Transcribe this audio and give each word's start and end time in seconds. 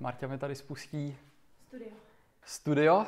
Marta 0.00 0.26
mi 0.26 0.38
tady 0.38 0.54
spustí 0.54 1.16
Studio. 1.68 1.90
studio 2.44 3.06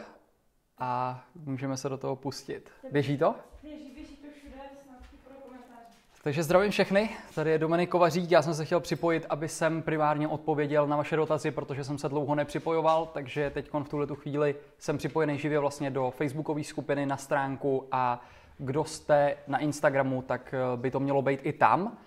a 0.78 1.20
můžeme 1.34 1.76
se 1.76 1.88
do 1.88 1.98
toho 1.98 2.16
pustit. 2.16 2.70
Běží 2.92 3.18
to? 3.18 3.34
Běží, 3.62 3.90
běží 3.94 4.16
to 4.16 4.26
všude, 4.36 4.54
snad 4.84 4.98
pro 5.24 5.34
komentáře. 5.34 5.98
Takže 6.22 6.42
zdravím 6.42 6.70
všechny, 6.70 7.10
tady 7.34 7.50
je 7.50 7.58
Dominik 7.58 7.90
Kovařík, 7.90 8.30
já 8.30 8.42
jsem 8.42 8.54
se 8.54 8.64
chtěl 8.64 8.80
připojit, 8.80 9.26
aby 9.28 9.48
jsem 9.48 9.82
primárně 9.82 10.28
odpověděl 10.28 10.86
na 10.86 10.96
vaše 10.96 11.16
dotazy, 11.16 11.50
protože 11.50 11.84
jsem 11.84 11.98
se 11.98 12.08
dlouho 12.08 12.34
nepřipojoval, 12.34 13.06
takže 13.06 13.50
teď 13.50 13.70
v 13.72 13.88
tuhle 13.88 14.06
tu 14.06 14.14
chvíli 14.14 14.56
jsem 14.78 14.98
připojený 14.98 15.38
živě 15.38 15.58
vlastně 15.58 15.90
do 15.90 16.10
facebookové 16.10 16.64
skupiny 16.64 17.06
na 17.06 17.16
stránku 17.16 17.88
a 17.92 18.20
kdo 18.58 18.84
jste 18.84 19.36
na 19.46 19.58
Instagramu, 19.58 20.22
tak 20.22 20.54
by 20.76 20.90
to 20.90 21.00
mělo 21.00 21.22
být 21.22 21.40
i 21.42 21.52
tam. 21.52 21.98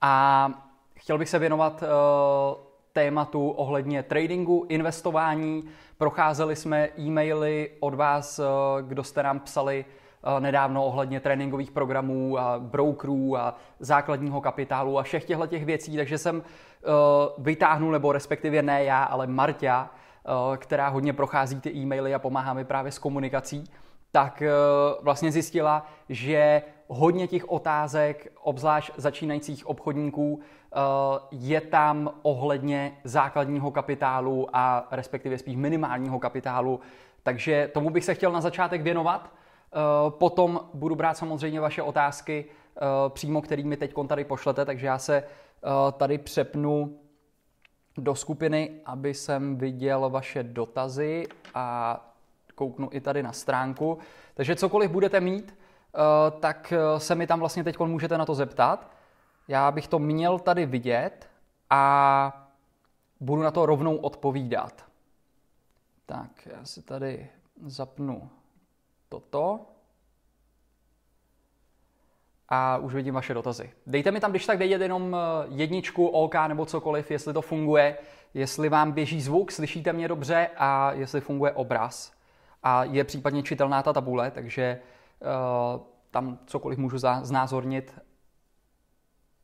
A 0.00 0.50
chtěl 0.94 1.18
bych 1.18 1.28
se 1.28 1.38
věnovat 1.38 1.82
uh, 1.82 2.65
tématu 2.96 3.50
ohledně 3.50 4.02
tradingu, 4.02 4.66
investování. 4.68 5.64
Procházeli 5.98 6.56
jsme 6.56 6.88
e-maily 6.98 7.70
od 7.80 7.94
vás, 7.94 8.38
uh, 8.38 8.44
kdo 8.88 9.04
jste 9.04 9.22
nám 9.22 9.40
psali 9.40 9.84
uh, 9.84 10.40
nedávno 10.40 10.84
ohledně 10.84 11.20
tréninkových 11.20 11.70
programů 11.70 12.38
a 12.38 12.58
brokerů 12.58 13.36
a 13.36 13.56
základního 13.80 14.40
kapitálu 14.40 14.98
a 14.98 15.02
všech 15.02 15.24
těchto 15.24 15.46
těch 15.46 15.64
věcí, 15.64 15.96
takže 15.96 16.18
jsem 16.18 16.36
uh, 16.36 16.42
vytáhnul, 17.38 17.92
nebo 17.92 18.12
respektive 18.12 18.62
ne 18.62 18.84
já, 18.84 19.04
ale 19.04 19.26
Marta, 19.26 19.90
která 20.56 20.88
hodně 20.88 21.12
prochází 21.12 21.60
ty 21.60 21.70
e-maily 21.76 22.14
a 22.14 22.18
pomáhá 22.18 22.54
mi 22.54 22.64
právě 22.64 22.92
s 22.92 22.98
komunikací, 22.98 23.64
tak 24.12 24.42
vlastně 25.02 25.32
zjistila, 25.32 25.86
že 26.08 26.62
hodně 26.88 27.26
těch 27.26 27.48
otázek, 27.48 28.32
obzvlášť 28.42 28.92
začínajících 28.96 29.66
obchodníků, 29.66 30.40
eh, 30.40 30.46
je 31.30 31.60
tam 31.60 32.10
ohledně 32.22 32.98
základního 33.04 33.70
kapitálu 33.70 34.48
a 34.52 34.88
respektive 34.90 35.38
spíš 35.38 35.56
minimálního 35.56 36.18
kapitálu. 36.18 36.80
Takže 37.22 37.70
tomu 37.74 37.90
bych 37.90 38.04
se 38.04 38.14
chtěl 38.14 38.32
na 38.32 38.40
začátek 38.40 38.82
věnovat. 38.82 39.30
Eh, 39.30 39.76
potom 40.10 40.60
budu 40.74 40.94
brát 40.94 41.16
samozřejmě 41.16 41.60
vaše 41.60 41.82
otázky 41.82 42.44
eh, 42.44 42.80
přímo, 43.08 43.42
kterými 43.42 43.76
teď 43.76 43.94
tady 44.08 44.24
pošlete, 44.24 44.64
takže 44.64 44.86
já 44.86 44.98
se 44.98 45.24
tady 45.96 46.18
přepnu 46.18 46.98
do 47.98 48.14
skupiny, 48.14 48.70
aby 48.84 49.14
jsem 49.14 49.56
viděl 49.56 50.10
vaše 50.10 50.42
dotazy 50.42 51.26
a 51.54 52.00
kouknu 52.54 52.88
i 52.92 53.00
tady 53.00 53.22
na 53.22 53.32
stránku. 53.32 53.98
Takže 54.34 54.56
cokoliv 54.56 54.90
budete 54.90 55.20
mít, 55.20 55.54
Eh, 55.96 56.30
tak 56.40 56.72
eh, 56.72 57.00
se 57.00 57.14
mi 57.14 57.26
tam 57.26 57.40
vlastně 57.40 57.64
teď 57.64 57.78
můžete 57.78 58.18
na 58.18 58.26
to 58.26 58.34
zeptat. 58.34 58.90
Já 59.48 59.70
bych 59.70 59.88
to 59.88 59.98
měl 59.98 60.38
tady 60.38 60.66
vidět 60.66 61.30
a 61.70 62.48
budu 63.20 63.42
na 63.42 63.50
to 63.50 63.66
rovnou 63.66 63.96
odpovídat. 63.96 64.84
Tak, 66.06 66.46
já 66.46 66.64
si 66.64 66.82
tady 66.82 67.28
zapnu 67.66 68.30
toto. 69.08 69.60
A 72.48 72.76
už 72.76 72.94
vidím 72.94 73.14
vaše 73.14 73.34
dotazy. 73.34 73.72
Dejte 73.86 74.10
mi 74.10 74.20
tam, 74.20 74.30
když 74.30 74.46
tak 74.46 74.58
vědět 74.58 74.80
jenom 74.80 75.16
eh, 75.16 75.46
jedničku, 75.48 76.06
OK 76.06 76.34
nebo 76.48 76.66
cokoliv, 76.66 77.10
jestli 77.10 77.32
to 77.32 77.42
funguje, 77.42 77.98
jestli 78.34 78.68
vám 78.68 78.92
běží 78.92 79.20
zvuk, 79.20 79.52
slyšíte 79.52 79.92
mě 79.92 80.08
dobře 80.08 80.50
a 80.56 80.92
jestli 80.92 81.20
funguje 81.20 81.52
obraz. 81.52 82.12
A 82.62 82.84
je 82.84 83.04
případně 83.04 83.42
čitelná 83.42 83.82
ta 83.82 83.92
tabule, 83.92 84.30
takže 84.30 84.80
Eh, 85.22 85.80
tam 86.10 86.38
cokoliv 86.46 86.78
můžu 86.78 86.98
znázornit 87.22 87.98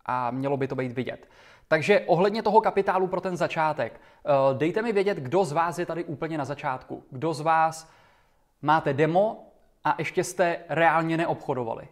a 0.07 0.31
mělo 0.31 0.57
by 0.57 0.69
to 0.69 0.75
být 0.75 0.93
vidět. 0.93 1.29
Takže 1.69 2.01
ohledně 2.01 2.43
toho 2.43 2.61
kapitálu 2.61 3.07
pro 3.07 3.21
ten 3.21 3.37
začátek, 3.37 4.01
eh, 4.01 4.31
dejte 4.55 4.83
mi 4.83 4.93
vědět, 4.93 5.19
kdo 5.19 5.45
z 5.45 5.53
vás 5.53 5.79
je 5.79 5.87
tady 5.87 6.05
úplně 6.05 6.39
na 6.39 6.45
začátku. 6.45 7.05
Kdo 7.11 7.35
z 7.35 7.41
vás 7.41 7.91
máte 8.63 8.93
demo 8.93 9.53
a 9.85 9.95
ještě 9.99 10.25
jste 10.25 10.59
reálně 10.69 11.17
neobchodovali. 11.17 11.89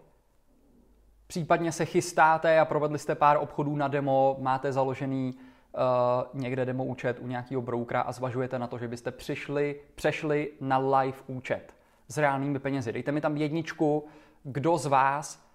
Případně 1.26 1.72
se 1.72 1.84
chystáte 1.84 2.60
a 2.60 2.65
provedli 2.65 2.99
jste 2.99 3.15
pár 3.15 3.37
obchodů 3.37 3.76
na 3.76 3.88
demo, 3.88 4.37
máte 4.41 4.72
založený 4.72 5.34
uh, 5.34 6.41
někde 6.41 6.65
demo 6.65 6.84
účet 6.84 7.19
u 7.20 7.26
nějakého 7.26 7.62
broukra 7.62 8.00
a 8.00 8.12
zvažujete 8.12 8.59
na 8.59 8.66
to, 8.66 8.78
že 8.78 8.88
byste 8.88 9.10
přišli, 9.10 9.81
přešli 9.94 10.53
na 10.60 10.78
live 10.78 11.19
účet 11.26 11.75
s 12.09 12.19
reálnými 12.19 12.59
penězi. 12.59 12.93
Dejte 12.93 13.12
mi 13.12 13.20
tam 13.20 13.37
jedničku, 13.37 14.06
kdo 14.43 14.78
z 14.78 14.87
vás 14.87 15.50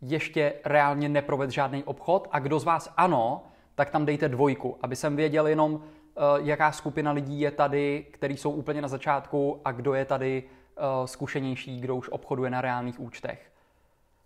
ještě 0.00 0.52
reálně 0.64 1.08
neprovedl 1.08 1.52
žádný 1.52 1.84
obchod 1.84 2.28
a 2.30 2.38
kdo 2.38 2.58
z 2.58 2.64
vás 2.64 2.92
ano, 2.96 3.42
tak 3.74 3.90
tam 3.90 4.06
dejte 4.06 4.28
dvojku, 4.28 4.76
aby 4.82 4.96
jsem 4.96 5.16
věděl 5.16 5.46
jenom, 5.46 5.80
eh, 5.82 6.20
jaká 6.36 6.72
skupina 6.72 7.12
lidí 7.12 7.40
je 7.40 7.50
tady, 7.50 8.06
který 8.10 8.36
jsou 8.36 8.50
úplně 8.50 8.82
na 8.82 8.88
začátku 8.88 9.60
a 9.64 9.72
kdo 9.72 9.94
je 9.94 10.04
tady 10.04 10.42
eh, 10.76 11.06
zkušenější, 11.06 11.80
kdo 11.80 11.96
už 11.96 12.08
obchoduje 12.08 12.50
na 12.50 12.60
reálných 12.60 13.00
účtech. 13.00 13.52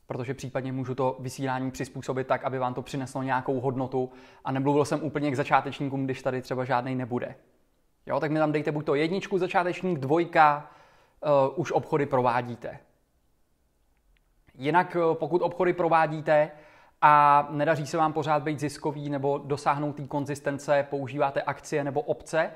Protože 0.07 0.35
případně 0.35 0.73
můžu 0.73 0.95
to 0.95 1.17
vysílání 1.21 1.71
přizpůsobit 1.71 2.27
tak, 2.27 2.45
aby 2.45 2.59
vám 2.59 2.75
to 2.75 2.83
přineslo 2.83 3.23
nějakou 3.23 3.61
hodnotu 3.61 4.11
a 4.45 4.53
nemluvil 4.53 4.85
jsem 4.85 5.03
úplně 5.03 5.31
k 5.31 5.37
začátečníkům, 5.37 6.05
když 6.05 6.23
tady 6.23 6.43
třeba 6.43 6.65
žádný 6.65 6.95
nebude. 6.95 7.35
Jo, 8.07 8.21
tak 8.21 8.31
mi 8.31 8.39
tam 8.39 8.53
dejte 8.53 8.73
buď 8.73 8.87
to 8.87 8.95
jedničku 8.95 9.39
začátečník, 9.39 9.99
dvojka, 9.99 10.71
uh, 11.21 11.61
už 11.61 11.73
obchody 11.73 12.07
provádíte. 12.07 12.79
Jinak 14.55 14.97
uh, 14.97 15.15
pokud 15.15 15.43
obchody 15.43 15.73
provádíte 15.73 16.51
a 17.01 17.47
nedaří 17.51 17.87
se 17.87 17.97
vám 17.97 18.13
pořád 18.13 18.43
být 18.43 18.61
ziskový 18.61 19.11
nebo 19.11 19.39
dosáhnout 19.39 19.97
té 19.97 20.07
konzistence, 20.07 20.87
používáte 20.91 21.43
akcie 21.43 21.85
nebo 21.85 22.01
opce, 22.01 22.51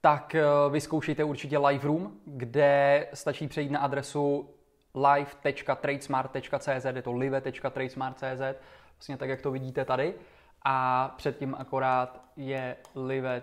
tak 0.00 0.36
uh, 0.66 0.72
vyzkoušejte 0.72 1.24
určitě 1.24 1.58
Liveroom, 1.58 2.12
kde 2.26 3.06
stačí 3.14 3.48
přejít 3.48 3.70
na 3.70 3.80
adresu 3.80 4.50
live.tradesmart.cz, 4.94 6.84
je 6.94 7.02
to 7.02 7.12
live.tradesmart.cz, 7.12 8.58
vlastně 8.96 9.16
tak, 9.16 9.28
jak 9.28 9.42
to 9.42 9.50
vidíte 9.50 9.84
tady. 9.84 10.14
A 10.62 11.08
předtím 11.16 11.56
akorát 11.58 12.24
je 12.36 12.76
live. 12.94 13.42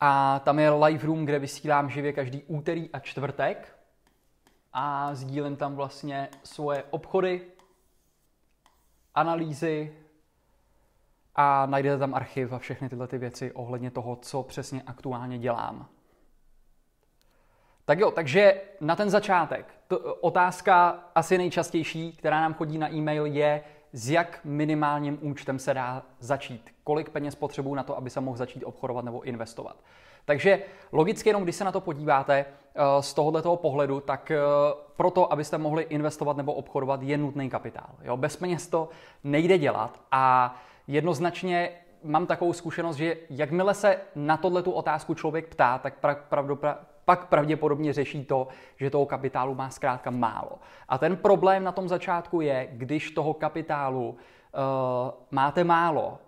A 0.00 0.40
tam 0.44 0.58
je 0.58 0.70
live 0.70 1.06
room, 1.06 1.24
kde 1.24 1.38
vysílám 1.38 1.90
živě 1.90 2.12
každý 2.12 2.42
úterý 2.42 2.90
a 2.92 2.98
čtvrtek. 2.98 3.77
A 4.72 5.14
sdílím 5.14 5.56
tam 5.56 5.76
vlastně 5.76 6.28
svoje 6.44 6.84
obchody, 6.90 7.42
analýzy 9.14 9.94
a 11.34 11.66
najdete 11.66 11.98
tam 11.98 12.14
archiv 12.14 12.52
a 12.52 12.58
všechny 12.58 12.88
tyhle 12.88 13.06
ty 13.08 13.18
věci 13.18 13.52
ohledně 13.52 13.90
toho, 13.90 14.16
co 14.16 14.42
přesně 14.42 14.82
aktuálně 14.82 15.38
dělám. 15.38 15.86
Tak 17.84 17.98
jo, 17.98 18.10
takže 18.10 18.60
na 18.80 18.96
ten 18.96 19.10
začátek. 19.10 19.74
To, 19.88 19.98
otázka 20.14 21.04
asi 21.14 21.38
nejčastější, 21.38 22.12
která 22.12 22.40
nám 22.40 22.54
chodí 22.54 22.78
na 22.78 22.92
e-mail, 22.92 23.26
je, 23.26 23.64
s 23.92 24.10
jak 24.10 24.40
minimálním 24.44 25.18
účtem 25.20 25.58
se 25.58 25.74
dá 25.74 26.02
začít. 26.18 26.74
Kolik 26.84 27.10
peněz 27.10 27.34
potřebuju 27.34 27.74
na 27.74 27.82
to, 27.82 27.96
aby 27.96 28.10
se 28.10 28.20
mohl 28.20 28.36
začít 28.36 28.64
obchodovat 28.64 29.04
nebo 29.04 29.20
investovat. 29.20 29.76
Takže 30.28 30.58
logicky 30.92 31.28
jenom, 31.28 31.42
když 31.42 31.56
se 31.56 31.64
na 31.64 31.72
to 31.72 31.80
podíváte 31.80 32.44
eh, 32.44 33.02
z 33.02 33.14
tohoto 33.14 33.56
pohledu, 33.56 34.00
tak 34.00 34.30
eh, 34.30 34.38
proto, 34.96 35.32
abyste 35.32 35.58
mohli 35.58 35.82
investovat 35.82 36.36
nebo 36.36 36.52
obchodovat, 36.52 37.02
je 37.02 37.18
nutný 37.18 37.50
kapitál. 37.50 37.90
Jo? 38.02 38.16
Bez 38.16 38.36
peněz 38.36 38.66
to 38.66 38.88
nejde 39.24 39.58
dělat 39.58 40.00
a 40.12 40.54
jednoznačně 40.86 41.70
mám 42.04 42.26
takovou 42.26 42.52
zkušenost, 42.52 42.96
že 42.96 43.16
jakmile 43.30 43.74
se 43.74 44.00
na 44.14 44.36
tohle 44.36 44.62
tu 44.62 44.70
otázku 44.70 45.14
člověk 45.14 45.48
ptá, 45.48 45.78
tak 45.78 45.94
pravdu, 46.28 46.58
pak 47.04 47.28
pravděpodobně 47.28 47.92
řeší 47.92 48.24
to, 48.24 48.48
že 48.76 48.90
toho 48.90 49.06
kapitálu 49.06 49.54
má 49.54 49.70
zkrátka 49.70 50.10
málo. 50.10 50.58
A 50.88 50.98
ten 50.98 51.16
problém 51.16 51.64
na 51.64 51.72
tom 51.72 51.88
začátku 51.88 52.40
je, 52.40 52.68
když 52.72 53.10
toho 53.10 53.34
kapitálu 53.34 54.08
uh, 54.08 54.16
máte 55.30 55.64
málo, 55.64 56.18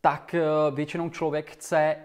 tak 0.00 0.34
uh, 0.34 0.74
většinou 0.74 1.10
člověk 1.10 1.50
chce 1.50 1.96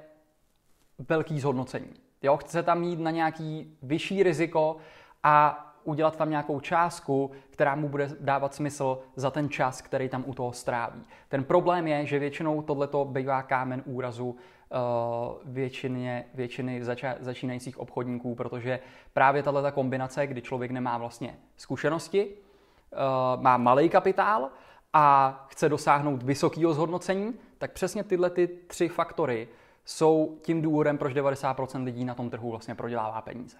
velký 1.09 1.39
zhodnocení. 1.39 1.93
Jo, 2.21 2.37
chce 2.37 2.63
tam 2.63 2.79
mít 2.79 2.99
na 2.99 3.11
nějaký 3.11 3.77
vyšší 3.81 4.23
riziko 4.23 4.77
a 5.23 5.59
udělat 5.83 6.15
tam 6.15 6.29
nějakou 6.29 6.59
částku, 6.59 7.31
která 7.49 7.75
mu 7.75 7.89
bude 7.89 8.09
dávat 8.19 8.53
smysl 8.53 8.99
za 9.15 9.31
ten 9.31 9.49
čas, 9.49 9.81
který 9.81 10.09
tam 10.09 10.23
u 10.27 10.33
toho 10.33 10.53
stráví. 10.53 11.03
Ten 11.29 11.43
problém 11.43 11.87
je, 11.87 12.05
že 12.05 12.19
většinou 12.19 12.61
tohleto 12.61 13.05
bývá 13.05 13.43
kámen 13.43 13.81
úrazu 13.85 14.29
uh, 14.29 14.35
většině, 15.45 16.25
většiny 16.33 16.83
zača, 16.83 17.15
začínajících 17.19 17.79
obchodníků, 17.79 18.35
protože 18.35 18.79
právě 19.13 19.43
tato 19.43 19.71
kombinace, 19.71 20.27
kdy 20.27 20.41
člověk 20.41 20.71
nemá 20.71 20.97
vlastně 20.97 21.35
zkušenosti, 21.57 22.25
uh, 22.25 23.41
má 23.41 23.57
malý 23.57 23.89
kapitál 23.89 24.49
a 24.93 25.45
chce 25.49 25.69
dosáhnout 25.69 26.23
vysokého 26.23 26.73
zhodnocení, 26.73 27.33
tak 27.57 27.71
přesně 27.71 28.03
tyhle 28.03 28.29
ty 28.29 28.47
tři 28.47 28.87
faktory 28.87 29.47
jsou 29.85 30.37
tím 30.41 30.61
důvodem, 30.61 30.97
proč 30.97 31.13
90% 31.13 31.83
lidí 31.83 32.05
na 32.05 32.15
tom 32.15 32.29
trhu 32.29 32.49
vlastně 32.49 32.75
prodělává 32.75 33.21
peníze. 33.21 33.57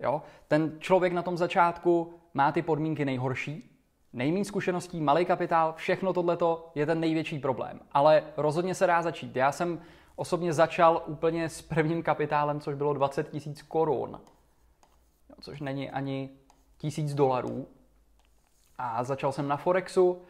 Jo? 0.00 0.22
Ten 0.48 0.76
člověk 0.78 1.12
na 1.12 1.22
tom 1.22 1.36
začátku 1.36 2.14
má 2.34 2.52
ty 2.52 2.62
podmínky 2.62 3.04
nejhorší, 3.04 3.70
nejmín 4.12 4.44
zkušeností, 4.44 5.00
malý 5.00 5.24
kapitál, 5.24 5.74
všechno 5.76 6.12
tohleto 6.12 6.70
je 6.74 6.86
ten 6.86 7.00
největší 7.00 7.38
problém. 7.38 7.80
Ale 7.92 8.24
rozhodně 8.36 8.74
se 8.74 8.86
dá 8.86 9.02
začít. 9.02 9.36
Já 9.36 9.52
jsem 9.52 9.80
osobně 10.16 10.52
začal 10.52 11.02
úplně 11.06 11.48
s 11.48 11.62
prvním 11.62 12.02
kapitálem, 12.02 12.60
což 12.60 12.74
bylo 12.74 12.94
20 12.94 13.28
tisíc 13.28 13.62
korun, 13.62 14.20
což 15.40 15.60
není 15.60 15.90
ani 15.90 16.30
tisíc 16.78 17.14
dolarů. 17.14 17.66
A 18.78 19.04
začal 19.04 19.32
jsem 19.32 19.48
na 19.48 19.56
Forexu, 19.56 20.22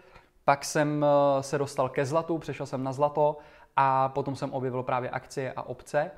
pak 0.44 0.64
jsem 0.64 1.04
eh, 1.04 1.42
se 1.42 1.58
dostal 1.58 1.88
ke 1.88 2.06
zlatu, 2.06 2.38
přešel 2.38 2.66
jsem 2.66 2.84
na 2.84 2.92
zlato 2.92 3.38
a 3.76 4.08
potom 4.08 4.36
jsem 4.36 4.52
objevil 4.52 4.82
právě 4.82 5.10
akcie 5.10 5.52
a 5.52 5.62
obce 5.62 6.10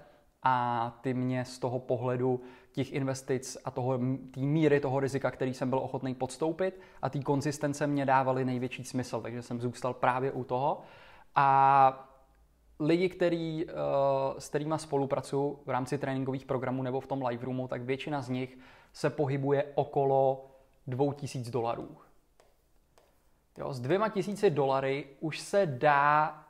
a 0.43 0.99
ty 1.01 1.15
mě 1.15 1.45
z 1.45 1.59
toho 1.59 1.79
pohledu 1.79 2.41
těch 2.73 2.93
investic 2.93 3.57
a 3.65 3.71
toho, 3.71 3.99
té 4.31 4.41
míry 4.41 4.81
toho 4.81 5.01
rizika, 5.01 5.31
který 5.31 5.55
jsem 5.55 5.71
byl 5.71 5.79
ochotný 5.79 6.15
podstoupit 6.15 6.81
a 7.03 7.11
té 7.11 7.19
konzistence 7.21 7.87
mě 7.87 8.07
dávaly 8.07 8.45
největší 8.45 8.85
smysl, 8.85 9.21
takže 9.21 9.43
jsem 9.43 9.61
zůstal 9.61 9.95
právě 9.95 10.33
u 10.33 10.45
toho. 10.45 10.81
A 11.35 12.09
lidi, 12.81 13.09
který, 13.09 13.67
eh, 13.69 13.73
s 14.39 14.49
kterými 14.49 14.75
spolupracuju 14.77 15.59
v 15.67 15.71
rámci 15.71 15.99
tréninkových 15.99 16.45
programů 16.45 16.83
nebo 16.83 17.01
v 17.01 17.07
tom 17.07 17.27
live 17.27 17.45
roomu, 17.45 17.69
tak 17.69 17.83
většina 17.83 18.23
z 18.23 18.29
nich 18.29 18.59
se 18.93 19.11
pohybuje 19.11 19.65
okolo 19.75 20.47
2000 20.87 21.51
dolarů. 21.51 21.97
Jo, 23.59 23.73
s 23.73 23.81
dvěma 23.81 24.09
tisíci 24.09 24.51
dolary 24.51 25.07
už 25.21 25.41
se 25.41 25.67
dá 25.67 26.42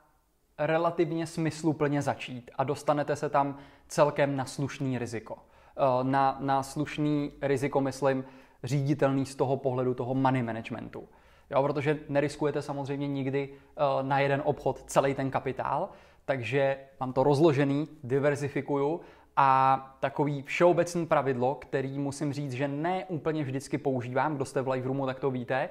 relativně 0.57 1.27
smysluplně 1.27 2.01
začít 2.01 2.51
a 2.55 2.63
dostanete 2.63 3.15
se 3.15 3.29
tam 3.29 3.57
celkem 3.87 4.35
na 4.35 4.45
slušný 4.45 4.97
riziko. 4.97 5.37
Eh, 5.77 6.03
na, 6.03 6.37
na 6.39 6.63
slušný 6.63 7.31
riziko, 7.41 7.81
myslím, 7.81 8.25
říditelný 8.63 9.25
z 9.25 9.35
toho 9.35 9.57
pohledu 9.57 9.93
toho 9.93 10.13
money 10.13 10.43
managementu. 10.43 11.07
Jo, 11.51 11.63
protože 11.63 11.99
neriskujete 12.09 12.61
samozřejmě 12.61 13.07
nikdy 13.07 13.49
uh, 13.49 14.07
na 14.07 14.19
jeden 14.19 14.41
obchod 14.45 14.83
celý 14.87 15.13
ten 15.13 15.31
kapitál, 15.31 15.89
takže 16.25 16.77
mám 16.99 17.13
to 17.13 17.23
rozložený, 17.23 17.87
diverzifikuju 18.03 19.01
a 19.37 19.97
takový 19.99 20.41
všeobecný 20.41 21.05
pravidlo, 21.05 21.55
který 21.55 21.99
musím 21.99 22.33
říct, 22.33 22.51
že 22.51 22.67
ne 22.67 23.05
úplně 23.05 23.43
vždycky 23.43 23.77
používám, 23.77 24.35
kdo 24.35 24.45
jste 24.45 24.61
v 24.61 24.67
live 24.67 24.87
roomu, 24.87 25.05
tak 25.05 25.19
to 25.19 25.31
víte, 25.31 25.69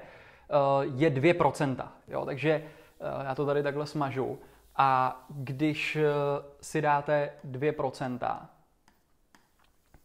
uh, 0.79 0.99
je 0.99 1.09
2%. 1.09 1.87
Jo, 2.07 2.25
takže 2.25 2.63
já 3.23 3.35
to 3.35 3.45
tady 3.45 3.63
takhle 3.63 3.85
smažu. 3.85 4.39
A 4.75 5.21
když 5.29 5.97
si 6.61 6.81
dáte 6.81 7.31
2%, 7.45 8.47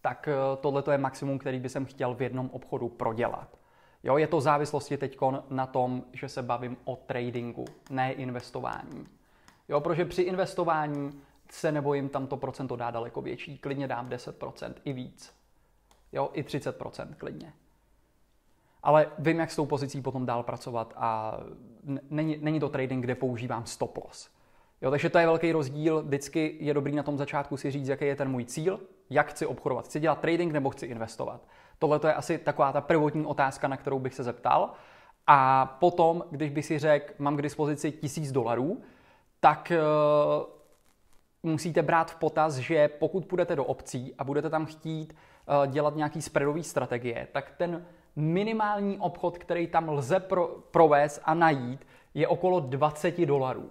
tak 0.00 0.28
tohle 0.60 0.82
je 0.90 0.98
maximum, 0.98 1.38
který 1.38 1.60
by 1.60 1.68
jsem 1.68 1.84
chtěl 1.84 2.14
v 2.14 2.22
jednom 2.22 2.50
obchodu 2.52 2.88
prodělat. 2.88 3.58
Jo, 4.02 4.16
je 4.16 4.26
to 4.26 4.40
závislosti 4.40 4.96
teď 4.96 5.18
na 5.50 5.66
tom, 5.66 6.04
že 6.12 6.28
se 6.28 6.42
bavím 6.42 6.76
o 6.84 6.96
tradingu, 6.96 7.64
ne 7.90 8.12
investování. 8.12 9.06
Jo, 9.68 9.80
protože 9.80 10.04
při 10.04 10.22
investování 10.22 11.22
se 11.50 11.72
nebojím 11.72 12.08
tam 12.08 12.26
to 12.26 12.36
procento 12.36 12.76
dá 12.76 12.90
daleko 12.90 13.22
větší. 13.22 13.58
Klidně 13.58 13.88
dám 13.88 14.08
10% 14.08 14.74
i 14.84 14.92
víc. 14.92 15.34
Jo, 16.12 16.30
i 16.32 16.42
30% 16.42 17.14
klidně. 17.14 17.52
Ale 18.82 19.10
vím, 19.18 19.38
jak 19.38 19.50
s 19.50 19.56
tou 19.56 19.66
pozicí 19.66 20.02
potom 20.02 20.26
dál 20.26 20.42
pracovat 20.42 20.94
a 20.96 21.38
není, 22.10 22.38
není 22.40 22.60
to 22.60 22.68
trading, 22.68 23.04
kde 23.04 23.14
používám 23.14 23.66
stop 23.66 23.96
loss. 23.96 24.30
Jo, 24.82 24.90
takže 24.90 25.10
to 25.10 25.18
je 25.18 25.26
velký 25.26 25.52
rozdíl. 25.52 26.02
Vždycky 26.02 26.56
je 26.60 26.74
dobrý 26.74 26.96
na 26.96 27.02
tom 27.02 27.18
začátku 27.18 27.56
si 27.56 27.70
říct, 27.70 27.88
jaký 27.88 28.04
je 28.04 28.16
ten 28.16 28.30
můj 28.30 28.44
cíl, 28.44 28.80
jak 29.10 29.30
chci 29.30 29.46
obchodovat. 29.46 29.84
Chci 29.84 30.00
dělat 30.00 30.20
trading 30.20 30.52
nebo 30.52 30.70
chci 30.70 30.86
investovat. 30.86 31.40
Tohle 31.78 32.00
je 32.06 32.14
asi 32.14 32.38
taková 32.38 32.72
ta 32.72 32.80
prvotní 32.80 33.26
otázka, 33.26 33.68
na 33.68 33.76
kterou 33.76 33.98
bych 33.98 34.14
se 34.14 34.24
zeptal. 34.24 34.72
A 35.26 35.66
potom, 35.80 36.24
když 36.30 36.50
bych 36.50 36.66
si 36.66 36.78
řekl, 36.78 37.14
mám 37.18 37.36
k 37.36 37.42
dispozici 37.42 37.92
tisíc 37.92 38.32
dolarů, 38.32 38.82
tak 39.40 39.72
uh, 41.42 41.50
musíte 41.50 41.82
brát 41.82 42.10
v 42.10 42.16
potaz, 42.16 42.56
že 42.56 42.88
pokud 42.88 43.26
půjdete 43.26 43.56
do 43.56 43.64
obcí 43.64 44.14
a 44.18 44.24
budete 44.24 44.50
tam 44.50 44.66
chtít 44.66 45.12
uh, 45.12 45.66
dělat 45.66 45.96
nějaký 45.96 46.22
spreadový 46.22 46.62
strategie, 46.62 47.28
tak 47.32 47.52
ten 47.56 47.86
minimální 48.16 48.98
obchod, 48.98 49.38
který 49.38 49.66
tam 49.66 49.88
lze 49.88 50.20
pro, 50.20 50.46
provést 50.70 51.20
a 51.24 51.34
najít, 51.34 51.86
je 52.14 52.28
okolo 52.28 52.60
20 52.60 53.26
dolarů. 53.26 53.70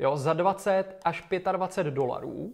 Jo, 0.00 0.16
za 0.16 0.32
20 0.32 1.00
až 1.04 1.24
25 1.52 1.94
dolarů 1.94 2.52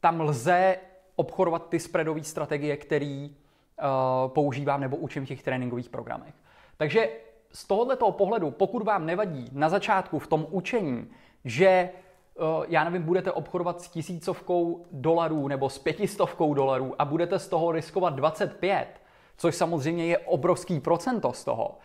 tam 0.00 0.20
lze 0.20 0.76
obchodovat 1.16 1.68
ty 1.68 1.80
spreadové 1.80 2.24
strategie, 2.24 2.76
které 2.76 3.28
uh, 3.28 4.30
používám 4.30 4.80
nebo 4.80 4.96
učím 4.96 5.24
v 5.24 5.28
těch 5.28 5.42
tréninkových 5.42 5.88
programech. 5.88 6.34
Takže 6.76 7.08
z 7.52 7.66
tohoto 7.66 8.12
pohledu, 8.12 8.50
pokud 8.50 8.82
vám 8.82 9.06
nevadí 9.06 9.50
na 9.52 9.68
začátku 9.68 10.18
v 10.18 10.26
tom 10.26 10.46
učení, 10.50 11.10
že 11.44 11.90
uh, 12.34 12.64
já 12.68 12.84
nevím, 12.84 13.02
budete 13.02 13.32
obchodovat 13.32 13.80
s 13.80 13.88
tisícovkou 13.88 14.86
dolarů 14.92 15.48
nebo 15.48 15.70
s 15.70 15.78
pětistovkou 15.78 16.54
dolarů 16.54 16.94
a 16.98 17.04
budete 17.04 17.38
z 17.38 17.48
toho 17.48 17.72
riskovat 17.72 18.14
25, 18.14 18.88
což 19.36 19.54
samozřejmě 19.54 20.06
je 20.06 20.18
obrovský 20.18 20.80
procento 20.80 21.32
z 21.32 21.44
toho, 21.44 21.78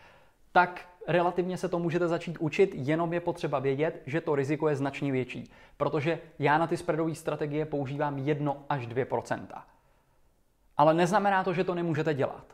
tak 0.51 0.89
relativně 1.07 1.57
se 1.57 1.69
to 1.69 1.79
můžete 1.79 2.07
začít 2.07 2.37
učit, 2.39 2.71
jenom 2.73 3.13
je 3.13 3.19
potřeba 3.19 3.59
vědět, 3.59 4.03
že 4.05 4.21
to 4.21 4.35
riziko 4.35 4.69
je 4.69 4.75
značně 4.75 5.11
větší, 5.11 5.51
protože 5.77 6.19
já 6.39 6.57
na 6.57 6.67
ty 6.67 6.77
spreadové 6.77 7.15
strategie 7.15 7.65
používám 7.65 8.17
1 8.17 8.55
až 8.69 8.87
2% 8.87 9.47
Ale 10.77 10.93
neznamená 10.93 11.43
to, 11.43 11.53
že 11.53 11.63
to 11.63 11.75
nemůžete 11.75 12.13
dělat. 12.13 12.45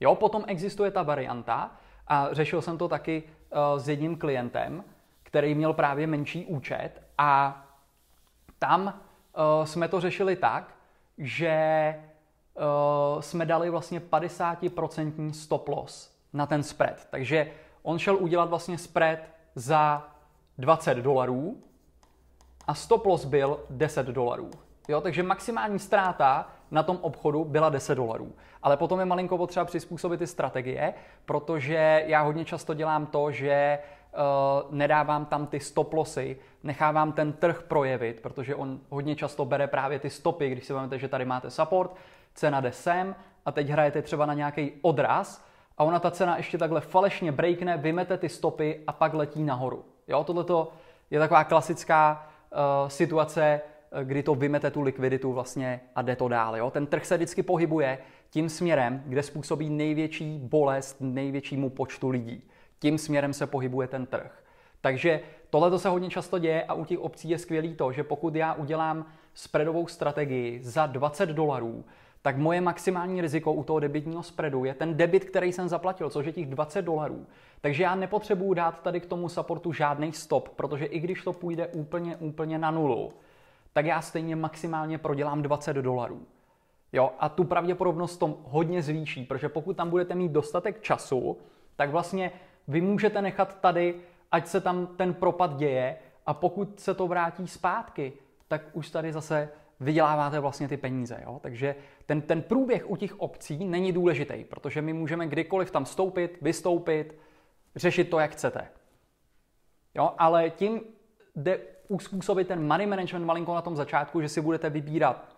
Jo, 0.00 0.14
potom 0.14 0.44
existuje 0.46 0.90
ta 0.90 1.02
varianta, 1.02 1.70
a 2.06 2.28
řešil 2.32 2.62
jsem 2.62 2.78
to 2.78 2.88
taky 2.88 3.22
uh, 3.22 3.78
s 3.78 3.88
jedním 3.88 4.16
klientem, 4.16 4.84
který 5.22 5.54
měl 5.54 5.72
právě 5.72 6.06
menší 6.06 6.46
účet 6.46 7.02
a 7.18 7.62
tam 8.58 8.86
uh, 8.86 9.64
jsme 9.64 9.88
to 9.88 10.00
řešili 10.00 10.36
tak, 10.36 10.74
že 11.18 11.94
uh, 13.14 13.20
jsme 13.20 13.46
dali 13.46 13.70
vlastně 13.70 14.00
50% 14.00 15.30
stop 15.30 15.68
loss 15.68 16.16
na 16.32 16.46
ten 16.46 16.62
spread. 16.62 17.06
Takže 17.10 17.50
on 17.82 17.98
šel 17.98 18.16
udělat 18.16 18.48
vlastně 18.48 18.78
spread 18.78 19.18
za 19.54 20.08
20 20.58 20.94
dolarů 20.94 21.56
a 22.66 22.74
stop 22.74 23.06
loss 23.06 23.24
byl 23.24 23.60
10 23.70 24.06
dolarů. 24.06 24.50
Jo, 24.88 25.00
takže 25.00 25.22
maximální 25.22 25.78
ztráta 25.78 26.48
na 26.70 26.82
tom 26.82 26.98
obchodu 27.00 27.44
byla 27.44 27.68
10 27.68 27.94
dolarů. 27.94 28.32
Ale 28.62 28.76
potom 28.76 29.00
je 29.00 29.04
malinko 29.04 29.38
potřeba 29.38 29.64
přizpůsobit 29.64 30.18
ty 30.18 30.26
strategie, 30.26 30.94
protože 31.24 32.04
já 32.06 32.22
hodně 32.22 32.44
často 32.44 32.74
dělám 32.74 33.06
to, 33.06 33.30
že 33.30 33.78
uh, 34.12 34.74
nedávám 34.74 35.26
tam 35.26 35.46
ty 35.46 35.60
stop 35.60 35.92
lossy, 35.92 36.38
nechávám 36.62 37.12
ten 37.12 37.32
trh 37.32 37.62
projevit, 37.62 38.20
protože 38.20 38.54
on 38.54 38.80
hodně 38.90 39.16
často 39.16 39.44
bere 39.44 39.66
právě 39.66 39.98
ty 39.98 40.10
stopy, 40.10 40.50
když 40.50 40.64
si 40.64 40.72
vezmete, 40.72 40.98
že 40.98 41.08
tady 41.08 41.24
máte 41.24 41.50
support, 41.50 41.96
cena 42.34 42.60
jde 42.60 42.72
sem 42.72 43.14
a 43.46 43.52
teď 43.52 43.68
hrajete 43.68 44.02
třeba 44.02 44.26
na 44.26 44.34
nějaký 44.34 44.72
odraz, 44.82 45.44
a 45.78 45.84
ona 45.84 45.98
ta 45.98 46.10
cena 46.10 46.36
ještě 46.36 46.58
takhle 46.58 46.80
falešně 46.80 47.32
breakne, 47.32 47.76
vymete 47.76 48.18
ty 48.18 48.28
stopy 48.28 48.80
a 48.86 48.92
pak 48.92 49.14
letí 49.14 49.42
nahoru. 49.42 49.84
Jo, 50.08 50.24
tohle 50.24 50.66
je 51.10 51.18
taková 51.18 51.44
klasická 51.44 52.26
uh, 52.52 52.88
situace, 52.88 53.60
eh, 53.92 54.04
kdy 54.04 54.22
to 54.22 54.34
vymete 54.34 54.70
tu 54.70 54.80
likviditu 54.80 55.32
vlastně 55.32 55.80
a 55.94 56.02
jde 56.02 56.16
to 56.16 56.28
dál. 56.28 56.56
Jo? 56.56 56.70
Ten 56.70 56.86
trh 56.86 57.06
se 57.06 57.16
vždycky 57.16 57.42
pohybuje 57.42 57.98
tím 58.30 58.48
směrem, 58.48 59.02
kde 59.06 59.22
způsobí 59.22 59.70
největší 59.70 60.38
bolest 60.38 60.96
největšímu 61.00 61.70
počtu 61.70 62.08
lidí. 62.08 62.42
Tím 62.78 62.98
směrem 62.98 63.32
se 63.32 63.46
pohybuje 63.46 63.88
ten 63.88 64.06
trh. 64.06 64.42
Takže 64.80 65.20
tohle 65.50 65.78
se 65.78 65.88
hodně 65.88 66.10
často 66.10 66.38
děje 66.38 66.64
a 66.64 66.74
u 66.74 66.84
těch 66.84 66.98
obcí 66.98 67.30
je 67.30 67.38
skvělý 67.38 67.74
to, 67.74 67.92
že 67.92 68.04
pokud 68.04 68.34
já 68.34 68.54
udělám 68.54 69.06
spreadovou 69.34 69.86
strategii 69.86 70.60
za 70.62 70.86
20 70.86 71.28
dolarů, 71.28 71.84
tak 72.22 72.36
moje 72.36 72.60
maximální 72.60 73.20
riziko 73.20 73.52
u 73.52 73.64
toho 73.64 73.80
debitního 73.80 74.22
spreadu 74.22 74.64
je 74.64 74.74
ten 74.74 74.96
debit, 74.96 75.24
který 75.24 75.52
jsem 75.52 75.68
zaplatil, 75.68 76.10
což 76.10 76.26
je 76.26 76.32
těch 76.32 76.46
20 76.46 76.82
dolarů. 76.82 77.26
Takže 77.60 77.82
já 77.82 77.94
nepotřebuju 77.94 78.54
dát 78.54 78.82
tady 78.82 79.00
k 79.00 79.06
tomu 79.06 79.28
supportu 79.28 79.72
žádný 79.72 80.12
stop, 80.12 80.48
protože 80.48 80.84
i 80.84 81.00
když 81.00 81.22
to 81.22 81.32
půjde 81.32 81.66
úplně, 81.66 82.16
úplně 82.16 82.58
na 82.58 82.70
nulu, 82.70 83.12
tak 83.72 83.86
já 83.86 84.00
stejně 84.00 84.36
maximálně 84.36 84.98
prodělám 84.98 85.42
20 85.42 85.72
dolarů. 85.76 86.22
Jo, 86.92 87.10
a 87.18 87.28
tu 87.28 87.44
pravděpodobnost 87.44 88.16
to 88.16 88.38
hodně 88.44 88.82
zvýší, 88.82 89.24
protože 89.24 89.48
pokud 89.48 89.76
tam 89.76 89.90
budete 89.90 90.14
mít 90.14 90.32
dostatek 90.32 90.80
času, 90.80 91.38
tak 91.76 91.90
vlastně 91.90 92.30
vy 92.68 92.80
můžete 92.80 93.22
nechat 93.22 93.60
tady, 93.60 93.94
ať 94.32 94.46
se 94.46 94.60
tam 94.60 94.86
ten 94.86 95.14
propad 95.14 95.56
děje 95.56 95.96
a 96.26 96.34
pokud 96.34 96.80
se 96.80 96.94
to 96.94 97.06
vrátí 97.06 97.48
zpátky, 97.48 98.12
tak 98.48 98.62
už 98.72 98.90
tady 98.90 99.12
zase 99.12 99.48
vyděláváte 99.80 100.40
vlastně 100.40 100.68
ty 100.68 100.76
peníze. 100.76 101.20
Jo? 101.22 101.40
Takže 101.42 101.74
ten, 102.06 102.20
ten 102.20 102.42
průběh 102.42 102.90
u 102.90 102.96
těch 102.96 103.20
obcí 103.20 103.64
není 103.64 103.92
důležitý, 103.92 104.44
protože 104.44 104.82
my 104.82 104.92
můžeme 104.92 105.26
kdykoliv 105.26 105.70
tam 105.70 105.84
vstoupit, 105.84 106.38
vystoupit, 106.42 107.18
řešit 107.76 108.04
to, 108.04 108.18
jak 108.18 108.30
chcete. 108.30 108.68
Jo? 109.94 110.14
Ale 110.18 110.50
tím 110.50 110.80
jde 111.36 111.58
uspůsobit 111.88 112.48
ten 112.48 112.66
money 112.66 112.86
management 112.86 113.26
malinko 113.26 113.54
na 113.54 113.62
tom 113.62 113.76
začátku, 113.76 114.20
že 114.20 114.28
si 114.28 114.40
budete 114.40 114.70
vybírat 114.70 115.28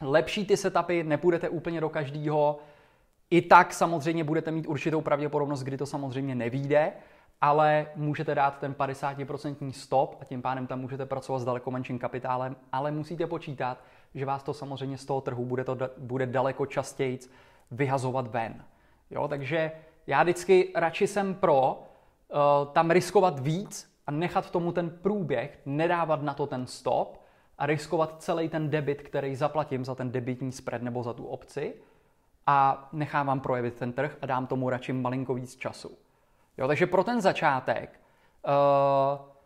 lepší 0.00 0.46
ty 0.46 0.56
setupy, 0.56 1.02
nepůjdete 1.02 1.48
úplně 1.48 1.80
do 1.80 1.88
každého. 1.88 2.58
I 3.30 3.42
tak 3.42 3.74
samozřejmě 3.74 4.24
budete 4.24 4.50
mít 4.50 4.66
určitou 4.66 5.00
pravděpodobnost, 5.00 5.62
kdy 5.62 5.76
to 5.76 5.86
samozřejmě 5.86 6.34
nevíde, 6.34 6.92
ale 7.40 7.86
můžete 7.96 8.34
dát 8.34 8.58
ten 8.58 8.72
50% 8.72 9.72
stop 9.72 10.16
a 10.20 10.24
tím 10.24 10.42
pádem 10.42 10.66
tam 10.66 10.80
můžete 10.80 11.06
pracovat 11.06 11.38
s 11.38 11.44
daleko 11.44 11.70
menším 11.70 11.98
kapitálem, 11.98 12.56
ale 12.72 12.90
musíte 12.90 13.26
počítat, 13.26 13.78
že 14.14 14.24
vás 14.24 14.42
to 14.42 14.54
samozřejmě 14.54 14.98
z 14.98 15.04
toho 15.04 15.20
trhu 15.20 15.44
bude, 15.44 15.64
to, 15.64 15.78
bude 15.98 16.26
daleko 16.26 16.66
častěji 16.66 17.18
vyhazovat 17.70 18.26
ven. 18.26 18.64
Jo, 19.10 19.28
takže 19.28 19.72
já 20.06 20.22
vždycky 20.22 20.72
radši 20.74 21.06
jsem 21.06 21.34
pro 21.34 21.70
uh, 21.72 22.72
tam 22.72 22.90
riskovat 22.90 23.38
víc 23.38 23.96
a 24.06 24.10
nechat 24.10 24.50
tomu 24.50 24.72
ten 24.72 24.90
průběh, 24.90 25.58
nedávat 25.66 26.22
na 26.22 26.34
to 26.34 26.46
ten 26.46 26.66
stop 26.66 27.22
a 27.58 27.66
riskovat 27.66 28.22
celý 28.22 28.48
ten 28.48 28.70
debit, 28.70 29.02
který 29.02 29.36
zaplatím 29.36 29.84
za 29.84 29.94
ten 29.94 30.12
debitní 30.12 30.52
spread 30.52 30.82
nebo 30.82 31.02
za 31.02 31.12
tu 31.12 31.26
opci 31.26 31.74
a 32.46 32.88
nechávám 32.92 33.40
projevit 33.40 33.74
ten 33.74 33.92
trh 33.92 34.16
a 34.22 34.26
dám 34.26 34.46
tomu 34.46 34.70
radši 34.70 34.92
malinko 34.92 35.34
víc 35.34 35.56
času. 35.56 36.05
Jo, 36.58 36.66
takže 36.68 36.86
pro 36.86 37.04
ten 37.04 37.20
začátek 37.20 38.00
uh, 38.46 39.36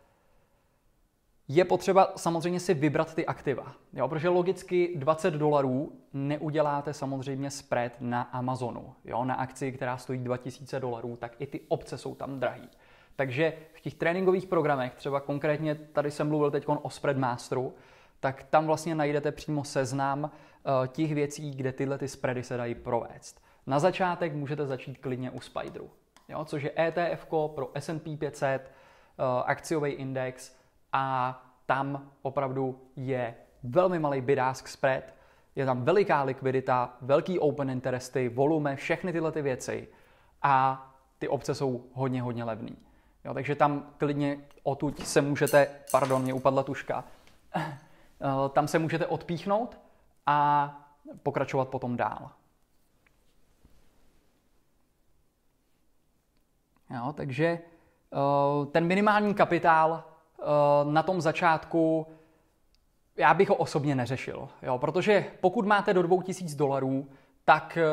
je 1.47 1.65
potřeba 1.65 2.13
samozřejmě 2.15 2.59
si 2.59 2.73
vybrat 2.73 3.15
ty 3.15 3.25
aktiva. 3.25 3.73
Jo, 3.93 4.07
protože 4.07 4.29
logicky 4.29 4.93
20 4.95 5.33
dolarů 5.33 5.91
neuděláte 6.13 6.93
samozřejmě 6.93 7.51
spread 7.51 7.91
na 7.99 8.21
Amazonu. 8.21 8.93
Jo, 9.05 9.25
na 9.25 9.35
akci, 9.35 9.71
která 9.71 9.97
stojí 9.97 10.19
2000 10.19 10.79
dolarů, 10.79 11.15
tak 11.15 11.35
i 11.39 11.47
ty 11.47 11.61
obce 11.67 11.97
jsou 11.97 12.15
tam 12.15 12.39
drahý. 12.39 12.69
Takže 13.15 13.53
v 13.73 13.81
těch 13.81 13.95
tréninkových 13.95 14.45
programech, 14.45 14.95
třeba 14.95 15.19
konkrétně 15.19 15.75
tady 15.75 16.11
jsem 16.11 16.27
mluvil 16.27 16.51
teď 16.51 16.65
o 16.67 16.89
Spread 16.89 17.17
Masteru, 17.17 17.73
tak 18.19 18.43
tam 18.43 18.67
vlastně 18.67 18.95
najdete 18.95 19.31
přímo 19.31 19.63
seznam 19.63 20.23
uh, 20.23 20.87
těch 20.87 21.13
věcí, 21.13 21.51
kde 21.51 21.71
tyhle 21.71 21.97
ty 21.97 22.07
spready 22.07 22.43
se 22.43 22.57
dají 22.57 22.75
provést. 22.75 23.41
Na 23.67 23.79
začátek 23.79 24.33
můžete 24.33 24.65
začít 24.65 24.97
klidně 24.97 25.31
u 25.31 25.41
Spideru 25.41 25.89
jo, 26.31 26.45
což 26.45 26.63
je 26.63 26.71
ETF 26.77 27.25
pro 27.55 27.71
S&P 27.73 28.17
500, 28.17 28.71
uh, 29.19 29.25
akciový 29.45 29.91
index 29.91 30.55
a 30.93 31.37
tam 31.65 32.11
opravdu 32.21 32.81
je 32.95 33.35
velmi 33.63 33.99
malý 33.99 34.21
bid-ask 34.21 34.67
spread, 34.67 35.03
je 35.55 35.65
tam 35.65 35.83
veliká 35.83 36.23
likvidita, 36.23 36.97
velký 37.01 37.39
open 37.39 37.69
interesty, 37.69 38.29
volume, 38.29 38.75
všechny 38.75 39.11
tyhle 39.11 39.31
ty 39.31 39.41
věci 39.41 39.87
a 40.41 40.87
ty 41.19 41.27
obce 41.27 41.55
jsou 41.55 41.85
hodně, 41.93 42.21
hodně 42.21 42.43
levný. 42.43 42.77
Jo, 43.25 43.33
takže 43.33 43.55
tam 43.55 43.85
klidně 43.97 44.37
otuď 44.63 45.05
se 45.05 45.21
můžete, 45.21 45.67
pardon, 45.91 46.21
mě 46.21 46.33
upadla 46.33 46.63
tuška, 46.63 47.03
eh, 47.55 47.69
tam 48.49 48.67
se 48.67 48.79
můžete 48.79 49.07
odpíchnout 49.07 49.77
a 50.25 50.77
pokračovat 51.23 51.69
potom 51.69 51.97
dál. 51.97 52.31
Jo, 56.95 57.13
takže 57.13 57.45
eh, 57.45 58.65
ten 58.71 58.85
minimální 58.85 59.33
kapitál 59.33 60.03
eh, 60.03 60.43
na 60.91 61.03
tom 61.03 61.21
začátku 61.21 62.07
já 63.17 63.33
bych 63.33 63.49
ho 63.49 63.55
osobně 63.55 63.95
neřešil, 63.95 64.49
jo, 64.61 64.77
protože 64.77 65.25
pokud 65.41 65.65
máte 65.65 65.93
do 65.93 66.01
2000 66.01 66.55
dolarů, 66.55 67.07
tak 67.45 67.77
eh, 67.77 67.85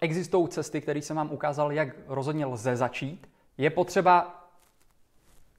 existují 0.00 0.48
cesty, 0.48 0.80
které 0.80 1.02
jsem 1.02 1.16
vám 1.16 1.32
ukázal, 1.32 1.72
jak 1.72 1.88
rozhodně 2.06 2.46
lze 2.46 2.76
začít. 2.76 3.28
Je 3.58 3.70
potřeba 3.70 4.44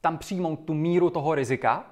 tam 0.02 0.18
přijmout 0.18 0.56
tu 0.56 0.74
míru 0.74 1.10
toho 1.10 1.36
rizika 1.36 1.86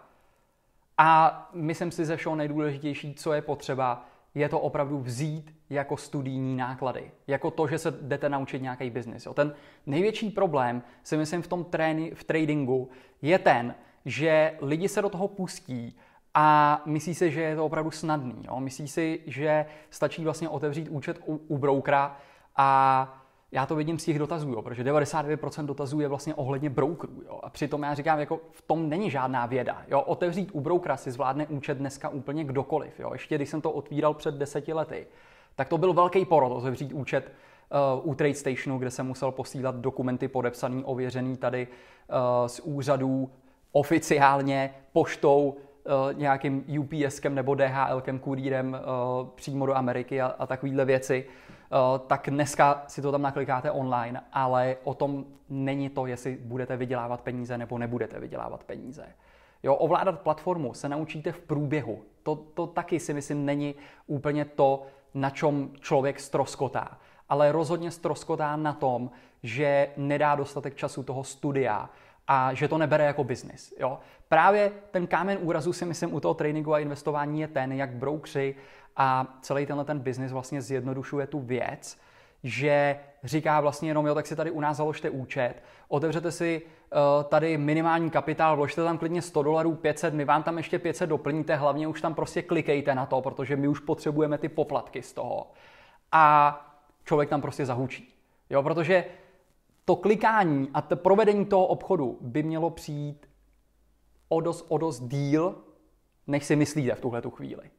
a 0.98 1.50
myslím 1.54 1.92
si 1.92 2.06
ze 2.06 2.18
všeho 2.18 2.36
nejdůležitější, 2.36 3.14
co 3.14 3.34
je 3.34 3.42
potřeba, 3.42 4.06
je 4.36 4.50
to 4.50 4.60
opravdu 4.60 5.00
vzít 5.00 5.55
jako 5.70 5.98
studijní 5.98 6.56
náklady. 6.56 7.12
Jako 7.28 7.52
to, 7.52 7.68
že 7.68 7.78
se 7.78 7.92
jdete 8.02 8.30
naučit 8.30 8.62
nějaký 8.62 8.90
biznis. 8.90 9.28
Ten 9.34 9.56
největší 9.86 10.30
problém, 10.30 10.84
si 11.04 11.18
myslím, 11.18 11.42
v 11.42 11.48
tom 11.48 11.64
tréni, 11.64 12.12
v 12.16 12.24
tradingu 12.24 12.90
je 13.22 13.40
ten, 13.40 13.76
že 14.06 14.58
lidi 14.62 14.90
se 14.90 15.02
do 15.02 15.10
toho 15.10 15.28
pustí 15.28 15.98
a 16.34 16.82
myslí 16.86 17.16
si, 17.16 17.32
že 17.32 17.42
je 17.42 17.56
to 17.56 17.66
opravdu 17.66 17.92
snadný. 17.92 18.44
Jo? 18.48 18.60
Myslí 18.60 18.88
si, 18.88 19.22
že 19.26 19.66
stačí 19.90 20.24
vlastně 20.24 20.50
otevřít 20.50 20.90
účet 20.90 21.20
u, 21.26 21.42
u 21.48 21.58
broukra 21.58 22.18
a 22.56 23.22
já 23.52 23.66
to 23.66 23.76
vidím 23.76 24.00
z 24.00 24.06
těch 24.06 24.20
dotazů, 24.20 24.50
jo, 24.50 24.62
protože 24.62 24.84
99% 24.84 25.66
dotazů 25.66 26.00
je 26.00 26.08
vlastně 26.08 26.36
ohledně 26.36 26.70
brokerů. 26.70 27.22
Jo, 27.26 27.40
a 27.44 27.50
přitom 27.50 27.84
já 27.84 27.94
říkám, 27.94 28.20
jako 28.20 28.40
v 28.52 28.62
tom 28.62 28.90
není 28.90 29.12
žádná 29.12 29.46
věda. 29.46 29.82
Jo. 29.88 30.02
Otevřít 30.02 30.50
u 30.54 30.60
brokera 30.60 30.98
si 30.98 31.12
zvládne 31.12 31.48
účet 31.48 31.78
dneska 31.78 32.10
úplně 32.10 32.44
kdokoliv. 32.44 33.00
Jo. 33.00 33.14
Ještě 33.14 33.36
když 33.36 33.50
jsem 33.50 33.62
to 33.62 33.72
otvíral 33.72 34.14
před 34.14 34.36
deseti 34.36 34.74
lety, 34.74 35.08
tak 35.56 35.70
to 35.70 35.78
byl 35.78 35.94
velký 35.94 36.26
porod 36.26 36.52
otevřít 36.52 36.94
účet 36.94 37.32
uh, 38.04 38.10
u 38.12 38.16
TradeStationu, 38.16 38.78
kde 38.78 38.92
jsem 38.92 39.08
musel 39.08 39.32
posílat 39.32 39.76
dokumenty 39.76 40.28
podepsaný, 40.28 40.84
ověřený 40.84 41.38
tady 41.38 41.68
uh, 41.68 42.48
z 42.48 42.60
úřadů 42.60 43.30
oficiálně, 43.72 44.74
poštou, 44.94 45.50
uh, 45.50 46.20
nějakým 46.20 46.66
UPSkem 46.80 47.36
nebo 47.36 47.56
DHLkem, 47.56 48.20
kurýrem 48.20 48.78
přímo 49.36 49.66
do 49.66 49.76
Ameriky 49.76 50.22
a, 50.22 50.28
a 50.40 50.46
takovéhle 50.48 50.86
věci. 50.86 51.26
Eh, 51.76 52.00
tak 52.08 52.30
dneska 52.30 52.84
si 52.88 53.02
to 53.02 53.12
tam 53.12 53.22
naklikáte 53.22 53.72
online, 53.72 54.22
ale 54.34 54.78
o 54.84 54.94
tom 54.94 55.26
není 55.50 55.90
to, 55.90 56.06
jestli 56.06 56.38
budete 56.42 56.78
vydělávat 56.78 57.22
peníze 57.22 57.58
nebo 57.58 57.78
nebudete 57.78 58.20
vydělávat 58.20 58.64
peníze. 58.64 59.06
Jo, 59.64 59.76
ovládat 59.76 60.20
platformu 60.20 60.74
se 60.74 60.90
naučíte 60.90 61.32
v 61.32 61.40
průběhu. 61.40 62.02
To, 62.24 62.36
to 62.36 62.68
taky 62.68 63.00
si 63.00 63.14
myslím 63.14 63.46
není 63.46 63.76
úplně 64.08 64.46
to, 64.46 64.84
na 65.16 65.30
čem 65.30 65.72
člověk 65.80 66.20
stroskotá. 66.20 66.98
Ale 67.30 67.52
rozhodně 67.52 67.92
stroskotá 67.92 68.56
na 68.56 68.74
tom, 68.74 69.12
že 69.44 69.90
nedá 69.98 70.36
dostatek 70.36 70.76
času 70.76 71.04
toho 71.04 71.24
studia 71.24 71.90
a 72.28 72.54
že 72.54 72.68
to 72.68 72.78
nebere 72.78 73.06
jako 73.06 73.24
biznis. 73.24 73.74
Jo? 73.80 74.00
Právě 74.30 74.72
ten 74.92 75.08
kámen 75.08 75.38
úrazu 75.42 75.74
si 75.74 75.86
myslím 75.86 76.14
u 76.14 76.20
toho 76.20 76.34
tréninku 76.34 76.74
a 76.74 76.80
investování 76.80 77.42
je 77.42 77.48
ten, 77.48 77.72
jak 77.72 77.90
broukři 77.90 78.56
a 78.98 79.38
celý 79.42 79.66
tenhle 79.66 79.86
ten 79.86 80.00
biznis 80.00 80.32
vlastně 80.32 80.62
zjednodušuje 80.62 81.28
tu 81.28 81.40
věc, 81.40 81.98
že 82.44 83.00
říká 83.24 83.62
vlastně 83.62 83.90
jenom, 83.90 84.06
jo, 84.06 84.16
tak 84.16 84.28
si 84.28 84.36
tady 84.36 84.52
u 84.52 84.60
nás 84.60 84.78
založte 84.78 85.10
účet, 85.10 85.54
otevřete 85.88 86.32
si 86.32 86.62
uh, 86.62 87.24
tady 87.24 87.58
minimální 87.58 88.10
kapitál, 88.10 88.56
vložte 88.56 88.84
tam 88.84 88.98
klidně 88.98 89.22
100 89.22 89.44
dolarů, 89.44 89.76
500, 89.76 90.14
my 90.14 90.26
vám 90.26 90.44
tam 90.44 90.58
ještě 90.58 90.80
500 90.80 91.10
doplníte, 91.10 91.56
hlavně 91.56 91.88
už 91.88 92.02
tam 92.02 92.16
prostě 92.16 92.42
klikejte 92.42 92.96
na 92.96 93.06
to, 93.06 93.22
protože 93.22 93.56
my 93.56 93.68
už 93.68 93.80
potřebujeme 93.80 94.38
ty 94.38 94.50
poplatky 94.50 95.02
z 95.02 95.14
toho. 95.14 95.52
A 96.12 96.56
člověk 97.06 97.30
tam 97.30 97.42
prostě 97.42 97.66
zahučí. 97.66 98.14
Jo, 98.50 98.64
protože 98.64 99.06
to 99.86 99.96
klikání 99.96 100.70
a 100.74 100.82
to 100.82 100.96
provedení 100.96 101.46
toho 101.46 101.66
obchodu 101.66 102.18
by 102.22 102.44
mělo 102.44 102.70
přijít 102.70 103.30
o 104.30 104.42
dost, 104.42 104.66
o 104.70 104.78
dost 104.78 105.00
díl, 105.00 105.56
než 106.28 106.46
si 106.46 106.56
myslíte 106.56 106.96
v 106.96 107.02
tuhle 107.02 107.22
tu 107.22 107.30
chvíli. 107.30 107.70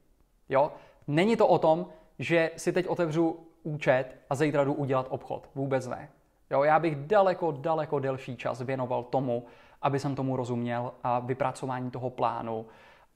Jo? 0.48 0.72
Není 1.06 1.36
to 1.36 1.46
o 1.46 1.58
tom, 1.58 1.86
že 2.18 2.50
si 2.56 2.72
teď 2.72 2.86
otevřu 2.86 3.45
účet 3.66 4.16
a 4.30 4.34
zítra 4.34 4.64
jdu 4.64 4.74
udělat 4.74 5.06
obchod. 5.10 5.48
Vůbec 5.54 5.86
ne. 5.86 6.08
Jo, 6.50 6.62
já 6.62 6.78
bych 6.78 6.96
daleko, 6.96 7.52
daleko 7.52 7.98
delší 7.98 8.36
čas 8.36 8.60
věnoval 8.60 9.04
tomu, 9.04 9.46
aby 9.82 9.98
jsem 9.98 10.14
tomu 10.14 10.36
rozuměl 10.36 10.92
a 11.02 11.18
vypracování 11.18 11.90
toho 11.90 12.10
plánu 12.10 12.66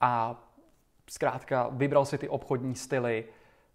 a 0.00 0.40
zkrátka 1.10 1.68
vybral 1.72 2.04
si 2.04 2.18
ty 2.18 2.28
obchodní 2.28 2.74
styly, 2.74 3.24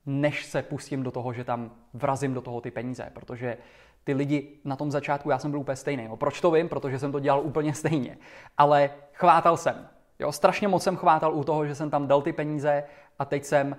než 0.05 0.45
se 0.45 0.61
pustím 0.61 1.03
do 1.03 1.11
toho, 1.11 1.33
že 1.33 1.43
tam 1.43 1.71
vrazím 1.93 2.33
do 2.33 2.41
toho 2.41 2.61
ty 2.61 2.71
peníze, 2.71 3.11
protože 3.13 3.57
ty 4.03 4.13
lidi 4.13 4.59
na 4.63 4.75
tom 4.75 4.91
začátku, 4.91 5.29
já 5.29 5.39
jsem 5.39 5.51
byl 5.51 5.59
úplně 5.59 5.75
stejný. 5.75 6.03
Jo. 6.03 6.17
Proč 6.17 6.41
to 6.41 6.51
vím? 6.51 6.69
Protože 6.69 6.99
jsem 6.99 7.11
to 7.11 7.19
dělal 7.19 7.41
úplně 7.41 7.73
stejně. 7.73 8.17
Ale 8.57 8.89
chvátal 9.13 9.57
jsem. 9.57 9.87
Jo, 10.19 10.31
strašně 10.31 10.67
moc 10.67 10.83
jsem 10.83 10.95
chvátal 10.95 11.33
u 11.35 11.43
toho, 11.43 11.65
že 11.65 11.75
jsem 11.75 11.89
tam 11.89 12.07
dal 12.07 12.21
ty 12.21 12.33
peníze 12.33 12.83
a 13.19 13.25
teď 13.25 13.43
jsem 13.43 13.77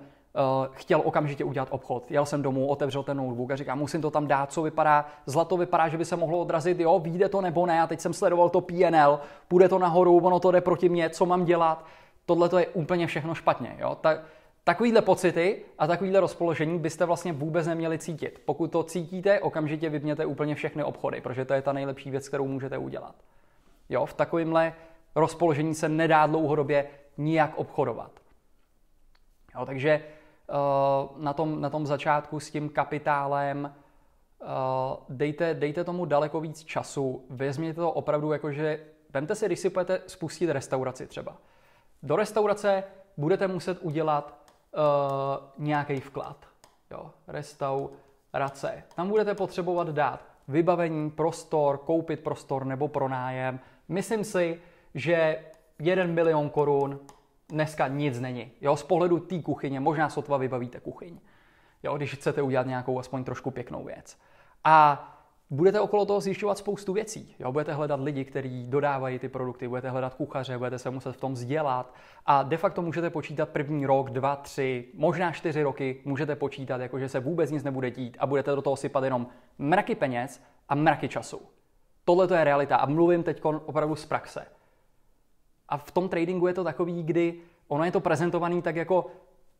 chtěl 0.71 1.01
okamžitě 1.05 1.43
udělat 1.43 1.67
obchod. 1.71 2.11
Jel 2.11 2.25
jsem 2.25 2.41
domů, 2.41 2.67
otevřel 2.67 3.03
ten 3.03 3.17
notebook 3.17 3.51
a 3.51 3.55
říkám, 3.55 3.79
musím 3.79 4.01
to 4.01 4.11
tam 4.11 4.27
dát, 4.27 4.51
co 4.51 4.61
vypadá, 4.61 5.05
zlato 5.25 5.57
vypadá, 5.57 5.87
že 5.87 5.97
by 5.97 6.05
se 6.05 6.15
mohlo 6.15 6.39
odrazit, 6.39 6.79
jo, 6.79 6.99
vyjde 6.99 7.29
to 7.29 7.41
nebo 7.41 7.65
ne. 7.65 7.81
A 7.81 7.87
teď 7.87 7.99
jsem 7.99 8.13
sledoval 8.13 8.49
to 8.49 8.61
PNL, 8.61 9.19
půjde 9.47 9.69
to 9.69 9.79
nahoru, 9.79 10.17
ono 10.17 10.39
to 10.39 10.51
jde 10.51 10.61
proti 10.61 10.89
mně, 10.89 11.09
co 11.09 11.25
mám 11.25 11.45
dělat. 11.45 11.85
Tohle 12.25 12.49
to 12.49 12.59
je 12.59 12.67
úplně 12.67 13.07
všechno 13.07 13.35
špatně. 13.35 13.75
Jo? 13.79 13.97
Tak, 14.01 14.23
Takovýhle 14.67 15.01
pocity 15.01 15.61
a 15.79 15.87
takovýhle 15.87 16.19
rozpoložení 16.19 16.79
byste 16.79 17.05
vlastně 17.05 17.33
vůbec 17.33 17.67
neměli 17.67 17.97
cítit. 17.97 18.41
Pokud 18.45 18.71
to 18.71 18.83
cítíte, 18.83 19.39
okamžitě 19.39 19.89
vypněte 19.89 20.25
úplně 20.25 20.55
všechny 20.55 20.83
obchody, 20.83 21.21
protože 21.21 21.45
to 21.45 21.53
je 21.53 21.61
ta 21.61 21.73
nejlepší 21.73 22.11
věc, 22.11 22.27
kterou 22.27 22.47
můžete 22.47 22.77
udělat. 22.77 23.15
Jo, 23.89 24.05
v 24.05 24.13
takovémhle 24.13 24.73
rozpoložení 25.15 25.75
se 25.75 25.89
nedá 25.89 26.27
dlouhodobě 26.27 26.87
nijak 27.17 27.57
obchodovat. 27.57 28.11
Jo, 29.55 29.65
takže 29.65 30.03
na, 31.17 31.33
tom, 31.33 31.61
na 31.61 31.69
tom 31.69 31.87
začátku 31.87 32.39
s 32.39 32.51
tím 32.51 32.69
kapitálem 32.69 33.73
uh, 34.41 34.47
dejte, 35.09 35.53
dejte 35.53 35.83
tomu 35.83 36.05
daleko 36.05 36.41
víc 36.41 36.63
času, 36.63 37.25
vezměte 37.29 37.81
to 37.81 37.91
opravdu 37.91 38.31
jako, 38.31 38.51
že 38.51 38.79
vemte 39.13 39.35
si, 39.35 39.45
když 39.45 39.59
si 39.59 39.69
budete 39.69 40.01
spustit 40.07 40.49
restauraci 40.49 41.07
třeba. 41.07 41.37
Do 42.03 42.15
restaurace 42.15 42.83
budete 43.17 43.47
muset 43.47 43.77
udělat 43.81 44.37
uh, 44.71 45.65
nějaký 45.65 45.99
vklad. 45.99 46.45
Jo, 46.91 47.11
restaurace. 47.27 48.83
Tam 48.95 49.09
budete 49.09 49.35
potřebovat 49.35 49.87
dát 49.89 50.25
vybavení, 50.47 51.11
prostor, 51.11 51.77
koupit 51.77 52.19
prostor 52.19 52.65
nebo 52.65 52.87
pronájem. 52.87 53.59
Myslím 53.87 54.23
si, 54.23 54.61
že 54.95 55.43
1 55.79 56.05
milion 56.05 56.49
korun 56.49 56.99
dneska 57.49 57.87
nic 57.87 58.19
není. 58.19 58.51
Jo, 58.61 58.75
z 58.75 58.83
pohledu 58.83 59.19
té 59.19 59.41
kuchyně 59.41 59.79
možná 59.79 60.09
sotva 60.09 60.37
vybavíte 60.37 60.79
kuchyň. 60.79 61.19
Jo, 61.83 61.97
když 61.97 62.13
chcete 62.13 62.41
udělat 62.41 62.67
nějakou 62.67 62.99
aspoň 62.99 63.23
trošku 63.23 63.51
pěknou 63.51 63.83
věc. 63.83 64.17
A 64.63 65.03
budete 65.49 65.79
okolo 65.79 66.05
toho 66.05 66.21
zjišťovat 66.21 66.57
spoustu 66.57 66.93
věcí. 66.93 67.35
Jo? 67.39 67.51
Budete 67.51 67.73
hledat 67.73 67.99
lidi, 67.99 68.25
kteří 68.25 68.67
dodávají 68.67 69.19
ty 69.19 69.29
produkty, 69.29 69.67
budete 69.67 69.89
hledat 69.89 70.13
kuchaře, 70.13 70.57
budete 70.57 70.79
se 70.79 70.89
muset 70.89 71.11
v 71.11 71.19
tom 71.19 71.33
vzdělat 71.33 71.93
a 72.25 72.43
de 72.43 72.57
facto 72.57 72.81
můžete 72.81 73.09
počítat 73.09 73.49
první 73.49 73.85
rok, 73.85 74.09
dva, 74.09 74.35
tři, 74.35 74.87
možná 74.93 75.31
čtyři 75.31 75.63
roky 75.63 76.01
můžete 76.05 76.35
počítat, 76.35 76.81
jakože 76.81 77.09
se 77.09 77.19
vůbec 77.19 77.51
nic 77.51 77.63
nebude 77.63 77.91
dít 77.91 78.17
a 78.19 78.25
budete 78.25 78.55
do 78.55 78.61
toho 78.61 78.75
sypat 78.75 79.03
jenom 79.03 79.27
mraky 79.57 79.95
peněz 79.95 80.43
a 80.69 80.75
mraky 80.75 81.09
času. 81.09 81.41
Tohle 82.05 82.27
to 82.27 82.33
je 82.33 82.43
realita 82.43 82.77
a 82.77 82.85
mluvím 82.85 83.23
teď 83.23 83.45
opravdu 83.45 83.95
z 83.95 84.05
praxe. 84.05 84.45
A 85.69 85.77
v 85.77 85.91
tom 85.91 86.09
tradingu 86.09 86.47
je 86.47 86.53
to 86.53 86.63
takový, 86.63 87.03
kdy 87.03 87.39
ono 87.67 87.83
je 87.83 87.91
to 87.91 87.99
prezentovaný 87.99 88.61
tak 88.61 88.75
jako 88.75 89.05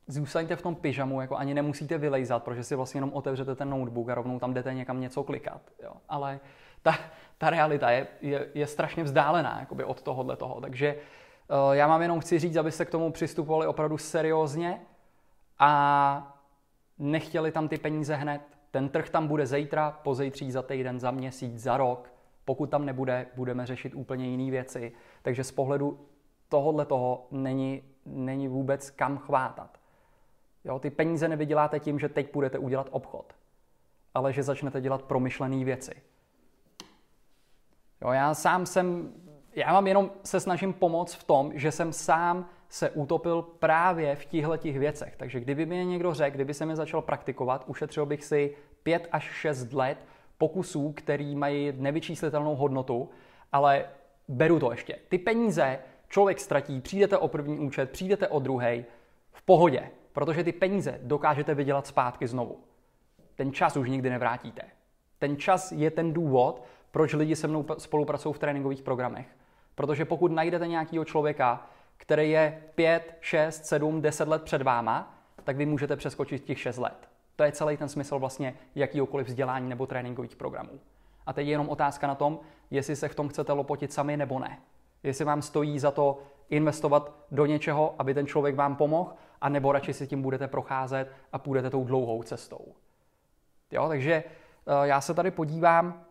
zůstaňte 0.07 0.55
v 0.55 0.61
tom 0.61 0.75
pyžamu, 0.75 1.21
jako 1.21 1.37
ani 1.37 1.53
nemusíte 1.53 1.97
vylejzat, 1.97 2.43
protože 2.43 2.63
si 2.63 2.75
vlastně 2.75 2.97
jenom 2.97 3.13
otevřete 3.13 3.55
ten 3.55 3.69
notebook 3.69 4.09
a 4.09 4.15
rovnou 4.15 4.39
tam 4.39 4.53
jdete 4.53 4.73
někam 4.73 5.01
něco 5.01 5.23
klikat. 5.23 5.61
Jo. 5.83 5.93
Ale 6.09 6.39
ta, 6.81 6.95
ta 7.37 7.49
realita 7.49 7.91
je, 7.91 8.07
je, 8.21 8.47
je 8.53 8.67
strašně 8.67 9.03
vzdálená 9.03 9.59
jakoby 9.59 9.83
od 9.83 10.01
tohohle 10.01 10.35
toho. 10.35 10.61
Takže 10.61 10.95
uh, 10.95 11.71
já 11.71 11.87
mám 11.87 12.01
jenom 12.01 12.19
chci 12.19 12.39
říct, 12.39 12.55
abyste 12.55 12.85
k 12.85 12.89
tomu 12.89 13.11
přistupovali 13.11 13.67
opravdu 13.67 13.97
seriózně 13.97 14.81
a 15.59 16.37
nechtěli 16.99 17.51
tam 17.51 17.67
ty 17.67 17.77
peníze 17.77 18.15
hned. 18.15 18.41
Ten 18.71 18.89
trh 18.89 19.09
tam 19.09 19.27
bude 19.27 19.45
zítra, 19.45 19.99
pozejtří, 20.03 20.51
za 20.51 20.61
týden, 20.61 20.99
za 20.99 21.11
měsíc, 21.11 21.61
za 21.61 21.77
rok. 21.77 22.13
Pokud 22.45 22.69
tam 22.69 22.85
nebude, 22.85 23.25
budeme 23.35 23.65
řešit 23.65 23.95
úplně 23.95 24.27
jiné 24.27 24.51
věci. 24.51 24.91
Takže 25.27 25.43
z 25.43 25.51
pohledu 25.51 25.99
tohohle 26.49 26.85
toho 26.85 27.27
není, 27.31 27.83
není 28.05 28.47
vůbec 28.47 28.89
kam 28.89 29.17
chvátat. 29.17 29.77
Jo, 30.65 30.79
ty 30.79 30.89
peníze 30.89 31.27
nevyděláte 31.27 31.79
tím, 31.79 31.99
že 31.99 32.09
teď 32.09 32.33
budete 32.33 32.57
udělat 32.57 32.87
obchod, 32.91 33.33
ale 34.13 34.33
že 34.33 34.43
začnete 34.43 34.81
dělat 34.81 35.01
promyšlené 35.01 35.65
věci. 35.65 35.91
Jo, 38.01 38.11
já 38.11 38.33
sám 38.33 38.65
jsem, 38.65 39.13
já 39.55 39.73
vám 39.73 39.87
jenom 39.87 40.11
se 40.23 40.39
snažím 40.39 40.73
pomoct 40.73 41.13
v 41.13 41.23
tom, 41.23 41.51
že 41.55 41.71
jsem 41.71 41.93
sám 41.93 42.49
se 42.69 42.89
utopil 42.89 43.41
právě 43.41 44.15
v 44.15 44.25
těchto 44.25 44.57
těch 44.57 44.79
věcech. 44.79 45.15
Takže 45.17 45.39
kdyby 45.39 45.65
mi 45.65 45.85
někdo 45.85 46.13
řekl, 46.13 46.35
kdyby 46.35 46.53
se 46.53 46.65
mi 46.65 46.75
začal 46.75 47.01
praktikovat, 47.01 47.63
ušetřil 47.67 48.05
bych 48.05 48.23
si 48.23 48.55
5 48.83 49.07
až 49.11 49.23
6 49.23 49.73
let 49.73 49.97
pokusů, 50.37 50.91
který 50.91 51.35
mají 51.35 51.73
nevyčíslitelnou 51.77 52.55
hodnotu, 52.55 53.09
ale 53.51 53.85
beru 54.27 54.59
to 54.59 54.71
ještě. 54.71 54.95
Ty 55.09 55.17
peníze 55.17 55.79
člověk 56.09 56.39
ztratí, 56.39 56.81
přijdete 56.81 57.17
o 57.17 57.27
první 57.27 57.59
účet, 57.59 57.91
přijdete 57.91 58.27
o 58.27 58.39
druhý, 58.39 58.85
v 59.31 59.41
pohodě. 59.41 59.89
Protože 60.13 60.43
ty 60.43 60.51
peníze 60.51 60.99
dokážete 61.03 61.55
vydělat 61.55 61.87
zpátky 61.87 62.27
znovu. 62.27 62.59
Ten 63.35 63.53
čas 63.53 63.77
už 63.77 63.89
nikdy 63.89 64.09
nevrátíte. 64.09 64.61
Ten 65.19 65.37
čas 65.37 65.71
je 65.71 65.91
ten 65.91 66.13
důvod, 66.13 66.63
proč 66.91 67.13
lidi 67.13 67.35
se 67.35 67.47
mnou 67.47 67.65
spolupracují 67.77 68.33
v 68.33 68.39
tréninkových 68.39 68.81
programech. 68.81 69.27
Protože 69.75 70.05
pokud 70.05 70.31
najdete 70.31 70.67
nějakého 70.67 71.05
člověka, 71.05 71.67
který 71.97 72.29
je 72.29 72.63
5, 72.75 73.17
6, 73.21 73.65
7, 73.65 74.01
10 74.01 74.27
let 74.27 74.43
před 74.43 74.61
váma, 74.61 75.17
tak 75.43 75.57
vy 75.57 75.65
můžete 75.65 75.95
přeskočit 75.95 76.43
těch 76.43 76.59
6 76.59 76.77
let. 76.77 77.09
To 77.35 77.43
je 77.43 77.51
celý 77.51 77.77
ten 77.77 77.89
smysl 77.89 78.19
vlastně 78.19 78.53
jakýkoliv 78.75 79.27
vzdělání 79.27 79.69
nebo 79.69 79.85
tréninkových 79.85 80.35
programů. 80.35 80.79
A 81.27 81.33
teď 81.33 81.47
je 81.47 81.53
jenom 81.53 81.69
otázka 81.69 82.07
na 82.07 82.15
tom, 82.15 82.39
jestli 82.71 82.95
se 82.95 83.07
v 83.07 83.15
tom 83.15 83.29
chcete 83.29 83.53
lopotit 83.53 83.93
sami 83.93 84.17
nebo 84.17 84.39
ne. 84.39 84.59
Jestli 85.03 85.25
vám 85.25 85.41
stojí 85.41 85.79
za 85.79 85.91
to 85.91 86.19
investovat 86.49 87.13
do 87.31 87.45
něčeho, 87.45 87.95
aby 87.99 88.13
ten 88.13 88.27
člověk 88.27 88.55
vám 88.55 88.75
pomohl, 88.75 89.13
a 89.41 89.49
nebo 89.49 89.71
radši 89.71 89.93
si 89.93 90.07
tím 90.07 90.21
budete 90.21 90.47
procházet 90.47 91.11
a 91.33 91.37
půjdete 91.37 91.69
tou 91.69 91.85
dlouhou 91.85 92.23
cestou. 92.23 92.73
Jo, 93.71 93.87
takže 93.87 94.13
eh, 94.13 94.87
já 94.87 95.01
se 95.01 95.13
tady 95.13 95.31
podívám 95.31 96.03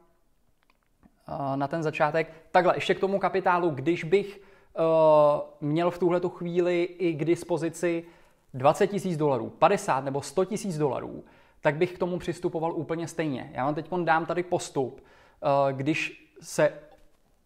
eh, 1.28 1.56
na 1.56 1.68
ten 1.68 1.82
začátek. 1.82 2.32
Takhle, 2.50 2.76
ještě 2.76 2.94
k 2.94 3.00
tomu 3.00 3.18
kapitálu, 3.18 3.70
když 3.70 4.04
bych 4.04 4.40
eh, 4.40 4.80
měl 5.60 5.90
v 5.90 5.98
tuhle 5.98 6.20
chvíli 6.28 6.82
i 6.82 7.12
k 7.12 7.24
dispozici 7.24 8.04
20 8.54 8.86
tisíc 8.86 9.16
dolarů, 9.16 9.50
50 9.50 10.04
nebo 10.04 10.22
100 10.22 10.44
tisíc 10.44 10.78
dolarů, 10.78 11.24
tak 11.66 11.76
bych 11.76 11.92
k 11.92 11.98
tomu 11.98 12.18
přistupoval 12.18 12.72
úplně 12.72 13.08
stejně. 13.08 13.50
Já 13.54 13.64
vám 13.64 13.74
teď 13.74 13.90
dám 14.04 14.26
tady 14.26 14.42
postup, 14.42 15.04
když 15.72 16.30
se 16.40 16.72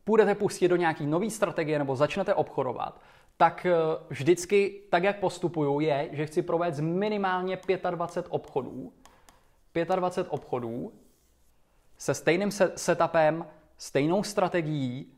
půjdete 0.04 0.34
pustit 0.34 0.68
do 0.68 0.76
nějaký 0.76 1.06
nový 1.06 1.30
strategie 1.30 1.78
nebo 1.78 1.96
začnete 1.96 2.34
obchodovat, 2.34 3.00
tak 3.36 3.66
eh, 3.66 3.74
vždycky, 4.08 4.82
tak 4.90 5.02
jak 5.02 5.18
postupuju, 5.18 5.80
je, 5.80 6.08
že 6.12 6.26
chci 6.26 6.42
provést 6.42 6.80
minimálně 6.80 7.58
25 7.90 8.30
obchodů. 8.30 8.92
25 9.94 10.30
obchodů 10.30 10.92
se 11.98 12.14
stejným 12.14 12.50
setupem, 12.76 13.46
stejnou 13.76 14.22
strategií, 14.22 15.12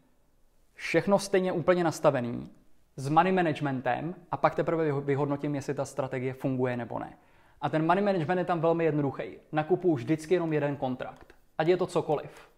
všechno 0.74 1.18
stejně 1.18 1.52
úplně 1.52 1.84
nastavený, 1.84 2.50
s 2.96 3.08
money 3.08 3.32
managementem 3.32 4.14
a 4.30 4.36
pak 4.36 4.54
teprve 4.54 5.00
vyhodnotím, 5.00 5.54
jestli 5.54 5.74
ta 5.74 5.84
strategie 5.84 6.34
funguje 6.34 6.76
nebo 6.76 6.98
ne. 6.98 7.18
A 7.62 7.68
ten 7.68 7.86
money 7.86 8.04
management 8.04 8.38
je 8.38 8.44
tam 8.44 8.60
velmi 8.60 8.84
jednoduchý. 8.84 9.22
Nakupuju 9.52 9.94
vždycky 9.94 10.34
jenom 10.34 10.52
jeden 10.52 10.76
kontrakt. 10.76 11.34
Ať 11.58 11.68
je 11.68 11.76
to 11.76 11.86
cokoliv. 11.86 12.48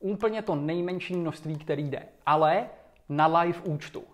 Úplně 0.00 0.42
to 0.42 0.54
nejmenší 0.54 1.16
množství, 1.16 1.58
který 1.58 1.90
jde. 1.90 2.02
Ale 2.26 2.66
na 3.08 3.26
live 3.26 3.60
účtu 3.64 4.04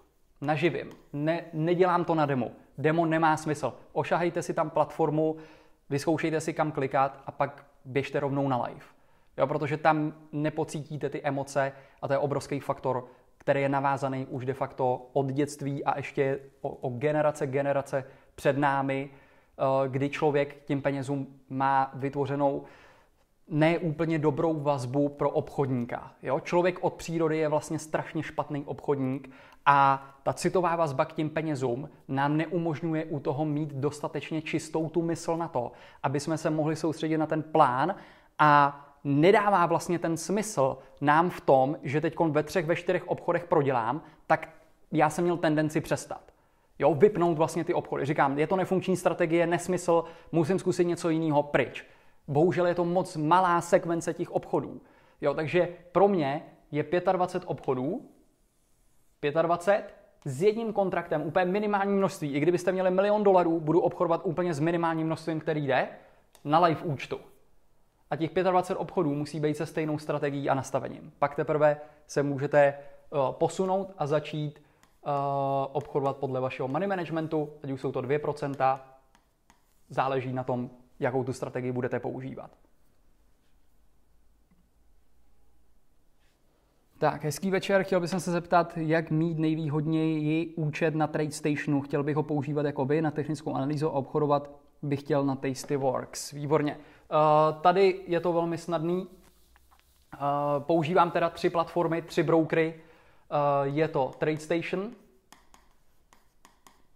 naživím. 0.41 0.91
Ne, 1.13 1.45
nedělám 1.53 2.05
to 2.05 2.15
na 2.15 2.27
demo. 2.27 2.51
Demo 2.79 3.07
nemá 3.07 3.37
smysl. 3.37 3.75
Ošahejte 3.93 4.43
si 4.43 4.55
tam 4.55 4.71
platformu, 4.71 5.37
vyzkoušejte 5.91 6.41
si 6.41 6.53
kam 6.53 6.73
klikat 6.73 7.23
a 7.27 7.33
pak 7.33 7.67
běžte 7.85 8.21
rovnou 8.21 8.49
na 8.49 8.63
live. 8.63 8.85
Jo, 9.39 9.47
protože 9.47 9.77
tam 9.77 10.15
nepocítíte 10.33 11.09
ty 11.11 11.23
emoce 11.23 11.73
a 12.03 12.09
to 12.09 12.15
je 12.15 12.19
obrovský 12.19 12.61
faktor, 12.61 13.07
který 13.39 13.63
je 13.63 13.69
navázaný 13.69 14.27
už 14.27 14.47
de 14.47 14.55
facto 14.55 15.07
od 15.13 15.27
dětství 15.27 15.85
a 15.85 15.97
ještě 15.97 16.41
o, 16.61 16.69
o 16.69 16.91
generace, 16.91 17.47
generace 17.47 18.05
před 18.35 18.59
námi, 18.59 19.11
kdy 19.89 20.09
člověk 20.09 20.65
tím 20.65 20.83
penězům 20.83 21.27
má 21.51 21.91
vytvořenou 21.95 22.65
ne 23.49 23.79
úplně 23.79 24.19
dobrou 24.19 24.61
vazbu 24.61 25.09
pro 25.09 25.31
obchodníka. 25.31 26.13
Jo? 26.23 26.41
Člověk 26.41 26.85
od 26.85 26.95
přírody 26.95 27.39
je 27.39 27.49
vlastně 27.49 27.79
strašně 27.79 28.23
špatný 28.23 28.65
obchodník 28.65 29.31
a 29.67 30.09
ta 30.23 30.33
citová 30.33 30.77
vazba 30.77 31.05
k 31.05 31.13
těm 31.13 31.31
penězům 31.31 31.89
nám 32.09 32.37
neumožňuje 32.37 33.05
u 33.05 33.21
toho 33.21 33.45
mít 33.45 33.75
dostatečně 33.75 34.43
čistou 34.43 34.89
tu 34.89 35.03
mysl 35.03 35.37
na 35.37 35.49
to, 35.49 35.73
aby 36.03 36.21
jsme 36.21 36.39
se 36.39 36.51
mohli 36.51 36.77
soustředit 36.77 37.19
na 37.19 37.27
ten 37.27 37.43
plán 37.43 37.95
a 38.39 38.81
nedává 39.05 39.67
vlastně 39.67 39.99
ten 39.99 40.17
smysl 40.17 40.79
nám 41.01 41.31
v 41.31 41.41
tom, 41.41 41.77
že 41.83 42.01
teď 42.01 42.15
ve 42.21 42.43
třech, 42.43 42.67
ve 42.67 42.77
čtyřech 42.77 43.09
obchodech 43.09 43.45
prodělám, 43.45 44.03
tak 44.27 44.49
já 44.93 45.11
jsem 45.11 45.25
měl 45.25 45.37
tendenci 45.37 45.81
přestat. 45.81 46.32
Jo, 46.79 46.95
vypnout 46.95 47.39
vlastně 47.39 47.65
ty 47.65 47.75
obchody. 47.75 48.05
Říkám, 48.05 48.39
je 48.39 48.47
to 48.47 48.57
nefunkční 48.57 48.97
strategie, 48.97 49.47
nesmysl, 49.47 50.05
musím 50.33 50.59
zkusit 50.59 50.85
něco 50.85 51.11
jiného 51.11 51.43
pryč. 51.43 51.85
Bohužel 52.29 52.67
je 52.67 52.75
to 52.75 52.85
moc 52.85 53.17
malá 53.17 53.61
sekvence 53.61 54.15
těch 54.15 54.31
obchodů. 54.31 54.81
Jo, 55.21 55.35
takže 55.35 55.69
pro 55.93 56.09
mě 56.09 56.43
je 56.71 56.85
25 57.13 57.49
obchodů, 57.49 58.09
25 59.43 59.95
s 60.25 60.43
jedním 60.43 60.73
kontraktem, 60.73 61.23
úplně 61.23 61.45
minimální 61.45 61.93
množství. 61.93 62.33
I 62.33 62.41
kdybyste 62.41 62.73
měli 62.73 62.91
milion 62.91 63.25
dolarů, 63.25 63.61
budu 63.61 63.81
obchodovat 63.81 64.21
úplně 64.25 64.55
s 64.55 64.61
minimálním 64.61 65.07
množstvím, 65.07 65.41
který 65.41 65.67
jde, 65.67 65.89
na 66.45 66.59
live 66.59 66.81
účtu. 66.83 67.21
A 68.11 68.17
těch 68.17 68.31
25 68.35 68.81
obchodů 68.81 69.15
musí 69.15 69.41
být 69.41 69.57
se 69.57 69.67
stejnou 69.67 69.99
strategií 69.99 70.49
a 70.49 70.55
nastavením. 70.55 71.13
Pak 71.19 71.35
teprve 71.35 71.81
se 72.07 72.23
můžete 72.23 72.75
uh, 73.11 73.33
posunout 73.33 73.93
a 73.99 74.07
začít 74.07 74.63
obchodovat 75.73 76.17
podle 76.17 76.41
vašeho 76.41 76.69
money 76.69 76.89
managementu, 76.89 77.49
teď 77.61 77.71
už 77.71 77.81
jsou 77.81 77.93
to 77.93 78.03
2%, 78.03 78.81
záleží 79.89 80.33
na 80.33 80.45
tom, 80.45 80.71
jakou 81.01 81.25
tu 81.25 81.33
strategii 81.33 81.73
budete 81.73 82.01
používat. 82.01 82.51
Tak, 87.03 87.25
hezký 87.25 87.51
večer. 87.51 87.83
Chtěl 87.83 88.01
bych 88.01 88.11
se 88.11 88.19
zeptat, 88.19 88.73
jak 88.77 89.11
mít 89.11 89.39
nejvýhodněji 89.39 90.55
účet 90.57 90.95
na 90.95 91.07
TradeStationu. 91.07 91.81
Chtěl 91.81 92.03
bych 92.03 92.17
ho 92.17 92.23
používat 92.23 92.67
jako 92.67 92.85
vy 92.85 93.03
na 93.03 93.11
technickou 93.11 93.55
analýzu 93.55 93.89
a 93.89 93.93
obchodovat 93.93 94.51
bych 94.83 95.01
chtěl 95.01 95.25
na 95.25 95.37
Tastyworks. 95.37 96.33
Výborně. 96.33 96.77
Uh, 96.77 97.61
tady 97.61 98.01
je 98.07 98.21
to 98.21 98.33
velmi 98.33 98.59
snadný. 98.59 99.07
Uh, 99.07 99.09
používám 100.59 101.11
teda 101.11 101.31
tři 101.31 101.51
platformy, 101.51 102.03
tři 102.03 102.23
brokery. 102.23 102.75
Uh, 103.33 103.39
je 103.65 103.89
to 103.89 104.13
TradeStation, 104.19 104.93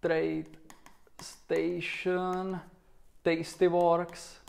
TradeStation, 0.01 2.61
Tastyworks, 3.23 4.41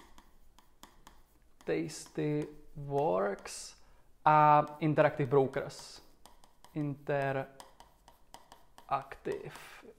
Tastyworks 1.65 2.57
Works 2.77 3.75
a 4.25 4.65
Interactive 4.79 5.29
Brokers. 5.29 6.01
Interactive. 6.73 7.57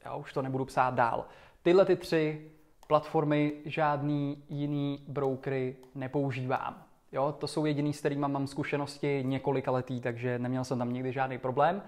Já 0.04 0.14
už 0.14 0.32
to 0.32 0.42
nebudu 0.42 0.64
psát 0.64 0.94
dál. 0.94 1.26
Tyhle 1.62 1.84
ty 1.84 1.96
tři 1.96 2.50
platformy 2.86 3.52
žádný 3.64 4.44
jiný 4.48 5.04
brokery 5.08 5.76
nepoužívám. 5.94 6.87
Jo, 7.12 7.34
to 7.38 7.46
jsou 7.46 7.66
jediný, 7.66 7.92
s 7.92 7.98
kterými 7.98 8.28
mám 8.28 8.46
zkušenosti 8.46 9.22
několika 9.26 9.70
letý, 9.70 10.00
takže 10.00 10.38
neměl 10.38 10.64
jsem 10.64 10.78
tam 10.78 10.92
nikdy 10.92 11.12
žádný 11.12 11.38
problém. 11.38 11.82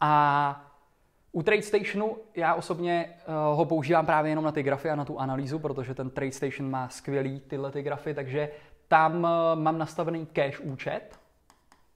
A 0.00 0.64
u 1.32 1.42
TradeStationu 1.42 2.16
já 2.36 2.54
osobně 2.54 3.14
uh, 3.26 3.56
ho 3.56 3.64
používám 3.64 4.06
právě 4.06 4.30
jenom 4.30 4.44
na 4.44 4.52
ty 4.52 4.62
grafy 4.62 4.90
a 4.90 4.96
na 4.96 5.04
tu 5.04 5.18
analýzu, 5.18 5.58
protože 5.58 5.94
ten 5.94 6.10
TradeStation 6.10 6.70
má 6.70 6.88
skvělý 6.88 7.40
tyhle 7.40 7.70
ty 7.70 7.82
grafy, 7.82 8.14
takže 8.14 8.48
tam 8.88 9.16
uh, 9.16 9.28
mám 9.54 9.78
nastavený 9.78 10.26
cash 10.26 10.60
účet, 10.60 11.20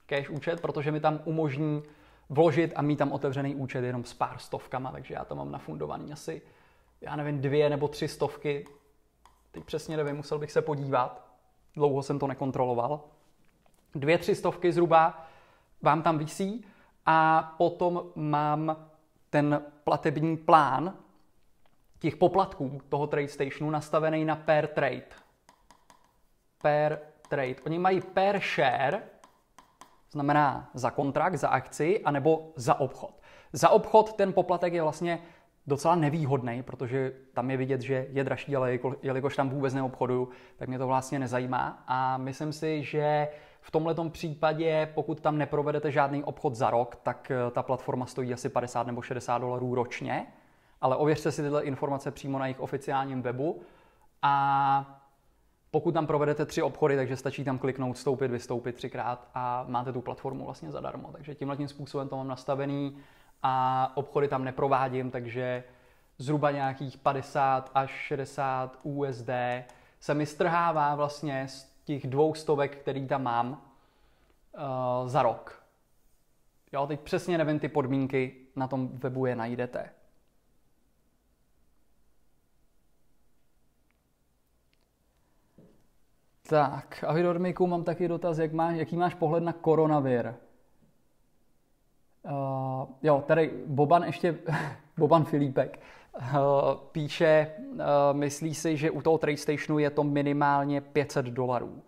cash 0.07 0.31
účet, 0.31 0.61
protože 0.61 0.93
mi 0.93 1.01
tam 1.01 1.21
umožní 1.25 1.83
vložit 2.29 2.73
a 2.77 2.83
mít 2.83 2.97
tam 2.97 3.13
otevřený 3.13 3.55
účet 3.55 3.85
jenom 3.85 4.05
s 4.05 4.15
pár 4.15 4.39
stovkama, 4.39 4.93
takže 4.93 5.15
já 5.15 5.25
tam 5.25 5.39
mám 5.39 5.53
nafundovaný 5.53 6.13
asi, 6.13 6.43
já 7.01 7.17
nevím, 7.17 7.41
dvě 7.41 7.71
nebo 7.71 7.89
tři 7.89 8.09
stovky. 8.09 8.67
Teď 9.53 9.65
přesně 9.65 9.97
nevím, 9.97 10.17
musel 10.17 10.39
bych 10.39 10.53
se 10.53 10.63
podívat. 10.63 11.26
Dlouho 11.77 12.03
jsem 12.03 12.19
to 12.19 12.27
nekontroloval. 12.27 13.01
Dvě, 13.95 14.19
tři 14.19 14.35
stovky 14.35 14.73
zhruba 14.73 15.27
vám 15.83 16.03
tam 16.03 16.19
visí 16.19 16.65
a 17.07 17.43
potom 17.59 18.03
mám 18.15 18.77
ten 19.31 19.63
platební 19.85 20.37
plán 20.37 20.95
těch 21.99 22.17
poplatků 22.17 22.81
toho 22.89 23.07
trade 23.07 23.29
stationu 23.29 23.71
nastavený 23.71 24.25
na 24.25 24.37
per 24.37 24.67
trade. 24.67 25.07
Per 26.63 27.01
trade. 27.29 27.55
Oni 27.67 27.79
mají 27.79 28.01
per 28.01 28.41
share, 28.41 29.03
znamená 30.11 30.71
za 30.75 30.91
kontrakt, 30.91 31.37
za 31.37 31.49
akci, 31.49 32.03
anebo 32.05 32.53
za 32.57 32.81
obchod. 32.81 33.21
Za 33.53 33.69
obchod 33.69 34.13
ten 34.13 34.33
poplatek 34.33 34.73
je 34.73 34.83
vlastně 34.83 35.19
docela 35.67 35.95
nevýhodný, 35.95 36.63
protože 36.63 37.13
tam 37.33 37.51
je 37.51 37.57
vidět, 37.57 37.81
že 37.81 38.07
je 38.11 38.25
dražší, 38.25 38.57
ale 38.57 38.79
jelikož 39.03 39.37
tam 39.37 39.51
vůbec 39.51 39.75
neobchoduju, 39.75 40.29
tak 40.57 40.69
mě 40.69 40.79
to 40.79 40.87
vlastně 40.87 41.19
nezajímá. 41.19 41.85
A 41.87 42.17
myslím 42.19 42.53
si, 42.53 42.83
že 42.83 43.29
v 43.61 43.71
tomto 43.71 44.11
případě, 44.11 44.89
pokud 44.95 45.21
tam 45.21 45.39
neprovedete 45.39 45.93
žádný 45.93 46.25
obchod 46.25 46.55
za 46.55 46.71
rok, 46.71 46.97
tak 46.97 47.31
eh, 47.31 47.51
ta 47.51 47.63
platforma 47.63 48.07
stojí 48.07 48.35
asi 48.35 48.49
50 48.49 48.87
nebo 48.87 49.03
60 49.03 49.39
dolarů 49.39 49.75
ročně, 49.75 50.27
ale 50.81 50.97
ověřte 50.97 51.33
si 51.33 51.43
tyhle 51.43 51.63
informace 51.63 52.11
přímo 52.11 52.39
na 52.39 52.47
jejich 52.47 52.61
oficiálním 52.61 53.23
webu 53.23 53.63
a 54.23 55.03
pokud 55.71 55.93
tam 55.93 56.07
provedete 56.07 56.47
tři 56.47 56.63
obchody, 56.63 56.97
takže 56.97 57.17
stačí 57.17 57.45
tam 57.45 57.59
kliknout, 57.59 57.97
vstoupit, 57.97 58.31
vystoupit 58.31 58.75
třikrát 58.75 59.29
a 59.35 59.65
máte 59.69 59.93
tu 59.93 60.01
platformu 60.01 60.45
vlastně 60.45 60.71
zadarmo. 60.71 61.09
Takže 61.13 61.35
tímhle 61.35 61.57
tím 61.57 61.69
způsobem 61.69 62.09
to 62.09 62.17
mám 62.17 62.29
nastavený 62.29 62.97
a 63.43 63.93
obchody 63.95 64.29
tam 64.29 64.45
neprovádím, 64.45 65.11
takže 65.11 65.65
zhruba 66.19 66.51
nějakých 66.51 66.99
50 66.99 67.71
až 67.75 67.91
60 67.91 68.79
USD 68.83 69.31
se 70.01 70.15
mi 70.15 70.27
strhává 70.27 70.95
vlastně 70.95 71.49
z 71.49 71.73
těch 71.85 72.07
dvou 72.07 72.35
stovek, 72.35 72.77
který 72.77 73.07
tam 73.07 73.23
mám 73.23 73.51
uh, 73.51 75.09
za 75.09 75.23
rok. 75.23 75.63
Jo, 76.73 76.87
teď 76.87 77.01
přesně 77.01 77.39
nevím 77.39 77.59
ty 77.59 77.69
podmínky, 77.69 78.37
na 78.57 78.69
tom 78.69 78.89
webu 78.89 79.27
je 79.27 79.37
najdete. 79.37 79.91
Tak, 86.49 87.05
ahoj 87.07 87.23
Dormiku, 87.23 87.67
mám 87.67 87.85
taky 87.85 88.09
dotaz, 88.09 88.39
jak 88.39 88.53
máš, 88.53 88.77
jaký 88.77 88.97
máš 88.97 89.15
pohled 89.15 89.43
na 89.43 89.53
koronavir? 89.53 90.35
Uh, 92.31 92.89
jo, 93.03 93.25
tady 93.27 93.51
Boban 93.67 94.03
ještě, 94.03 94.39
Boban 94.99 95.25
Filipek, 95.25 95.81
uh, 96.17 96.39
píše, 96.93 97.51
uh, 97.73 97.79
myslí 98.13 98.55
si, 98.55 98.77
že 98.77 98.91
u 98.91 99.03
toho 99.03 99.19
trade 99.19 99.37
stationu 99.37 99.79
je 99.79 99.91
to 99.91 100.05
minimálně 100.05 100.81
500 100.81 101.27
dolarů. 101.27 101.83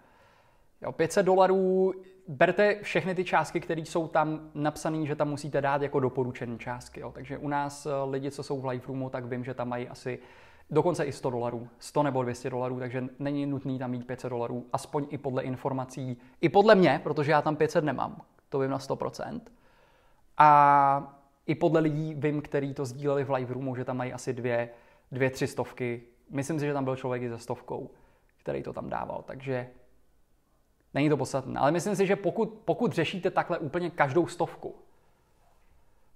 Jo, 0.83 0.93
500 0.93 1.27
dolarů, 1.27 1.93
berte 2.29 2.79
všechny 2.83 3.15
ty 3.15 3.25
částky, 3.25 3.61
které 3.61 3.81
jsou 3.81 4.09
tam 4.09 4.51
napsané, 4.55 5.07
že 5.07 5.17
tam 5.17 5.29
musíte 5.29 5.61
dát 5.61 5.83
jako 5.83 6.01
doporučené 6.01 6.59
částky. 6.59 7.01
Jo. 7.01 7.13
Takže 7.15 7.39
u 7.39 7.49
nás 7.49 7.87
lidi, 8.11 8.31
co 8.31 8.43
jsou 8.43 8.61
v 8.61 8.67
live 8.67 8.87
roomu, 8.87 9.11
tak 9.11 9.25
vím, 9.25 9.45
že 9.45 9.55
tam 9.55 9.69
mají 9.69 9.89
asi 9.89 10.19
dokonce 10.71 11.05
i 11.05 11.13
100 11.13 11.31
dolarů, 11.31 11.69
100 11.79 12.03
nebo 12.03 12.23
200 12.23 12.51
dolarů, 12.51 12.79
takže 12.79 13.05
není 13.19 13.47
nutný 13.47 13.79
tam 13.79 13.91
mít 13.91 14.07
500 14.07 14.31
dolarů, 14.31 14.67
aspoň 14.73 15.07
i 15.11 15.19
podle 15.19 15.43
informací, 15.43 16.17
i 16.41 16.49
podle 16.49 16.75
mě, 16.75 17.01
protože 17.03 17.33
já 17.33 17.43
tam 17.43 17.57
500 17.57 17.85
nemám, 17.85 18.23
to 18.49 18.59
vím 18.59 18.71
na 18.71 18.79
100%. 18.79 19.41
A 20.39 21.19
i 21.47 21.55
podle 21.55 21.81
lidí 21.81 22.15
vím, 22.15 22.43
který 22.43 22.75
to 22.75 22.85
sdíleli 22.85 23.25
v 23.25 23.31
live 23.31 23.55
roomu, 23.55 23.77
že 23.77 23.85
tam 23.85 23.97
mají 23.97 24.13
asi 24.13 24.33
dvě, 24.33 24.71
dvě, 25.13 25.31
tři 25.31 25.47
stovky. 25.47 26.03
Myslím 26.31 26.61
si, 26.61 26.67
že 26.67 26.73
tam 26.73 26.85
byl 26.85 26.97
člověk 26.97 27.23
i 27.23 27.29
ze 27.29 27.39
stovkou, 27.39 27.91
který 28.37 28.63
to 28.63 28.73
tam 28.73 28.89
dával, 28.89 29.25
takže 29.27 29.69
není 30.95 31.09
to 31.09 31.17
podstatné. 31.17 31.61
Ale 31.61 31.73
myslím 31.73 31.97
si, 31.97 32.07
že 32.07 32.17
pokud, 32.17 32.59
pokud 32.65 32.93
řešíte 32.93 33.31
takhle 33.31 33.59
úplně 33.59 33.91
každou 33.91 34.27
stovku, 34.27 34.75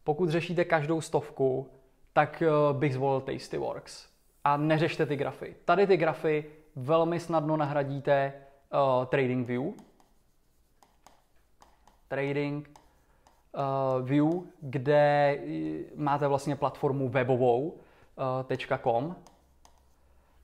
pokud 0.04 0.28
řešíte 0.28 0.64
každou 0.64 1.00
stovku, 1.00 1.70
tak 2.12 2.42
eh, 2.42 2.48
bych 2.72 2.94
zvolil 2.94 3.20
Tastyworks 3.20 4.08
a 4.44 4.56
neřešte 4.56 5.06
ty 5.06 5.16
grafy. 5.16 5.56
Tady 5.64 5.86
ty 5.86 5.96
grafy 5.96 6.44
velmi 6.76 7.20
snadno 7.20 7.56
nahradíte 7.56 8.32
uh, 8.72 9.06
Trading 9.06 9.46
View. 9.46 9.62
Trading 12.08 12.81
uh, 13.52 14.08
View, 14.08 14.26
kde 14.60 15.38
máte 15.96 16.28
vlastně 16.28 16.56
platformu 16.56 17.08
webovou 17.08 17.68
uh, 17.68 18.78
.com, 18.82 19.16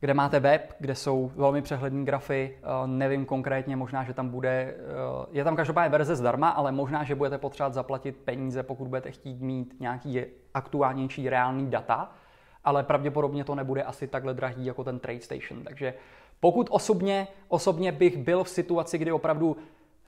kde 0.01 0.14
máte 0.14 0.40
web, 0.40 0.75
kde 0.79 0.94
jsou 0.94 1.33
velmi 1.37 1.62
přehledné 1.62 2.05
grafy, 2.05 2.59
uh, 2.62 2.87
nevím 2.87 3.27
konkrétně, 3.27 3.77
možná, 3.77 4.05
že 4.05 4.14
tam 4.14 4.29
bude, 4.29 4.75
uh, 5.18 5.27
je 5.31 5.44
tam 5.44 5.57
každopádně 5.57 5.90
verze 5.90 6.16
zdarma, 6.16 6.49
ale 6.49 6.73
možná, 6.73 7.05
že 7.05 7.14
budete 7.14 7.38
potřebovat 7.38 7.75
zaplatit 7.75 8.16
peníze, 8.16 8.62
pokud 8.62 8.88
budete 8.88 9.11
chtít 9.11 9.40
mít 9.40 9.75
nějaký 9.81 10.21
aktuálnější 10.55 11.29
reálný 11.29 11.71
data, 11.71 12.12
ale 12.64 12.83
pravděpodobně 12.83 13.44
to 13.44 13.55
nebude 13.55 13.83
asi 13.83 14.09
takhle 14.09 14.35
drahý 14.35 14.66
jako 14.66 14.85
ten 14.85 14.99
Trade 14.99 15.21
Station. 15.21 15.62
Takže 15.64 15.94
pokud 16.40 16.66
osobně, 16.71 17.29
osobně 17.49 17.92
bych 17.92 18.16
byl 18.16 18.44
v 18.44 18.49
situaci, 18.49 18.99
kdy 18.99 19.12
opravdu 19.12 19.57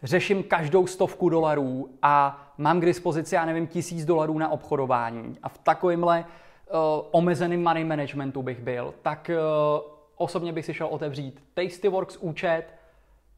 řeším 0.03 0.43
každou 0.43 0.87
stovku 0.87 1.29
dolarů 1.29 1.91
a 2.03 2.43
mám 2.59 2.81
k 2.81 2.85
dispozici, 2.85 3.35
já 3.35 3.45
nevím, 3.45 3.67
tisíc 3.67 4.05
dolarů 4.05 4.39
na 4.39 4.49
obchodování 4.49 5.39
a 5.43 5.49
v 5.49 5.59
takovémhle 5.59 6.25
uh, 6.25 6.79
omezeným 7.11 7.63
money 7.63 7.85
managementu 7.85 8.43
bych 8.43 8.61
byl, 8.61 8.95
tak 9.03 9.31
uh, 9.31 9.81
osobně 10.17 10.53
bych 10.53 10.65
si 10.65 10.75
šel 10.75 10.87
otevřít 10.87 11.45
Tastyworks 11.55 12.17
účet, 12.17 12.65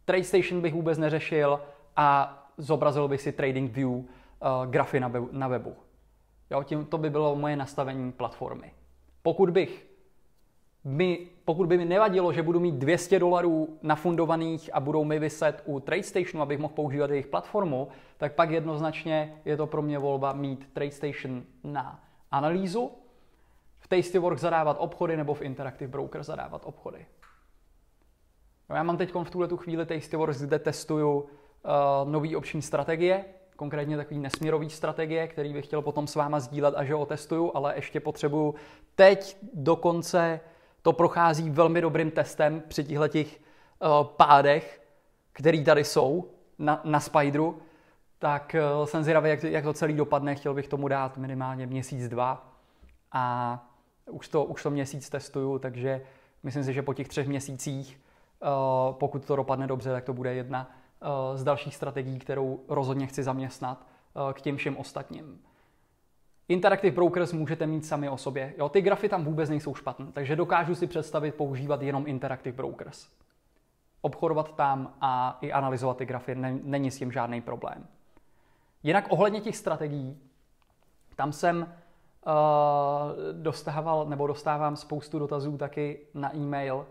TradeStation 0.05 0.61
bych 0.61 0.75
vůbec 0.75 0.99
neřešil 0.99 1.61
a 1.97 2.39
zobrazil 2.59 3.09
bych 3.09 3.21
si 3.21 3.33
Trading 3.33 3.73
View 3.73 3.91
uh, 3.91 4.05
grafy 4.71 5.01
na, 5.01 5.09
webu, 5.09 5.29
na 5.33 5.49
webu. 5.49 5.77
Jo, 6.51 6.63
tím 6.63 6.85
to 6.85 6.99
by 6.99 7.11
bylo 7.11 7.37
moje 7.37 7.57
nastavení 7.57 8.13
platformy. 8.13 8.73
Pokud 9.23 9.51
bych 9.51 9.92
mi, 10.85 11.29
pokud 11.45 11.67
by 11.67 11.79
mi 11.79 11.85
nevadilo, 11.85 12.33
že 12.33 12.43
budu 12.43 12.61
mít 12.61 12.75
200 12.75 13.19
dolarů 13.19 13.79
nafundovaných 13.83 14.71
a 14.73 14.81
budou 14.81 15.05
mi 15.05 15.19
vyset 15.19 15.63
u 15.65 15.81
TradeStationu, 15.81 16.43
abych 16.43 16.59
mohl 16.59 16.75
používat 16.75 17.11
jejich 17.11 17.27
platformu, 17.27 17.89
tak 18.17 18.35
pak 18.35 18.51
jednoznačně 18.51 19.41
je 19.45 19.57
to 19.57 19.67
pro 19.67 19.83
mě 19.83 19.99
volba 19.99 20.33
mít 20.33 20.69
TradeStation 20.73 21.43
na 21.65 22.05
analýzu, 22.31 22.91
v 23.79 23.89
Tastyworks 23.89 24.41
zadávat 24.41 24.77
obchody 24.81 25.17
nebo 25.17 25.35
v 25.35 25.43
Interactive 25.43 25.91
Broker 25.91 26.23
zadávat 26.23 26.63
obchody. 26.65 27.07
No, 28.71 28.77
já 28.77 28.83
mám 28.83 28.97
teď 28.97 29.15
v 29.15 29.31
tuhle 29.31 29.49
chvíli 29.57 29.87
Tastyworks, 29.87 30.41
kde 30.43 30.59
testuju 30.59 31.21
uh, 31.21 32.11
nový 32.11 32.37
opční 32.37 32.63
strategie, 32.63 33.25
konkrétně 33.57 33.97
takový 33.97 34.21
nesměrový 34.21 34.71
strategie, 34.71 35.29
který 35.29 35.53
bych 35.53 35.67
chtěl 35.67 35.83
potom 35.83 36.07
s 36.07 36.15
váma 36.15 36.41
sdílet 36.41 36.75
a 36.75 36.85
že 36.85 36.95
ho 36.95 37.07
testuju, 37.07 37.51
ale 37.55 37.77
ještě 37.77 38.01
potřebuju 38.01 38.55
teď 38.95 39.37
dokonce 39.55 40.41
to 40.83 40.93
prochází 40.93 41.51
velmi 41.51 41.81
dobrým 41.81 42.11
testem 42.11 42.63
při 42.69 42.85
těchto 42.85 43.09
těch 43.09 43.41
uh, 43.81 44.05
pádech, 44.05 44.83
který 45.33 45.65
tady 45.65 45.85
jsou 45.85 46.31
na, 46.59 46.81
na 46.85 47.01
Spideru, 47.01 47.63
tak 48.19 48.57
uh, 48.79 48.87
jsem 48.87 49.03
zvědavý, 49.03 49.31
jak, 49.31 49.43
jak 49.43 49.65
to 49.65 49.73
celý 49.73 49.95
dopadne. 49.95 50.35
Chtěl 50.35 50.55
bych 50.55 50.69
tomu 50.69 50.89
dát 50.89 51.17
minimálně 51.19 51.67
měsíc, 51.67 52.09
dva 52.09 52.53
a 53.13 53.65
už 54.11 54.29
to, 54.29 54.45
už 54.45 54.63
to 54.63 54.71
měsíc 54.71 55.11
testuju, 55.11 55.59
takže 55.59 56.03
myslím 56.43 56.65
si, 56.65 56.73
že 56.73 56.83
po 56.83 56.95
těch 56.95 57.09
třech 57.09 57.29
měsících, 57.29 58.01
uh, 58.41 58.95
pokud 58.95 59.25
to 59.25 59.37
dopadne 59.37 59.67
dobře, 59.67 59.91
tak 59.91 60.05
to 60.05 60.13
bude 60.13 60.35
jedna 60.35 60.71
z 61.35 61.45
dalších 61.45 61.77
strategií, 61.77 62.19
kterou 62.19 62.61
rozhodně 62.69 63.07
chci 63.07 63.23
zaměstnat 63.23 63.87
k 64.33 64.41
těm 64.41 64.57
všem 64.57 64.77
ostatním. 64.77 65.39
Interactive 66.49 66.95
Brokers 66.95 67.33
můžete 67.33 67.67
mít 67.67 67.87
sami 67.87 68.09
o 68.09 68.17
sobě. 68.17 68.55
Jo, 68.59 68.69
ty 68.69 68.81
grafy 68.81 69.09
tam 69.09 69.25
vůbec 69.25 69.51
nejsou 69.51 69.75
špatné, 69.75 70.07
takže 70.13 70.37
dokážu 70.37 70.75
si 70.75 70.87
představit 70.87 71.35
používat 71.35 71.83
jenom 71.83 72.07
Interactive 72.07 72.57
Brokers. 72.57 73.09
obchodovat 74.01 74.57
tam 74.57 74.95
a 75.01 75.39
i 75.41 75.53
analyzovat 75.53 75.97
ty 75.97 76.07
grafy, 76.07 76.35
není 76.63 76.91
s 76.91 76.99
tím 76.99 77.13
žádný 77.13 77.41
problém. 77.41 77.87
Jinak 78.83 79.07
ohledně 79.09 79.41
těch 79.41 79.57
strategií, 79.57 80.19
tam 81.17 81.33
jsem 81.33 81.57
uh, 81.57 82.33
dostával 83.33 84.07
nebo 84.07 84.27
dostávám 84.27 84.77
spoustu 84.77 85.19
dotazů 85.19 85.59
taky 85.59 86.01
na 86.15 86.37
e-mail, 86.37 86.87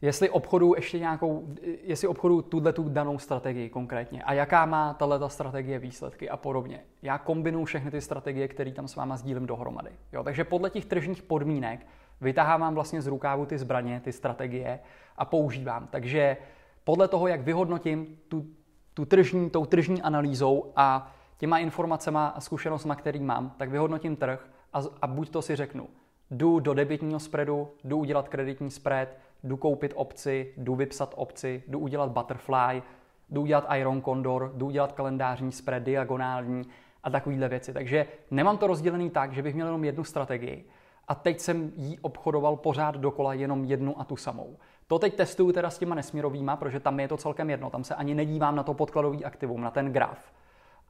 jestli 0.00 0.30
obchodu 0.30 0.74
ještě 0.76 0.98
nějakou, 0.98 1.48
jestli 1.82 2.08
obchodu 2.08 2.42
tuhle 2.42 2.72
tu 2.72 2.88
danou 2.88 3.18
strategii 3.18 3.68
konkrétně 3.68 4.22
a 4.22 4.32
jaká 4.32 4.66
má 4.66 4.94
tahle 4.94 5.30
strategie 5.30 5.78
výsledky 5.78 6.30
a 6.30 6.36
podobně. 6.36 6.84
Já 7.02 7.18
kombinuju 7.18 7.64
všechny 7.64 7.90
ty 7.90 8.00
strategie, 8.00 8.48
které 8.48 8.72
tam 8.72 8.88
s 8.88 8.96
váma 8.96 9.16
sdílím 9.16 9.46
dohromady. 9.46 9.90
Jo, 10.12 10.24
takže 10.24 10.44
podle 10.44 10.70
těch 10.70 10.84
tržních 10.84 11.22
podmínek 11.22 11.86
vytahávám 12.20 12.74
vlastně 12.74 13.02
z 13.02 13.06
rukávu 13.06 13.46
ty 13.46 13.58
zbraně, 13.58 14.00
ty 14.04 14.12
strategie 14.12 14.80
a 15.16 15.24
používám. 15.24 15.86
Takže 15.86 16.36
podle 16.84 17.08
toho, 17.08 17.28
jak 17.28 17.40
vyhodnotím 17.40 18.18
tu, 18.28 18.46
tu 18.94 19.04
tržní, 19.04 19.50
tou 19.50 19.66
tržní 19.66 20.02
analýzou 20.02 20.72
a 20.76 21.12
těma 21.36 21.58
informacemi 21.58 22.18
a 22.20 22.40
zkušenostmi, 22.40 22.92
který 22.96 23.20
mám, 23.20 23.54
tak 23.56 23.70
vyhodnotím 23.70 24.16
trh 24.16 24.48
a, 24.72 24.82
a 25.02 25.06
buď 25.06 25.30
to 25.30 25.42
si 25.42 25.56
řeknu, 25.56 25.88
jdu 26.30 26.60
do 26.60 26.74
debitního 26.74 27.20
spreadu, 27.20 27.68
jdu 27.84 27.98
udělat 27.98 28.28
kreditní 28.28 28.70
spread, 28.70 29.08
jdu 29.44 29.56
koupit 29.56 29.92
opci, 29.96 30.52
jdu 30.56 30.74
vypsat 30.74 31.14
opci, 31.16 31.62
jdu 31.68 31.78
udělat 31.78 32.10
butterfly, 32.10 32.82
jdu 33.30 33.42
udělat 33.42 33.66
Iron 33.76 34.02
Condor, 34.02 34.52
jdu 34.54 34.66
udělat 34.66 34.92
kalendářní 34.92 35.52
spread, 35.52 35.82
diagonální 35.82 36.62
a 37.02 37.10
takovéhle 37.10 37.48
věci. 37.48 37.72
Takže 37.72 38.06
nemám 38.30 38.58
to 38.58 38.66
rozdělený 38.66 39.10
tak, 39.10 39.32
že 39.32 39.42
bych 39.42 39.54
měl 39.54 39.66
jenom 39.66 39.84
jednu 39.84 40.04
strategii 40.04 40.64
a 41.08 41.14
teď 41.14 41.40
jsem 41.40 41.72
jí 41.76 41.98
obchodoval 41.98 42.56
pořád 42.56 42.94
dokola 42.94 43.34
jenom 43.34 43.64
jednu 43.64 44.00
a 44.00 44.04
tu 44.04 44.16
samou. 44.16 44.56
To 44.86 44.98
teď 44.98 45.14
testuju 45.14 45.52
teda 45.52 45.70
s 45.70 45.78
těma 45.78 45.94
nesměrovýma, 45.94 46.56
protože 46.56 46.80
tam 46.80 47.00
je 47.00 47.08
to 47.08 47.16
celkem 47.16 47.50
jedno, 47.50 47.70
tam 47.70 47.84
se 47.84 47.94
ani 47.94 48.14
nedívám 48.14 48.56
na 48.56 48.62
to 48.62 48.74
podkladový 48.74 49.24
aktivum, 49.24 49.60
na 49.60 49.70
ten 49.70 49.92
graf 49.92 50.18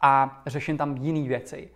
a 0.00 0.42
řeším 0.46 0.76
tam 0.76 0.96
jiné 0.96 1.28
věci. 1.28 1.70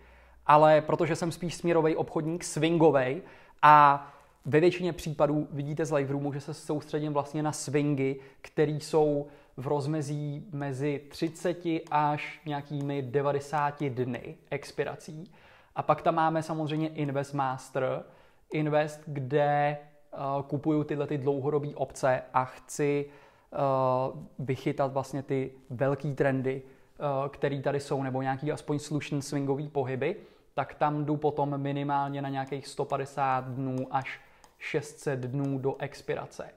Ale 0.45 0.81
protože 0.81 1.15
jsem 1.15 1.31
spíš 1.31 1.55
směrový 1.55 1.95
obchodník, 1.95 2.43
swingový 2.43 3.21
a 3.61 4.07
ve 4.45 4.59
většině 4.59 4.93
případů 4.93 5.47
vidíte 5.51 5.85
z 5.85 5.91
live 5.91 6.11
roomu, 6.11 6.33
že 6.33 6.41
se 6.41 6.53
soustředím 6.53 7.13
vlastně 7.13 7.43
na 7.43 7.51
swingy, 7.51 8.15
které 8.41 8.71
jsou 8.71 9.27
v 9.57 9.67
rozmezí 9.67 10.45
mezi 10.51 11.01
30 11.09 11.57
až 11.91 12.41
nějakými 12.45 13.01
90 13.01 13.83
dny 13.83 14.35
expirací. 14.49 15.31
A 15.75 15.83
pak 15.83 16.01
tam 16.01 16.15
máme 16.15 16.43
samozřejmě 16.43 16.87
Invest 16.87 17.33
Master, 17.33 18.03
Invest, 18.51 19.01
kde 19.07 19.77
uh, 20.13 20.43
kupuju 20.43 20.83
tyhle 20.83 21.07
ty 21.07 21.17
dlouhodobé 21.17 21.67
obce 21.75 22.21
a 22.33 22.45
chci 22.45 23.05
uh, 23.51 24.19
vychytat 24.39 24.93
vlastně 24.93 25.23
ty 25.23 25.51
velké 25.69 26.13
trendy, 26.13 26.61
uh, 26.61 27.29
které 27.29 27.61
tady 27.61 27.79
jsou, 27.79 28.03
nebo 28.03 28.21
nějaký 28.21 28.51
aspoň 28.51 28.79
slušný 28.79 29.21
swingový 29.21 29.69
pohyby, 29.69 30.15
tak 30.53 30.73
tam 30.73 31.05
jdu 31.05 31.17
potom 31.17 31.57
minimálně 31.57 32.21
na 32.21 32.29
nějakých 32.29 32.67
150 32.67 33.45
dnů 33.45 33.87
až 33.91 34.19
600 34.61 35.19
dnů 35.19 35.59
do 35.59 35.75
expirace. 35.79 36.49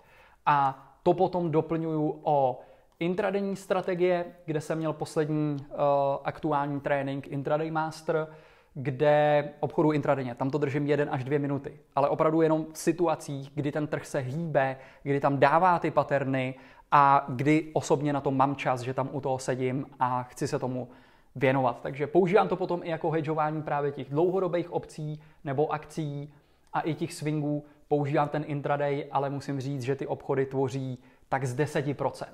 A 0.46 0.88
to 1.02 1.14
potom 1.14 1.50
doplňuju 1.50 2.20
o 2.22 2.60
intradenní 3.00 3.56
strategie, 3.56 4.24
kde 4.44 4.60
jsem 4.60 4.78
měl 4.78 4.92
poslední 4.92 5.56
uh, 5.60 5.76
aktuální 6.24 6.80
trénink 6.80 7.26
Intraday 7.26 7.70
Master, 7.70 8.26
kde 8.74 9.48
obchodu 9.60 9.92
intradenně, 9.92 10.34
tam 10.34 10.50
to 10.50 10.58
držím 10.58 10.86
1 10.86 11.12
až 11.12 11.24
2 11.24 11.38
minuty, 11.38 11.78
ale 11.96 12.08
opravdu 12.08 12.42
jenom 12.42 12.66
v 12.72 12.78
situacích, 12.78 13.50
kdy 13.54 13.72
ten 13.72 13.86
trh 13.86 14.06
se 14.06 14.18
hýbe, 14.18 14.76
kdy 15.02 15.20
tam 15.20 15.38
dává 15.38 15.78
ty 15.78 15.90
paterny 15.90 16.54
a 16.90 17.26
kdy 17.28 17.70
osobně 17.72 18.12
na 18.12 18.20
to 18.20 18.30
mám 18.30 18.56
čas, 18.56 18.80
že 18.80 18.94
tam 18.94 19.08
u 19.12 19.20
toho 19.20 19.38
sedím 19.38 19.86
a 20.00 20.22
chci 20.22 20.48
se 20.48 20.58
tomu 20.58 20.88
věnovat. 21.36 21.80
Takže 21.82 22.06
používám 22.06 22.48
to 22.48 22.56
potom 22.56 22.80
i 22.82 22.88
jako 22.88 23.10
hedžování 23.10 23.62
právě 23.62 23.92
těch 23.92 24.10
dlouhodobých 24.10 24.72
opcí 24.72 25.20
nebo 25.44 25.72
akcí 25.72 26.34
a 26.72 26.80
i 26.80 26.94
těch 26.94 27.14
swingů. 27.14 27.64
Používám 27.88 28.28
ten 28.28 28.44
intraday, 28.46 29.08
ale 29.12 29.30
musím 29.30 29.60
říct, 29.60 29.82
že 29.82 29.96
ty 29.96 30.06
obchody 30.06 30.46
tvoří 30.46 30.98
tak 31.28 31.44
z 31.44 31.56
10%. 31.56 32.26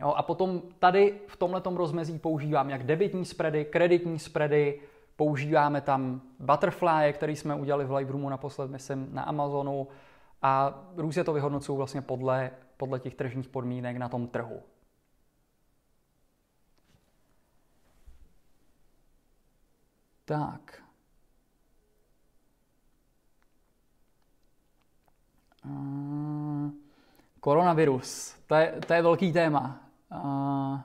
Jo, 0.00 0.08
a 0.08 0.22
potom 0.22 0.62
tady 0.78 1.20
v 1.26 1.36
tomhle 1.36 1.62
rozmezí 1.64 2.18
používám 2.18 2.70
jak 2.70 2.82
debitní 2.82 3.24
spready, 3.24 3.64
kreditní 3.64 4.18
spready, 4.18 4.80
používáme 5.16 5.80
tam 5.80 6.20
butterfly, 6.38 7.12
který 7.12 7.36
jsme 7.36 7.54
udělali 7.54 7.84
v 7.84 7.92
Lightroomu 7.92 8.28
naposled, 8.28 8.70
myslím, 8.70 9.08
na 9.12 9.22
Amazonu 9.22 9.88
a 10.42 10.84
různě 10.96 11.24
to 11.24 11.32
vyhodnocují 11.32 11.76
vlastně 11.76 12.02
podle, 12.02 12.50
podle 12.76 13.00
těch 13.00 13.14
tržních 13.14 13.48
podmínek 13.48 13.96
na 13.96 14.08
tom 14.08 14.28
trhu. 14.28 14.62
Tak. 20.24 20.85
Koronavirus. 27.40 28.36
To 28.46 28.54
je, 28.54 28.74
to 28.86 28.92
je 28.92 29.02
velký 29.02 29.32
téma. 29.32 29.80
Uh, 30.12 30.80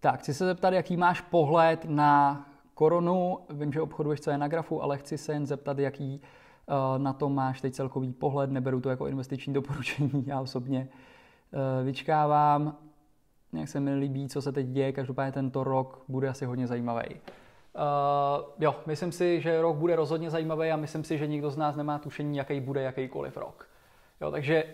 tak, 0.00 0.20
chci 0.20 0.34
se 0.34 0.46
zeptat, 0.46 0.74
jaký 0.74 0.96
máš 0.96 1.20
pohled 1.20 1.84
na 1.84 2.46
koronu. 2.74 3.38
Vím, 3.50 3.72
že 3.72 3.80
obchoduješ, 3.80 4.20
co 4.20 4.30
je 4.30 4.38
na 4.38 4.48
grafu, 4.48 4.82
ale 4.82 4.98
chci 4.98 5.18
se 5.18 5.32
jen 5.32 5.46
zeptat, 5.46 5.78
jaký 5.78 6.20
uh, 6.20 7.02
na 7.02 7.12
to 7.12 7.28
máš 7.28 7.60
teď 7.60 7.74
celkový 7.74 8.12
pohled. 8.12 8.50
Neberu 8.50 8.80
to 8.80 8.90
jako 8.90 9.06
investiční 9.06 9.54
doporučení, 9.54 10.24
já 10.26 10.40
osobně 10.40 10.88
uh, 11.52 11.86
vyčkávám. 11.86 12.76
Jak 13.52 13.68
se 13.68 13.80
mi 13.80 13.94
líbí, 13.94 14.28
co 14.28 14.42
se 14.42 14.52
teď 14.52 14.66
děje, 14.66 14.92
každopádně 14.92 15.32
tento 15.32 15.64
rok 15.64 16.04
bude 16.08 16.28
asi 16.28 16.44
hodně 16.44 16.66
zajímavý. 16.66 17.20
Uh, 17.74 18.44
jo, 18.58 18.74
myslím 18.86 19.12
si, 19.12 19.40
že 19.40 19.62
rok 19.62 19.76
bude 19.76 19.96
rozhodně 19.96 20.30
zajímavý 20.30 20.70
a 20.70 20.76
myslím 20.76 21.04
si, 21.04 21.18
že 21.18 21.26
nikdo 21.26 21.50
z 21.50 21.56
nás 21.56 21.76
nemá 21.76 21.98
tušení, 21.98 22.36
jaký 22.36 22.60
bude 22.60 22.82
jakýkoliv 22.82 23.36
rok. 23.36 23.68
Jo, 24.20 24.30
takže 24.30 24.64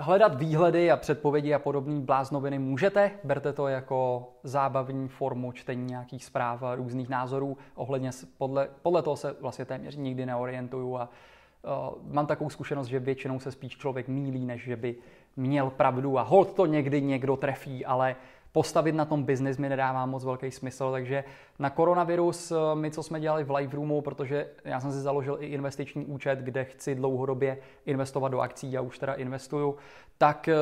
hledat 0.00 0.34
výhledy 0.34 0.90
a 0.90 0.96
předpovědi 0.96 1.54
a 1.54 1.58
podobné 1.58 2.00
bláznoviny 2.00 2.58
můžete, 2.58 3.10
berte 3.24 3.52
to 3.52 3.68
jako 3.68 4.28
zábavní 4.42 5.08
formu 5.08 5.52
čtení 5.52 5.84
nějakých 5.86 6.24
zpráv 6.24 6.62
a 6.62 6.74
různých 6.74 7.08
názorů. 7.08 7.56
Ohledně, 7.74 8.10
podle, 8.38 8.68
podle 8.82 9.02
toho 9.02 9.16
se 9.16 9.36
vlastně 9.40 9.64
téměř 9.64 9.96
nikdy 9.96 10.26
neorientuju 10.26 10.96
a 10.96 11.08
uh, 11.62 12.12
mám 12.12 12.26
takovou 12.26 12.50
zkušenost, 12.50 12.86
že 12.86 12.98
většinou 12.98 13.40
se 13.40 13.52
spíš 13.52 13.76
člověk 13.76 14.08
mílí, 14.08 14.44
než 14.46 14.62
že 14.62 14.76
by 14.76 14.96
měl 15.36 15.70
pravdu 15.70 16.18
a 16.18 16.22
hold 16.22 16.54
to 16.54 16.66
někdy 16.66 17.02
někdo 17.02 17.36
trefí, 17.36 17.84
ale 17.84 18.16
uh, 18.18 18.37
postavit 18.58 18.94
na 18.94 19.04
tom 19.04 19.22
biznis 19.22 19.58
mi 19.58 19.68
nedává 19.68 20.06
moc 20.06 20.24
velký 20.24 20.50
smysl, 20.50 20.90
takže 20.92 21.24
na 21.58 21.70
koronavirus 21.70 22.50
eh, 22.50 22.54
my, 22.74 22.90
co 22.90 23.02
jsme 23.02 23.20
dělali 23.20 23.44
v 23.44 23.50
live 23.50 23.72
roomu, 23.76 24.00
protože 24.00 24.46
já 24.64 24.80
jsem 24.80 24.92
si 24.92 25.00
založil 25.00 25.36
i 25.40 25.46
investiční 25.46 26.06
účet, 26.06 26.38
kde 26.38 26.64
chci 26.64 26.94
dlouhodobě 26.94 27.58
investovat 27.86 28.28
do 28.28 28.40
akcí, 28.40 28.72
já 28.72 28.80
už 28.80 28.98
teda 28.98 29.14
investuju, 29.14 29.76
tak 30.18 30.48
eh, 30.48 30.54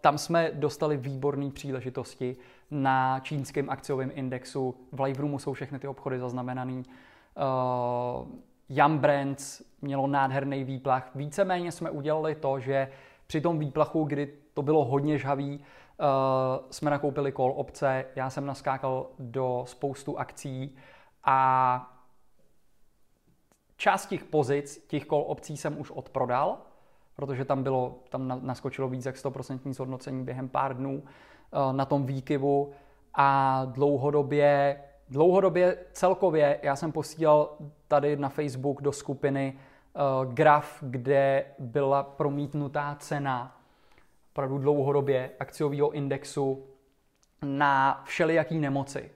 tam 0.00 0.18
jsme 0.18 0.50
dostali 0.54 0.96
výborné 0.96 1.50
příležitosti 1.50 2.36
na 2.70 3.20
čínském 3.20 3.70
akciovém 3.70 4.10
indexu. 4.14 4.74
V 4.92 5.00
live 5.00 5.20
roomu 5.20 5.38
jsou 5.38 5.52
všechny 5.52 5.78
ty 5.78 5.88
obchody 5.88 6.18
zaznamenaný. 6.18 6.82
Uh, 6.84 8.28
Yum 8.68 8.98
Brands 8.98 9.62
mělo 9.82 10.06
nádherný 10.06 10.64
výplach. 10.64 11.10
Víceméně 11.14 11.72
jsme 11.72 11.90
udělali 11.90 12.34
to, 12.34 12.60
že 12.60 12.88
při 13.26 13.40
tom 13.40 13.58
výplachu, 13.58 14.04
kdy 14.04 14.32
to 14.54 14.62
bylo 14.62 14.84
hodně 14.84 15.18
žhavý, 15.18 15.60
uh, 16.00 16.06
jsme 16.70 16.90
nakoupili 16.90 17.32
call 17.32 17.52
opce, 17.56 18.04
já 18.16 18.30
jsem 18.30 18.46
naskákal 18.46 19.06
do 19.18 19.64
spoustu 19.66 20.18
akcí 20.18 20.76
a 21.24 21.90
část 23.76 24.06
těch 24.06 24.24
pozic, 24.24 24.84
těch 24.88 25.06
call 25.06 25.24
opcí 25.26 25.56
jsem 25.56 25.80
už 25.80 25.90
odprodal, 25.90 26.58
protože 27.16 27.44
tam 27.44 27.62
bylo, 27.62 27.98
tam 28.08 28.40
naskočilo 28.42 28.88
víc 28.88 29.06
jak 29.06 29.16
100% 29.16 29.72
zhodnocení 29.72 30.24
během 30.24 30.48
pár 30.48 30.76
dnů 30.76 31.02
uh, 31.02 31.72
na 31.72 31.84
tom 31.84 32.06
výkyvu 32.06 32.72
a 33.14 33.60
dlouhodobě, 33.64 34.80
dlouhodobě 35.08 35.78
celkově 35.92 36.60
já 36.62 36.76
jsem 36.76 36.92
posílal 36.92 37.56
tady 37.88 38.16
na 38.16 38.28
Facebook 38.28 38.82
do 38.82 38.92
skupiny 38.92 39.58
uh, 40.26 40.32
graf, 40.34 40.78
kde 40.80 41.44
byla 41.58 42.02
promítnutá 42.02 42.96
cena 42.98 43.63
opravdu 44.34 44.58
dlouhodobě 44.58 45.30
akciového 45.40 45.90
indexu 45.90 46.66
na 47.42 48.02
všelijaký 48.04 48.58
nemoci, 48.58 49.10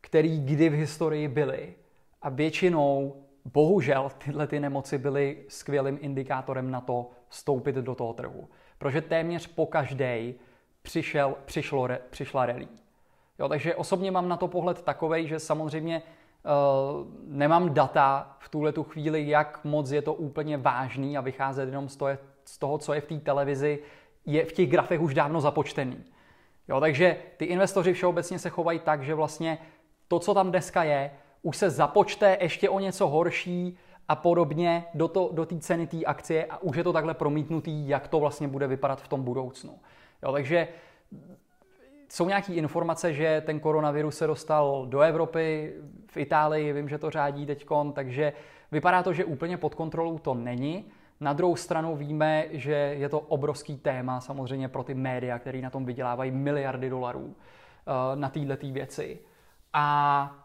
který 0.00 0.44
kdy 0.44 0.68
v 0.68 0.72
historii 0.72 1.28
byly. 1.28 1.74
A 2.22 2.28
většinou, 2.28 3.16
bohužel, 3.44 4.10
tyhle 4.24 4.46
ty 4.46 4.60
nemoci 4.60 4.98
byly 4.98 5.44
skvělým 5.48 5.98
indikátorem 6.00 6.70
na 6.70 6.80
to 6.80 7.10
vstoupit 7.28 7.76
do 7.76 7.94
toho 7.94 8.12
trhu. 8.12 8.48
Protože 8.78 9.00
téměř 9.00 9.46
po 9.46 9.66
každé 9.66 10.32
přišel, 10.82 11.34
přišlo, 11.44 11.88
přišla 12.10 12.46
relí. 12.46 12.68
Jo, 13.38 13.48
takže 13.48 13.74
osobně 13.74 14.10
mám 14.10 14.28
na 14.28 14.36
to 14.36 14.48
pohled 14.48 14.82
takový, 14.82 15.28
že 15.28 15.38
samozřejmě 15.38 16.02
nemám 17.26 17.74
data 17.74 18.36
v 18.38 18.48
tuhle 18.48 18.72
tu 18.72 18.82
chvíli, 18.82 19.28
jak 19.28 19.60
moc 19.64 19.90
je 19.90 20.02
to 20.02 20.14
úplně 20.14 20.56
vážný 20.56 21.18
a 21.18 21.20
vycházet 21.20 21.66
jenom 21.66 21.88
z 21.88 21.96
toho, 21.96 22.10
z 22.44 22.58
toho 22.58 22.78
co 22.78 22.94
je 22.94 23.00
v 23.00 23.06
té 23.06 23.18
televizi, 23.18 23.82
je 24.26 24.44
v 24.44 24.52
těch 24.52 24.70
grafech 24.70 25.00
už 25.00 25.14
dávno 25.14 25.40
započtený. 25.40 26.04
Jo, 26.68 26.80
takže 26.80 27.16
ty 27.36 27.44
investoři 27.44 27.92
všeobecně 27.92 28.38
se 28.38 28.50
chovají 28.50 28.78
tak, 28.78 29.02
že 29.02 29.14
vlastně 29.14 29.58
to, 30.08 30.18
co 30.18 30.34
tam 30.34 30.50
dneska 30.50 30.84
je, 30.84 31.10
už 31.42 31.56
se 31.56 31.70
započte 31.70 32.38
ještě 32.40 32.68
o 32.68 32.78
něco 32.78 33.08
horší 33.08 33.78
a 34.08 34.16
podobně 34.16 34.84
do, 34.94 35.08
to, 35.08 35.30
do 35.32 35.46
té 35.46 35.58
ceny 35.58 35.86
té 35.86 36.04
akcie 36.04 36.46
a 36.46 36.58
už 36.58 36.76
je 36.76 36.84
to 36.84 36.92
takhle 36.92 37.14
promítnutý, 37.14 37.88
jak 37.88 38.08
to 38.08 38.20
vlastně 38.20 38.48
bude 38.48 38.66
vypadat 38.66 39.02
v 39.02 39.08
tom 39.08 39.22
budoucnu. 39.22 39.78
Jo, 40.22 40.32
takže 40.32 40.68
jsou 42.08 42.28
nějaké 42.28 42.54
informace, 42.54 43.12
že 43.12 43.42
ten 43.46 43.60
koronavirus 43.60 44.16
se 44.16 44.26
dostal 44.26 44.86
do 44.86 45.00
Evropy, 45.00 45.74
v 46.06 46.16
Itálii, 46.16 46.72
vím, 46.72 46.88
že 46.88 46.98
to 46.98 47.10
řádí 47.10 47.46
teďkon, 47.46 47.92
takže 47.92 48.32
vypadá 48.72 49.02
to, 49.02 49.12
že 49.12 49.24
úplně 49.24 49.56
pod 49.56 49.74
kontrolou 49.74 50.18
to 50.18 50.34
není. 50.34 50.84
Na 51.22 51.32
druhou 51.32 51.56
stranu 51.56 51.96
víme, 51.96 52.44
že 52.50 52.72
je 52.72 53.08
to 53.08 53.20
obrovský 53.20 53.76
téma 53.76 54.20
samozřejmě 54.20 54.68
pro 54.68 54.84
ty 54.84 54.94
média, 54.94 55.38
které 55.38 55.60
na 55.60 55.70
tom 55.70 55.84
vydělávají 55.84 56.30
miliardy 56.30 56.90
dolarů 56.90 57.34
eh, 57.34 58.16
na 58.16 58.28
této 58.28 58.66
věci. 58.72 59.20
A 59.72 60.36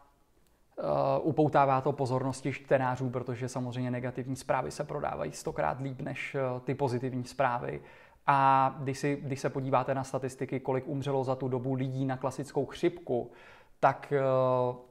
uh, 0.76 0.84
upoutává 1.22 1.82
to 1.82 1.92
pozornosti 1.92 2.54
čtenářů, 2.54 3.10
protože 3.10 3.50
samozřejmě 3.50 3.92
negativní 3.92 4.36
zprávy 4.36 4.72
se 4.72 4.84
prodávají 4.84 5.32
stokrát 5.32 5.80
líp 5.80 6.02
než 6.02 6.36
uh, 6.36 6.60
ty 6.62 6.76
pozitivní 6.76 7.24
zprávy. 7.24 7.82
A 8.28 8.76
když, 8.80 8.98
si, 8.98 9.20
když 9.22 9.40
se 9.40 9.50
podíváte 9.50 9.96
na 9.96 10.04
statistiky, 10.04 10.60
kolik 10.60 10.88
umřelo 10.88 11.24
za 11.24 11.36
tu 11.36 11.48
dobu 11.48 11.74
lidí 11.74 12.06
na 12.06 12.18
klasickou 12.18 12.66
chřipku, 12.66 13.32
tak 13.80 14.14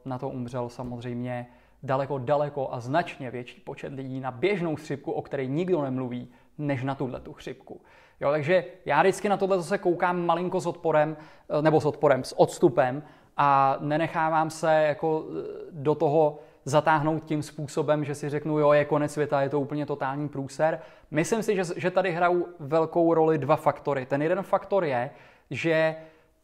na 0.04 0.18
to 0.18 0.28
umřel 0.28 0.68
samozřejmě 0.68 1.46
daleko, 1.82 2.18
daleko 2.18 2.68
a 2.72 2.80
značně 2.80 3.30
větší 3.30 3.60
počet 3.60 3.92
lidí 3.92 4.20
na 4.20 4.30
běžnou 4.30 4.76
chřipku, 4.76 5.12
o 5.12 5.22
které 5.22 5.46
nikdo 5.46 5.82
nemluví, 5.82 6.28
než 6.58 6.82
na 6.82 6.94
tuhle 6.94 7.20
tu 7.20 7.32
chřipku. 7.32 7.80
Jo, 8.20 8.30
takže 8.30 8.64
já 8.84 9.00
vždycky 9.00 9.28
na 9.28 9.36
tohle 9.36 9.62
se 9.62 9.78
koukám 9.78 10.26
malinko 10.26 10.60
s 10.60 10.66
odporem, 10.66 11.16
nebo 11.60 11.80
s 11.80 11.84
odporem, 11.84 12.24
s 12.24 12.40
odstupem 12.40 13.02
a 13.36 13.76
nenechávám 13.80 14.50
se 14.50 14.72
jako 14.72 15.24
eh, 15.28 15.42
do 15.70 15.94
toho 15.94 16.38
zatáhnout 16.64 17.24
tím 17.24 17.42
způsobem, 17.42 18.04
že 18.04 18.14
si 18.14 18.28
řeknu, 18.28 18.58
jo, 18.58 18.72
je 18.72 18.84
konec 18.84 19.12
světa, 19.12 19.42
je 19.42 19.48
to 19.48 19.60
úplně 19.60 19.86
totální 19.86 20.28
průser. 20.28 20.80
Myslím 21.10 21.42
si, 21.42 21.56
že, 21.56 21.62
že 21.76 21.90
tady 21.90 22.12
hrajou 22.12 22.46
velkou 22.58 23.14
roli 23.14 23.38
dva 23.38 23.56
faktory. 23.56 24.06
Ten 24.06 24.22
jeden 24.22 24.42
faktor 24.42 24.84
je, 24.84 25.10
že 25.50 25.96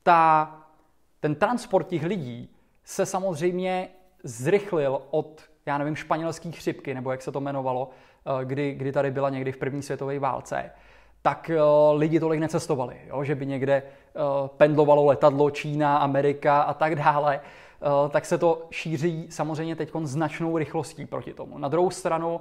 ta, 0.03 0.55
ten 1.21 1.35
transport 1.35 1.87
těch 1.87 2.03
lidí 2.03 2.55
se 2.85 3.07
samozřejmě 3.07 3.88
zrychlil 4.22 5.02
od, 5.11 5.42
já 5.66 5.78
nevím, 5.78 5.96
španělské 5.96 6.50
chřipky, 6.50 6.94
nebo 6.94 7.11
jak 7.11 7.22
se 7.22 7.32
to 7.32 7.40
jmenovalo, 7.40 7.90
eh, 8.26 8.44
kdy, 8.44 8.74
kdy 8.74 8.92
tady 8.92 9.11
byla 9.11 9.30
někdy 9.30 9.52
v 9.52 9.56
první 9.56 9.82
světové 9.82 10.18
válce 10.18 10.70
tak 11.22 11.50
eh, 11.50 11.61
lidi 11.92 12.20
tolik 12.20 12.40
necestovali, 12.40 12.96
jo? 13.06 13.24
že 13.24 13.35
by 13.35 13.46
někde 13.46 13.74
eh, 13.74 14.20
pendlovalo 14.56 15.04
letadlo 15.04 15.50
Čína, 15.50 15.98
Amerika 15.98 16.62
a 16.62 16.74
tak 16.74 16.94
dále, 16.94 17.40
tak 18.11 18.24
se 18.24 18.38
to 18.38 18.66
šíří 18.70 19.26
samozřejmě 19.30 19.76
teď 19.76 19.90
značnou 20.02 20.58
rychlostí 20.58 21.06
proti 21.06 21.35
tomu. 21.35 21.58
Na 21.58 21.68
druhou 21.68 21.90
stranu 21.90 22.40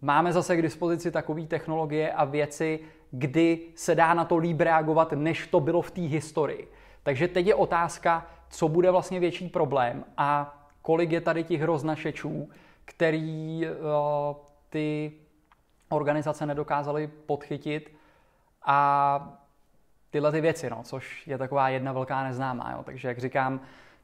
máme 0.00 0.32
zase 0.32 0.56
k 0.56 0.62
dispozici 0.62 1.10
takové 1.10 1.42
technologie 1.42 2.12
a 2.12 2.24
věci, 2.24 2.80
kdy 3.10 3.60
se 3.74 3.94
dá 3.94 4.14
na 4.14 4.24
to 4.24 4.36
líp 4.36 4.60
reagovat, 4.60 5.12
než 5.12 5.46
to 5.46 5.60
bylo 5.60 5.82
v 5.82 5.90
té 5.90 6.00
historii. 6.00 6.68
Takže 7.02 7.28
teď 7.28 7.46
je 7.46 7.54
otázka, 7.54 8.26
co 8.48 8.68
bude 8.68 8.90
vlastně 8.90 9.20
větší 9.20 9.48
problém 9.48 10.04
a 10.16 10.58
kolik 10.82 11.12
je 11.12 11.20
tady 11.20 11.44
těch 11.44 11.62
roznašečů, 11.62 12.50
který 12.84 13.62
uh, 13.66 14.36
ty 14.68 15.12
organizace 15.88 16.46
nedokázaly 16.46 17.06
podchytit 17.26 17.96
a 18.64 19.38
tyhle 20.10 20.32
ty 20.32 20.40
věci, 20.40 20.70
no, 20.70 20.82
což 20.82 21.26
je 21.26 21.38
taková 21.38 21.68
jedna 21.68 21.92
velká 21.92 22.24
neznámá. 22.24 22.72
Jo. 22.76 22.82
Takže 22.84 23.08
jak 23.08 23.18
říkám, 23.18 23.60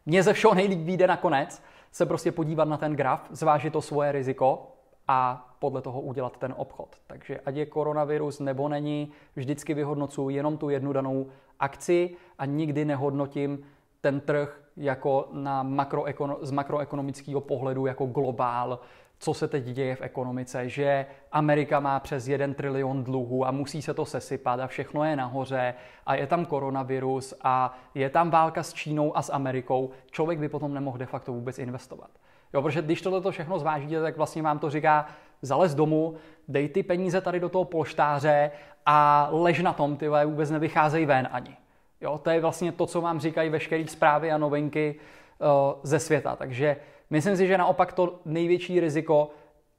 mně 0.07 0.23
ze 0.23 0.33
všeho 0.33 0.55
nejlíp 0.55 0.81
vyjde 0.81 1.07
nakonec 1.07 1.63
se 1.93 2.07
prostě 2.07 2.33
podívat 2.33 2.69
na 2.69 2.77
ten 2.77 2.97
graf, 2.97 3.27
zvážit 3.31 3.73
to 3.73 3.83
svoje 3.83 4.13
riziko 4.13 4.73
a 5.09 5.49
podle 5.59 5.83
toho 5.83 6.01
udělat 6.01 6.37
ten 6.37 6.55
obchod. 6.57 6.97
Takže 7.07 7.41
ať 7.41 7.55
je 7.55 7.67
koronavirus 7.67 8.41
nebo 8.41 8.69
není, 8.69 9.13
vždycky 9.37 9.75
vyhodnocuji 9.75 10.37
jenom 10.37 10.59
tu 10.59 10.71
jednu 10.71 10.93
danou 10.93 11.27
akci 11.61 12.17
a 12.39 12.45
nikdy 12.45 12.85
nehodnotím 12.85 13.67
ten 14.01 14.21
trh 14.21 14.61
jako 14.77 15.29
na 15.33 15.65
makroekono- 15.65 16.39
z 16.41 16.51
makroekonomického 16.51 17.41
pohledu 17.41 17.87
jako 17.87 18.07
globál, 18.07 18.81
co 19.19 19.35
se 19.35 19.49
teď 19.49 19.65
děje 19.65 19.97
v 19.97 20.03
ekonomice, 20.03 20.69
že 20.69 21.07
Amerika 21.33 21.81
má 21.81 22.01
přes 22.01 22.29
1 22.29 22.55
trilion 22.55 23.05
dluhů 23.05 23.47
a 23.47 23.51
musí 23.51 23.83
se 23.83 23.95
to 23.95 24.05
sesypat 24.05 24.61
a 24.61 24.67
všechno 24.67 25.05
je 25.05 25.17
nahoře 25.17 25.75
a 26.07 26.15
je 26.15 26.27
tam 26.27 26.45
koronavirus 26.45 27.35
a 27.43 27.79
je 27.95 28.11
tam 28.11 28.31
válka 28.31 28.63
s 28.63 28.73
Čínou 28.73 29.17
a 29.17 29.23
s 29.23 29.33
Amerikou, 29.33 29.91
člověk 30.11 30.39
by 30.39 30.49
potom 30.49 30.75
nemohl 30.75 30.99
de 30.99 31.07
facto 31.07 31.33
vůbec 31.33 31.59
investovat. 31.59 32.11
Jo, 32.55 32.63
protože 32.63 32.83
když 32.83 33.03
tohle 33.03 33.33
všechno 33.33 33.59
zvážíte, 33.59 34.03
tak 34.03 34.17
vlastně 34.17 34.43
vám 34.43 34.59
to 34.59 34.71
říká, 34.71 35.07
zalez 35.43 35.75
domů, 35.75 36.15
dej 36.49 36.69
ty 36.69 36.83
peníze 36.83 37.21
tady 37.21 37.41
do 37.41 37.49
toho 37.49 37.65
polštáře 37.65 38.51
a 38.87 39.29
lež 39.33 39.63
na 39.63 39.73
tom, 39.73 39.97
ty 39.97 40.09
vůbec 40.25 40.51
nevycházejí 40.51 41.07
ven 41.07 41.29
ani. 41.33 41.57
Jo, 42.01 42.19
to 42.19 42.31
je 42.31 42.41
vlastně 42.41 42.73
to, 42.73 42.87
co 42.87 43.01
vám 43.01 43.21
říkají 43.21 43.51
veškeré 43.51 43.87
zprávy 43.87 44.33
a 44.33 44.39
novinky 44.39 44.95
uh, 45.41 45.47
ze 45.83 45.99
světa. 45.99 46.37
Takže 46.37 46.77
Myslím 47.11 47.37
si, 47.37 47.47
že 47.47 47.59
naopak 47.59 47.93
to 47.93 48.21
největší 48.25 48.81
riziko 48.81 49.31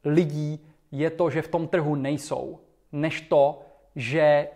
lidí 0.05 0.65
je 0.91 1.09
to, 1.09 1.29
že 1.29 1.41
v 1.41 1.47
tom 1.47 1.67
trhu 1.67 1.95
nejsou, 1.95 2.59
než 2.91 3.21
to, 3.21 3.61
že 3.95 4.19
eh, 4.21 4.49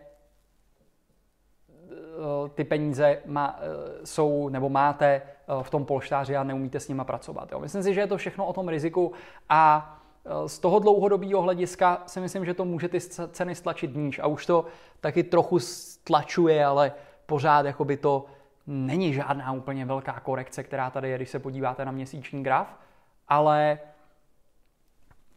ty 2.56 2.63
peníze 2.63 3.21
má, 3.26 3.60
eh, 3.60 4.06
jsou 4.06 4.49
nebo 4.49 4.69
máte 4.69 5.06
eh, 5.06 5.21
v 5.63 5.69
tom 5.69 5.86
polštáři 5.86 6.36
a 6.36 6.43
neumíte 6.43 6.80
s 6.80 6.88
nima 6.88 7.04
pracovat. 7.04 7.52
Jo. 7.52 7.60
Myslím 7.60 7.84
si, 7.84 7.93
že 7.93 8.02
je 8.02 8.08
to 8.08 8.17
všechno 8.17 8.45
o 8.45 8.54
tom 8.54 8.69
riziku 8.69 9.12
a 9.49 9.89
z 10.45 10.60
toho 10.60 10.80
dlouhodobého 10.80 11.41
hlediska 11.41 12.04
si 12.06 12.19
myslím, 12.19 12.45
že 12.45 12.54
to 12.54 12.65
může 12.65 12.89
ty 12.89 12.99
ceny 13.32 13.56
stlačit 13.56 13.95
níž 13.95 14.19
a 14.19 14.28
už 14.28 14.45
to 14.45 14.65
taky 15.02 15.23
trochu 15.23 15.60
stlačuje, 15.60 16.65
ale 16.65 16.93
pořád 17.34 17.65
jakoby 17.65 17.98
to 17.98 18.26
není 18.67 19.13
žádná 19.13 19.52
úplně 19.52 19.86
velká 19.86 20.19
korekce, 20.19 20.63
která 20.63 20.89
tady 20.89 21.10
je, 21.10 21.15
když 21.15 21.30
se 21.30 21.39
podíváte 21.39 21.86
na 21.86 21.91
měsíční 21.91 22.43
graf, 22.43 22.78
ale 23.28 23.80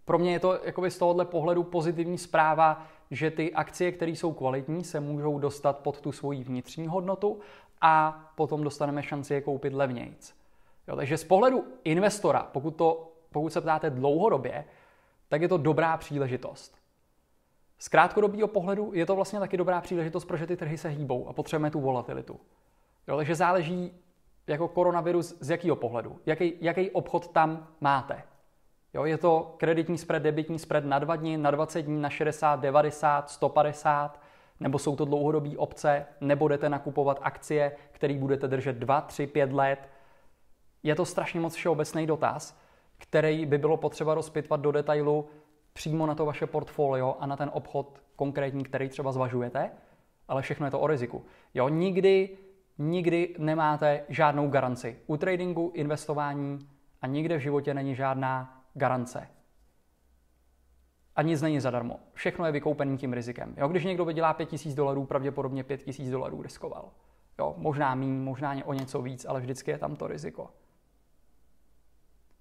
pro 0.04 0.18
mě 0.18 0.32
je 0.32 0.40
to 0.40 0.60
jakoby 0.64 0.90
z 0.90 0.98
tohohle 0.98 1.24
pohledu 1.24 1.62
pozitivní 1.62 2.18
zpráva, 2.18 2.86
že 3.10 3.30
ty 3.30 3.52
akcie, 3.52 3.92
které 3.92 4.10
jsou 4.10 4.32
kvalitní, 4.32 4.84
se 4.84 5.00
můžou 5.00 5.38
dostat 5.38 5.78
pod 5.78 6.00
tu 6.00 6.12
svoji 6.12 6.44
vnitřní 6.44 6.86
hodnotu 6.86 7.40
a 7.80 8.24
potom 8.34 8.64
dostaneme 8.64 9.02
šanci 9.02 9.34
je 9.34 9.40
koupit 9.40 9.72
levnějc. 9.72 10.34
Jo, 10.88 10.96
takže 10.96 11.18
z 11.18 11.24
pohledu 11.24 11.64
investora, 11.84 12.48
pokud, 12.52 12.76
to, 12.76 13.12
pokud 13.32 13.52
se 13.52 13.60
ptáte 13.60 13.90
dlouhodobě, 13.90 14.64
tak 15.28 15.42
je 15.42 15.48
to 15.48 15.56
dobrá 15.58 15.96
příležitost. 15.96 16.85
Z 17.78 17.88
krátkodobého 17.88 18.48
pohledu 18.48 18.90
je 18.94 19.06
to 19.06 19.16
vlastně 19.16 19.40
taky 19.40 19.56
dobrá 19.56 19.80
příležitost, 19.80 20.24
protože 20.24 20.46
ty 20.46 20.56
trhy 20.56 20.78
se 20.78 20.88
hýbou 20.88 21.28
a 21.28 21.32
potřebujeme 21.32 21.70
tu 21.70 21.80
volatilitu. 21.80 22.40
Jo, 23.08 23.16
takže 23.16 23.34
záleží 23.34 23.92
jako 24.46 24.68
koronavirus 24.68 25.36
z 25.40 25.50
jakého 25.50 25.76
pohledu, 25.76 26.20
jaký, 26.26 26.52
jaký 26.60 26.90
obchod 26.90 27.28
tam 27.28 27.68
máte. 27.80 28.22
Jo, 28.94 29.04
je 29.04 29.18
to 29.18 29.54
kreditní 29.56 29.98
spread, 29.98 30.22
debitní 30.22 30.58
spread 30.58 30.84
na 30.84 30.98
2 30.98 31.16
dny, 31.16 31.36
na 31.36 31.50
20 31.50 31.82
dní, 31.82 32.00
na 32.00 32.10
60, 32.10 32.60
90, 32.60 33.30
150, 33.30 34.20
nebo 34.60 34.78
jsou 34.78 34.96
to 34.96 35.04
dlouhodobé 35.04 35.50
obce, 35.56 36.06
nebo 36.20 36.48
jdete 36.48 36.68
nakupovat 36.68 37.18
akcie, 37.22 37.72
které 37.92 38.14
budete 38.14 38.48
držet 38.48 38.76
2, 38.76 39.00
3, 39.00 39.26
5 39.26 39.52
let. 39.52 39.88
Je 40.82 40.94
to 40.94 41.04
strašně 41.04 41.40
moc 41.40 41.54
všeobecný 41.54 42.06
dotaz, 42.06 42.60
který 42.98 43.46
by 43.46 43.58
bylo 43.58 43.76
potřeba 43.76 44.14
rozpitvat 44.14 44.60
do 44.60 44.72
detailu 44.72 45.28
přímo 45.76 46.06
na 46.06 46.14
to 46.14 46.26
vaše 46.26 46.46
portfolio 46.46 47.16
a 47.20 47.26
na 47.26 47.36
ten 47.36 47.50
obchod 47.52 48.02
konkrétní, 48.16 48.64
který 48.64 48.88
třeba 48.88 49.12
zvažujete, 49.12 49.70
ale 50.28 50.42
všechno 50.42 50.66
je 50.66 50.70
to 50.70 50.80
o 50.80 50.86
riziku. 50.86 51.24
Jo, 51.54 51.68
nikdy 51.68 52.38
nikdy 52.78 53.34
nemáte 53.38 54.04
žádnou 54.08 54.48
garanci. 54.48 54.98
U 55.06 55.16
tradingu, 55.16 55.72
investování 55.74 56.58
a 57.02 57.06
nikde 57.06 57.36
v 57.36 57.40
životě 57.40 57.74
není 57.74 57.94
žádná 57.94 58.62
garance. 58.74 59.28
A 61.16 61.22
nic 61.22 61.42
není 61.42 61.60
zadarmo. 61.60 62.00
Všechno 62.12 62.46
je 62.46 62.52
vykoupený 62.52 62.98
tím 62.98 63.12
rizikem. 63.12 63.54
Jo, 63.56 63.68
když 63.68 63.84
někdo 63.84 64.04
vydělá 64.04 64.34
5000 64.34 64.74
dolarů, 64.74 65.04
pravděpodobně 65.04 65.64
5000 65.64 66.10
dolarů 66.10 66.42
riskoval. 66.42 66.90
Jo, 67.38 67.54
možná 67.56 67.94
míň, 67.94 68.10
možná 68.10 68.54
o 68.64 68.72
něco 68.72 69.02
víc, 69.02 69.26
ale 69.28 69.40
vždycky 69.40 69.70
je 69.70 69.78
tam 69.78 69.96
to 69.96 70.06
riziko. 70.06 70.50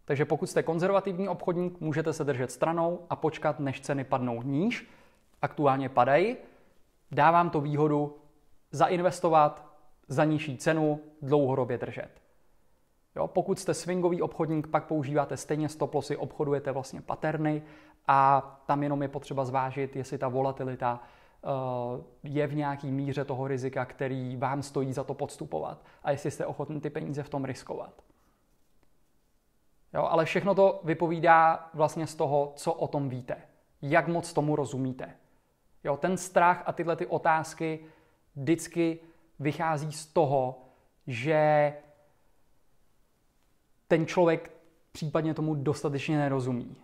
Takže 0.05 0.25
pokud 0.25 0.49
jste 0.49 0.63
konzervativní 0.63 1.29
obchodník, 1.29 1.79
můžete 1.79 2.13
se 2.13 2.23
držet 2.23 2.51
stranou 2.51 3.05
a 3.09 3.15
počkat, 3.15 3.59
než 3.59 3.81
ceny 3.81 4.03
padnou 4.03 4.41
níž. 4.41 4.89
Aktuálně 5.41 5.89
padají. 5.89 6.37
Dávám 7.11 7.49
to 7.49 7.61
výhodu 7.61 8.17
zainvestovat, 8.71 9.75
za 10.07 10.25
nižší 10.25 10.57
cenu 10.57 10.99
dlouhodobě 11.21 11.77
držet. 11.77 12.09
Jo, 13.15 13.27
pokud 13.27 13.59
jste 13.59 13.73
swingový 13.73 14.21
obchodník, 14.21 14.67
pak 14.67 14.85
používáte 14.85 15.37
stejně 15.37 15.69
stop 15.69 15.93
lossy, 15.93 16.17
obchodujete 16.17 16.71
vlastně 16.71 17.01
paterny 17.01 17.63
a 18.07 18.41
tam 18.65 18.83
jenom 18.83 19.01
je 19.01 19.07
potřeba 19.07 19.45
zvážit, 19.45 19.95
jestli 19.95 20.17
ta 20.17 20.27
volatilita 20.27 20.99
uh, 21.41 21.51
je 22.23 22.47
v 22.47 22.55
nějaký 22.55 22.91
míře 22.91 23.25
toho 23.25 23.47
rizika, 23.47 23.85
který 23.85 24.37
vám 24.37 24.63
stojí 24.63 24.93
za 24.93 25.03
to 25.03 25.13
podstupovat 25.13 25.85
a 26.03 26.11
jestli 26.11 26.31
jste 26.31 26.45
ochotní 26.45 26.81
ty 26.81 26.89
peníze 26.89 27.23
v 27.23 27.29
tom 27.29 27.45
riskovat. 27.45 27.93
Jo, 29.93 30.03
ale 30.03 30.25
všechno 30.25 30.55
to 30.55 30.81
vypovídá 30.83 31.69
vlastně 31.73 32.07
z 32.07 32.15
toho, 32.15 32.53
co 32.55 32.73
o 32.73 32.87
tom 32.87 33.09
víte. 33.09 33.37
Jak 33.81 34.07
moc 34.07 34.33
tomu 34.33 34.55
rozumíte. 34.55 35.13
Jo, 35.83 35.97
ten 35.97 36.17
strach 36.17 36.63
a 36.65 36.73
tyhle 36.73 36.95
ty 36.95 37.05
otázky 37.05 37.85
vždycky 38.35 38.99
vychází 39.39 39.91
z 39.91 40.05
toho, 40.05 40.61
že 41.07 41.73
ten 43.87 44.05
člověk 44.05 44.51
případně 44.91 45.33
tomu 45.33 45.55
dostatečně 45.55 46.17
nerozumí. 46.17 46.75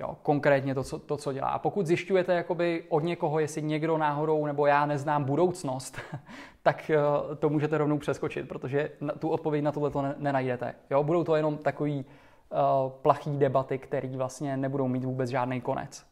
Jo, 0.00 0.16
konkrétně 0.22 0.74
to 0.74 0.84
co, 0.84 0.98
to, 0.98 1.16
co 1.16 1.32
dělá. 1.32 1.48
A 1.48 1.58
pokud 1.58 1.86
zjišťujete 1.86 2.34
jakoby 2.34 2.84
od 2.88 3.04
někoho, 3.04 3.38
jestli 3.38 3.62
někdo 3.62 3.98
náhodou 3.98 4.46
nebo 4.46 4.66
já 4.66 4.86
neznám 4.86 5.24
budoucnost, 5.24 5.98
tak 6.62 6.90
uh, 7.28 7.34
to 7.36 7.48
můžete 7.48 7.78
rovnou 7.78 7.98
přeskočit, 7.98 8.48
protože 8.48 8.90
tu 9.18 9.28
odpověď 9.28 9.64
na 9.64 9.72
tohle 9.72 9.90
to 9.90 10.02
ne, 10.02 10.14
nenajdete. 10.18 10.74
Jo, 10.90 11.02
budou 11.02 11.24
to 11.24 11.36
jenom 11.36 11.58
takový 11.58 12.04
uh, 12.04 12.90
plachý 12.90 13.38
debaty, 13.38 13.78
které 13.78 14.08
vlastně 14.16 14.56
nebudou 14.56 14.88
mít 14.88 15.04
vůbec 15.04 15.30
žádný 15.30 15.60
konec. 15.60 16.06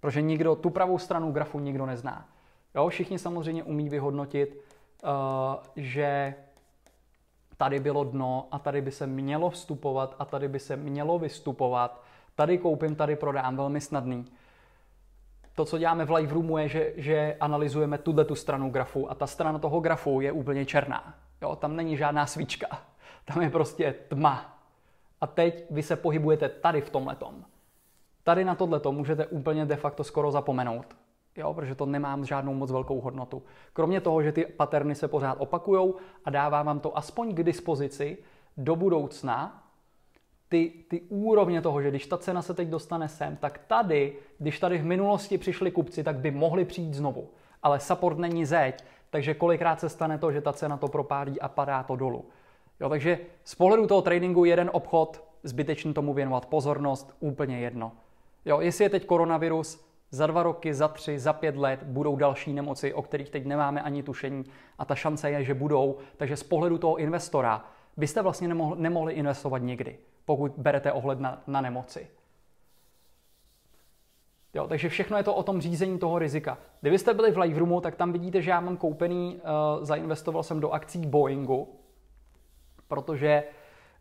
Protože 0.00 0.22
nikdo, 0.22 0.56
tu 0.56 0.70
pravou 0.70 0.98
stranu 0.98 1.32
grafu 1.32 1.60
nikdo 1.60 1.86
nezná. 1.86 2.28
Jo, 2.74 2.88
všichni 2.88 3.18
samozřejmě 3.18 3.62
umí 3.62 3.88
vyhodnotit, 3.88 4.60
uh, 5.02 5.10
že 5.76 6.34
tady 7.56 7.80
bylo 7.80 8.04
dno 8.04 8.48
a 8.50 8.58
tady 8.58 8.82
by 8.82 8.90
se 8.90 9.06
mělo 9.06 9.50
vstupovat 9.50 10.16
a 10.18 10.24
tady 10.24 10.48
by 10.48 10.58
se 10.58 10.76
mělo 10.76 11.18
vystupovat. 11.18 12.02
Tady 12.34 12.58
koupím, 12.58 12.96
tady 12.96 13.16
prodám, 13.16 13.56
velmi 13.56 13.80
snadný. 13.80 14.24
To, 15.54 15.64
co 15.64 15.78
děláme 15.78 16.04
v 16.04 16.10
live 16.10 16.32
roomu, 16.32 16.58
je, 16.58 16.68
že, 16.68 16.92
že 16.96 17.36
analyzujeme 17.40 17.98
tuhle 17.98 18.24
tu 18.24 18.34
stranu 18.34 18.70
grafu 18.70 19.10
a 19.10 19.14
ta 19.14 19.26
strana 19.26 19.58
toho 19.58 19.80
grafu 19.80 20.20
je 20.20 20.32
úplně 20.32 20.66
černá. 20.66 21.14
Jo, 21.42 21.56
tam 21.56 21.76
není 21.76 21.96
žádná 21.96 22.26
svíčka. 22.26 22.66
Tam 23.24 23.42
je 23.42 23.50
prostě 23.50 23.94
tma. 24.08 24.58
A 25.20 25.26
teď 25.26 25.64
vy 25.70 25.82
se 25.82 25.96
pohybujete 25.96 26.48
tady 26.48 26.80
v 26.80 26.90
tomhletom. 26.90 27.44
Tady 28.24 28.44
na 28.44 28.54
tohleto 28.54 28.92
můžete 28.92 29.26
úplně 29.26 29.66
de 29.66 29.76
facto 29.76 30.04
skoro 30.04 30.30
zapomenout 30.30 30.86
jo, 31.36 31.54
protože 31.54 31.74
to 31.74 31.86
nemám 31.86 32.24
žádnou 32.24 32.54
moc 32.54 32.70
velkou 32.70 33.00
hodnotu. 33.00 33.42
Kromě 33.72 34.00
toho, 34.00 34.22
že 34.22 34.32
ty 34.32 34.44
paterny 34.44 34.94
se 34.94 35.08
pořád 35.08 35.34
opakujou 35.34 35.96
a 36.24 36.30
dává 36.30 36.62
vám 36.62 36.80
to 36.80 36.98
aspoň 36.98 37.34
k 37.34 37.42
dispozici 37.42 38.18
do 38.56 38.76
budoucna, 38.76 39.63
ty, 40.54 40.72
ty 40.88 41.00
úrovně 41.00 41.62
toho, 41.62 41.82
že 41.82 41.90
když 41.90 42.06
ta 42.06 42.18
cena 42.18 42.42
se 42.42 42.54
teď 42.54 42.68
dostane 42.68 43.08
sem, 43.08 43.36
tak 43.36 43.60
tady, 43.66 44.16
když 44.38 44.60
tady 44.60 44.78
v 44.78 44.84
minulosti 44.84 45.38
přišli 45.38 45.70
kupci, 45.70 46.04
tak 46.04 46.16
by 46.16 46.30
mohli 46.30 46.64
přijít 46.64 46.94
znovu. 46.94 47.28
Ale 47.62 47.80
support 47.80 48.18
není 48.18 48.44
zeď, 48.44 48.84
takže 49.10 49.34
kolikrát 49.34 49.80
se 49.80 49.88
stane 49.88 50.18
to, 50.18 50.32
že 50.32 50.40
ta 50.40 50.52
cena 50.52 50.76
to 50.76 50.88
propádí 50.88 51.40
a 51.40 51.48
padá 51.48 51.82
to 51.82 51.96
dolů. 51.96 52.24
Jo, 52.80 52.88
takže 52.88 53.18
z 53.44 53.54
pohledu 53.54 53.86
toho 53.86 54.02
tradingu 54.02 54.44
jeden 54.44 54.70
obchod, 54.72 55.24
zbytečně 55.42 55.92
tomu 55.92 56.14
věnovat 56.14 56.46
pozornost, 56.46 57.16
úplně 57.20 57.58
jedno. 57.58 57.92
Jo, 58.44 58.60
jestli 58.60 58.84
je 58.84 58.90
teď 58.90 59.06
koronavirus, 59.06 59.84
za 60.10 60.26
dva 60.26 60.42
roky, 60.42 60.74
za 60.74 60.88
tři, 60.88 61.18
za 61.18 61.32
pět 61.32 61.56
let 61.56 61.82
budou 61.82 62.16
další 62.16 62.52
nemoci, 62.52 62.94
o 62.94 63.02
kterých 63.02 63.30
teď 63.30 63.44
nemáme 63.44 63.82
ani 63.82 64.02
tušení 64.02 64.44
a 64.78 64.84
ta 64.84 64.94
šance 64.94 65.30
je, 65.30 65.44
že 65.44 65.54
budou. 65.54 65.96
Takže 66.16 66.36
z 66.36 66.42
pohledu 66.42 66.78
toho 66.78 66.96
investora 66.96 67.64
byste 67.96 68.22
vlastně 68.22 68.48
nemohli, 68.48 68.82
nemohli 68.82 69.12
investovat 69.12 69.58
nikdy, 69.58 69.98
pokud 70.24 70.52
berete 70.56 70.92
ohled 70.92 71.20
na, 71.20 71.42
na 71.46 71.60
nemoci. 71.60 72.08
Jo, 74.54 74.68
takže 74.68 74.88
všechno 74.88 75.16
je 75.16 75.22
to 75.22 75.34
o 75.34 75.42
tom 75.42 75.60
řízení 75.60 75.98
toho 75.98 76.18
rizika. 76.18 76.58
Kdybyste 76.80 77.14
byli 77.14 77.32
v 77.32 77.38
live 77.38 77.58
roomu, 77.58 77.80
tak 77.80 77.96
tam 77.96 78.12
vidíte, 78.12 78.42
že 78.42 78.50
já 78.50 78.60
mám 78.60 78.76
koupený, 78.76 79.36
uh, 79.36 79.84
zainvestoval 79.84 80.42
jsem 80.42 80.60
do 80.60 80.70
akcí 80.70 81.06
Boeingu, 81.06 81.80
protože 82.88 83.44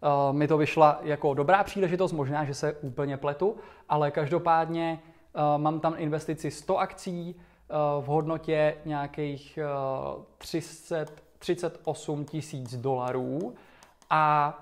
uh, 0.01 0.35
mi 0.35 0.47
to 0.47 0.57
vyšla 0.57 0.99
jako 1.03 1.33
dobrá 1.33 1.63
příležitost, 1.63 2.11
možná, 2.11 2.45
že 2.45 2.53
se 2.53 2.73
úplně 2.73 3.17
pletu, 3.17 3.57
ale 3.89 4.11
každopádně 4.11 4.99
Eh, 5.35 5.57
mám 5.57 5.79
tam 5.79 5.95
investici 5.97 6.51
100 6.51 6.77
akcí 6.77 7.35
eh, 7.35 7.73
v 8.01 8.05
hodnotě 8.05 8.77
nějakých 8.85 9.59
338 10.37 12.21
eh, 12.21 12.25
tisíc 12.25 12.75
dolarů 12.75 13.55
a 14.15 14.53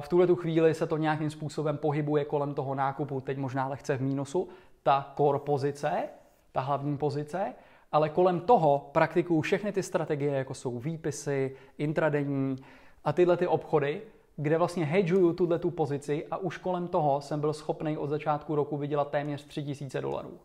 v 0.00 0.08
tuhle 0.08 0.26
tu 0.26 0.36
chvíli 0.36 0.74
se 0.74 0.86
to 0.86 0.96
nějakým 0.96 1.30
způsobem 1.30 1.76
pohybuje 1.76 2.24
kolem 2.24 2.54
toho 2.54 2.74
nákupu, 2.74 3.20
teď 3.20 3.38
možná 3.38 3.68
lehce 3.68 3.96
v 3.96 4.02
mínusu, 4.02 4.48
ta 4.82 5.12
core 5.16 5.38
pozice, 5.38 6.08
ta 6.52 6.60
hlavní 6.60 6.98
pozice, 6.98 7.54
ale 7.92 8.08
kolem 8.08 8.40
toho 8.40 8.90
praktikuju 8.92 9.40
všechny 9.40 9.72
ty 9.72 9.82
strategie, 9.82 10.32
jako 10.32 10.54
jsou 10.54 10.78
výpisy, 10.78 11.56
intradenní 11.78 12.56
a 13.04 13.12
tyhle 13.12 13.36
ty 13.36 13.46
obchody, 13.46 14.02
kde 14.36 14.58
vlastně 14.58 14.84
hedžuju 14.84 15.32
tuhle 15.32 15.58
tu 15.58 15.70
pozici 15.70 16.26
a 16.30 16.36
už 16.36 16.58
kolem 16.58 16.88
toho 16.88 17.20
jsem 17.20 17.40
byl 17.40 17.52
schopný 17.52 17.98
od 17.98 18.06
začátku 18.06 18.54
roku 18.54 18.76
vydělat 18.76 19.10
téměř 19.10 19.44
3000 19.44 20.00
dolarů. 20.00 20.38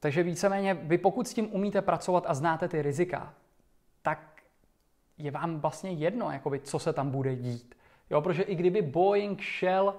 Takže 0.00 0.22
víceméně 0.22 0.74
vy 0.74 0.98
pokud 0.98 1.28
s 1.28 1.34
tím 1.34 1.48
umíte 1.54 1.82
pracovat 1.82 2.24
a 2.26 2.34
znáte 2.34 2.68
ty 2.68 2.82
rizika, 2.82 3.34
je 5.18 5.30
vám 5.30 5.60
vlastně 5.60 5.90
jedno, 5.90 6.30
jakoby, 6.30 6.60
co 6.60 6.78
se 6.78 6.92
tam 6.92 7.10
bude 7.10 7.36
dít. 7.36 7.74
Jo, 8.10 8.20
protože 8.20 8.42
i 8.42 8.54
kdyby 8.54 8.82
Boeing 8.82 9.40
šel 9.40 9.94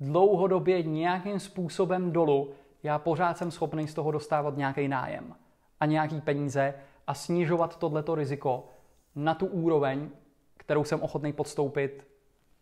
dlouhodobě 0.00 0.82
nějakým 0.82 1.40
způsobem 1.40 2.12
dolů, 2.12 2.54
já 2.82 2.98
pořád 2.98 3.38
jsem 3.38 3.50
schopný 3.50 3.88
z 3.88 3.94
toho 3.94 4.10
dostávat 4.10 4.56
nějaký 4.56 4.88
nájem 4.88 5.34
a 5.80 5.86
nějaký 5.86 6.20
peníze 6.20 6.74
a 7.06 7.14
snižovat 7.14 7.78
tohleto 7.78 8.14
riziko 8.14 8.68
na 9.14 9.34
tu 9.34 9.46
úroveň, 9.46 10.10
kterou 10.56 10.84
jsem 10.84 11.02
ochotný 11.02 11.32
podstoupit 11.32 12.06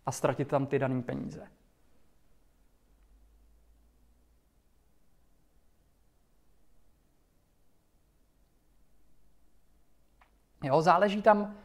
a 0.06 0.12
ztratit 0.12 0.48
tam 0.48 0.66
ty 0.66 0.78
dané 0.78 1.02
peníze. 1.02 1.48
Jo, 10.62 10.82
záleží 10.82 11.22
tam, 11.22 11.56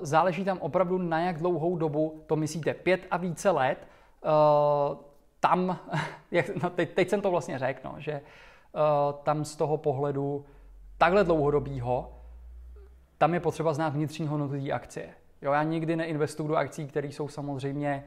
záleží 0.00 0.44
tam 0.44 0.58
opravdu 0.58 0.98
na 0.98 1.20
jak 1.20 1.38
dlouhou 1.38 1.76
dobu 1.76 2.22
to 2.26 2.36
myslíte. 2.36 2.74
Pět 2.74 3.00
a 3.10 3.16
více 3.16 3.50
let, 3.50 3.86
uh, 4.24 4.96
tam, 5.40 5.78
jak, 6.30 6.62
no 6.62 6.70
teď, 6.70 6.94
teď 6.94 7.08
jsem 7.08 7.20
to 7.20 7.30
vlastně 7.30 7.58
řekl, 7.58 7.80
no, 7.84 7.94
že 7.98 8.12
uh, 8.12 9.12
tam 9.22 9.44
z 9.44 9.56
toho 9.56 9.76
pohledu 9.76 10.44
takhle 10.98 11.24
dlouhodobýho, 11.24 12.12
tam 13.18 13.34
je 13.34 13.40
potřeba 13.40 13.72
znát 13.74 13.88
vnitřní 13.88 14.26
hodnotu 14.26 14.54
akcie. 14.72 15.08
Jo, 15.42 15.52
já 15.52 15.62
nikdy 15.62 15.96
neinvestuju 15.96 16.48
do 16.48 16.56
akcí, 16.56 16.86
které 16.86 17.08
jsou 17.08 17.28
samozřejmě 17.28 18.04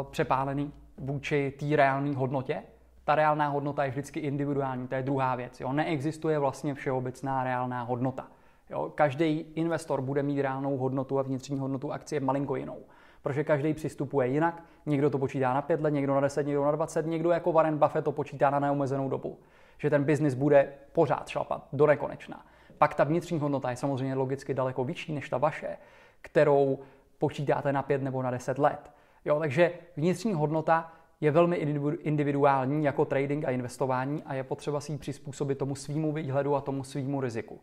uh, 0.00 0.10
přepálené 0.10 0.66
vůči 0.98 1.54
té 1.58 1.76
reálné 1.76 2.16
hodnotě. 2.16 2.62
Ta 3.04 3.14
reálná 3.14 3.48
hodnota 3.48 3.84
je 3.84 3.90
vždycky 3.90 4.20
individuální, 4.20 4.88
to 4.88 4.94
je 4.94 5.02
druhá 5.02 5.34
věc. 5.34 5.60
Jo. 5.60 5.72
Neexistuje 5.72 6.38
vlastně 6.38 6.74
všeobecná 6.74 7.44
reálná 7.44 7.82
hodnota. 7.82 8.28
Jo. 8.70 8.92
Každý 8.94 9.46
investor 9.54 10.00
bude 10.00 10.22
mít 10.22 10.42
reálnou 10.42 10.76
hodnotu 10.76 11.18
a 11.18 11.22
vnitřní 11.22 11.58
hodnotu 11.58 11.92
akcie 11.92 12.20
malinko 12.20 12.56
jinou. 12.56 12.78
Protože 13.22 13.44
každý 13.44 13.74
přistupuje 13.74 14.28
jinak. 14.28 14.62
Někdo 14.86 15.10
to 15.10 15.18
počítá 15.18 15.54
na 15.54 15.62
pět 15.62 15.80
let, 15.80 15.90
někdo 15.90 16.14
na 16.14 16.20
10, 16.20 16.46
někdo 16.46 16.64
na 16.64 16.72
20, 16.72 17.06
někdo 17.06 17.30
jako 17.30 17.52
Warren 17.52 17.78
Buffett 17.78 18.04
to 18.04 18.12
počítá 18.12 18.50
na 18.50 18.58
neomezenou 18.58 19.08
dobu. 19.08 19.38
Že 19.78 19.90
ten 19.90 20.04
biznis 20.04 20.34
bude 20.34 20.72
pořád 20.92 21.28
šlapat 21.28 21.68
do 21.72 21.86
nekonečna. 21.86 22.46
Pak 22.78 22.94
ta 22.94 23.04
vnitřní 23.04 23.38
hodnota 23.38 23.70
je 23.70 23.76
samozřejmě 23.76 24.14
logicky 24.14 24.54
daleko 24.54 24.84
vyšší 24.84 25.12
než 25.12 25.28
ta 25.28 25.38
vaše 25.38 25.76
kterou 26.24 26.78
počítáte 27.18 27.72
na 27.72 27.82
pět 27.82 28.02
nebo 28.02 28.22
na 28.22 28.30
deset 28.30 28.58
let. 28.58 28.90
Jo, 29.24 29.38
takže 29.38 29.72
vnitřní 29.96 30.34
hodnota 30.34 30.92
je 31.20 31.30
velmi 31.30 31.56
individuální 32.02 32.84
jako 32.84 33.04
trading 33.04 33.44
a 33.44 33.50
investování 33.50 34.22
a 34.22 34.34
je 34.34 34.44
potřeba 34.44 34.80
si 34.80 34.92
ji 34.92 34.98
přizpůsobit 34.98 35.58
tomu 35.58 35.74
svýmu 35.74 36.12
výhledu 36.12 36.54
a 36.54 36.60
tomu 36.60 36.84
svýmu 36.84 37.20
riziku. 37.20 37.60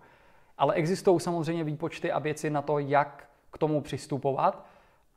Ale 0.58 0.74
existují 0.74 1.20
samozřejmě 1.20 1.64
výpočty 1.64 2.12
a 2.12 2.20
věci 2.20 2.50
na 2.50 2.62
to, 2.62 2.80
jak 2.80 3.30
k 3.52 3.58
tomu 3.58 3.82
přistupovat 3.82 4.66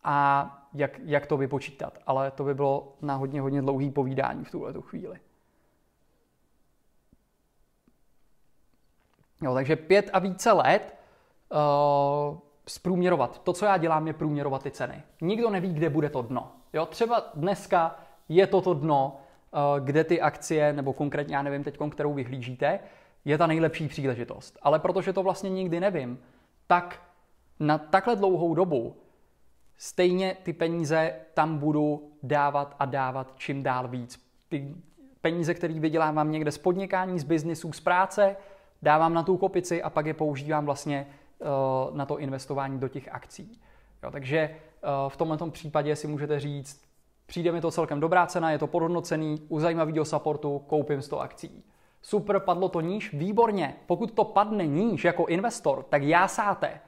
a 0.05 0.49
jak, 0.75 1.01
jak 1.05 1.27
to 1.27 1.37
vypočítat. 1.37 1.99
Ale 2.07 2.31
to 2.31 2.45
by 2.45 2.55
bylo 2.55 2.97
na 3.03 3.15
hodně, 3.15 3.41
hodně 3.41 3.63
dlouhý 3.63 3.91
povídání 3.91 4.45
v 4.45 4.51
tuhle 4.51 4.73
chvíli. 4.81 5.19
Jo, 9.43 9.55
takže 9.55 9.77
pět 9.77 10.11
a 10.13 10.19
více 10.19 10.53
let 10.53 10.95
uh, 11.49 12.39
zprůměrovat. 12.67 13.43
To, 13.43 13.53
co 13.53 13.65
já 13.65 13.77
dělám, 13.77 14.07
je 14.07 14.13
průměrovat 14.13 14.63
ty 14.63 14.71
ceny. 14.71 15.03
Nikdo 15.21 15.51
neví, 15.51 15.75
kde 15.75 15.91
bude 15.91 16.11
to 16.11 16.23
dno. 16.23 16.53
Jo, 16.73 16.87
třeba 16.87 17.23
dneska 17.35 17.97
je 18.29 18.47
toto 18.47 18.75
dno, 18.75 19.17
eh, 19.53 19.81
kde 19.81 20.05
ty 20.05 20.21
akcie, 20.21 20.73
nebo 20.73 20.93
konkrétně 20.93 21.37
já 21.37 21.43
nevím 21.43 21.65
teď, 21.65 21.79
kterou 21.91 22.15
vyhlížíte, 22.15 22.81
je 23.25 23.39
ta 23.39 23.47
nejlepší 23.47 23.89
příležitost. 23.89 24.59
Ale 24.63 24.79
protože 24.79 25.13
to 25.13 25.23
vlastně 25.23 25.51
nikdy 25.51 25.81
nevím, 25.81 26.19
tak 26.67 27.03
na 27.61 27.79
takhle 27.79 28.17
dlouhou 28.17 28.55
dobu 28.55 28.97
stejně 29.77 30.37
ty 30.43 30.53
peníze 30.53 31.15
tam 31.35 31.59
budu 31.59 32.13
dávat 32.23 32.77
a 32.79 32.85
dávat 32.85 33.33
čím 33.37 33.63
dál 33.63 33.89
víc. 33.89 34.25
Ty 34.49 34.75
peníze, 35.21 35.55
které 35.55 35.81
vydělávám 35.81 36.33
někde 36.33 36.53
z 36.53 36.59
podnikání, 36.59 37.19
z 37.19 37.25
biznisů, 37.25 37.73
z 37.73 37.81
práce, 37.81 38.37
dávám 38.83 39.15
na 39.15 39.23
tu 39.23 39.37
kopici 39.37 39.83
a 39.83 39.91
pak 39.91 40.07
je 40.07 40.15
používám 40.15 40.67
vlastně 40.67 41.07
uh, 41.39 41.97
na 41.97 42.07
to 42.07 42.19
investování 42.19 42.79
do 42.79 42.89
těch 42.89 43.09
akcí. 43.13 43.61
Jo, 44.03 44.11
takže 44.11 44.51
uh, 44.51 45.09
v 45.09 45.17
tomto 45.17 45.51
případě 45.51 45.97
si 45.97 46.07
můžete 46.07 46.41
říct, 46.41 46.85
přijde 47.27 47.53
mi 47.53 47.61
to 47.61 47.71
celkem 47.71 48.01
dobrá 48.01 48.27
cena, 48.27 48.51
je 48.51 48.59
to 48.59 48.67
podhodnocený, 48.67 49.43
u 49.49 49.61
zajímavého 49.61 50.05
supportu 50.05 50.59
koupím 50.59 51.03
100 51.03 51.21
akcí. 51.21 51.65
Super, 52.07 52.41
padlo 52.41 52.69
to 52.69 52.81
níž, 52.81 53.13
výborně. 53.13 53.75
Pokud 53.87 54.13
to 54.13 54.25
padne 54.25 54.67
níž 54.67 55.05
jako 55.05 55.27
investor, 55.27 55.83
tak 55.83 56.03
já 56.03 56.29
sáte. 56.29 56.81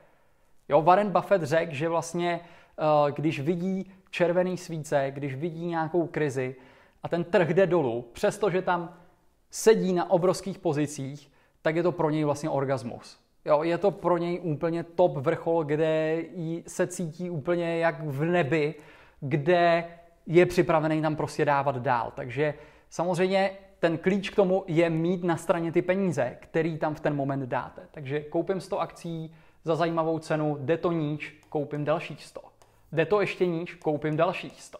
Jo, 0.68 0.82
Warren 0.82 1.10
Buffett 1.10 1.44
řekl, 1.44 1.74
že 1.74 1.88
vlastně 1.88 2.40
uh, 2.78 3.10
když 3.10 3.40
vidí 3.40 3.90
červený 4.10 4.56
svíce, 4.56 5.10
když 5.10 5.34
vidí 5.34 5.66
nějakou 5.66 6.06
krizi 6.06 6.56
a 7.02 7.08
ten 7.08 7.24
trh 7.24 7.48
jde 7.48 7.66
dolů, 7.66 8.04
přestože 8.12 8.62
tam 8.62 8.94
sedí 9.50 9.92
na 9.92 10.10
obrovských 10.10 10.58
pozicích, 10.58 11.32
tak 11.62 11.76
je 11.76 11.82
to 11.82 11.92
pro 11.92 12.10
něj 12.10 12.24
vlastně 12.24 12.50
orgasmus. 12.50 13.18
Jo, 13.44 13.62
je 13.62 13.78
to 13.78 13.90
pro 13.90 14.18
něj 14.18 14.40
úplně 14.42 14.82
top 14.82 15.16
vrchol, 15.16 15.64
kde 15.64 16.22
se 16.66 16.86
cítí 16.86 17.30
úplně 17.30 17.78
jak 17.78 18.02
v 18.02 18.24
nebi, 18.24 18.74
kde 19.20 19.84
je 20.26 20.46
připravený 20.46 21.02
tam 21.02 21.16
prostě 21.16 21.44
dávat 21.44 21.76
dál. 21.76 22.12
Takže 22.16 22.54
samozřejmě 22.90 23.65
ten 23.78 23.98
klíč 23.98 24.30
k 24.30 24.36
tomu 24.36 24.64
je 24.66 24.90
mít 24.90 25.24
na 25.24 25.36
straně 25.36 25.72
ty 25.72 25.82
peníze, 25.82 26.36
který 26.40 26.78
tam 26.78 26.94
v 26.94 27.00
ten 27.00 27.16
moment 27.16 27.46
dáte. 27.46 27.82
Takže 27.90 28.20
koupím 28.20 28.60
100 28.60 28.80
akcí 28.80 29.34
za 29.64 29.76
zajímavou 29.76 30.18
cenu, 30.18 30.56
jde 30.60 30.76
to 30.76 30.92
níž, 30.92 31.40
koupím 31.48 31.84
dalších 31.84 32.24
100. 32.24 32.40
Jde 32.92 33.06
to 33.06 33.20
ještě 33.20 33.46
níž, 33.46 33.74
koupím 33.74 34.16
dalších 34.16 34.62
100. 34.62 34.78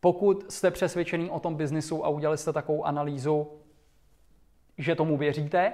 Pokud 0.00 0.52
jste 0.52 0.70
přesvědčený 0.70 1.30
o 1.30 1.40
tom 1.40 1.54
biznisu 1.54 2.04
a 2.04 2.08
udělali 2.08 2.38
jste 2.38 2.52
takovou 2.52 2.84
analýzu, 2.84 3.48
že 4.78 4.94
tomu 4.94 5.16
věříte, 5.16 5.72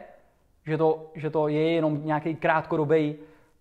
že 0.66 0.78
to, 0.78 1.11
že 1.14 1.30
to 1.30 1.49
je 1.49 1.70
jenom 1.70 2.07
nějaký 2.07 2.35
krátkodobý 2.35 3.14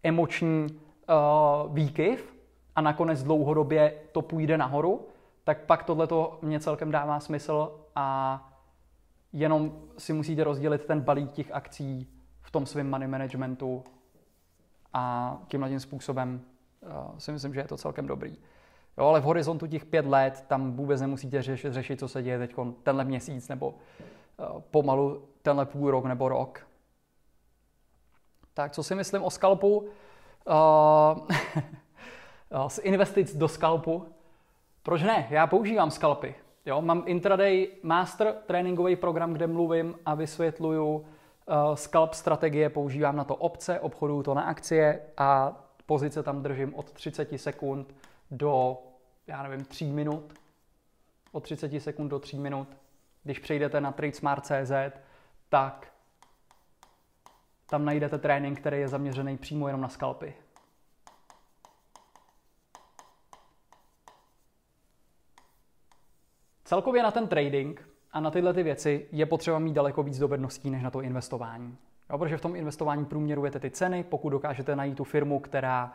emoční 0.04 0.68
uh, 0.70 1.76
výkyv 1.76 2.36
a 2.76 2.82
nakonec 2.82 3.24
dlouhodobě 3.24 3.94
to 4.12 4.22
půjde 4.22 4.58
nahoru, 4.58 5.08
tak 5.44 5.62
pak 5.66 5.84
tohle 5.84 6.08
mě 6.42 6.60
celkem 6.60 6.92
dává 6.92 7.20
smysl 7.20 7.83
a 7.96 8.39
jenom 9.34 9.82
si 9.98 10.14
musíte 10.14 10.44
rozdělit 10.44 10.86
ten 10.86 11.02
balík 11.02 11.32
těch 11.32 11.52
akcí 11.52 12.08
v 12.41 12.52
tom 12.52 12.66
svém 12.66 12.89
money 12.89 13.08
managementu 13.08 13.84
a 14.94 15.38
tímhle 15.48 15.70
tím 15.70 15.80
způsobem 15.80 16.41
uh, 16.82 17.18
si 17.18 17.32
myslím, 17.32 17.54
že 17.54 17.60
je 17.60 17.68
to 17.68 17.78
celkem 17.78 18.08
dobrý. 18.08 18.38
Jo, 18.98 19.06
ale 19.06 19.22
v 19.22 19.24
horizontu 19.24 19.68
těch 19.68 19.86
pět 19.86 20.06
let 20.06 20.46
tam 20.48 20.76
vůbec 20.76 21.02
nemusíte 21.02 21.41
řešit, 21.41 21.74
řešit 21.74 22.00
co 22.00 22.08
se 22.08 22.24
děje 22.24 22.38
teď 22.38 22.56
tenhle 22.84 23.06
měsíc 23.06 23.48
nebo 23.48 23.70
uh, 23.70 24.62
pomalu 24.62 25.28
tenhle 25.41 25.66
půl 25.66 25.91
rok 25.91 26.06
nebo 26.06 26.30
rok. 26.30 26.68
Tak 28.54 28.72
co 28.72 28.84
si 28.84 28.96
myslím 28.96 29.24
o 29.24 29.30
skalpu? 29.30 29.78
Uh, 29.78 31.28
z 32.68 32.78
investic 32.78 33.36
do 33.36 33.48
skalpu. 33.48 34.08
Proč 34.84 35.02
ne? 35.02 35.28
Já 35.30 35.48
používám 35.48 35.91
skalpy. 35.91 36.36
Jo, 36.66 36.82
mám 36.82 37.03
intraday 37.05 37.68
master 37.84 38.36
tréninkový 38.45 38.95
program, 38.95 39.34
kde 39.34 39.47
mluvím 39.47 39.95
a 40.05 40.16
vysvětluju 40.16 40.95
uh, 40.95 41.05
scalp 41.76 42.14
strategie, 42.14 42.70
používám 42.70 43.16
na 43.16 43.24
to 43.24 43.36
opce, 43.36 43.80
obchoduju 43.80 44.24
to 44.24 44.34
na 44.34 44.41
akcie 44.41 45.01
a 45.18 45.59
pozice 45.86 46.24
tam 46.24 46.43
držím 46.43 46.76
od 46.76 46.91
30 46.91 47.39
sekund 47.39 47.95
do, 48.32 48.78
já 49.28 49.43
nevím, 49.43 49.66
3 49.66 49.86
minut. 49.86 50.34
Od 51.32 51.43
30 51.43 51.80
sekund 51.80 52.09
do 52.09 52.20
3 52.20 52.38
minut. 52.38 52.78
Když 53.24 53.39
přejdete 53.39 53.82
na 53.82 53.91
tradesmart.cz, 53.91 54.72
tak 55.49 55.93
tam 57.70 57.86
najdete 57.86 58.18
trénink, 58.18 58.59
který 58.59 58.80
je 58.80 58.88
zaměřený 58.88 59.38
přímo 59.38 59.68
jenom 59.68 59.82
na 59.82 59.89
skalpy. 59.89 60.34
Celkově 66.64 67.03
na 67.03 67.11
ten 67.11 67.28
trading 67.28 67.89
a 68.11 68.20
na 68.20 68.32
tyhle 68.32 68.53
ty 68.53 68.64
věci 68.64 69.07
je 69.11 69.26
potřeba 69.26 69.59
mít 69.59 69.74
daleko 69.74 70.03
víc 70.03 70.20
dovedností 70.20 70.70
než 70.70 70.84
na 70.84 70.91
to 70.91 71.01
investování. 71.01 71.78
Jo, 72.09 72.18
protože 72.18 72.38
v 72.38 72.41
tom 72.41 72.55
investování 72.55 73.05
průměrujete 73.05 73.59
ty 73.59 73.70
ceny, 73.70 74.03
pokud 74.03 74.30
dokážete 74.30 74.76
najít 74.76 74.97
tu 74.97 75.03
firmu, 75.03 75.39
která 75.39 75.93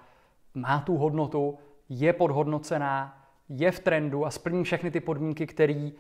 má 0.55 0.81
tu 0.81 0.97
hodnotu, 0.97 1.59
je 1.89 2.13
podhodnocená, 2.13 3.25
je 3.49 3.71
v 3.71 3.81
trendu 3.81 4.27
a 4.27 4.31
splní 4.31 4.65
všechny 4.65 4.91
ty 4.91 5.01
podmínky, 5.01 5.47
které 5.47 5.91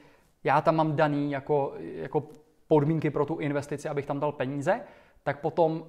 já 0.44 0.60
tam 0.60 0.76
mám 0.76 0.96
daný 0.96 1.30
jako, 1.30 1.74
jako 1.78 2.28
podmínky 2.68 3.10
pro 3.10 3.26
tu 3.26 3.36
investici, 3.36 3.88
abych 3.88 4.06
tam 4.06 4.20
dal 4.20 4.32
peníze, 4.32 4.80
tak 5.22 5.40
potom 5.40 5.86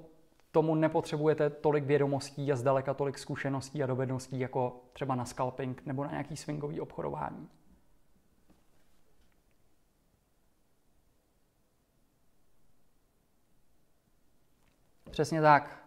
tomu 0.52 0.76
nepotřebujete 0.76 1.50
tolik 1.50 1.84
vědomostí 1.84 2.52
a 2.52 2.56
zdaleka 2.56 2.94
tolik 2.94 3.18
zkušeností 3.18 3.84
a 3.84 3.88
dovedností 3.88 4.40
jako 4.40 4.82
třeba 4.94 5.16
na 5.16 5.26
scalping 5.26 5.82
nebo 5.86 6.04
na 6.04 6.12
nějaký 6.12 6.38
swingový 6.38 6.82
obchodování. 6.82 7.48
Přesně 15.10 15.42
tak. 15.42 15.80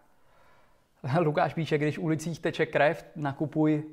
Lukáš 1.19 1.53
píše, 1.53 1.77
když 1.77 1.99
ulicích 1.99 2.39
teče 2.39 2.65
krev, 2.65 3.05
nakupuj, 3.15 3.83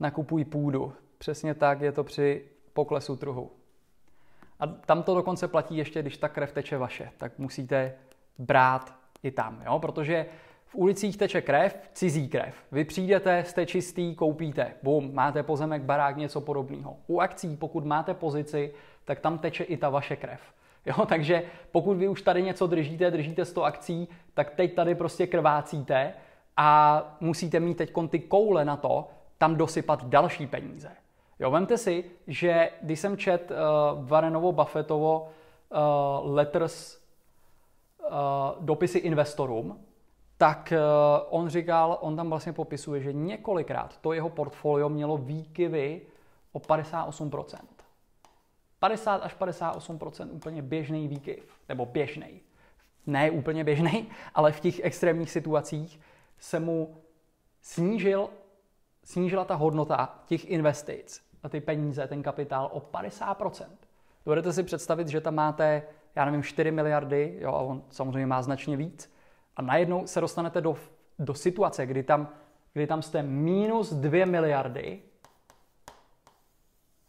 nakupuj 0.00 0.44
půdu. 0.44 0.92
Přesně 1.18 1.54
tak 1.54 1.80
je 1.80 1.92
to 1.92 2.04
při 2.04 2.44
poklesu 2.72 3.16
trhu. 3.16 3.50
A 4.60 4.66
tam 4.66 5.02
to 5.02 5.14
dokonce 5.14 5.48
platí 5.48 5.76
ještě, 5.76 6.02
když 6.02 6.16
ta 6.16 6.28
krev 6.28 6.52
teče 6.52 6.78
vaše, 6.78 7.10
tak 7.18 7.38
musíte 7.38 7.94
brát 8.38 8.94
i 9.22 9.30
tam, 9.30 9.62
jo? 9.66 9.78
protože 9.78 10.26
v 10.66 10.74
ulicích 10.74 11.16
teče 11.16 11.40
krev, 11.40 11.90
cizí 11.92 12.28
krev. 12.28 12.54
Vy 12.72 12.84
přijdete, 12.84 13.44
jste 13.44 13.66
čistý, 13.66 14.14
koupíte, 14.14 14.74
bum, 14.82 15.14
máte 15.14 15.42
pozemek, 15.42 15.82
barák, 15.82 16.16
něco 16.16 16.40
podobného. 16.40 16.96
U 17.06 17.20
akcí, 17.20 17.56
pokud 17.56 17.84
máte 17.84 18.14
pozici, 18.14 18.74
tak 19.04 19.20
tam 19.20 19.38
teče 19.38 19.64
i 19.64 19.76
ta 19.76 19.90
vaše 19.90 20.16
krev. 20.16 20.40
Jo, 20.98 21.06
takže 21.06 21.42
pokud 21.72 21.96
vy 21.96 22.08
už 22.08 22.22
tady 22.22 22.42
něco 22.42 22.66
držíte, 22.66 23.10
držíte 23.10 23.44
100 23.44 23.64
akcí, 23.64 24.08
tak 24.34 24.50
teď 24.50 24.74
tady 24.74 24.94
prostě 24.94 25.26
krvácíte 25.26 26.14
a 26.56 27.02
musíte 27.20 27.60
mít 27.60 27.74
teď 27.74 27.92
ty 28.08 28.18
koule 28.18 28.64
na 28.64 28.76
to, 28.76 29.08
tam 29.38 29.56
dosypat 29.56 30.04
další 30.04 30.46
peníze. 30.46 30.90
Jo, 31.38 31.50
vemte 31.50 31.78
si, 31.78 32.04
že 32.26 32.70
když 32.82 33.00
jsem 33.00 33.16
čet 33.16 33.50
uh, 33.50 33.56
Warrenovo 34.08 34.52
Buffettovo 34.52 35.20
uh, 35.22 36.34
letters, 36.34 36.98
uh, 36.98 38.08
dopisy 38.60 38.98
investorům, 38.98 39.80
tak 40.38 40.72
uh, 40.72 41.40
on 41.40 41.48
říkal, 41.48 41.98
on 42.00 42.16
tam 42.16 42.30
vlastně 42.30 42.52
popisuje, 42.52 43.00
že 43.00 43.12
několikrát 43.12 43.98
to 44.00 44.12
jeho 44.12 44.30
portfolio 44.30 44.88
mělo 44.88 45.16
výkyvy 45.16 46.00
o 46.52 46.58
58%. 46.58 47.75
50 48.78 49.16
až 49.16 49.36
58% 49.36 50.28
úplně 50.32 50.62
běžný 50.62 51.08
výkyv, 51.08 51.60
nebo 51.68 51.86
běžný. 51.86 52.40
Ne 53.06 53.30
úplně 53.30 53.64
běžný, 53.64 54.08
ale 54.34 54.52
v 54.52 54.60
těch 54.60 54.84
extrémních 54.84 55.30
situacích 55.30 56.00
se 56.38 56.60
mu 56.60 57.02
snížil, 57.60 58.28
snížila 59.04 59.44
ta 59.44 59.54
hodnota 59.54 60.22
těch 60.26 60.50
investic 60.50 61.22
a 61.42 61.48
ty 61.48 61.60
peníze, 61.60 62.06
ten 62.06 62.22
kapitál 62.22 62.70
o 62.72 62.80
50% 62.80 63.66
Dovedete 64.26 64.52
si 64.52 64.62
představit, 64.62 65.08
že 65.08 65.20
tam 65.20 65.34
máte, 65.34 65.82
já 66.14 66.24
nevím, 66.24 66.42
4 66.42 66.70
miliardy, 66.70 67.38
jo, 67.40 67.52
a 67.52 67.58
on 67.58 67.82
samozřejmě 67.90 68.26
má 68.26 68.42
značně 68.42 68.76
víc, 68.76 69.14
a 69.56 69.62
najednou 69.62 70.06
se 70.06 70.20
dostanete 70.20 70.60
do, 70.60 70.76
do 71.18 71.34
situace, 71.34 71.86
kdy 71.86 72.02
tam, 72.02 72.28
kdy 72.72 72.86
tam 72.86 73.02
jste 73.02 73.22
minus 73.22 73.92
2 73.92 74.26
miliardy 74.26 75.02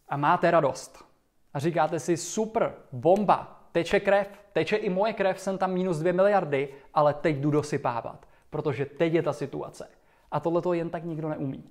a 0.09 0.17
máte 0.17 0.51
radost 0.51 1.06
a 1.53 1.59
říkáte 1.59 1.99
si 1.99 2.17
super, 2.17 2.73
bomba, 2.91 3.69
teče 3.71 3.99
krev, 3.99 4.27
teče 4.53 4.75
i 4.75 4.89
moje 4.89 5.13
krev, 5.13 5.39
jsem 5.39 5.57
tam 5.57 5.73
minus 5.73 5.97
2 5.97 6.13
miliardy, 6.13 6.73
ale 6.93 7.13
teď 7.13 7.35
jdu 7.35 7.51
dosypávat, 7.51 8.25
protože 8.49 8.85
teď 8.85 9.13
je 9.13 9.23
ta 9.23 9.33
situace. 9.33 9.89
A 10.31 10.39
tohle 10.39 10.61
to 10.61 10.73
jen 10.73 10.89
tak 10.89 11.03
nikdo 11.03 11.29
neumí. 11.29 11.63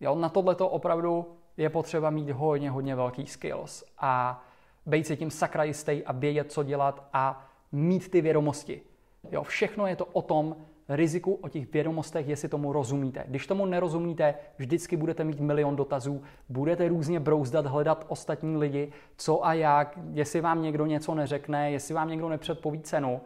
Jo, 0.00 0.14
na 0.14 0.28
tohle 0.28 0.54
to 0.54 0.68
opravdu 0.68 1.36
je 1.56 1.70
potřeba 1.70 2.10
mít 2.10 2.30
hodně, 2.30 2.70
hodně 2.70 2.96
velký 2.96 3.26
skills 3.26 3.84
a 3.98 4.44
být 4.86 5.06
si 5.06 5.16
tím 5.16 5.30
sakra 5.30 5.64
jistý 5.64 6.04
a 6.04 6.12
vědět, 6.12 6.52
co 6.52 6.62
dělat 6.62 7.08
a 7.12 7.46
mít 7.72 8.10
ty 8.10 8.20
vědomosti. 8.20 8.82
Jo, 9.30 9.42
všechno 9.42 9.86
je 9.86 9.96
to 9.96 10.04
o 10.04 10.22
tom, 10.22 10.56
riziku, 10.88 11.34
o 11.34 11.48
těch 11.48 11.72
vědomostech, 11.72 12.28
jestli 12.28 12.48
tomu 12.48 12.72
rozumíte. 12.72 13.24
Když 13.28 13.46
tomu 13.46 13.66
nerozumíte, 13.66 14.34
vždycky 14.58 14.96
budete 14.96 15.24
mít 15.24 15.40
milion 15.40 15.76
dotazů, 15.76 16.22
budete 16.48 16.88
různě 16.88 17.20
brouzdat, 17.20 17.66
hledat 17.66 18.04
ostatní 18.08 18.56
lidi, 18.56 18.92
co 19.16 19.46
a 19.46 19.52
jak, 19.52 19.98
jestli 20.12 20.40
vám 20.40 20.62
někdo 20.62 20.86
něco 20.86 21.14
neřekne, 21.14 21.70
jestli 21.70 21.94
vám 21.94 22.08
někdo 22.08 22.28
nepředpoví 22.28 22.80
cenu, 22.80 23.20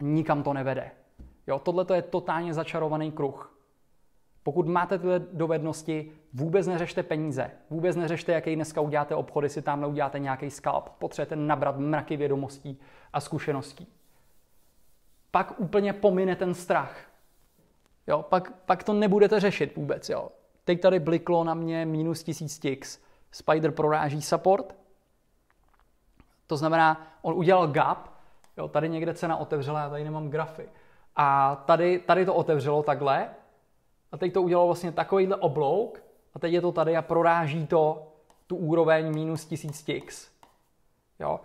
nikam 0.00 0.42
to 0.42 0.52
nevede. 0.52 0.90
Jo, 1.46 1.58
tohle 1.58 1.86
je 1.94 2.02
totálně 2.02 2.54
začarovaný 2.54 3.12
kruh. 3.12 3.50
Pokud 4.42 4.68
máte 4.68 4.98
tyhle 4.98 5.18
dovednosti, 5.32 6.12
vůbec 6.32 6.66
neřešte 6.66 7.02
peníze, 7.02 7.50
vůbec 7.70 7.96
neřešte, 7.96 8.32
jaký 8.32 8.54
dneska 8.54 8.80
uděláte 8.80 9.14
obchody, 9.14 9.48
si 9.48 9.62
tam 9.62 9.84
uděláte 9.84 10.18
nějaký 10.18 10.50
skalp. 10.50 10.88
Potřebujete 10.88 11.36
nabrat 11.36 11.78
mraky 11.78 12.16
vědomostí 12.16 12.80
a 13.12 13.20
zkušeností. 13.20 13.88
Pak 15.34 15.60
úplně 15.60 15.92
pomine 15.92 16.36
ten 16.36 16.54
strach. 16.54 16.96
Jo, 18.06 18.22
pak, 18.22 18.52
pak 18.52 18.84
to 18.84 18.92
nebudete 18.92 19.40
řešit 19.40 19.76
vůbec. 19.76 20.08
Jo. 20.08 20.28
Teď 20.64 20.80
tady 20.80 21.00
bliklo 21.00 21.44
na 21.44 21.54
mě 21.54 21.86
minus 21.86 22.22
1000 22.22 22.58
ticks. 22.58 22.98
Spider 23.32 23.70
proráží 23.70 24.22
support. 24.22 24.76
To 26.46 26.56
znamená, 26.56 27.06
on 27.22 27.34
udělal 27.34 27.66
gap, 27.68 28.08
jo, 28.56 28.68
tady 28.68 28.88
někde 28.88 29.14
cena 29.14 29.36
otevřela, 29.36 29.80
já 29.80 29.90
tady 29.90 30.04
nemám 30.04 30.30
grafy. 30.30 30.68
A 31.16 31.56
tady, 31.66 31.98
tady 31.98 32.26
to 32.26 32.34
otevřelo 32.34 32.82
takhle 32.82 33.28
a 34.12 34.16
teď 34.16 34.32
to 34.32 34.42
udělalo 34.42 34.66
vlastně 34.66 34.92
takovýhle 34.92 35.36
oblouk 35.36 36.02
a 36.34 36.38
teď 36.38 36.52
je 36.52 36.60
to 36.60 36.72
tady 36.72 36.96
a 36.96 37.02
proráží 37.02 37.66
to 37.66 38.12
tu 38.46 38.56
úroveň 38.56 39.14
minus 39.14 39.44
1000 39.44 39.82
ticks. 39.82 40.30
Jo. 41.20 41.40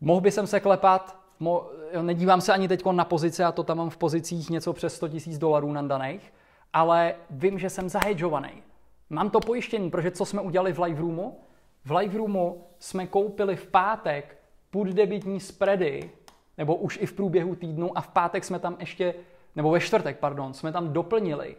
Mohl 0.00 0.20
by 0.20 0.30
jsem 0.30 0.46
se 0.46 0.60
klepat, 0.60 1.23
mo, 1.44 1.70
nedívám 2.02 2.40
se 2.40 2.52
ani 2.52 2.68
teď 2.68 2.84
na 2.92 3.04
pozice, 3.04 3.44
a 3.44 3.52
to 3.52 3.62
tam 3.62 3.78
mám 3.78 3.90
v 3.90 3.96
pozicích 3.96 4.50
něco 4.50 4.72
přes 4.72 4.94
100 4.94 5.06
000 5.06 5.20
dolarů 5.38 5.72
nandaných, 5.72 6.32
ale 6.72 7.14
vím, 7.30 7.58
že 7.58 7.70
jsem 7.70 7.88
zahedžovaný. 7.88 8.62
Mám 9.10 9.30
to 9.30 9.40
pojištění, 9.40 9.90
protože 9.90 10.10
co 10.10 10.24
jsme 10.24 10.40
udělali 10.40 10.72
v 10.72 10.80
Live 10.80 11.00
Roomu? 11.00 11.40
V 11.84 11.92
Live 11.92 12.18
Roomu 12.18 12.64
jsme 12.78 13.06
koupili 13.06 13.56
v 13.56 13.66
pátek 13.66 14.38
půd 14.70 14.86
debitní 14.88 15.40
spready, 15.40 16.10
nebo 16.58 16.74
už 16.74 16.98
i 17.02 17.06
v 17.06 17.12
průběhu 17.12 17.54
týdnu 17.54 17.98
a 17.98 18.00
v 18.00 18.08
pátek 18.08 18.44
jsme 18.44 18.58
tam 18.58 18.76
ještě, 18.80 19.14
nebo 19.56 19.70
ve 19.70 19.80
čtvrtek, 19.80 20.18
pardon, 20.18 20.54
jsme 20.54 20.72
tam 20.72 20.92
doplnili 20.92 21.56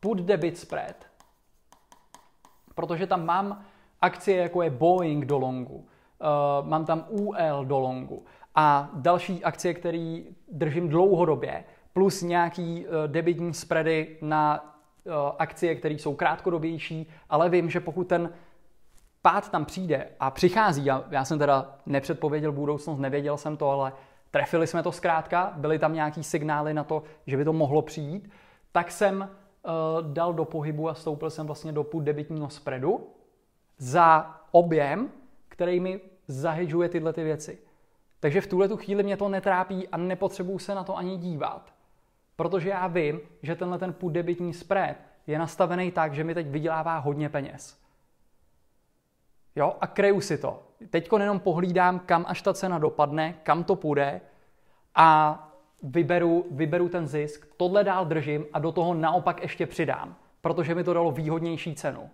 put 0.00 0.18
debit 0.18 0.58
spread, 0.58 0.96
protože 2.74 3.06
tam 3.06 3.26
mám 3.26 3.64
akcie, 4.00 4.36
jako 4.36 4.62
je 4.62 4.70
Boeing 4.70 5.24
do 5.24 5.38
longu, 5.38 5.76
uh, 5.76 6.68
mám 6.68 6.84
tam 6.84 7.04
UL 7.08 7.64
do 7.64 7.78
longu 7.78 8.24
a 8.56 8.90
další 8.94 9.44
akcie, 9.44 9.74
které 9.74 10.20
držím 10.52 10.88
dlouhodobě, 10.88 11.64
plus 11.92 12.22
nějaký 12.22 12.86
uh, 12.86 12.92
debitní 13.06 13.54
spready 13.54 14.16
na 14.22 14.74
uh, 15.04 15.12
akcie, 15.38 15.74
které 15.74 15.94
jsou 15.94 16.14
krátkodobější, 16.14 17.08
ale 17.30 17.48
vím, 17.50 17.70
že 17.70 17.80
pokud 17.80 18.04
ten 18.08 18.30
pád 19.22 19.50
tam 19.50 19.64
přijde 19.64 20.08
a 20.20 20.30
přichází, 20.30 20.84
já, 20.84 21.04
já 21.10 21.24
jsem 21.24 21.38
teda 21.38 21.76
nepředpověděl 21.86 22.52
budoucnost, 22.52 22.98
nevěděl 22.98 23.36
jsem 23.36 23.56
to, 23.56 23.70
ale 23.70 23.92
trefili 24.30 24.66
jsme 24.66 24.82
to 24.82 24.92
zkrátka, 24.92 25.52
byly 25.56 25.78
tam 25.78 25.94
nějaký 25.94 26.24
signály 26.24 26.74
na 26.74 26.84
to, 26.84 27.02
že 27.26 27.36
by 27.36 27.44
to 27.44 27.52
mohlo 27.52 27.82
přijít, 27.82 28.30
tak 28.72 28.90
jsem 28.90 29.20
uh, 29.20 30.12
dal 30.12 30.34
do 30.34 30.44
pohybu 30.44 30.88
a 30.88 30.94
stoupil 30.94 31.30
jsem 31.30 31.46
vlastně 31.46 31.72
do 31.72 31.84
půl 31.84 32.02
debitního 32.02 32.50
spreadu 32.50 33.06
za 33.78 34.40
objem, 34.50 35.10
který 35.48 35.80
mi 35.80 36.00
zahedžuje 36.28 36.88
tyhle 36.88 37.12
ty 37.12 37.24
věci. 37.24 37.65
Takže 38.26 38.40
v 38.40 38.46
tuhle 38.46 38.68
tu 38.68 38.76
chvíli 38.76 39.02
mě 39.02 39.16
to 39.16 39.28
netrápí 39.28 39.88
a 39.88 39.96
nepotřebuju 39.96 40.58
se 40.58 40.74
na 40.74 40.84
to 40.84 40.96
ani 40.96 41.16
dívat. 41.16 41.74
Protože 42.36 42.68
já 42.68 42.86
vím, 42.86 43.20
že 43.42 43.54
tenhle 43.54 43.78
ten 43.78 43.92
půl 43.92 44.10
debitní 44.10 44.54
spread 44.54 44.96
je 45.26 45.38
nastavený 45.38 45.92
tak, 45.92 46.14
že 46.14 46.24
mi 46.24 46.34
teď 46.34 46.46
vydělává 46.46 46.98
hodně 46.98 47.28
peněz. 47.28 47.78
Jo, 49.56 49.76
a 49.80 49.86
kreju 49.86 50.20
si 50.20 50.38
to. 50.38 50.62
Teď 50.90 51.08
jenom 51.18 51.40
pohlídám, 51.40 51.98
kam 51.98 52.24
až 52.28 52.42
ta 52.42 52.54
cena 52.54 52.78
dopadne, 52.78 53.34
kam 53.42 53.64
to 53.64 53.76
půjde 53.76 54.20
a 54.94 55.38
vyberu, 55.82 56.46
vyberu 56.50 56.88
ten 56.88 57.06
zisk, 57.06 57.46
tohle 57.56 57.84
dál 57.84 58.06
držím 58.06 58.46
a 58.52 58.58
do 58.58 58.72
toho 58.72 58.94
naopak 58.94 59.42
ještě 59.42 59.66
přidám, 59.66 60.16
protože 60.40 60.74
mi 60.74 60.84
to 60.84 60.94
dalo 60.94 61.10
výhodnější 61.10 61.74
cenu. 61.74 62.10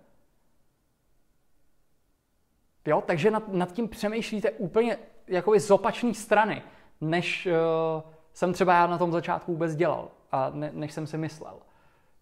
Jo, 2.86 3.02
takže 3.06 3.30
nad, 3.30 3.48
nad 3.48 3.72
tím 3.72 3.88
přemýšlíte 3.88 4.50
úplně 4.50 4.98
jakoby 5.28 5.60
z 5.60 5.70
opačné 5.70 6.14
strany, 6.14 6.62
než 7.00 7.46
uh, 7.46 8.10
jsem 8.32 8.52
třeba 8.52 8.74
já 8.74 8.86
na 8.86 8.98
tom 8.98 9.12
začátku 9.12 9.52
vůbec 9.52 9.74
dělal 9.74 10.08
a 10.32 10.50
ne, 10.54 10.70
než 10.74 10.92
jsem 10.92 11.06
si 11.06 11.18
myslel. 11.18 11.54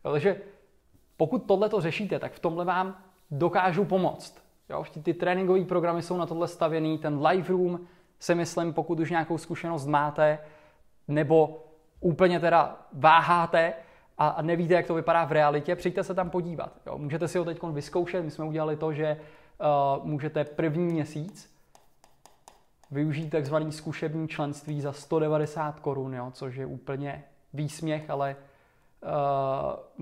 Jo, 0.05 0.13
takže 0.13 0.41
pokud 1.17 1.39
tohle 1.39 1.69
to 1.69 1.81
řešíte, 1.81 2.19
tak 2.19 2.33
v 2.33 2.39
tomhle 2.39 2.65
vám 2.65 2.97
dokážu 3.31 3.85
pomoct. 3.85 4.43
Jo, 4.71 4.85
ty 5.03 5.15
tréninkové 5.15 5.65
programy 5.65 6.03
jsou 6.03 6.17
na 6.17 6.27
tohle 6.27 6.49
stavěný, 6.49 6.99
ten 6.99 7.27
live 7.27 7.49
room 7.49 7.81
si 8.19 8.35
myslím, 8.35 8.73
pokud 8.73 9.01
už 9.01 9.11
nějakou 9.11 9.39
zkušenost 9.39 9.87
máte, 9.87 10.39
nebo 11.09 11.65
úplně 12.01 12.41
teda 12.41 12.77
váháte 12.93 13.73
a 14.19 14.43
nevíte, 14.43 14.75
jak 14.75 14.87
to 14.87 14.95
vypadá 14.95 15.25
v 15.25 15.33
realitě, 15.33 15.77
přijďte 15.77 16.05
se 16.05 16.15
tam 16.15 16.31
podívat. 16.31 16.73
Jo. 16.87 16.99
Můžete 16.99 17.29
si 17.29 17.39
ho 17.39 17.45
teď 17.45 17.63
vyzkoušet. 17.63 18.25
My 18.25 18.31
jsme 18.31 18.45
udělali 18.45 18.77
to, 18.77 18.93
že 18.93 19.17
uh, 19.97 20.07
můžete 20.07 20.45
první 20.45 20.85
měsíc 20.85 21.60
využít 22.91 23.31
takzvaný 23.31 23.73
zkušební 23.73 24.29
členství 24.29 24.81
za 24.81 24.93
190 24.93 25.81
korun, 25.81 26.17
což 26.33 26.57
je 26.57 26.67
úplně 26.67 27.25
výsměch, 27.55 28.11
ale 28.11 28.37
uh, 29.03 29.09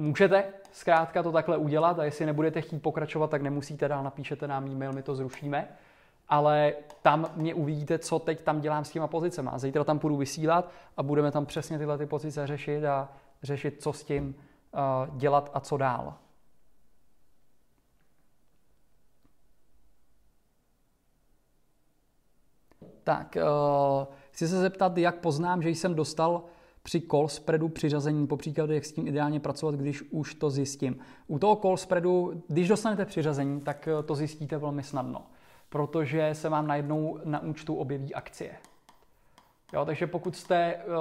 můžete 0.05 0.45
zkrátka 0.73 1.23
to 1.23 1.33
takhle 1.33 1.57
udělat 1.57 1.99
a 1.99 2.05
jestli 2.05 2.27
nebudete 2.27 2.61
chtít 2.61 2.83
pokračovat, 2.83 3.31
tak 3.31 3.43
nemusíte 3.43 3.89
dál, 3.89 4.03
napíšete 4.05 4.49
nám 4.49 4.71
e-mail, 4.71 4.93
my 4.93 5.03
to 5.03 5.15
zrušíme 5.15 5.69
ale 6.29 6.73
tam 7.03 7.27
mě 7.37 7.55
uvidíte, 7.55 7.99
co 7.99 8.19
teď 8.19 8.41
tam 8.41 8.61
dělám 8.61 8.85
s 8.85 8.91
těma 8.91 9.07
pozicemi. 9.07 9.49
A 9.53 9.59
zítra 9.59 9.85
tam 9.85 9.99
půjdu 9.99 10.17
vysílat 10.17 10.71
a 10.97 11.03
budeme 11.03 11.33
tam 11.33 11.47
přesně 11.47 11.79
tyhle 11.79 11.99
ty 11.99 12.07
pozice 12.07 12.47
řešit 12.47 12.85
a 12.85 13.09
řešit, 13.43 13.83
co 13.83 13.93
s 13.93 14.05
tím 14.05 14.35
uh, 14.35 15.17
dělat 15.17 15.51
a 15.55 15.61
co 15.61 15.77
dál. 15.77 16.15
Tak, 23.09 23.37
uh, 23.37 24.07
chci 24.31 24.49
se 24.49 24.61
zeptat, 24.61 24.99
jak 24.99 25.19
poznám, 25.19 25.63
že 25.63 25.71
jsem 25.71 25.95
dostal 25.95 26.43
při 26.83 27.01
call 27.01 27.29
spreadu 27.29 27.69
přiřazení, 27.69 28.27
po 28.27 28.37
příkladu, 28.37 28.73
jak 28.73 28.85
s 28.85 28.93
tím 28.93 29.09
ideálně 29.09 29.41
pracovat, 29.41 29.75
když 29.75 30.03
už 30.11 30.35
to 30.35 30.51
zjistím. 30.51 30.99
U 31.27 31.39
toho 31.39 31.57
call 31.57 31.77
spreadu, 31.77 32.43
když 32.49 32.69
dostanete 32.69 33.05
přiřazení, 33.05 33.61
tak 33.61 33.89
to 34.05 34.15
zjistíte 34.15 34.59
velmi 34.59 34.83
snadno 34.83 35.23
protože 35.69 36.35
se 36.35 36.49
vám 36.49 36.67
najednou 36.67 37.19
na 37.25 37.43
účtu 37.43 37.75
objeví 37.75 38.15
akcie. 38.15 38.57
Jo, 39.73 39.85
takže 39.85 40.07
pokud 40.07 40.37
jste 40.37 40.77
uh, 40.77 40.95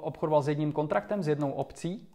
obchodoval 0.00 0.42
s 0.42 0.48
jedním 0.48 0.72
kontraktem, 0.72 1.22
s 1.22 1.28
jednou 1.28 1.52
opcí, 1.52 2.08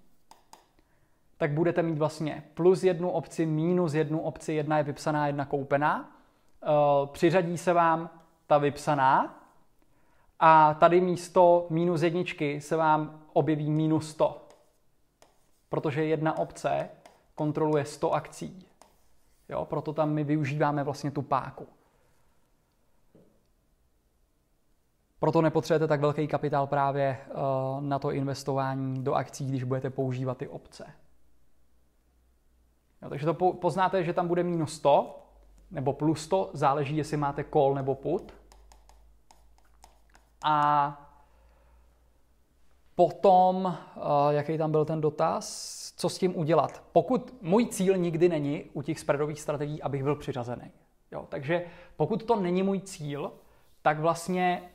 tak 1.37 1.51
budete 1.51 1.83
mít 1.83 1.97
vlastně 1.97 2.43
plus 2.53 2.83
jednu 2.83 3.09
opci, 3.09 3.45
minus 3.45 3.93
jednu 3.93 4.19
opci, 4.19 4.53
jedna 4.53 4.77
je 4.77 4.83
vypsaná, 4.83 5.27
jedna 5.27 5.45
koupená. 5.45 6.11
Uh, 6.63 7.07
přiřadí 7.07 7.57
se 7.57 7.73
vám 7.73 8.09
ta 8.47 8.57
vypsaná 8.57 9.43
a 10.39 10.73
tady 10.73 11.01
místo 11.01 11.67
minus 11.69 12.01
jedničky 12.01 12.61
se 12.61 12.75
vám 12.75 13.21
objeví 13.33 13.71
minus 13.71 14.09
100. 14.09 14.47
Protože 15.69 16.05
jedna 16.05 16.37
opce 16.37 16.89
kontroluje 17.35 17.85
100 17.85 18.13
akcí. 18.13 18.65
Jo, 19.49 19.65
proto 19.65 19.93
tam 19.93 20.09
my 20.09 20.23
využíváme 20.23 20.83
vlastně 20.83 21.11
tu 21.11 21.21
páku. 21.21 21.67
Proto 25.19 25.41
nepotřebujete 25.41 25.87
tak 25.87 26.01
velký 26.01 26.27
kapitál 26.27 26.67
právě 26.67 27.03
eh, 27.03 27.33
na 27.79 27.99
to 27.99 28.11
investování 28.11 29.03
do 29.03 29.13
akcí, 29.13 29.47
když 29.47 29.63
budete 29.63 29.89
používat 29.89 30.37
ty 30.37 30.47
opce. 30.47 30.93
Jo, 33.01 33.09
takže 33.09 33.25
to 33.25 33.33
poznáte, 33.33 34.03
že 34.03 34.13
tam 34.13 34.27
bude 34.27 34.43
minus 34.43 34.73
100 34.73 35.23
nebo 35.71 35.93
plus 35.93 36.21
100, 36.21 36.49
záleží, 36.53 36.97
jestli 36.97 37.17
máte 37.17 37.43
call 37.43 37.73
nebo 37.75 37.95
put. 37.95 38.33
A 40.43 41.07
potom, 42.95 43.77
eh, 43.95 43.99
jaký 44.29 44.57
tam 44.57 44.71
byl 44.71 44.85
ten 44.85 45.01
dotaz, 45.01 45.77
co 45.97 46.09
s 46.09 46.17
tím 46.17 46.37
udělat. 46.37 46.83
Pokud 46.91 47.41
můj 47.41 47.65
cíl 47.65 47.97
nikdy 47.97 48.29
není 48.29 48.63
u 48.73 48.81
těch 48.81 48.99
spreadových 48.99 49.41
strategií, 49.41 49.81
abych 49.81 50.03
byl 50.03 50.15
přiřazený. 50.15 50.71
Jo, 51.11 51.25
takže 51.29 51.65
pokud 51.95 52.23
to 52.23 52.35
není 52.35 52.63
můj 52.63 52.79
cíl, 52.79 53.31
tak 53.81 53.99
vlastně 53.99 54.71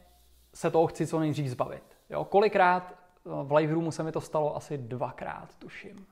se 0.55 0.71
toho 0.71 0.87
chci 0.87 1.07
co 1.07 1.21
nejdřív 1.21 1.49
zbavit. 1.49 1.83
Jo? 2.11 2.25
Kolikrát 2.25 2.93
eh, 2.93 3.31
v 3.43 3.53
live 3.53 3.73
roomu 3.75 3.91
se 3.91 4.03
mi 4.03 4.13
to 4.13 4.21
stalo 4.21 4.57
asi 4.57 4.79
dvakrát, 4.79 5.55
tuším. 5.59 6.07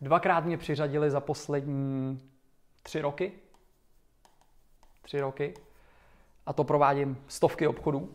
Dvakrát 0.00 0.44
mě 0.44 0.58
přiřadili 0.58 1.10
za 1.10 1.20
poslední 1.20 2.20
tři 2.82 3.00
roky. 3.00 3.32
Tři 5.02 5.20
roky. 5.20 5.54
A 6.50 6.52
to 6.52 6.64
provádím 6.64 7.18
stovky 7.28 7.66
obchodů. 7.66 8.08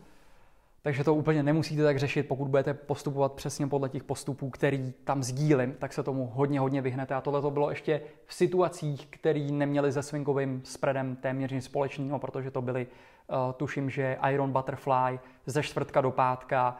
Takže 0.82 1.04
to 1.04 1.14
úplně 1.14 1.42
nemusíte 1.42 1.82
tak 1.82 1.98
řešit, 1.98 2.22
pokud 2.22 2.48
budete 2.48 2.74
postupovat 2.74 3.32
přesně 3.32 3.66
podle 3.66 3.88
těch 3.88 4.04
postupů, 4.04 4.50
který 4.50 4.92
tam 5.04 5.22
sdílím, 5.22 5.74
tak 5.78 5.92
se 5.92 6.02
tomu 6.02 6.26
hodně, 6.34 6.60
hodně 6.60 6.82
vyhnete. 6.82 7.14
A 7.14 7.20
tohle 7.20 7.42
to 7.42 7.50
bylo 7.50 7.70
ještě 7.70 8.00
v 8.26 8.34
situacích, 8.34 9.06
které 9.06 9.40
neměly 9.50 9.92
se 9.92 10.02
swingovým 10.02 10.62
spreadem 10.64 11.16
téměř 11.16 11.52
nic 11.52 11.64
společného, 11.64 12.18
protože 12.18 12.50
to 12.50 12.62
byly 12.62 12.86
Eh, 13.30 13.52
tuším, 13.52 13.90
že 13.90 14.18
Iron 14.30 14.52
Butterfly 14.52 15.18
ze 15.46 15.62
čtvrtka 15.62 16.00
do 16.00 16.10
pátka, 16.10 16.76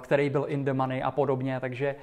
který 0.00 0.30
byl 0.30 0.44
in 0.48 0.64
the 0.64 0.72
money 0.72 1.02
a 1.02 1.10
podobně, 1.10 1.60
takže 1.60 1.96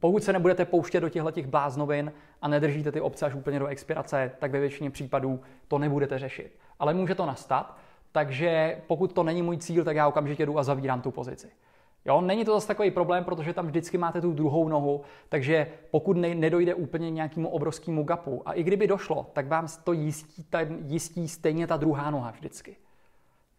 pokud 0.00 0.24
se 0.24 0.32
nebudete 0.32 0.64
pouštět 0.64 1.00
do 1.00 1.08
těchto 1.08 1.30
těch 1.30 1.46
bláznovin 1.46 2.12
a 2.42 2.48
nedržíte 2.48 2.92
ty 2.92 3.00
obce 3.00 3.26
až 3.26 3.34
úplně 3.34 3.58
do 3.58 3.66
expirace, 3.66 4.32
tak 4.38 4.50
ve 4.50 4.60
většině 4.60 4.90
případů 4.90 5.40
to 5.68 5.78
nebudete 5.78 6.18
řešit. 6.18 6.58
Ale 6.78 6.94
může 6.94 7.14
to 7.14 7.26
nastat, 7.26 7.76
takže 8.12 8.76
pokud 8.86 9.12
to 9.12 9.22
není 9.22 9.42
můj 9.42 9.56
cíl, 9.56 9.84
tak 9.84 9.96
já 9.96 10.08
okamžitě 10.08 10.46
jdu 10.46 10.58
a 10.58 10.62
zavírám 10.62 11.02
tu 11.02 11.10
pozici. 11.10 11.48
Jo, 12.04 12.20
není 12.20 12.44
to 12.44 12.54
zase 12.54 12.66
takový 12.68 12.90
problém, 12.90 13.24
protože 13.24 13.52
tam 13.52 13.66
vždycky 13.66 13.98
máte 13.98 14.20
tu 14.20 14.32
druhou 14.32 14.68
nohu, 14.68 15.00
takže 15.28 15.66
pokud 15.90 16.16
ne, 16.16 16.34
nedojde 16.34 16.74
úplně 16.74 17.10
nějakému 17.10 17.48
obrovskému 17.48 18.02
gapu, 18.02 18.42
a 18.46 18.52
i 18.52 18.62
kdyby 18.62 18.86
došlo, 18.86 19.26
tak 19.32 19.48
vám 19.48 19.66
to 19.84 19.92
jistí, 19.92 20.44
ta, 20.44 20.60
jistí 20.86 21.28
stejně 21.28 21.66
ta 21.66 21.76
druhá 21.76 22.10
noha 22.10 22.30
vždycky. 22.30 22.76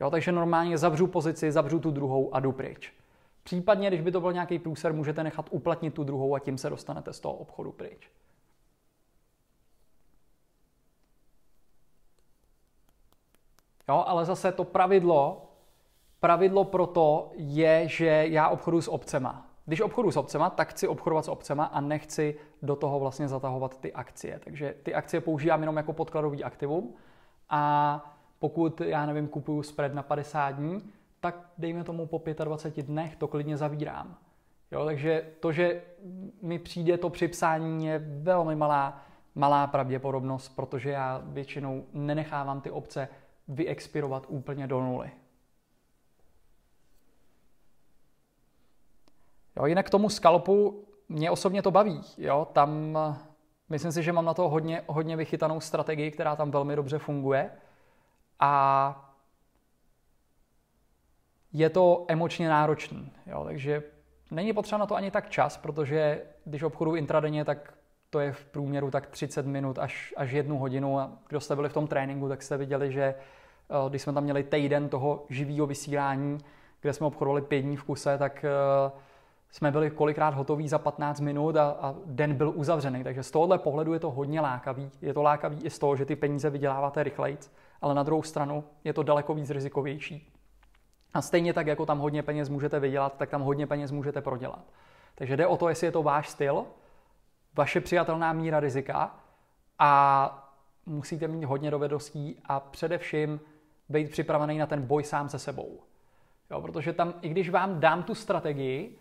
Jo, 0.02 0.10
takže 0.10 0.32
normálně 0.32 0.78
zavřu 0.78 1.08
pozici, 1.08 1.52
zavřu 1.52 1.80
tu 1.80 1.91
druhou 1.91 2.36
a 2.36 2.39
jdu 2.39 2.52
pryč. 2.52 2.93
Případně, 3.43 3.88
když 3.88 4.02
by 4.02 4.12
to 4.12 4.22
byl 4.22 4.34
nějaký 4.34 4.60
průser, 4.60 4.93
můžete 4.93 5.24
nechat 5.24 5.45
uplatnit 5.52 5.93
tu 5.93 6.04
druhou 6.04 6.36
a 6.36 6.39
tím 6.39 6.58
se 6.58 6.70
dostanete 6.70 7.14
z 7.14 7.20
toho 7.20 7.34
obchodu 7.34 7.72
pryč. 7.72 8.10
Jo, 13.89 14.04
ale 14.08 14.26
zase 14.26 14.52
to 14.52 14.64
pravidlo, 14.64 15.41
pravidlo 16.20 16.64
pro 16.64 16.88
to 16.88 17.32
je, 17.36 17.88
že 17.88 18.26
já 18.28 18.49
obchodu 18.49 18.82
s 18.82 18.88
obcema. 18.88 19.47
Když 19.66 19.82
obchodu 19.82 20.12
s 20.12 20.18
obcema, 20.18 20.49
tak 20.49 20.70
chci 20.70 20.88
obchodovat 20.88 21.26
s 21.26 21.30
obcema 21.30 21.66
a 21.66 21.82
nechci 21.82 22.36
do 22.62 22.76
toho 22.76 22.99
vlastně 22.99 23.28
zatahovat 23.28 23.80
ty 23.80 23.93
akcie. 23.93 24.39
Takže 24.43 24.76
ty 24.84 24.93
akcie 24.93 25.22
používám 25.22 25.60
jenom 25.62 25.78
jako 25.78 25.93
podkladový 25.93 26.43
aktivum 26.43 26.95
a 27.49 28.11
pokud, 28.42 28.82
já 28.82 29.06
nevím, 29.06 29.28
kupuju 29.28 29.64
spread 29.64 29.94
na 29.94 30.04
50 30.04 30.52
dní, 30.52 30.92
tak 31.20 31.50
dejme 31.58 31.84
tomu 31.84 32.06
po 32.06 32.22
25 32.44 32.86
dnech 32.86 33.16
to 33.16 33.28
klidně 33.28 33.58
zavírám. 33.58 34.18
Jo, 34.72 34.86
takže 34.86 35.26
to, 35.39 35.52
že 35.52 35.82
mi 36.42 36.60
přijde 36.60 36.98
to 36.98 37.10
připsání, 37.10 37.86
je 37.86 38.00
velmi 38.00 38.56
malá, 38.56 39.02
malá 39.36 39.68
pravděpodobnost, 39.68 40.50
protože 40.50 40.89
já 40.89 41.22
většinou 41.26 41.86
nenechávám 41.94 42.62
ty 42.62 42.72
obce 42.72 43.08
vyexpirovat 43.48 44.26
úplně 44.30 44.68
do 44.68 44.82
nuly. 44.82 45.12
Jo, 49.56 49.66
jinak 49.66 49.86
k 49.86 49.89
tomu 49.89 50.10
skalpu 50.10 50.86
mě 51.10 51.32
osobně 51.32 51.62
to 51.62 51.72
baví. 51.72 52.02
Jo? 52.18 52.48
Tam 52.54 52.98
myslím 53.70 53.92
si, 53.92 54.04
že 54.04 54.14
mám 54.14 54.26
na 54.26 54.34
to 54.34 54.50
hodně, 54.50 54.84
hodně 54.88 55.16
vychytanou 55.16 55.60
strategii, 55.60 56.12
která 56.12 56.36
tam 56.36 56.52
velmi 56.52 56.76
dobře 56.76 56.98
funguje. 56.98 57.52
A 58.42 59.14
je 61.54 61.70
to 61.70 62.06
emočně 62.08 62.50
náročný. 62.50 63.12
Jo? 63.26 63.44
Takže 63.44 63.84
není 64.32 64.54
potřeba 64.54 64.80
na 64.80 64.86
to 64.86 64.96
ani 64.96 65.12
tak 65.12 65.30
čas, 65.30 65.58
protože 65.58 66.22
když 66.46 66.64
obchodu 66.64 66.96
intradenně, 66.96 67.46
tak 67.46 67.74
to 68.10 68.20
je 68.20 68.32
v 68.32 68.46
průměru 68.46 68.92
tak 68.92 69.08
30 69.08 69.46
minut 69.46 69.80
až, 69.80 70.14
až 70.18 70.32
jednu 70.32 70.58
hodinu. 70.58 71.00
A 71.00 71.12
kdo 71.30 71.39
jste 71.39 71.56
byli 71.56 71.70
v 71.70 71.74
tom 71.74 71.88
tréninku, 71.88 72.30
tak 72.30 72.42
jste 72.42 72.58
viděli, 72.58 72.92
že 72.92 73.04
eh, 73.04 73.89
když 73.89 74.02
jsme 74.02 74.14
tam 74.14 74.24
měli 74.24 74.44
týden 74.44 74.89
toho 74.89 75.26
živého 75.30 75.68
vysílání, 75.68 76.38
kde 76.82 76.94
jsme 76.94 77.08
obchodovali 77.08 77.42
pět 77.42 77.62
dní 77.62 77.78
v 77.78 77.84
kuse, 77.84 78.18
tak 78.18 78.46
uh, 78.94 79.00
jsme 79.52 79.72
byli 79.72 79.92
kolikrát 79.92 80.34
hotoví 80.34 80.68
za 80.68 80.80
15 80.80 81.20
minut 81.20 81.56
a, 81.56 81.70
a 81.70 81.96
den 82.06 82.36
byl 82.36 82.52
uzavřený. 82.56 83.04
Takže 83.04 83.24
z 83.24 83.32
tohohle 83.32 83.58
pohledu 83.58 83.94
je 83.94 84.00
to 84.00 84.12
hodně 84.12 84.42
lákavý. 84.42 84.92
Je 85.02 85.14
to 85.14 85.22
lákavý 85.22 85.60
i 85.64 85.70
z 85.70 85.80
toho, 85.80 85.96
že 85.96 86.06
ty 86.06 86.16
peníze 86.16 86.50
vyděláváte 86.50 87.04
rychleji, 87.04 87.38
ale 87.82 87.96
na 87.96 88.04
druhou 88.04 88.24
stranu 88.24 88.64
je 88.84 88.94
to 88.94 89.04
daleko 89.04 89.34
víc 89.34 89.50
rizikovější. 89.50 90.34
A 91.14 91.22
stejně 91.22 91.54
tak, 91.54 91.68
jako 91.68 91.86
tam 91.86 92.00
hodně 92.00 92.24
peněz 92.24 92.50
můžete 92.50 92.80
vydělat, 92.80 93.18
tak 93.18 93.30
tam 93.30 93.42
hodně 93.42 93.68
peněz 93.68 93.92
můžete 93.92 94.22
prodělat. 94.22 94.64
Takže 95.16 95.38
jde 95.38 95.48
o 95.48 95.58
to, 95.58 95.70
jestli 95.70 95.88
je 95.88 95.92
to 95.92 96.04
váš 96.04 96.30
styl, 96.30 96.66
vaše 97.54 97.82
přijatelná 97.82 98.34
míra 98.34 98.60
rizika 98.60 99.16
a 99.80 100.54
musíte 100.86 101.28
mít 101.28 101.44
hodně 101.44 101.72
dovedností 101.72 102.42
a 102.46 102.60
především 102.60 103.40
být 103.90 104.12
připravený 104.12 104.58
na 104.58 104.66
ten 104.66 104.82
boj 104.82 105.04
sám 105.04 105.30
se 105.30 105.40
sebou. 105.40 105.80
Jo, 106.52 106.62
protože 106.62 106.94
tam, 106.94 107.14
i 107.22 107.30
když 107.30 107.50
vám 107.50 107.80
dám 107.80 108.04
tu 108.04 108.16
strategii, 108.16 108.98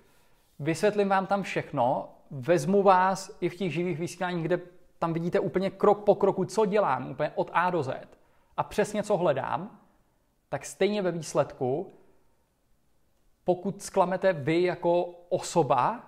Vysvětlím 0.60 1.08
vám 1.08 1.26
tam 1.26 1.42
všechno, 1.42 2.08
vezmu 2.30 2.82
vás 2.82 3.36
i 3.40 3.48
v 3.48 3.56
těch 3.56 3.72
živých 3.72 3.98
vysíláních, 3.98 4.44
kde 4.44 4.60
tam 4.98 5.12
vidíte 5.12 5.40
úplně 5.40 5.70
krok 5.70 6.04
po 6.04 6.14
kroku, 6.14 6.44
co 6.44 6.66
dělám, 6.66 7.10
úplně 7.10 7.32
od 7.34 7.50
A 7.52 7.70
do 7.70 7.82
Z 7.82 8.19
a 8.60 8.62
přesně 8.62 9.02
co 9.02 9.16
hledám, 9.16 9.80
tak 10.48 10.66
stejně 10.66 11.02
ve 11.02 11.12
výsledku, 11.12 11.92
pokud 13.44 13.82
sklamete 13.82 14.32
vy 14.32 14.62
jako 14.62 15.04
osoba 15.28 16.00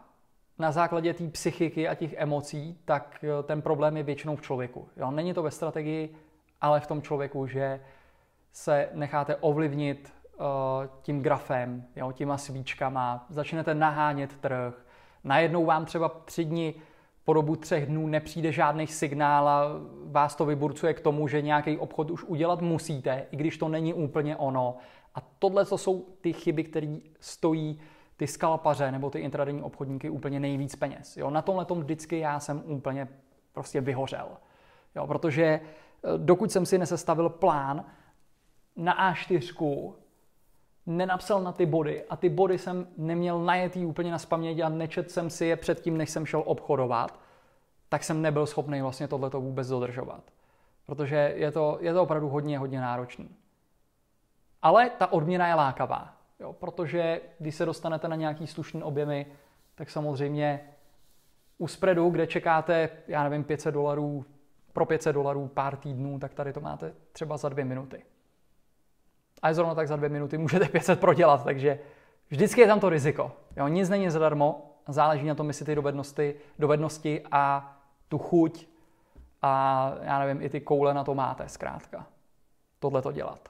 na 0.58 0.72
základě 0.72 1.14
té 1.14 1.28
psychiky 1.28 1.88
a 1.88 1.94
těch 1.94 2.12
emocí, 2.12 2.78
tak 2.84 3.24
eh, 3.24 3.42
ten 3.42 3.62
problém 3.62 3.96
je 3.96 4.02
většinou 4.02 4.36
v 4.36 4.42
člověku. 4.42 4.88
Jo? 4.96 5.10
Není 5.10 5.34
to 5.34 5.42
ve 5.42 5.50
strategii, 5.50 6.16
ale 6.60 6.80
v 6.80 6.86
tom 6.86 7.02
člověku, 7.02 7.46
že 7.46 7.80
se 8.52 8.88
necháte 8.92 9.36
ovlivnit 9.36 10.12
Eh, 10.42 10.88
tím 11.02 11.22
grafem, 11.22 11.84
jo, 11.96 12.12
těma 12.12 12.38
svíčkama, 12.38 13.26
začnete 13.28 13.74
nahánět 13.74 14.36
trh, 14.36 14.74
najednou 15.24 15.64
vám 15.64 15.84
třeba 15.84 16.08
tři 16.08 16.44
dny 16.44 16.74
po 17.24 17.32
dobu 17.32 17.56
třech 17.56 17.86
dnů 17.86 18.06
nepřijde 18.06 18.52
žádný 18.52 18.86
signál 18.86 19.48
a 19.48 19.66
vás 20.04 20.34
to 20.34 20.44
vyburcuje 20.44 20.94
k 20.94 21.00
tomu, 21.00 21.28
že 21.28 21.42
nějaký 21.42 21.78
obchod 21.78 22.10
už 22.10 22.24
udělat 22.24 22.60
musíte, 22.60 23.26
i 23.30 23.36
když 23.36 23.58
to 23.58 23.68
není 23.68 23.94
úplně 23.94 24.36
ono. 24.36 24.76
A 25.14 25.20
tohle 25.38 25.64
to 25.64 25.78
jsou 25.78 26.06
ty 26.20 26.32
chyby, 26.32 26.64
které 26.64 26.96
stojí 27.20 27.80
ty 28.16 28.26
skalpaře 28.26 28.92
nebo 28.92 29.10
ty 29.10 29.18
intradenní 29.18 29.62
obchodníky 29.62 30.10
úplně 30.10 30.40
nejvíc 30.40 30.76
peněz. 30.76 31.16
Jo, 31.16 31.30
na 31.30 31.42
tomhle 31.42 31.64
tom 31.64 31.80
vždycky 31.80 32.18
já 32.18 32.40
jsem 32.40 32.62
úplně 32.66 33.08
prostě 33.52 33.80
vyhořel. 33.80 34.28
Jo, 34.96 35.06
protože 35.06 35.44
eh, 35.44 35.60
dokud 36.16 36.52
jsem 36.52 36.66
si 36.66 36.78
nesestavil 36.78 37.28
plán 37.28 37.84
na 38.76 39.12
A4, 39.12 39.92
nenapsal 40.86 41.42
na 41.42 41.52
ty 41.52 41.66
body 41.66 42.04
a 42.10 42.16
ty 42.16 42.28
body 42.28 42.58
jsem 42.58 42.86
neměl 42.96 43.44
najetý 43.44 43.86
úplně 43.86 44.10
na 44.10 44.18
spaměť 44.18 44.60
a 44.60 44.68
nečet 44.68 45.10
jsem 45.10 45.30
si 45.30 45.46
je 45.46 45.56
předtím, 45.56 45.96
než 45.96 46.10
jsem 46.10 46.26
šel 46.26 46.42
obchodovat, 46.46 47.20
tak 47.88 48.04
jsem 48.04 48.22
nebyl 48.22 48.46
schopný 48.46 48.82
vlastně 48.82 49.08
tohleto 49.08 49.40
vůbec 49.40 49.68
dodržovat. 49.68 50.24
Protože 50.86 51.34
je 51.36 51.50
to, 51.50 51.78
je 51.80 51.92
to 51.92 52.02
opravdu 52.02 52.28
hodně, 52.28 52.58
hodně 52.58 52.80
náročný. 52.80 53.28
Ale 54.62 54.90
ta 54.90 55.12
odměna 55.12 55.48
je 55.48 55.54
lákavá, 55.54 56.16
jo, 56.40 56.52
protože 56.52 57.20
když 57.38 57.54
se 57.54 57.66
dostanete 57.66 58.08
na 58.08 58.16
nějaký 58.16 58.46
slušný 58.46 58.82
objemy, 58.82 59.26
tak 59.74 59.90
samozřejmě 59.90 60.60
u 61.58 61.68
spreadu, 61.68 62.10
kde 62.10 62.26
čekáte, 62.26 62.88
já 63.08 63.22
nevím, 63.24 63.44
500 63.44 63.74
dolarů, 63.74 64.24
pro 64.72 64.86
500 64.86 65.14
dolarů 65.14 65.48
pár 65.48 65.76
týdnů, 65.76 66.18
tak 66.18 66.34
tady 66.34 66.52
to 66.52 66.60
máte 66.60 66.94
třeba 67.12 67.36
za 67.36 67.48
dvě 67.48 67.64
minuty 67.64 68.02
a 69.42 69.54
zrovna 69.54 69.74
tak 69.74 69.88
za 69.88 69.96
dvě 69.96 70.08
minuty 70.08 70.38
můžete 70.38 70.68
500 70.68 71.00
prodělat, 71.00 71.44
takže 71.44 71.78
vždycky 72.28 72.60
je 72.60 72.66
tam 72.66 72.80
to 72.80 72.88
riziko. 72.88 73.32
Jo, 73.56 73.68
nic 73.68 73.88
není 73.88 74.10
zadarmo, 74.10 74.76
záleží 74.88 75.26
na 75.26 75.34
tom, 75.34 75.48
jestli 75.48 75.66
ty 75.66 75.74
dovednosti, 75.74 76.34
dovednosti 76.58 77.22
a 77.32 77.76
tu 78.08 78.18
chuť 78.18 78.66
a 79.42 79.92
já 80.02 80.18
nevím, 80.18 80.42
i 80.42 80.48
ty 80.48 80.60
koule 80.60 80.94
na 80.94 81.04
to 81.04 81.14
máte 81.14 81.48
zkrátka. 81.48 82.06
Tohle 82.78 83.02
to 83.02 83.12
dělat. 83.12 83.48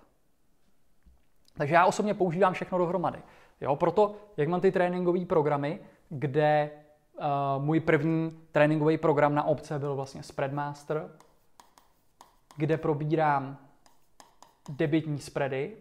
Takže 1.56 1.74
já 1.74 1.86
osobně 1.86 2.14
používám 2.14 2.52
všechno 2.52 2.78
dohromady. 2.78 3.18
Jo, 3.60 3.76
proto, 3.76 4.14
jak 4.36 4.48
mám 4.48 4.60
ty 4.60 4.72
tréninkové 4.72 5.26
programy, 5.26 5.80
kde 6.08 6.70
uh, 7.14 7.64
můj 7.64 7.80
první 7.80 8.38
tréninkový 8.52 8.98
program 8.98 9.34
na 9.34 9.42
obce 9.42 9.78
byl 9.78 9.94
vlastně 9.94 10.22
Spreadmaster, 10.22 11.10
kde 12.56 12.76
probírám 12.76 13.58
debitní 14.68 15.18
spready, 15.18 15.76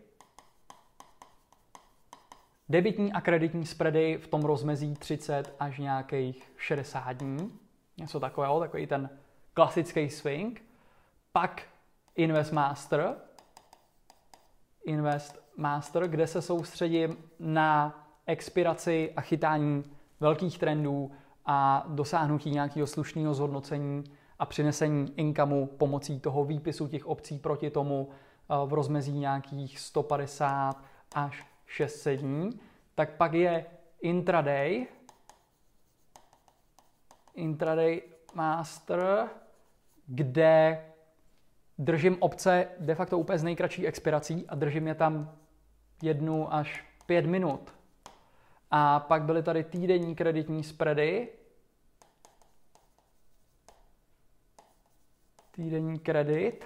debitní 2.70 3.14
a 3.14 3.22
kreditní 3.22 3.66
spready 3.66 4.18
v 4.18 4.28
tom 4.28 4.42
rozmezí 4.42 4.96
30 4.96 5.56
až 5.60 5.80
nějakých 5.80 6.52
60 6.58 7.14
dní, 7.14 7.60
něco 7.98 8.20
takového, 8.20 8.60
takový 8.60 8.88
ten 8.88 9.10
klasický 9.54 10.10
swing. 10.10 10.62
Pak 11.32 11.64
Invest 12.16 12.52
Master, 12.52 13.16
Invest 14.86 15.42
Master, 15.58 16.08
kde 16.08 16.28
se 16.28 16.42
soustředím 16.42 17.18
na 17.40 17.98
expiraci 18.26 19.14
a 19.16 19.22
chytání 19.22 19.84
velkých 20.20 20.60
trendů 20.60 21.12
a 21.46 21.86
dosáhnutí 21.88 22.52
nějakého 22.52 22.88
slušného 22.88 23.34
zhodnocení 23.34 24.04
a 24.40 24.46
přinesení 24.46 25.14
inkamu 25.20 25.66
pomocí 25.66 26.20
toho 26.20 26.46
výpisu 26.46 26.88
těch 26.88 27.06
obcí 27.06 27.40
proti 27.40 27.70
tomu, 27.70 28.10
v 28.66 28.74
rozmezí 28.74 29.20
nějakých 29.20 29.80
150 29.80 30.84
až 31.16 31.48
600 31.66 32.20
dní, 32.20 32.60
tak 32.96 33.16
pak 33.18 33.34
je 33.34 33.66
intraday, 34.02 34.88
intraday 37.36 38.02
master, 38.34 39.30
kde 40.08 40.86
držím 41.78 42.18
obce 42.20 42.68
de 42.80 42.96
facto 42.96 43.18
úplně 43.18 43.40
z 43.40 43.44
nejkratší 43.44 43.88
expirací 43.88 44.48
a 44.48 44.56
držím 44.56 44.88
je 44.88 44.96
tam 44.96 45.38
jednu 46.02 46.54
až 46.54 46.86
pět 47.06 47.26
minut. 47.26 47.74
A 48.72 49.00
pak 49.00 49.24
byly 49.24 49.44
tady 49.44 49.64
týdenní 49.64 50.16
kreditní 50.16 50.64
spready. 50.64 51.30
Týdenní 55.52 56.00
kredit, 56.00 56.66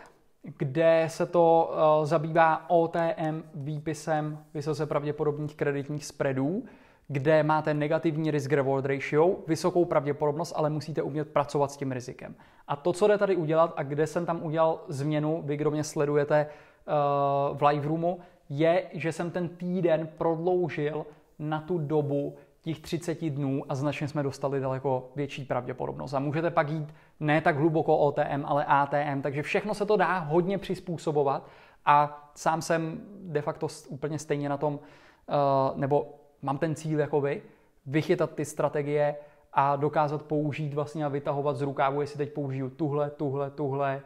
kde 0.58 1.06
se 1.08 1.26
to 1.26 1.74
uh, 2.00 2.06
zabývá 2.06 2.70
OTM 2.70 3.44
výpisem 3.56 4.40
vysoce 4.54 4.86
pravděpodobných 4.86 5.56
kreditních 5.56 6.06
spreadů, 6.06 6.64
kde 7.08 7.44
máte 7.44 7.74
negativní 7.74 8.32
risk 8.32 8.52
reward 8.52 8.86
ratio, 8.86 9.36
vysokou 9.48 9.86
pravděpodobnost, 9.86 10.54
ale 10.56 10.70
musíte 10.70 11.02
umět 11.02 11.30
pracovat 11.30 11.72
s 11.72 11.78
tím 11.78 11.92
rizikem. 11.92 12.36
A 12.68 12.76
to, 12.76 12.94
co 12.94 13.08
jde 13.08 13.18
tady 13.18 13.36
udělat 13.36 13.74
a 13.78 13.84
kde 13.84 14.08
jsem 14.08 14.26
tam 14.26 14.44
udělal 14.44 14.80
změnu, 14.88 15.42
vy 15.46 15.58
kdo 15.58 15.72
mě 15.72 15.84
sledujete 15.84 16.48
uh, 16.48 17.58
v 17.58 17.64
live 17.68 17.88
roomu, 17.88 18.20
je, 18.50 18.84
že 18.94 19.12
jsem 19.12 19.32
ten 19.32 19.50
týden 19.50 20.10
prodloužil 20.18 21.06
na 21.40 21.62
tu 21.62 21.78
dobu 21.78 22.36
těch 22.66 22.80
30 22.80 23.30
dnů 23.30 23.64
a 23.70 23.76
značně 23.76 24.08
jsme 24.08 24.24
dostali 24.24 24.60
daleko 24.60 25.10
větší 25.16 25.46
pravděpodobnost. 25.46 26.14
A 26.14 26.20
můžete 26.20 26.50
pak 26.50 26.70
jít 26.70 26.94
ne 27.20 27.42
tak 27.42 27.58
hluboko 27.58 27.98
OTM, 27.98 28.46
ale 28.46 28.66
ATM, 28.66 29.22
takže 29.22 29.42
všechno 29.42 29.74
se 29.74 29.86
to 29.86 29.98
dá 29.98 30.20
hodně 30.20 30.58
přizpůsobovat 30.58 31.48
a 31.86 32.32
sám 32.36 32.62
jsem 32.62 33.02
de 33.22 33.42
facto 33.42 33.68
úplně 33.88 34.20
stejně 34.20 34.50
na 34.50 34.58
tom, 34.58 34.74
uh, 34.74 35.80
nebo 35.80 36.14
mám 36.42 36.58
ten 36.58 36.76
cíl 36.76 37.00
jako 37.00 37.22
vy, 37.22 37.42
vychytat 37.86 38.36
ty 38.36 38.46
strategie 38.46 39.16
a 39.54 39.76
dokázat 39.76 40.22
použít 40.22 40.74
vlastně 40.74 41.06
a 41.06 41.10
vytahovat 41.10 41.56
z 41.58 41.62
rukávu, 41.62 42.02
jestli 42.02 42.18
teď 42.18 42.34
použiju 42.34 42.70
tuhle, 42.70 43.10
tuhle, 43.10 43.50
tuhle, 43.50 44.02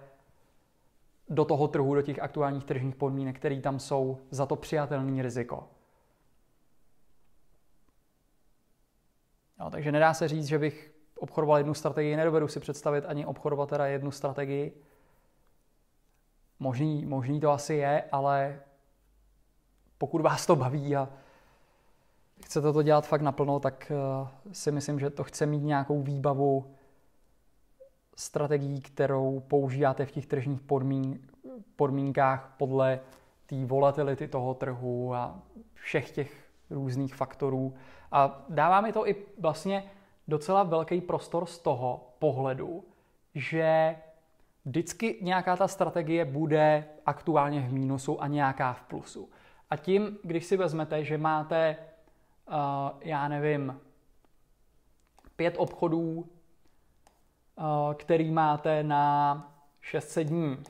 do 1.29 1.45
toho 1.45 1.67
trhu, 1.67 1.95
do 1.95 2.01
těch 2.01 2.19
aktuálních 2.19 2.65
tržních 2.65 2.95
podmínek, 2.95 3.35
které 3.35 3.61
tam 3.61 3.79
jsou, 3.79 4.17
za 4.29 4.45
to 4.45 4.55
přijatelný 4.55 5.21
riziko. 5.21 5.63
No, 9.59 9.69
takže 9.69 9.91
nedá 9.91 10.13
se 10.13 10.27
říct, 10.27 10.47
že 10.47 10.59
bych 10.59 10.91
obchodoval 11.17 11.57
jednu 11.57 11.73
strategii, 11.73 12.15
nedovedu 12.15 12.47
si 12.47 12.59
představit 12.59 13.05
ani 13.05 13.25
obchodovat 13.25 13.69
teda 13.69 13.85
jednu 13.85 14.11
strategii. 14.11 14.83
Možný, 16.59 17.05
možný 17.05 17.39
to 17.39 17.51
asi 17.51 17.73
je, 17.73 18.03
ale 18.11 18.59
pokud 19.97 20.21
vás 20.21 20.45
to 20.45 20.55
baví 20.55 20.95
a 20.95 21.09
chcete 22.45 22.73
to 22.73 22.83
dělat 22.83 23.07
fakt 23.07 23.21
naplno, 23.21 23.59
tak 23.59 23.91
eh, 23.91 24.27
si 24.53 24.71
myslím, 24.71 24.99
že 24.99 25.09
to 25.09 25.23
chce 25.23 25.45
mít 25.45 25.63
nějakou 25.63 26.01
výbavu 26.01 26.75
strategií, 28.15 28.81
kterou 28.81 29.39
používáte 29.39 30.05
v 30.05 30.11
těch 30.11 30.25
tržních 30.25 30.61
podmín, 30.61 31.19
podmínkách 31.75 32.55
podle 32.57 32.99
té 33.45 33.65
volatility 33.65 34.27
toho 34.27 34.53
trhu 34.53 35.15
a 35.15 35.39
všech 35.73 36.11
těch 36.11 36.48
různých 36.69 37.15
faktorů. 37.15 37.73
A 38.11 38.45
dává 38.49 38.81
mi 38.81 38.93
to 38.93 39.07
i 39.07 39.15
vlastně 39.39 39.83
docela 40.27 40.63
velký 40.63 41.01
prostor 41.01 41.45
z 41.45 41.59
toho 41.59 42.13
pohledu, 42.19 42.83
že 43.35 43.95
vždycky 44.65 45.19
nějaká 45.21 45.55
ta 45.55 45.67
strategie 45.67 46.25
bude 46.25 46.85
aktuálně 47.05 47.61
v 47.61 47.73
mínusu 47.73 48.21
a 48.21 48.27
nějaká 48.27 48.73
v 48.73 48.81
plusu. 48.81 49.29
A 49.69 49.77
tím, 49.77 50.17
když 50.23 50.45
si 50.45 50.57
vezmete, 50.57 51.03
že 51.03 51.17
máte, 51.17 51.77
uh, 52.47 52.55
já 53.01 53.27
nevím, 53.27 53.79
pět 55.35 55.55
obchodů, 55.57 56.11
uh, 56.19 57.93
který 57.93 58.31
máte 58.31 58.83
na 58.83 59.45
600 59.81 60.27
dní, 60.27 60.63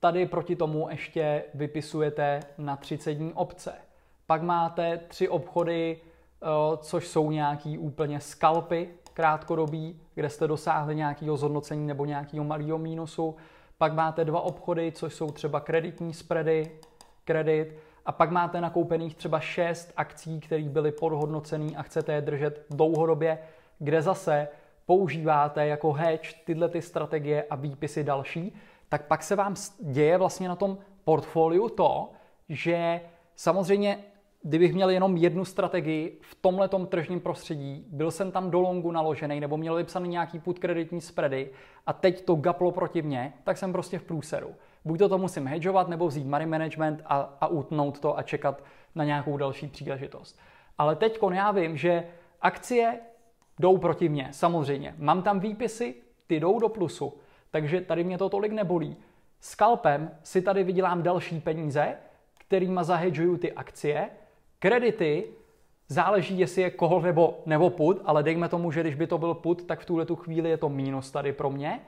tady 0.00 0.26
proti 0.26 0.56
tomu 0.56 0.88
ještě 0.90 1.44
vypisujete 1.54 2.40
na 2.58 2.76
30 2.76 3.14
dní 3.14 3.32
obce. 3.32 3.74
Pak 4.26 4.42
máte 4.42 4.98
tři 5.08 5.28
obchody, 5.28 6.00
eh, 6.00 6.46
což 6.76 7.08
jsou 7.08 7.30
nějaký 7.30 7.78
úplně 7.78 8.20
skalpy 8.20 8.88
krátkodobí, 9.14 10.00
kde 10.14 10.30
jste 10.30 10.48
dosáhli 10.48 10.96
nějakého 10.96 11.36
zhodnocení 11.36 11.86
nebo 11.86 12.04
nějakého 12.04 12.44
malého 12.44 12.78
mínusu. 12.78 13.36
Pak 13.78 13.92
máte 13.92 14.24
dva 14.24 14.40
obchody, 14.40 14.92
což 14.92 15.14
jsou 15.14 15.30
třeba 15.30 15.60
kreditní 15.60 16.14
spready, 16.14 16.70
kredit. 17.24 17.78
A 18.06 18.12
pak 18.12 18.30
máte 18.30 18.60
nakoupených 18.60 19.14
třeba 19.14 19.40
šest 19.40 19.92
akcí, 19.96 20.40
které 20.40 20.62
byly 20.62 20.92
podhodnocené 20.92 21.76
a 21.76 21.82
chcete 21.82 22.12
je 22.12 22.20
držet 22.20 22.66
dlouhodobě, 22.70 23.38
kde 23.78 24.02
zase 24.02 24.48
používáte 24.86 25.66
jako 25.66 25.92
hedge 25.92 26.34
tyhle 26.44 26.68
ty 26.68 26.82
strategie 26.82 27.44
a 27.50 27.56
výpisy 27.56 28.04
další, 28.04 28.56
tak 28.88 29.06
pak 29.06 29.22
se 29.22 29.36
vám 29.36 29.54
děje 29.80 30.18
vlastně 30.18 30.48
na 30.48 30.56
tom 30.56 30.78
portfoliu 31.04 31.68
to, 31.68 32.10
že 32.48 33.00
samozřejmě 33.36 34.04
kdybych 34.46 34.74
měl 34.74 34.90
jenom 34.90 35.16
jednu 35.16 35.44
strategii 35.44 36.18
v 36.20 36.34
tomhle 36.34 36.68
tržním 36.68 37.20
prostředí, 37.20 37.84
byl 37.88 38.10
jsem 38.10 38.32
tam 38.32 38.50
do 38.50 38.60
longu 38.60 38.92
naložený 38.92 39.40
nebo 39.40 39.56
měl 39.56 39.74
vypsaný 39.74 40.08
nějaký 40.08 40.38
put 40.38 40.58
kreditní 40.58 41.00
spready 41.00 41.50
a 41.86 41.92
teď 41.92 42.24
to 42.24 42.34
gaplo 42.34 42.72
proti 42.72 43.02
mně, 43.02 43.32
tak 43.44 43.58
jsem 43.58 43.72
prostě 43.72 43.98
v 43.98 44.02
průseru. 44.02 44.54
Buď 44.84 44.98
to, 44.98 45.08
to 45.08 45.18
musím 45.18 45.46
hedžovat 45.46 45.88
nebo 45.88 46.08
vzít 46.08 46.26
money 46.26 46.46
management 46.46 47.02
a, 47.04 47.36
a 47.40 47.46
utnout 47.46 48.00
to 48.00 48.18
a 48.18 48.22
čekat 48.22 48.64
na 48.94 49.04
nějakou 49.04 49.36
další 49.36 49.66
příležitost. 49.68 50.38
Ale 50.78 50.96
teď 50.96 51.18
já 51.32 51.50
vím, 51.50 51.76
že 51.76 52.06
akcie 52.40 53.00
jdou 53.60 53.78
proti 53.78 54.08
mně, 54.08 54.28
samozřejmě. 54.30 54.94
Mám 54.98 55.22
tam 55.22 55.40
výpisy, 55.40 55.94
ty 56.26 56.40
jdou 56.40 56.60
do 56.60 56.68
plusu, 56.68 57.14
takže 57.50 57.80
tady 57.80 58.04
mě 58.04 58.18
to 58.18 58.28
tolik 58.28 58.52
nebolí. 58.52 58.96
Skalpem 59.40 60.10
si 60.22 60.42
tady 60.42 60.64
vydělám 60.64 61.02
další 61.02 61.40
peníze, 61.40 61.96
kterýma 62.38 62.84
zahedžuju 62.84 63.36
ty 63.36 63.52
akcie, 63.52 64.10
Kredity 64.64 65.24
záleží, 65.88 66.38
jestli 66.38 66.62
je 66.62 66.70
call 66.70 67.02
nebo, 67.02 67.42
nebo 67.46 67.70
put, 67.70 68.00
ale 68.04 68.22
dejme 68.22 68.48
tomu, 68.48 68.72
že 68.72 68.80
když 68.80 68.94
by 68.94 69.06
to 69.06 69.18
byl 69.18 69.34
put, 69.34 69.64
tak 69.64 69.80
v 69.80 69.84
tuhle 69.84 70.06
tu 70.06 70.16
chvíli 70.16 70.50
je 70.50 70.56
to 70.56 70.68
mínus 70.68 71.10
tady 71.10 71.32
pro 71.32 71.50
mě. 71.50 71.80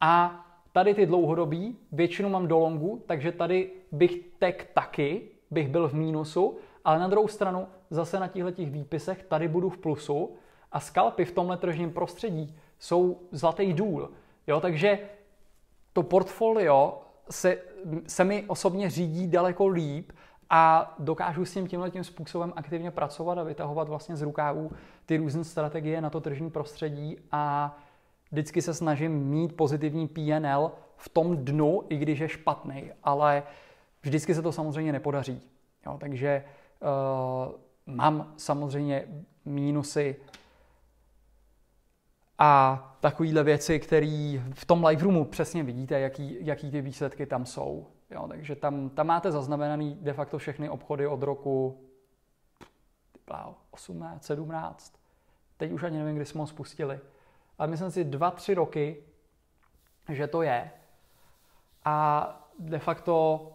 A 0.00 0.46
tady 0.72 0.94
ty 0.94 1.06
dlouhodobí 1.06 1.76
většinu 1.92 2.28
mám 2.28 2.48
do 2.48 2.58
longu, 2.58 3.02
takže 3.06 3.32
tady 3.32 3.70
bych 3.92 4.20
tek 4.38 4.70
taky, 4.74 5.22
bych 5.50 5.68
byl 5.68 5.88
v 5.88 5.94
mínusu, 5.94 6.56
ale 6.84 6.98
na 6.98 7.08
druhou 7.08 7.28
stranu 7.28 7.66
zase 7.90 8.20
na 8.20 8.28
těchto 8.28 8.62
výpisech 8.64 9.22
tady 9.22 9.48
budu 9.48 9.70
v 9.70 9.78
plusu 9.78 10.36
a 10.72 10.80
skalpy 10.80 11.24
v 11.24 11.32
tomhle 11.32 11.56
tržním 11.56 11.92
prostředí 11.92 12.56
jsou 12.78 13.20
zlatý 13.32 13.72
důl. 13.72 14.10
Jo, 14.46 14.60
takže 14.60 14.98
to 15.92 16.02
portfolio 16.02 17.00
se, 17.30 17.58
se 18.06 18.24
mi 18.24 18.44
osobně 18.46 18.90
řídí 18.90 19.26
daleko 19.26 19.66
líp 19.66 20.12
a 20.50 20.94
dokážu 20.98 21.44
s 21.44 21.54
tím 21.54 21.66
tímhle 21.66 21.90
tím 21.90 22.04
způsobem 22.04 22.52
aktivně 22.56 22.90
pracovat 22.90 23.38
a 23.38 23.42
vytahovat 23.42 23.88
vlastně 23.88 24.16
z 24.16 24.22
rukávů 24.22 24.70
ty 25.06 25.16
různé 25.16 25.44
strategie 25.44 26.00
na 26.00 26.10
to 26.10 26.20
tržní 26.20 26.50
prostředí 26.50 27.16
a 27.32 27.76
vždycky 28.30 28.62
se 28.62 28.74
snažím 28.74 29.12
mít 29.12 29.56
pozitivní 29.56 30.08
PNL 30.08 30.72
v 30.96 31.08
tom 31.08 31.36
dnu, 31.36 31.82
i 31.88 31.96
když 31.96 32.18
je 32.18 32.28
špatný, 32.28 32.92
ale 33.02 33.42
vždycky 34.02 34.34
se 34.34 34.42
to 34.42 34.52
samozřejmě 34.52 34.92
nepodaří. 34.92 35.42
Jo, 35.86 35.96
takže 36.00 36.44
uh, 36.80 37.94
mám 37.94 38.32
samozřejmě 38.36 39.04
mínusy 39.44 40.16
a 42.38 42.84
takovéhle 43.00 43.44
věci, 43.44 43.80
které 43.80 44.40
v 44.54 44.64
tom 44.66 44.84
live 44.84 45.02
roomu 45.02 45.24
přesně 45.24 45.62
vidíte, 45.62 46.00
jaký, 46.00 46.36
jaký 46.40 46.70
ty 46.70 46.80
výsledky 46.80 47.26
tam 47.26 47.46
jsou. 47.46 47.86
Jo, 48.10 48.28
takže 48.28 48.56
tam, 48.56 48.90
tam 48.90 49.06
máte 49.06 49.32
zaznamenaný 49.32 49.94
de 50.00 50.12
facto 50.12 50.38
všechny 50.38 50.68
obchody 50.68 51.06
od 51.06 51.22
roku 51.22 51.84
18, 53.70 54.24
17. 54.24 54.94
Teď 55.56 55.72
už 55.72 55.82
ani 55.82 55.98
nevím, 55.98 56.16
kdy 56.16 56.24
jsme 56.24 56.40
ho 56.40 56.46
spustili. 56.46 57.00
Ale 57.58 57.68
myslím 57.68 57.90
si 57.90 58.04
dva, 58.04 58.30
tři 58.30 58.54
roky, 58.54 59.02
že 60.08 60.26
to 60.26 60.42
je. 60.42 60.70
A 61.84 62.48
de 62.58 62.78
facto 62.78 63.46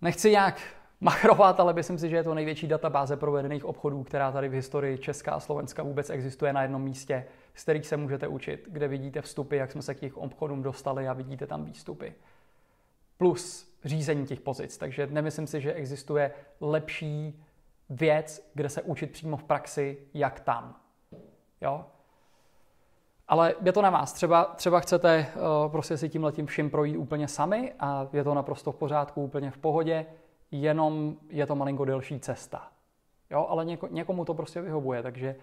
nechci 0.00 0.30
nějak 0.30 0.60
machrovat, 1.00 1.60
ale 1.60 1.72
myslím 1.72 1.98
si, 1.98 2.08
že 2.08 2.16
je 2.16 2.24
to 2.24 2.34
největší 2.34 2.68
databáze 2.68 3.16
provedených 3.16 3.64
obchodů, 3.64 4.04
která 4.04 4.32
tady 4.32 4.48
v 4.48 4.52
historii 4.52 4.98
Česká 4.98 5.32
a 5.32 5.40
Slovenska 5.40 5.82
vůbec 5.82 6.10
existuje 6.10 6.52
na 6.52 6.62
jednom 6.62 6.82
místě, 6.82 7.26
z 7.54 7.62
kterých 7.62 7.86
se 7.86 7.96
můžete 7.96 8.28
učit, 8.28 8.68
kde 8.70 8.88
vidíte 8.88 9.22
vstupy, 9.22 9.56
jak 9.56 9.72
jsme 9.72 9.82
se 9.82 9.94
k 9.94 10.00
těch 10.00 10.16
obchodům 10.16 10.62
dostali 10.62 11.08
a 11.08 11.12
vidíte 11.12 11.46
tam 11.46 11.64
výstupy 11.64 12.14
plus 13.22 13.74
řízení 13.84 14.26
těch 14.26 14.40
pozic. 14.40 14.78
Takže 14.78 15.06
nemyslím 15.06 15.46
si, 15.46 15.60
že 15.60 15.72
existuje 15.72 16.32
lepší 16.60 17.44
věc, 17.90 18.50
kde 18.54 18.68
se 18.68 18.82
učit 18.82 19.10
přímo 19.10 19.36
v 19.36 19.44
praxi, 19.44 19.98
jak 20.14 20.40
tam. 20.40 20.76
Jo? 21.60 21.84
Ale 23.28 23.54
je 23.62 23.72
to 23.72 23.82
na 23.82 23.90
vás. 23.90 24.12
Třeba, 24.12 24.44
třeba 24.44 24.80
chcete 24.80 25.26
uh, 25.34 25.72
prostě 25.72 25.96
si 25.96 26.08
tím 26.08 26.24
letím 26.24 26.46
vším 26.46 26.70
projít 26.70 26.96
úplně 26.96 27.28
sami 27.28 27.72
a 27.78 28.08
je 28.12 28.24
to 28.24 28.34
naprosto 28.34 28.72
v 28.72 28.76
pořádku, 28.76 29.22
úplně 29.22 29.50
v 29.50 29.58
pohodě, 29.58 30.06
jenom 30.50 31.16
je 31.28 31.46
to 31.46 31.56
malinko 31.56 31.84
delší 31.84 32.20
cesta. 32.20 32.68
Jo? 33.30 33.46
Ale 33.48 33.64
něko, 33.64 33.88
někomu 33.90 34.24
to 34.24 34.34
prostě 34.34 34.60
vyhovuje, 34.60 35.02
takže 35.02 35.36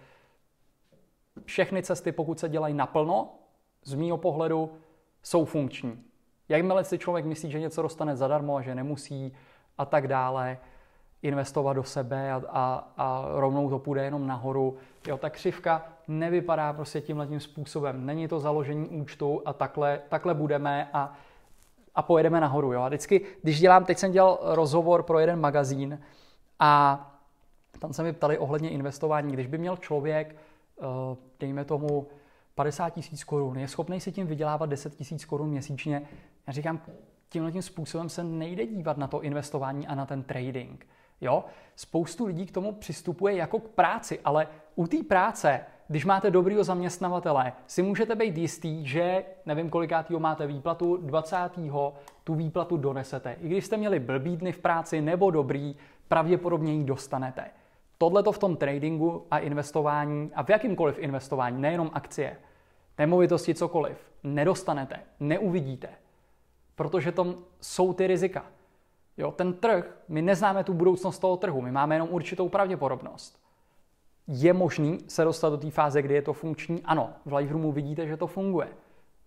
všechny 1.46 1.84
cesty, 1.84 2.12
pokud 2.12 2.40
se 2.40 2.50
dělají 2.50 2.74
naplno, 2.74 3.30
z 3.84 3.94
mýho 3.94 4.18
pohledu, 4.18 4.72
jsou 5.24 5.46
funkční. 5.46 6.09
Jakmile 6.50 6.84
si 6.84 6.98
člověk 6.98 7.26
myslí, 7.26 7.52
že 7.52 7.60
něco 7.60 7.82
dostane 7.82 8.16
zadarmo 8.16 8.56
a 8.56 8.62
že 8.62 8.76
nemusí 8.76 9.34
a 9.78 9.86
tak 9.86 10.08
dále, 10.08 10.58
investovat 11.22 11.74
do 11.74 11.84
sebe 11.84 12.32
a, 12.32 12.42
a, 12.50 12.88
a 12.98 13.26
rovnou 13.34 13.70
to 13.70 13.80
půjde 13.80 14.04
jenom 14.04 14.28
nahoru. 14.28 14.78
Jo, 15.08 15.18
ta 15.18 15.30
křivka 15.30 15.86
nevypadá 16.08 16.74
prostě 16.74 17.02
tímhle 17.02 17.28
tím 17.28 17.40
způsobem. 17.40 18.06
Není 18.06 18.28
to 18.28 18.40
založení 18.40 18.90
účtu 18.90 19.42
a 19.46 19.54
takhle, 19.54 20.02
takhle 20.10 20.34
budeme 20.34 20.90
a, 20.94 21.14
a 21.96 22.02
pojedeme 22.02 22.42
nahoru. 22.42 22.74
Jo. 22.74 22.82
A 22.82 22.88
vždycky, 22.88 23.22
když 23.42 23.60
dělám, 23.60 23.86
teď 23.86 23.98
jsem 23.98 24.12
dělal 24.12 24.40
rozhovor 24.42 25.04
pro 25.04 25.20
jeden 25.20 25.40
magazín 25.40 26.00
a 26.60 27.06
tam 27.80 27.94
se 27.94 28.04
mi 28.04 28.14
ptali 28.14 28.38
ohledně 28.38 28.70
investování. 28.70 29.34
Když 29.34 29.48
by 29.48 29.58
měl 29.58 29.78
člověk, 29.78 30.36
eh, 30.36 30.84
dejme 31.40 31.66
tomu, 31.66 32.08
50 32.56 32.90
tisíc 32.90 33.24
korun, 33.24 33.58
je 33.58 33.68
schopný 33.68 34.02
si 34.02 34.12
tím 34.12 34.28
vydělávat 34.28 34.66
10 34.66 34.96
tisíc 34.96 35.26
korun 35.26 35.50
měsíčně. 35.50 36.02
Já 36.50 36.54
říkám, 36.54 36.82
tímhle 37.30 37.52
tím 37.52 37.62
způsobem 37.62 38.10
se 38.10 38.24
nejde 38.24 38.66
dívat 38.66 38.98
na 38.98 39.08
to 39.08 39.22
investování 39.22 39.88
a 39.88 39.96
na 39.96 40.06
ten 40.06 40.24
trading. 40.24 40.88
Jo? 41.22 41.46
Spoustu 41.76 42.26
lidí 42.26 42.46
k 42.46 42.52
tomu 42.52 42.72
přistupuje 42.74 43.36
jako 43.36 43.60
k 43.60 43.70
práci, 43.70 44.20
ale 44.26 44.48
u 44.76 44.88
té 44.88 44.98
práce, 45.04 45.62
když 45.88 46.06
máte 46.06 46.32
dobrýho 46.32 46.64
zaměstnavatele, 46.64 47.54
si 47.68 47.82
můžete 47.82 48.16
být 48.16 48.38
jistý, 48.38 48.86
že 48.86 49.24
nevím, 49.46 49.70
kolikátýho 49.70 50.20
máte 50.20 50.48
výplatu, 50.48 50.98
20. 50.98 51.38
tu 52.24 52.36
výplatu 52.36 52.78
donesete. 52.78 53.36
I 53.42 53.48
když 53.48 53.66
jste 53.66 53.78
měli 53.78 54.00
blbý 54.00 54.38
dny 54.38 54.52
v 54.52 54.60
práci 54.60 55.02
nebo 55.02 55.32
dobrý, 55.32 55.76
pravděpodobně 56.08 56.74
ji 56.74 56.84
dostanete. 56.84 57.46
Tohle 57.98 58.24
to 58.24 58.32
v 58.32 58.40
tom 58.40 58.58
tradingu 58.58 59.26
a 59.32 59.40
investování 59.40 60.32
a 60.36 60.44
v 60.44 60.50
jakýmkoliv 60.50 61.00
investování, 61.00 61.62
nejenom 61.62 61.92
akcie, 61.94 62.38
nemovitosti, 62.98 63.56
cokoliv, 63.56 64.12
nedostanete, 64.24 65.00
neuvidíte, 65.20 65.90
protože 66.80 67.12
tam 67.12 67.36
jsou 67.62 67.94
ty 67.94 68.08
rizika. 68.08 68.46
Jo, 69.18 69.32
ten 69.32 69.54
trh, 69.54 69.98
my 70.08 70.22
neznáme 70.22 70.64
tu 70.64 70.74
budoucnost 70.74 71.20
toho 71.20 71.38
trhu, 71.38 71.62
my 71.62 71.72
máme 71.72 71.96
jenom 71.96 72.08
určitou 72.12 72.50
pravděpodobnost. 72.50 73.40
Je 74.28 74.54
možný 74.54 74.98
se 75.08 75.24
dostat 75.24 75.50
do 75.50 75.58
té 75.58 75.72
fáze, 75.72 76.02
kdy 76.02 76.14
je 76.14 76.22
to 76.22 76.34
funkční? 76.34 76.82
Ano, 76.86 77.10
v 77.26 77.34
Lightroomu 77.34 77.72
vidíte, 77.72 78.08
že 78.08 78.18
to 78.18 78.28
funguje. 78.28 78.68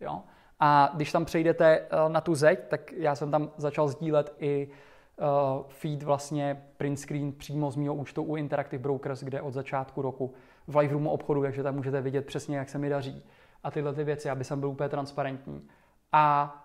Jo? 0.01 0.23
A 0.61 0.91
když 0.95 1.13
tam 1.13 1.25
přejdete 1.25 1.67
eh, 1.67 2.09
na 2.09 2.21
tu 2.21 2.35
zeď, 2.35 2.69
tak 2.69 2.93
já 2.93 3.15
jsem 3.15 3.31
tam 3.31 3.51
začal 3.57 3.89
sdílet 3.89 4.35
i 4.39 4.69
uh, 4.69 5.27
feed 5.69 6.03
vlastně 6.03 6.63
print 6.77 6.99
screen 6.99 7.33
přímo 7.33 7.71
z 7.71 7.77
mého 7.77 7.95
účtu 7.95 8.23
u 8.23 8.37
Interactive 8.37 8.83
Brokers, 8.83 9.23
kde 9.23 9.41
od 9.41 9.53
začátku 9.53 10.03
roku 10.03 10.35
v 10.67 10.77
Lightroomu 10.77 11.11
obchodu, 11.11 11.43
takže 11.43 11.63
tam 11.63 11.75
můžete 11.75 12.01
vidět 12.01 12.27
přesně, 12.27 12.57
jak 12.57 12.69
se 12.69 12.79
mi 12.79 12.89
daří. 12.89 13.25
A 13.63 13.71
tyhle 13.71 13.95
ty 13.95 14.05
věci, 14.05 14.31
aby 14.31 14.45
jsem 14.45 14.61
byl 14.61 14.69
úplně 14.69 14.89
transparentní. 14.89 15.69
A 16.13 16.59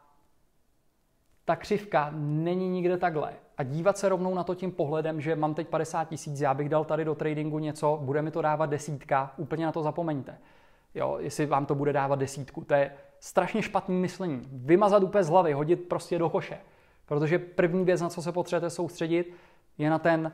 ta 1.47 1.55
křivka 1.55 2.09
není 2.13 2.69
nikde 2.69 2.97
takhle. 2.97 3.33
A 3.57 3.63
dívat 3.63 3.97
se 3.97 4.09
rovnou 4.09 4.35
na 4.35 4.43
to 4.43 4.55
tím 4.55 4.71
pohledem, 4.71 5.21
že 5.21 5.35
mám 5.35 5.53
teď 5.53 5.67
50 5.67 6.09
tisíc, 6.09 6.41
já 6.41 6.53
bych 6.53 6.69
dal 6.69 6.85
tady 6.85 7.05
do 7.05 7.15
tradingu 7.15 7.59
něco, 7.59 7.99
bude 8.01 8.21
mi 8.21 8.31
to 8.31 8.41
dávat 8.41 8.65
desítka, 8.65 9.33
úplně 9.37 9.65
na 9.65 9.71
to 9.71 9.83
zapomeňte. 9.83 10.37
Jo, 10.95 11.17
jestli 11.19 11.45
vám 11.45 11.65
to 11.65 11.75
bude 11.75 11.93
dávat 11.93 12.19
desítku, 12.19 12.63
to 12.63 12.73
je 12.73 12.91
strašně 13.19 13.61
špatný 13.61 13.95
myšlení. 13.95 14.41
Vymazat 14.51 15.03
úplně 15.03 15.23
z 15.23 15.29
hlavy, 15.29 15.53
hodit 15.53 15.87
prostě 15.87 16.19
do 16.19 16.29
koše. 16.29 16.57
Protože 17.05 17.39
první 17.39 17.85
věc, 17.85 18.01
na 18.01 18.09
co 18.09 18.21
se 18.21 18.31
potřebujete 18.31 18.69
soustředit, 18.69 19.33
je 19.77 19.89
na 19.89 19.99
ten 19.99 20.31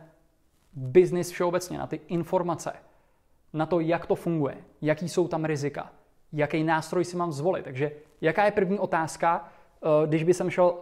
biznis 0.74 1.32
všeobecně, 1.32 1.78
na 1.78 1.88
ty 1.88 2.00
informace, 2.08 2.74
na 3.54 3.66
to, 3.66 3.80
jak 3.80 4.06
to 4.06 4.16
funguje, 4.16 4.58
jaký 4.82 5.10
jsou 5.10 5.28
tam 5.28 5.46
rizika, 5.46 5.92
jaký 6.34 6.64
nástroj 6.64 7.06
si 7.06 7.18
mám 7.18 7.32
zvolit. 7.32 7.64
Takže 7.64 7.92
jaká 8.22 8.46
je 8.46 8.52
první 8.52 8.80
otázka, 8.80 9.48
eh, 9.82 10.08
když 10.08 10.24
by 10.24 10.34
jsem 10.34 10.50
šel 10.50 10.76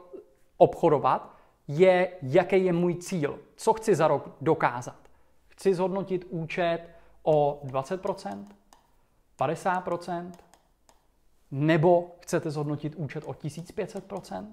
obchodovat, 0.61 1.35
je, 1.67 2.11
jaký 2.21 2.65
je 2.65 2.73
můj 2.73 2.95
cíl, 2.95 3.39
co 3.55 3.73
chci 3.73 3.95
za 3.95 4.07
rok 4.07 4.35
dokázat. 4.41 4.95
Chci 5.47 5.73
zhodnotit 5.73 6.25
účet 6.29 6.79
o 7.23 7.61
20%, 7.65 8.45
50%, 9.39 10.31
nebo 11.51 12.15
chcete 12.19 12.51
zhodnotit 12.51 12.95
účet 12.95 13.23
o 13.27 13.31
1500%, 13.31 14.47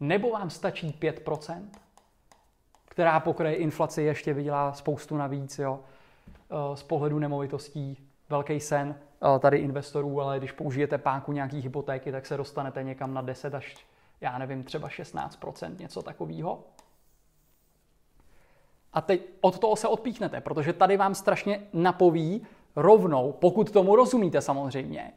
nebo 0.00 0.30
vám 0.30 0.50
stačí 0.50 0.98
5%, 1.00 1.68
která 2.84 3.20
pokryje 3.20 3.54
inflaci, 3.54 4.02
ještě 4.02 4.32
vydělá 4.32 4.72
spoustu 4.72 5.16
navíc, 5.16 5.58
jo. 5.58 5.80
Eh, 6.50 6.76
z 6.76 6.82
pohledu 6.82 7.18
nemovitostí 7.18 8.08
velký 8.28 8.60
sen 8.60 8.94
eh, 8.94 9.38
tady 9.38 9.58
investorů, 9.58 10.20
ale 10.20 10.38
když 10.38 10.52
použijete 10.52 10.98
páku 10.98 11.32
nějaký 11.32 11.60
hypotéky, 11.60 12.12
tak 12.12 12.26
se 12.26 12.36
dostanete 12.36 12.82
někam 12.82 13.14
na 13.14 13.20
10 13.22 13.54
až 13.54 13.86
já 14.20 14.38
nevím, 14.38 14.64
třeba 14.64 14.88
16%, 14.88 15.78
něco 15.78 16.02
takového. 16.02 16.64
A 18.92 19.00
teď 19.00 19.22
od 19.40 19.58
toho 19.58 19.76
se 19.76 19.88
odpíchnete, 19.88 20.40
protože 20.40 20.72
tady 20.72 20.96
vám 20.96 21.14
strašně 21.14 21.62
napoví 21.72 22.46
rovnou, 22.76 23.32
pokud 23.32 23.70
tomu 23.70 23.96
rozumíte 23.96 24.40
samozřejmě, 24.40 25.12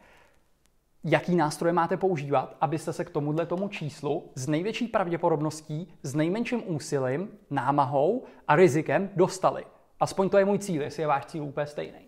jaký 1.04 1.36
nástroje 1.36 1.74
máte 1.74 1.98
používat, 1.98 2.58
abyste 2.62 2.94
se 2.94 3.06
k 3.06 3.10
tomuhle 3.10 3.46
tomu 3.46 3.68
číslu 3.68 4.32
s 4.36 4.48
největší 4.48 4.88
pravděpodobností, 4.88 5.94
s 6.04 6.16
nejmenším 6.16 6.64
úsilím, 6.66 7.30
námahou 7.50 8.24
a 8.48 8.56
rizikem 8.56 9.10
dostali. 9.16 9.66
Aspoň 10.00 10.30
to 10.30 10.38
je 10.38 10.46
můj 10.46 10.60
cíl, 10.60 10.82
jestli 10.82 11.04
je 11.04 11.08
váš 11.08 11.26
cíl 11.26 11.44
úplně 11.44 11.68
stejný. 11.68 12.00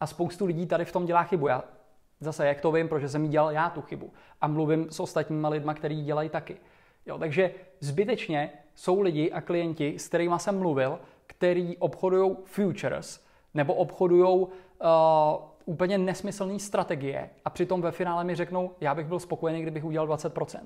A 0.00 0.06
spoustu 0.06 0.46
lidí 0.46 0.66
tady 0.66 0.84
v 0.84 0.92
tom 0.92 1.06
dělá 1.06 1.22
chybu. 1.22 1.46
Já 1.48 1.64
Zase, 2.24 2.46
jak 2.46 2.60
to 2.60 2.72
vím, 2.72 2.88
protože 2.88 3.08
jsem 3.08 3.30
dělal 3.30 3.50
já 3.50 3.70
tu 3.70 3.82
chybu. 3.82 4.12
A 4.40 4.46
mluvím 4.46 4.90
s 4.90 5.00
ostatníma 5.00 5.48
lidma, 5.48 5.74
kteří 5.74 6.04
dělají 6.04 6.28
taky. 6.28 6.56
Jo, 7.06 7.18
takže 7.18 7.50
zbytečně 7.80 8.52
jsou 8.74 9.00
lidi 9.00 9.32
a 9.32 9.40
klienti, 9.40 9.98
s 9.98 10.08
kterými 10.08 10.34
jsem 10.38 10.58
mluvil, 10.58 10.98
který 11.26 11.76
obchodují 11.76 12.36
futures 12.44 13.24
nebo 13.54 13.74
obchodují 13.74 14.38
uh, 14.38 14.48
úplně 15.64 15.98
nesmyslné 15.98 16.58
strategie 16.58 17.30
a 17.44 17.50
přitom 17.50 17.82
ve 17.82 17.90
finále 17.90 18.24
mi 18.24 18.34
řeknou, 18.34 18.70
já 18.80 18.94
bych 18.94 19.06
byl 19.06 19.20
spokojený, 19.20 19.62
kdybych 19.62 19.84
udělal 19.84 20.08
20%. 20.08 20.58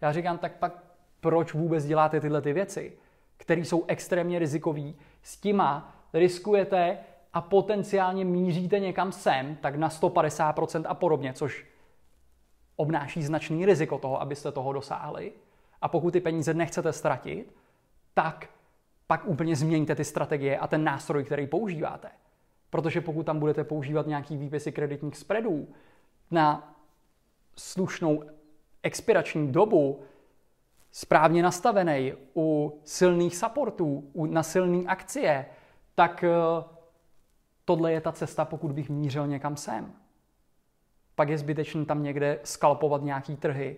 Já 0.00 0.12
říkám, 0.12 0.38
tak 0.38 0.52
pak 0.52 0.84
proč 1.20 1.54
vůbec 1.54 1.84
děláte 1.84 2.20
tyhle 2.20 2.40
ty 2.40 2.52
věci, 2.52 2.92
které 3.36 3.60
jsou 3.60 3.84
extrémně 3.88 4.38
rizikové, 4.38 4.92
s 5.22 5.36
těma 5.36 5.94
riskujete 6.12 6.98
a 7.36 7.40
potenciálně 7.40 8.24
míříte 8.24 8.80
někam 8.80 9.12
sem, 9.12 9.56
tak 9.56 9.76
na 9.76 9.88
150% 9.88 10.84
a 10.86 10.94
podobně, 10.94 11.32
což 11.32 11.66
obnáší 12.76 13.22
značný 13.22 13.66
riziko 13.66 13.98
toho, 13.98 14.20
abyste 14.20 14.52
toho 14.52 14.72
dosáhli. 14.72 15.32
A 15.82 15.88
pokud 15.88 16.10
ty 16.10 16.20
peníze 16.20 16.54
nechcete 16.54 16.92
ztratit, 16.92 17.54
tak 18.14 18.48
pak 19.06 19.26
úplně 19.26 19.56
změníte 19.56 19.94
ty 19.94 20.04
strategie 20.04 20.58
a 20.58 20.66
ten 20.66 20.84
nástroj, 20.84 21.24
který 21.24 21.46
používáte. 21.46 22.08
Protože 22.70 23.00
pokud 23.00 23.26
tam 23.26 23.38
budete 23.38 23.64
používat 23.64 24.06
nějaký 24.06 24.36
výpisy 24.36 24.72
kreditních 24.72 25.16
spreadů 25.16 25.68
na 26.30 26.76
slušnou 27.56 28.22
expirační 28.82 29.52
dobu, 29.52 30.02
správně 30.90 31.42
nastavený 31.42 32.12
u 32.36 32.80
silných 32.84 33.36
supportů, 33.36 34.10
na 34.14 34.42
silné 34.42 34.84
akcie, 34.86 35.46
tak 35.94 36.24
eh, 36.24 36.75
tohle 37.66 37.92
je 37.92 38.00
ta 38.00 38.12
cesta, 38.12 38.44
pokud 38.44 38.72
bych 38.72 38.90
mířil 38.90 39.26
někam 39.26 39.56
sem. 39.56 39.92
Pak 41.14 41.28
je 41.28 41.38
zbytečný 41.38 41.86
tam 41.86 42.02
někde 42.02 42.40
skalpovat 42.44 43.02
nějaký 43.02 43.36
trhy 43.36 43.76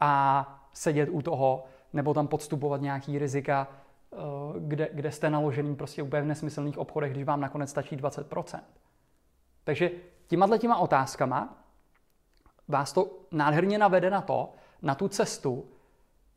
a 0.00 0.46
sedět 0.72 1.08
u 1.12 1.22
toho, 1.22 1.64
nebo 1.92 2.14
tam 2.14 2.28
podstupovat 2.28 2.80
nějaký 2.80 3.18
rizika, 3.18 3.68
eh, 4.12 4.16
kde, 4.58 4.88
kde 4.92 5.10
jste 5.12 5.30
naložený 5.30 5.76
prostě 5.76 6.02
úplně 6.02 6.22
v 6.22 6.26
nesmyslných 6.26 6.78
obchodech, 6.78 7.12
když 7.12 7.24
vám 7.24 7.40
nakonec 7.40 7.70
stačí 7.70 7.96
20%. 7.96 8.60
Takže 9.64 9.90
těma 10.26 10.58
těma 10.58 10.76
otázkama 10.76 11.64
vás 12.68 12.92
to 12.92 13.10
nádherně 13.30 13.78
navede 13.78 14.10
na 14.10 14.20
to, 14.20 14.52
na 14.82 14.94
tu 14.94 15.08
cestu, 15.08 15.68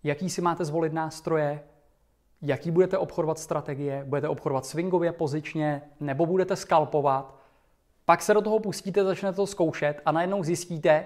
jaký 0.04 0.30
si 0.30 0.42
máte 0.42 0.66
zvolit 0.66 0.94
nástroje, 0.94 1.64
jaký 2.44 2.72
budete 2.72 2.98
obchodovat 2.98 3.40
strategie, 3.40 4.04
budete 4.08 4.28
obchodovat 4.28 4.66
swingově, 4.66 5.12
pozičně, 5.12 5.82
nebo 6.00 6.26
budete 6.26 6.56
skalpovat. 6.56 7.36
Pak 8.06 8.22
se 8.22 8.34
do 8.34 8.42
toho 8.42 8.60
pustíte, 8.60 9.04
začnete 9.04 9.36
to 9.36 9.48
zkoušet 9.48 10.02
a 10.06 10.12
najednou 10.12 10.44
zjistíte, 10.44 11.06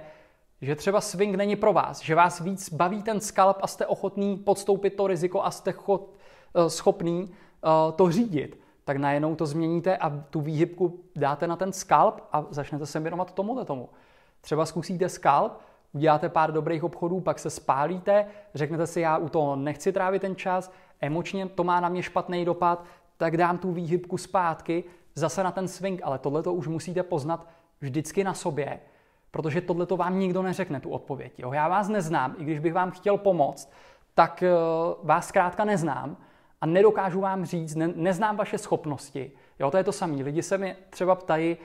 že 0.61 0.75
třeba 0.75 1.01
swing 1.01 1.35
není 1.35 1.55
pro 1.55 1.73
vás, 1.73 2.01
že 2.01 2.15
vás 2.15 2.39
víc 2.39 2.73
baví 2.73 3.03
ten 3.03 3.19
skalp 3.19 3.57
a 3.61 3.67
jste 3.67 3.85
ochotný 3.85 4.37
podstoupit 4.37 4.95
to 4.95 5.07
riziko 5.07 5.43
a 5.43 5.51
jste 5.51 5.71
chod, 5.71 6.09
eh, 6.55 6.69
schopný 6.69 7.29
eh, 7.31 7.91
to 7.95 8.11
řídit, 8.11 8.59
tak 8.83 8.97
najednou 8.97 9.35
to 9.35 9.45
změníte 9.45 9.97
a 9.97 10.09
tu 10.29 10.41
výhybku 10.41 10.99
dáte 11.15 11.47
na 11.47 11.55
ten 11.55 11.73
skalp 11.73 12.21
a 12.31 12.45
začnete 12.49 12.85
se 12.85 12.99
věnovat 12.99 13.33
tomuhle 13.33 13.65
tomu. 13.65 13.89
Třeba 14.41 14.65
zkusíte 14.65 15.09
skalp, 15.09 15.53
uděláte 15.93 16.29
pár 16.29 16.51
dobrých 16.51 16.83
obchodů, 16.83 17.19
pak 17.19 17.39
se 17.39 17.49
spálíte, 17.49 18.25
řeknete 18.55 18.87
si, 18.87 19.01
já 19.01 19.17
u 19.17 19.29
toho 19.29 19.55
nechci 19.55 19.91
trávit 19.91 20.21
ten 20.21 20.35
čas, 20.35 20.71
emočně 21.01 21.45
to 21.45 21.63
má 21.63 21.79
na 21.79 21.89
mě 21.89 22.03
špatný 22.03 22.45
dopad, 22.45 22.85
tak 23.17 23.37
dám 23.37 23.57
tu 23.57 23.71
výhybku 23.71 24.17
zpátky, 24.17 24.83
zase 25.15 25.43
na 25.43 25.51
ten 25.51 25.67
swing, 25.67 26.01
ale 26.03 26.19
tohle 26.19 26.43
to 26.43 26.53
už 26.53 26.67
musíte 26.67 27.03
poznat 27.03 27.47
vždycky 27.81 28.23
na 28.23 28.33
sobě, 28.33 28.79
protože 29.31 29.61
tohle 29.61 29.85
to 29.85 29.97
vám 29.97 30.19
nikdo 30.19 30.41
neřekne, 30.41 30.79
tu 30.79 30.89
odpověď. 30.89 31.39
Jo? 31.39 31.53
Já 31.53 31.67
vás 31.67 31.87
neznám, 31.87 32.35
i 32.37 32.43
když 32.43 32.59
bych 32.59 32.73
vám 32.73 32.91
chtěl 32.91 33.17
pomoct, 33.17 33.71
tak 34.13 34.43
uh, 34.43 35.07
vás 35.07 35.27
zkrátka 35.27 35.65
neznám 35.65 36.17
a 36.61 36.65
nedokážu 36.65 37.21
vám 37.21 37.45
říct, 37.45 37.75
ne, 37.75 37.87
neznám 37.95 38.37
vaše 38.37 38.57
schopnosti. 38.57 39.31
Jo, 39.59 39.71
to 39.71 39.77
je 39.77 39.83
to 39.83 39.91
samé. 39.91 40.23
Lidi 40.23 40.43
se 40.43 40.57
mi 40.57 40.75
třeba 40.89 41.15
ptají, 41.15 41.57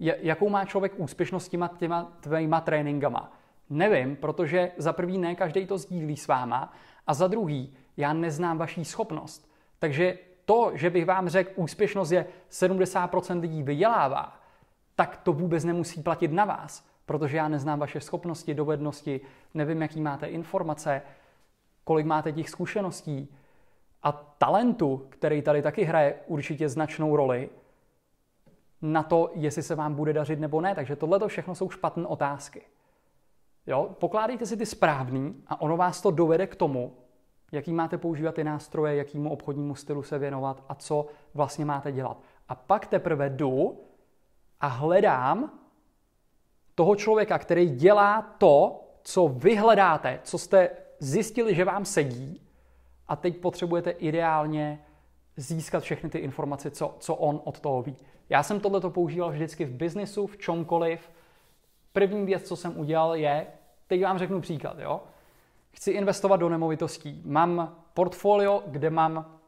jakou 0.00 0.48
má 0.48 0.64
člověk 0.64 0.92
úspěšnost 0.96 1.48
těma, 1.48 1.68
těma 1.68 2.12
tvýma 2.20 2.60
tréninkama. 2.60 3.32
Nevím, 3.70 4.16
protože 4.16 4.72
za 4.76 4.92
prvý 4.92 5.18
ne 5.18 5.34
každý 5.34 5.66
to 5.66 5.78
sdílí 5.78 6.16
s 6.16 6.26
váma 6.28 6.72
a 7.06 7.14
za 7.14 7.28
druhý 7.28 7.74
já 8.00 8.12
neznám 8.12 8.58
vaší 8.58 8.84
schopnost. 8.84 9.50
Takže 9.78 10.18
to, 10.44 10.70
že 10.74 10.90
bych 10.90 11.06
vám 11.06 11.28
řekl, 11.28 11.50
úspěšnost 11.56 12.10
je 12.10 12.26
70% 12.50 13.40
lidí 13.40 13.62
vydělává, 13.62 14.36
tak 14.96 15.16
to 15.16 15.32
vůbec 15.32 15.64
nemusí 15.64 16.02
platit 16.02 16.32
na 16.32 16.44
vás, 16.44 16.86
protože 17.06 17.36
já 17.36 17.48
neznám 17.48 17.78
vaše 17.78 18.00
schopnosti, 18.00 18.54
dovednosti, 18.54 19.20
nevím, 19.54 19.82
jaký 19.82 20.00
máte 20.00 20.26
informace, 20.26 21.02
kolik 21.84 22.06
máte 22.06 22.32
těch 22.32 22.50
zkušeností 22.50 23.28
a 24.02 24.12
talentu, 24.12 25.06
který 25.08 25.42
tady 25.42 25.62
taky 25.62 25.84
hraje 25.84 26.14
určitě 26.26 26.68
značnou 26.68 27.16
roli, 27.16 27.50
na 28.82 29.02
to, 29.02 29.30
jestli 29.34 29.62
se 29.62 29.74
vám 29.74 29.94
bude 29.94 30.12
dařit 30.12 30.40
nebo 30.40 30.60
ne. 30.60 30.74
Takže 30.74 30.96
tohle 30.96 31.28
všechno 31.28 31.54
jsou 31.54 31.70
špatné 31.70 32.06
otázky. 32.06 32.62
Jo? 33.66 33.96
Pokládejte 33.98 34.46
si 34.46 34.56
ty 34.56 34.66
správný 34.66 35.42
a 35.46 35.60
ono 35.60 35.76
vás 35.76 36.00
to 36.00 36.10
dovede 36.10 36.46
k 36.46 36.56
tomu, 36.56 36.92
jaký 37.52 37.72
máte 37.72 37.98
používat 37.98 38.34
ty 38.34 38.44
nástroje, 38.44 38.96
jakýmu 38.96 39.30
obchodnímu 39.30 39.74
stylu 39.74 40.02
se 40.02 40.18
věnovat 40.18 40.64
a 40.68 40.74
co 40.74 41.06
vlastně 41.34 41.64
máte 41.64 41.92
dělat. 41.92 42.22
A 42.48 42.54
pak 42.54 42.86
teprve 42.86 43.30
jdu 43.30 43.80
a 44.60 44.66
hledám 44.66 45.58
toho 46.74 46.96
člověka, 46.96 47.38
který 47.38 47.66
dělá 47.70 48.22
to, 48.22 48.84
co 49.02 49.28
vy 49.28 49.56
hledáte, 49.56 50.20
co 50.22 50.38
jste 50.38 50.70
zjistili, 50.98 51.54
že 51.54 51.64
vám 51.64 51.84
sedí 51.84 52.46
a 53.08 53.16
teď 53.16 53.36
potřebujete 53.36 53.90
ideálně 53.90 54.84
získat 55.36 55.82
všechny 55.82 56.10
ty 56.10 56.18
informace, 56.18 56.70
co, 56.70 56.96
co 56.98 57.14
on 57.14 57.40
od 57.44 57.60
toho 57.60 57.82
ví. 57.82 57.96
Já 58.28 58.42
jsem 58.42 58.60
tohleto 58.60 58.90
používal 58.90 59.30
vždycky 59.30 59.64
v 59.64 59.74
biznisu, 59.74 60.26
v 60.26 60.36
čomkoliv. 60.36 61.10
První 61.92 62.26
věc, 62.26 62.48
co 62.48 62.56
jsem 62.56 62.78
udělal, 62.78 63.16
je, 63.16 63.46
teď 63.86 64.02
vám 64.02 64.18
řeknu 64.18 64.40
příklad, 64.40 64.78
jo. 64.78 65.00
Chci 65.72 65.90
investovat 65.90 66.36
do 66.36 66.48
nemovitostí. 66.48 67.22
Mám 67.24 67.76
portfolio, 67.94 68.62
kde 68.66 68.90
mám 68.90 69.40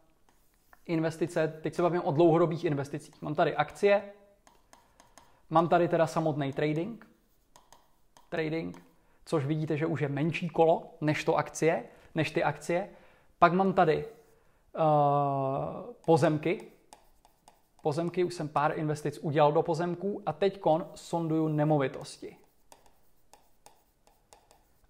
investice, 0.86 1.58
teď 1.62 1.74
se 1.74 1.82
bavím 1.82 2.02
o 2.04 2.12
dlouhodobých 2.12 2.64
investicích. 2.64 3.22
Mám 3.22 3.34
tady 3.34 3.56
akcie, 3.56 4.02
mám 5.50 5.68
tady 5.68 5.88
teda 5.88 6.06
samotný 6.06 6.52
trading, 6.52 7.06
trading, 8.28 8.84
což 9.24 9.46
vidíte, 9.46 9.76
že 9.76 9.86
už 9.86 10.00
je 10.00 10.08
menší 10.08 10.48
kolo 10.48 10.94
než 11.00 11.24
to 11.24 11.36
akcie, 11.36 11.84
než 12.14 12.30
ty 12.30 12.44
akcie. 12.44 12.88
Pak 13.38 13.52
mám 13.52 13.72
tady 13.72 14.04
uh, 14.06 14.82
pozemky, 16.06 16.72
pozemky, 17.82 18.24
už 18.24 18.34
jsem 18.34 18.48
pár 18.48 18.78
investic 18.78 19.18
udělal 19.18 19.52
do 19.52 19.62
pozemků 19.62 20.22
a 20.26 20.32
teď 20.32 20.60
sonduju 20.94 21.48
nemovitosti. 21.48 22.36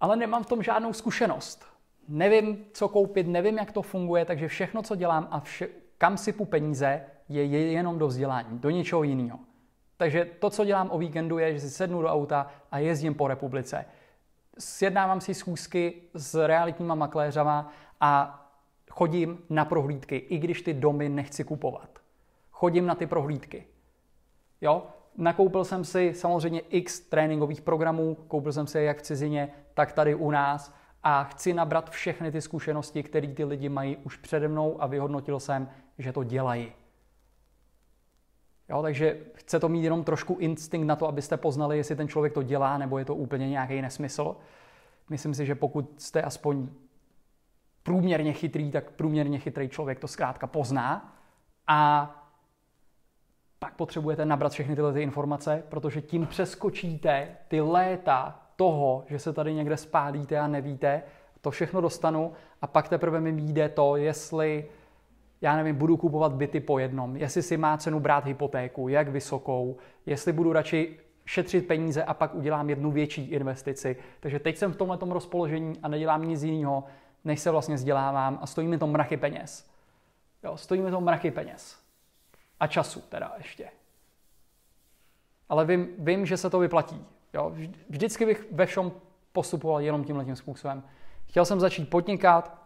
Ale 0.02 0.16
nemám 0.16 0.42
v 0.42 0.46
tom 0.46 0.62
žádnou 0.62 0.92
zkušenost. 0.92 1.66
Nevím, 2.08 2.64
co 2.72 2.88
koupit, 2.88 3.26
nevím, 3.26 3.58
jak 3.58 3.72
to 3.72 3.82
funguje, 3.82 4.24
takže 4.24 4.48
všechno, 4.48 4.82
co 4.82 4.96
dělám 4.96 5.28
a 5.30 5.40
vše, 5.40 5.68
kam 5.98 6.16
sypu 6.16 6.44
peníze, 6.44 7.00
je 7.28 7.46
jenom 7.72 7.98
do 7.98 8.06
vzdělání, 8.06 8.58
do 8.58 8.70
něčeho 8.70 9.02
jiného. 9.02 9.38
Takže 9.96 10.24
to, 10.38 10.50
co 10.50 10.64
dělám 10.64 10.90
o 10.90 10.98
víkendu, 10.98 11.38
je, 11.38 11.52
že 11.52 11.60
si 11.60 11.70
sednu 11.70 12.02
do 12.02 12.08
auta 12.08 12.46
a 12.70 12.78
jezdím 12.78 13.14
po 13.14 13.28
republice. 13.28 13.84
Sjednávám 14.58 15.20
si 15.20 15.34
schůzky 15.34 16.02
s 16.14 16.46
realitníma 16.46 16.94
makléřama 16.94 17.72
a 18.00 18.38
chodím 18.90 19.38
na 19.50 19.64
prohlídky, 19.64 20.16
i 20.16 20.38
když 20.38 20.62
ty 20.62 20.74
domy 20.74 21.08
nechci 21.08 21.44
kupovat 21.44 22.02
chodím 22.62 22.86
na 22.86 22.94
ty 22.94 23.06
prohlídky. 23.06 23.66
Jo? 24.60 24.86
Nakoupil 25.16 25.64
jsem 25.64 25.84
si 25.84 26.12
samozřejmě 26.14 26.60
x 26.60 27.00
tréninkových 27.00 27.60
programů, 27.60 28.14
koupil 28.28 28.52
jsem 28.52 28.66
si 28.66 28.78
je 28.78 28.84
jak 28.84 28.98
v 28.98 29.02
cizině, 29.02 29.52
tak 29.74 29.92
tady 29.92 30.14
u 30.14 30.30
nás 30.30 30.74
a 31.02 31.24
chci 31.24 31.52
nabrat 31.52 31.90
všechny 31.90 32.32
ty 32.32 32.40
zkušenosti, 32.40 33.02
které 33.02 33.28
ty 33.28 33.44
lidi 33.44 33.68
mají 33.68 33.96
už 33.96 34.16
přede 34.16 34.48
mnou 34.48 34.82
a 34.82 34.86
vyhodnotil 34.86 35.40
jsem, 35.40 35.68
že 35.98 36.12
to 36.12 36.24
dělají. 36.24 36.72
Jo, 38.68 38.82
takže 38.82 39.18
chce 39.34 39.60
to 39.60 39.68
mít 39.68 39.84
jenom 39.84 40.04
trošku 40.04 40.36
instinkt 40.40 40.86
na 40.86 40.96
to, 40.96 41.08
abyste 41.08 41.36
poznali, 41.36 41.76
jestli 41.76 41.96
ten 41.96 42.08
člověk 42.08 42.32
to 42.32 42.42
dělá, 42.42 42.78
nebo 42.78 42.98
je 42.98 43.04
to 43.04 43.14
úplně 43.14 43.48
nějaký 43.48 43.82
nesmysl. 43.82 44.36
Myslím 45.10 45.34
si, 45.34 45.46
že 45.46 45.54
pokud 45.54 46.02
jste 46.02 46.22
aspoň 46.22 46.68
průměrně 47.82 48.32
chytrý, 48.32 48.70
tak 48.70 48.90
průměrně 48.90 49.38
chytrý 49.38 49.68
člověk 49.68 49.98
to 49.98 50.08
zkrátka 50.08 50.46
pozná 50.46 51.18
a 51.66 52.21
pak 53.62 53.74
potřebujete 53.74 54.24
nabrat 54.24 54.52
všechny 54.52 54.74
tyhle 54.74 54.92
ty 54.92 55.02
informace, 55.02 55.62
protože 55.68 56.00
tím 56.00 56.26
přeskočíte 56.26 57.28
ty 57.48 57.60
léta 57.60 58.40
toho, 58.56 59.04
že 59.06 59.18
se 59.18 59.32
tady 59.32 59.54
někde 59.54 59.76
spálíte 59.76 60.38
a 60.38 60.46
nevíte, 60.46 61.02
to 61.40 61.50
všechno 61.50 61.80
dostanu 61.80 62.32
a 62.62 62.66
pak 62.66 62.88
teprve 62.88 63.20
mi 63.20 63.32
jde 63.32 63.68
to, 63.68 63.96
jestli, 63.96 64.66
já 65.40 65.56
nevím, 65.56 65.76
budu 65.76 65.96
kupovat 65.96 66.32
byty 66.32 66.60
po 66.60 66.78
jednom, 66.78 67.16
jestli 67.16 67.42
si 67.42 67.56
má 67.56 67.76
cenu 67.76 68.00
brát 68.00 68.24
hypotéku, 68.24 68.88
jak 68.88 69.08
vysokou, 69.08 69.76
jestli 70.06 70.32
budu 70.32 70.52
radši 70.52 70.98
šetřit 71.24 71.66
peníze 71.66 72.04
a 72.04 72.14
pak 72.14 72.34
udělám 72.34 72.70
jednu 72.70 72.90
větší 72.90 73.30
investici. 73.30 73.96
Takže 74.20 74.38
teď 74.38 74.56
jsem 74.56 74.72
v 74.72 74.76
tomhle 74.76 74.98
rozpoložení 75.00 75.78
a 75.82 75.88
nedělám 75.88 76.28
nic 76.28 76.42
jiného, 76.42 76.84
než 77.24 77.40
se 77.40 77.50
vlastně 77.50 77.74
vzdělávám 77.74 78.38
a 78.42 78.46
stojí 78.46 78.68
mi 78.68 78.78
to 78.78 78.86
mrachy 78.86 79.16
peněz. 79.16 79.70
Jo, 80.44 80.56
stojí 80.56 80.80
mi 80.80 80.90
to 80.90 81.00
mrachy 81.00 81.30
peněz. 81.30 81.81
A 82.62 82.66
času 82.66 83.00
teda 83.00 83.32
ještě. 83.38 83.70
Ale 85.48 85.64
vím, 85.64 85.88
vím 85.98 86.26
že 86.26 86.36
se 86.36 86.50
to 86.50 86.58
vyplatí. 86.58 87.06
Jo? 87.34 87.52
Vždycky 87.88 88.26
bych 88.26 88.52
ve 88.52 88.66
všem 88.66 88.92
postupoval 89.32 89.80
jenom 89.80 90.04
tímhle 90.04 90.24
tím 90.24 90.36
způsobem. 90.36 90.82
Chtěl 91.26 91.44
jsem 91.44 91.60
začít 91.60 91.90
podnikat, 91.90 92.62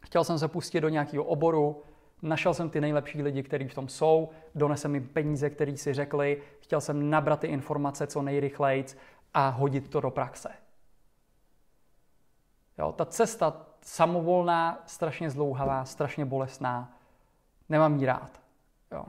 chtěl 0.00 0.24
jsem 0.24 0.38
se 0.38 0.48
pustit 0.48 0.80
do 0.80 0.88
nějakého 0.88 1.24
oboru, 1.24 1.82
našel 2.22 2.54
jsem 2.54 2.70
ty 2.70 2.80
nejlepší 2.80 3.22
lidi, 3.22 3.42
kteří 3.42 3.68
v 3.68 3.74
tom 3.74 3.88
jsou, 3.88 4.30
donesem 4.54 4.94
jim 4.94 5.08
peníze, 5.08 5.50
které 5.50 5.76
si 5.76 5.94
řekli, 5.94 6.42
chtěl 6.60 6.80
jsem 6.80 7.10
nabrat 7.10 7.40
ty 7.40 7.46
informace 7.46 8.06
co 8.06 8.22
nejrychleji 8.22 8.84
a 9.34 9.48
hodit 9.48 9.88
to 9.88 10.00
do 10.00 10.10
praxe. 10.10 10.48
Jo, 12.78 12.92
ta 12.92 13.04
cesta 13.04 13.66
samovolná, 13.80 14.82
strašně 14.86 15.30
zdlouhavá, 15.30 15.84
strašně 15.84 16.24
bolestná, 16.24 16.98
nemám 17.68 17.96
jí 17.96 18.06
rád. 18.06 18.40
Jo. 18.92 19.04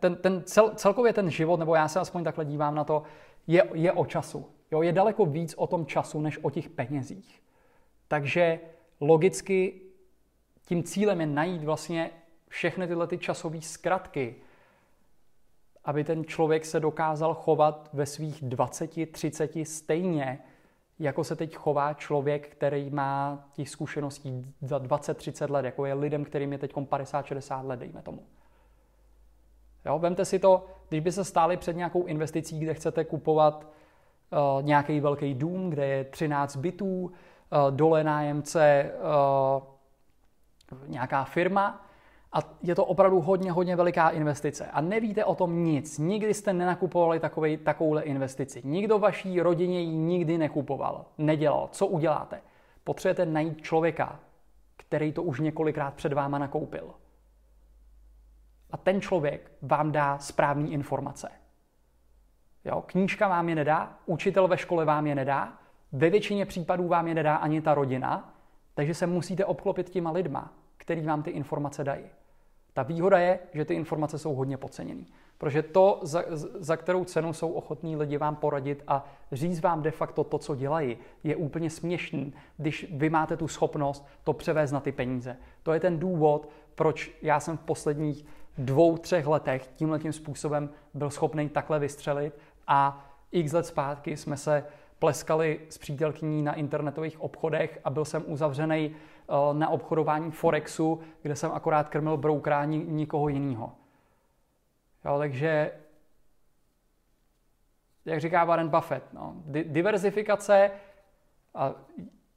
Ten, 0.00 0.16
ten 0.16 0.42
cel, 0.44 0.70
celkově 0.74 1.12
ten 1.12 1.30
život, 1.30 1.58
nebo 1.58 1.74
já 1.74 1.88
se 1.88 2.00
aspoň 2.00 2.24
takhle 2.24 2.44
dívám 2.44 2.74
na 2.74 2.84
to, 2.84 3.02
je, 3.46 3.62
je 3.74 3.92
o 3.92 4.06
času. 4.06 4.46
Jo, 4.70 4.82
je 4.82 4.92
daleko 4.92 5.26
víc 5.26 5.54
o 5.54 5.66
tom 5.66 5.86
času, 5.86 6.20
než 6.20 6.38
o 6.42 6.50
těch 6.50 6.68
penězích. 6.68 7.42
Takže 8.08 8.60
logicky 9.00 9.80
tím 10.64 10.82
cílem 10.82 11.20
je 11.20 11.26
najít 11.26 11.64
vlastně 11.64 12.10
všechny 12.48 12.86
tyhle 12.86 13.06
ty 13.06 13.18
časové 13.18 13.60
zkratky, 13.60 14.34
aby 15.84 16.04
ten 16.04 16.24
člověk 16.24 16.64
se 16.64 16.80
dokázal 16.80 17.34
chovat 17.34 17.90
ve 17.92 18.06
svých 18.06 18.42
20, 18.42 19.12
30 19.12 19.52
stejně, 19.62 20.38
jako 20.98 21.24
se 21.24 21.36
teď 21.36 21.56
chová 21.56 21.94
člověk, 21.94 22.48
který 22.48 22.90
má 22.90 23.44
těch 23.52 23.70
zkušeností 23.70 24.54
za 24.62 24.78
20-30 24.78 25.50
let, 25.50 25.64
jako 25.64 25.86
je 25.86 25.94
lidem, 25.94 26.24
kterým 26.24 26.52
je 26.52 26.58
teď 26.58 26.72
50-60 26.72 27.66
let, 27.66 27.80
dejme 27.80 28.02
tomu. 28.02 28.22
Jo, 29.86 29.98
vemte 29.98 30.24
si 30.24 30.38
to, 30.38 30.66
když 30.88 31.00
by 31.00 31.12
se 31.12 31.24
stáli 31.24 31.56
před 31.56 31.76
nějakou 31.76 32.04
investicí, 32.04 32.60
kde 32.60 32.74
chcete 32.74 33.04
kupovat 33.04 33.66
uh, 34.30 34.62
nějaký 34.62 35.00
velký 35.00 35.34
dům, 35.34 35.70
kde 35.70 35.86
je 35.86 36.04
13 36.04 36.56
bytů, 36.56 37.04
uh, 37.04 37.10
dole 37.70 38.04
nájemce 38.04 38.90
uh, 39.56 39.62
nějaká 40.86 41.24
firma 41.24 41.86
a 42.32 42.38
je 42.62 42.74
to 42.74 42.84
opravdu 42.84 43.20
hodně, 43.20 43.52
hodně 43.52 43.76
veliká 43.76 44.08
investice 44.08 44.66
a 44.66 44.80
nevíte 44.80 45.24
o 45.24 45.34
tom 45.34 45.64
nic. 45.64 45.98
Nikdy 45.98 46.34
jste 46.34 46.52
nenakupovali 46.52 47.20
takovej, 47.20 47.56
takovouhle 47.56 48.02
investici. 48.02 48.62
Nikdo 48.64 48.98
vaší 48.98 49.40
rodině 49.40 49.80
ji 49.80 49.96
nikdy 49.96 50.38
nekupoval, 50.38 51.04
nedělal. 51.18 51.68
Co 51.72 51.86
uděláte? 51.86 52.40
Potřebujete 52.84 53.26
najít 53.26 53.62
člověka, 53.62 54.20
který 54.76 55.12
to 55.12 55.22
už 55.22 55.40
několikrát 55.40 55.94
před 55.94 56.12
váma 56.12 56.38
nakoupil 56.38 56.94
a 58.74 58.76
ten 58.76 59.00
člověk 59.00 59.52
vám 59.62 59.92
dá 59.92 60.18
správné 60.18 60.68
informace. 60.68 61.30
Jo? 62.64 62.82
Knížka 62.86 63.28
vám 63.28 63.48
je 63.48 63.54
nedá, 63.54 63.98
učitel 64.06 64.48
ve 64.48 64.58
škole 64.58 64.84
vám 64.84 65.06
je 65.06 65.14
nedá, 65.14 65.52
ve 65.92 66.10
většině 66.10 66.46
případů 66.46 66.88
vám 66.88 67.08
je 67.08 67.14
nedá 67.14 67.36
ani 67.36 67.60
ta 67.60 67.74
rodina, 67.74 68.34
takže 68.74 68.94
se 68.94 69.06
musíte 69.06 69.44
obklopit 69.44 69.90
těma 69.90 70.10
lidma, 70.10 70.52
který 70.76 71.00
vám 71.00 71.22
ty 71.22 71.30
informace 71.30 71.84
dají. 71.84 72.04
Ta 72.72 72.82
výhoda 72.82 73.18
je, 73.18 73.38
že 73.52 73.64
ty 73.64 73.74
informace 73.74 74.18
jsou 74.18 74.34
hodně 74.34 74.56
podceněné. 74.56 75.04
Protože 75.38 75.62
to, 75.62 76.00
za, 76.02 76.22
za 76.58 76.76
kterou 76.76 77.04
cenu 77.04 77.32
jsou 77.32 77.52
ochotní 77.52 77.96
lidi 77.96 78.18
vám 78.18 78.36
poradit 78.36 78.82
a 78.88 79.04
říct 79.32 79.60
vám 79.60 79.82
de 79.82 79.90
facto 79.90 80.24
to, 80.24 80.38
co 80.38 80.54
dělají, 80.54 80.98
je 81.24 81.36
úplně 81.36 81.70
směšný, 81.70 82.34
když 82.56 82.86
vy 82.92 83.10
máte 83.10 83.36
tu 83.36 83.48
schopnost 83.48 84.06
to 84.24 84.32
převést 84.32 84.72
na 84.72 84.80
ty 84.80 84.92
peníze. 84.92 85.36
To 85.62 85.72
je 85.72 85.80
ten 85.80 85.98
důvod, 85.98 86.48
proč 86.74 87.18
já 87.22 87.40
jsem 87.40 87.56
v 87.56 87.60
posledních 87.60 88.26
dvou, 88.58 88.96
třech 88.96 89.26
letech 89.26 89.66
tímhle 89.66 89.98
tím 89.98 90.12
způsobem 90.12 90.70
byl 90.94 91.10
schopný 91.10 91.48
takhle 91.48 91.78
vystřelit 91.78 92.38
a 92.66 93.06
x 93.32 93.52
let 93.52 93.66
zpátky 93.66 94.16
jsme 94.16 94.36
se 94.36 94.66
pleskali 94.98 95.60
s 95.68 95.78
přítelkyní 95.78 96.42
na 96.42 96.54
internetových 96.54 97.20
obchodech 97.20 97.80
a 97.84 97.90
byl 97.90 98.04
jsem 98.04 98.24
uzavřený 98.26 98.96
eh, 98.96 99.54
na 99.54 99.68
obchodování 99.68 100.30
Forexu, 100.30 101.00
kde 101.22 101.36
jsem 101.36 101.52
akorát 101.52 101.88
krmil 101.88 102.16
broukra 102.16 102.64
nikoho 102.64 103.28
jiného. 103.28 103.72
Takže, 105.02 105.72
jak 108.04 108.20
říká 108.20 108.44
Warren 108.44 108.68
Buffett, 108.68 109.12
no, 109.12 109.34
di- 109.44 109.64
diverzifikace 109.64 110.70
a 111.54 111.74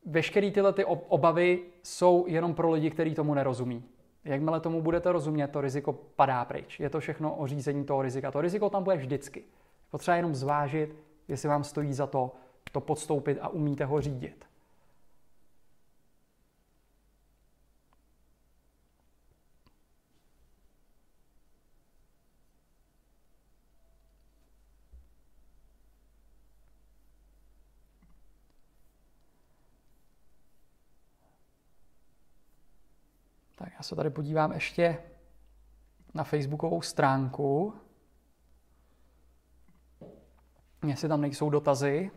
veškeré 0.05 0.51
tyhle 0.51 0.73
ty 0.73 0.85
obavy 0.85 1.63
jsou 1.83 2.25
jenom 2.27 2.55
pro 2.55 2.71
lidi, 2.71 2.89
kteří 2.89 3.15
tomu 3.15 3.33
nerozumí. 3.33 3.83
Jakmile 4.27 4.59
tomu 4.59 4.81
budete 4.81 5.11
rozumět, 5.11 5.47
to 5.47 5.61
riziko 5.61 5.93
padá 5.93 6.45
pryč. 6.45 6.79
Je 6.79 6.89
to 6.89 6.99
všechno 6.99 7.35
o 7.35 7.47
řízení 7.47 7.85
toho 7.85 8.01
rizika. 8.01 8.31
To 8.31 8.41
riziko 8.41 8.69
tam 8.69 8.83
bude 8.83 8.95
vždycky. 8.95 9.43
Potřeba 9.91 10.17
jenom 10.17 10.35
zvážit, 10.35 10.95
jestli 11.27 11.49
vám 11.49 11.63
stojí 11.63 11.93
za 11.93 12.07
to 12.07 12.31
to 12.71 12.81
podstoupit 12.81 13.37
a 13.41 13.49
umíte 13.49 13.85
ho 13.85 14.01
řídit. 14.01 14.45
Tak 33.55 33.65
já 33.77 33.83
se 33.83 33.95
tady 33.95 34.09
podívám 34.09 34.51
ještě 34.51 34.97
na 36.13 36.23
facebookovou 36.23 36.81
stránku, 36.81 37.73
jestli 40.87 41.07
tam 41.07 41.21
nejsou 41.21 41.49
dotazy. 41.49 42.11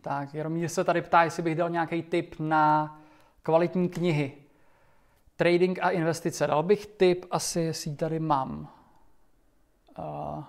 Tak, 0.00 0.34
Jaromír 0.34 0.68
se 0.68 0.84
tady 0.84 1.02
ptá, 1.02 1.22
jestli 1.22 1.42
bych 1.42 1.54
dal 1.54 1.70
nějaký 1.70 2.02
tip 2.02 2.34
na 2.38 3.00
kvalitní 3.42 3.88
knihy. 3.88 4.41
Trading 5.42 5.78
a 5.82 5.90
investice. 5.90 6.46
Dal 6.46 6.62
bych 6.62 6.86
tip 6.86 7.26
asi, 7.30 7.60
jestli 7.60 7.96
tady 7.96 8.18
mám. 8.20 8.68
Uh, 9.98 10.44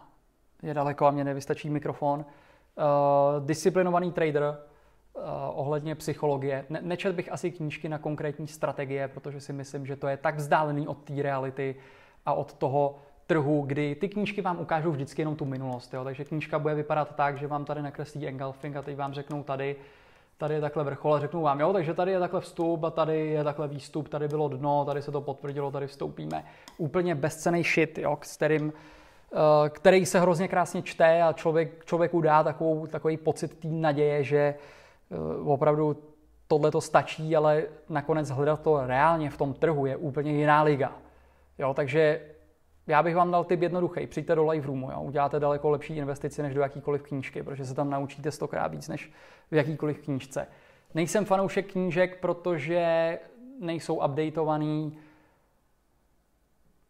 je 0.64 0.74
daleko 0.74 1.06
a 1.06 1.11
mě 1.11 1.24
nevystačí 1.24 1.70
mikrofon. 1.70 2.20
Uh, 2.20 3.45
disciplinovaný 3.45 4.11
trader 4.11 4.44
uh, 4.44 5.22
ohledně 5.53 5.95
psychologie. 5.95 6.65
Ne- 6.70 6.82
nečet 6.82 7.15
bych 7.15 7.32
asi 7.32 7.52
knížky 7.52 7.90
na 7.90 7.98
konkrétní 7.98 8.48
strategie, 8.48 9.07
protože 9.07 9.40
si 9.40 9.53
myslím, 9.53 9.86
že 9.86 9.95
to 9.95 10.07
je 10.07 10.18
tak 10.18 10.36
vzdálený 10.36 10.88
od 10.88 10.98
té 10.98 11.22
reality 11.22 11.76
a 12.26 12.34
od 12.34 12.53
toho 12.53 12.95
trhu, 13.28 13.61
kdy 13.61 13.95
ty 13.95 14.10
knížky 14.10 14.41
vám 14.41 14.60
ukážou 14.60 14.91
vždycky 14.91 15.22
jenom 15.22 15.36
tu 15.36 15.45
minulost. 15.45 15.94
Jo? 15.94 16.03
Takže 16.03 16.26
knížka 16.26 16.60
bude 16.60 16.76
vypadat 16.76 17.15
tak, 17.15 17.38
že 17.38 17.48
vám 17.48 17.65
tady 17.65 17.82
nakreslí 17.82 18.28
engulfing 18.28 18.76
a 18.76 18.82
teď 18.82 18.98
vám 18.98 19.14
řeknou 19.14 19.44
tady, 19.44 19.76
tady 20.44 20.53
je 20.53 20.61
takhle 20.61 20.84
vrchol 20.84 21.15
a 21.15 21.20
řeknu 21.20 21.41
vám, 21.41 21.60
jo, 21.60 21.74
takže 21.74 21.94
tady 21.94 22.11
je 22.11 22.20
takhle 22.20 22.41
vstup 22.41 22.84
a 22.84 22.90
tady 22.90 23.28
je 23.28 23.44
takhle 23.44 23.68
výstup, 23.68 24.10
tady 24.10 24.28
bylo 24.28 24.48
dno, 24.48 24.86
tady 24.86 25.02
se 25.02 25.11
to 25.11 25.22
potvrdilo, 25.22 25.72
tady 25.72 25.88
vstoupíme. 25.88 26.45
Úplně 26.78 27.15
bezcený 27.15 27.64
shit, 27.64 27.98
jo, 27.98 28.18
s 28.22 28.36
kterým, 28.36 28.74
eh, 29.34 29.70
který 29.70 30.06
se 30.06 30.20
hrozně 30.20 30.48
krásně 30.48 30.82
čte 30.82 31.22
a 31.22 31.34
člověk, 31.34 31.86
člověku 31.86 32.22
dá 32.22 32.44
takovou, 32.44 32.88
takový 32.88 33.18
pocit 33.18 33.60
té 33.60 33.68
naděje, 33.68 34.24
že 34.24 34.38
eh, 34.38 35.15
opravdu 35.45 35.98
tohle 36.48 36.72
to 36.72 36.82
stačí, 36.82 37.36
ale 37.36 37.64
nakonec 37.90 38.30
hledat 38.30 38.61
to 38.61 38.88
reálně 38.88 39.30
v 39.30 39.38
tom 39.38 39.53
trhu 39.53 39.86
je 39.86 39.98
úplně 39.98 40.32
jiná 40.32 40.64
liga. 40.64 40.91
Jo, 41.60 41.74
takže 41.74 42.22
já 42.88 43.04
bych 43.04 43.16
vám 43.16 43.32
dal 43.32 43.44
tip 43.44 43.62
jednoduchý. 43.62 44.08
Přijďte 44.08 44.36
do 44.36 44.50
Live 44.50 44.68
Roomu, 44.68 44.92
jo? 44.92 45.02
uděláte 45.02 45.40
daleko 45.40 45.70
lepší 45.70 45.98
investici 45.98 46.42
než 46.44 46.54
do 46.54 46.62
jakýkoliv 46.62 47.04
knížky, 47.04 47.44
protože 47.44 47.66
se 47.66 47.74
tam 47.74 47.90
naučíte 47.90 48.32
stokrát 48.32 48.68
víc 48.68 48.88
než 48.88 49.12
v 49.52 49.56
jakýkoliv 49.56 50.00
knížce. 50.00 50.48
Nejsem 50.94 51.26
fanoušek 51.26 51.72
knížek, 51.72 52.20
protože 52.20 53.20
nejsou 53.60 53.96
updateovaný. 53.96 54.98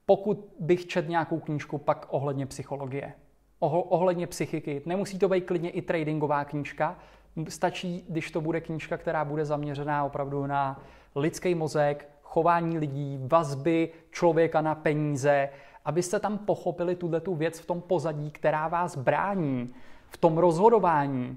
Pokud 0.05 0.53
bych 0.59 0.87
čet 0.87 1.09
nějakou 1.09 1.39
knížku, 1.39 1.77
pak 1.77 2.05
ohledně 2.09 2.45
psychologie, 2.45 3.13
ohledně 3.59 4.27
psychiky. 4.27 4.81
Nemusí 4.85 5.19
to 5.19 5.29
být 5.29 5.45
klidně 5.45 5.69
i 5.69 5.81
tradingová 5.81 6.45
knížka. 6.45 6.99
Stačí, 7.49 8.05
když 8.09 8.31
to 8.31 8.41
bude 8.41 8.61
knížka, 8.61 8.97
která 8.97 9.25
bude 9.25 9.45
zaměřená 9.45 10.03
opravdu 10.03 10.47
na 10.47 10.83
lidský 11.15 11.55
mozek, 11.55 12.09
chování 12.21 12.77
lidí, 12.77 13.19
vazby 13.21 13.89
člověka 14.11 14.61
na 14.61 14.75
peníze, 14.75 15.49
abyste 15.85 16.19
tam 16.19 16.37
pochopili 16.37 16.95
tuhle 16.95 17.21
tu 17.21 17.35
věc 17.35 17.59
v 17.59 17.65
tom 17.65 17.81
pozadí, 17.81 18.31
která 18.31 18.67
vás 18.67 18.97
brání 18.97 19.73
v 20.09 20.17
tom 20.17 20.37
rozhodování 20.37 21.35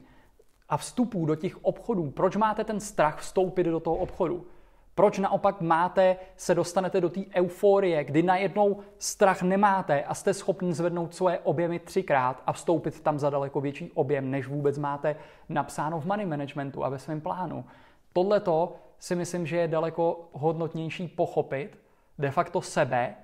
a 0.68 0.76
vstupů 0.76 1.26
do 1.26 1.34
těch 1.34 1.64
obchodů. 1.64 2.10
Proč 2.10 2.36
máte 2.36 2.64
ten 2.64 2.80
strach 2.80 3.18
vstoupit 3.18 3.64
do 3.64 3.80
toho 3.80 3.96
obchodu? 3.96 4.46
Proč 4.94 5.18
naopak 5.18 5.60
máte, 5.60 6.16
se 6.36 6.54
dostanete 6.54 7.00
do 7.00 7.10
té 7.10 7.20
euforie, 7.34 8.04
kdy 8.04 8.22
najednou 8.22 8.80
strach 8.98 9.42
nemáte 9.42 10.04
a 10.04 10.14
jste 10.14 10.34
schopni 10.34 10.74
zvednout 10.74 11.14
svoje 11.14 11.38
objemy 11.38 11.78
třikrát 11.78 12.42
a 12.46 12.52
vstoupit 12.52 13.00
tam 13.00 13.18
za 13.18 13.30
daleko 13.30 13.60
větší 13.60 13.90
objem, 13.94 14.30
než 14.30 14.46
vůbec 14.46 14.78
máte 14.78 15.16
napsáno 15.48 16.00
v 16.00 16.04
money 16.04 16.26
managementu 16.26 16.84
a 16.84 16.88
ve 16.88 16.98
svém 16.98 17.20
plánu. 17.20 17.64
Tohle 18.12 18.40
to 18.40 18.76
si 18.98 19.14
myslím, 19.14 19.46
že 19.46 19.56
je 19.56 19.68
daleko 19.68 20.28
hodnotnější 20.32 21.08
pochopit 21.08 21.78
de 22.18 22.30
facto 22.30 22.62
sebe 22.62 23.14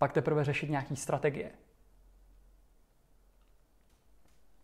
pak 0.00 0.12
teprve 0.12 0.44
řešit 0.44 0.70
nějaký 0.70 0.96
strategie. 0.96 1.50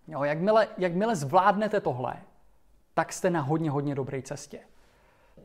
Jo, 0.09 0.25
jakmile, 0.25 0.69
jakmile 0.79 1.17
zvládnete 1.17 1.81
tohle, 1.81 2.17
tak 2.95 3.13
jste 3.13 3.31
na 3.31 3.41
hodně, 3.41 3.71
hodně 3.71 3.95
dobré 3.95 4.23
cestě. 4.23 4.61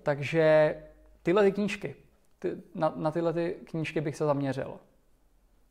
Takže 0.04 0.76
tyhle 1.24 1.44
ty 1.44 1.52
knížky, 1.52 1.96
ty, 2.40 2.52
na, 2.76 2.94
na 2.96 3.12
tyhle 3.12 3.34
ty 3.34 3.56
knížky 3.66 4.02
bych 4.02 4.16
se 4.16 4.26
zaměřil. 4.26 4.80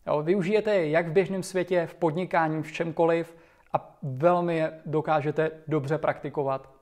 Jo, 0.07 0.23
využijete 0.23 0.75
je 0.75 0.91
jak 0.91 1.09
v 1.09 1.13
běžném 1.13 1.43
světě, 1.43 1.87
v 1.87 1.95
podnikání, 1.95 2.63
v 2.63 2.73
čemkoliv 2.73 3.37
a 3.73 3.99
velmi 4.03 4.57
je 4.57 4.81
dokážete 4.87 5.51
dobře 5.69 5.99
praktikovat 5.99 6.75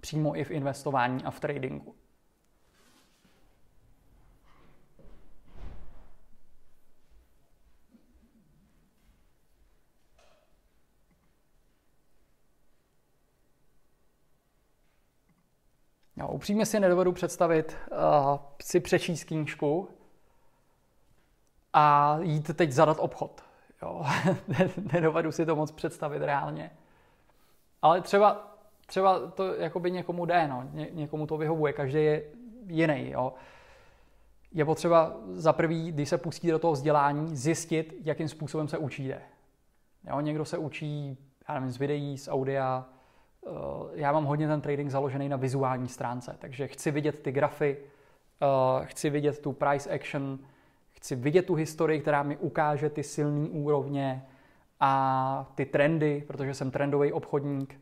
přímo 0.00 0.36
i 0.36 0.44
v 0.44 0.50
investování 0.50 1.24
a 1.24 1.30
v 1.30 1.40
tradingu. 1.40 1.94
Jo, 16.20 16.28
upřímně 16.28 16.66
si 16.66 16.80
nedovedu 16.80 17.12
představit 17.12 17.76
uh, 17.90 18.38
si 18.62 18.80
přečíst 18.80 19.24
knížku 19.24 19.88
a 21.72 22.18
jít 22.22 22.56
teď 22.56 22.72
zadat 22.72 22.96
obchod. 23.00 23.44
Jo. 23.82 24.04
nedovedu 24.92 25.32
si 25.32 25.46
to 25.46 25.56
moc 25.56 25.70
představit 25.72 26.18
reálně. 26.18 26.70
Ale 27.82 28.00
třeba, 28.00 28.56
třeba 28.86 29.30
to 29.30 29.54
jakoby 29.54 29.90
někomu 29.90 30.26
jde, 30.26 30.48
no. 30.48 30.68
Ně, 30.72 30.88
někomu 30.92 31.26
to 31.26 31.36
vyhovuje, 31.36 31.72
každý 31.72 32.04
je 32.04 32.24
jiný. 32.66 33.10
Jo. 33.10 33.34
Je 34.52 34.64
potřeba 34.64 35.16
za 35.32 35.52
prvý, 35.52 35.92
když 35.92 36.08
se 36.08 36.18
pustí 36.18 36.50
do 36.50 36.58
toho 36.58 36.72
vzdělání, 36.72 37.36
zjistit, 37.36 37.94
jakým 38.04 38.28
způsobem 38.28 38.68
se 38.68 38.78
učíte. 38.78 39.22
Jo, 40.08 40.20
někdo 40.20 40.44
se 40.44 40.58
učí 40.58 41.18
já 41.50 41.54
nevím, 41.54 41.70
z 41.70 41.76
videí, 41.76 42.18
z 42.18 42.28
audia, 42.28 42.84
já 43.92 44.12
mám 44.12 44.24
hodně 44.24 44.48
ten 44.48 44.60
trading 44.60 44.90
založený 44.90 45.28
na 45.28 45.36
vizuální 45.36 45.88
stránce, 45.88 46.36
takže 46.38 46.68
chci 46.68 46.90
vidět 46.90 47.22
ty 47.22 47.32
grafy, 47.32 47.76
eh, 48.42 48.86
chci 48.86 49.10
vidět 49.10 49.38
tu 49.38 49.52
price 49.52 49.90
action, 49.90 50.38
chci 50.90 51.16
vidět 51.16 51.46
tu 51.46 51.54
historii, 51.54 52.00
která 52.00 52.22
mi 52.22 52.36
ukáže 52.36 52.90
ty 52.90 53.02
silné 53.02 53.48
úrovně 53.48 54.26
a 54.80 55.52
ty 55.54 55.66
trendy, 55.66 56.24
protože 56.26 56.54
jsem 56.54 56.70
trendový 56.70 57.12
obchodník. 57.12 57.80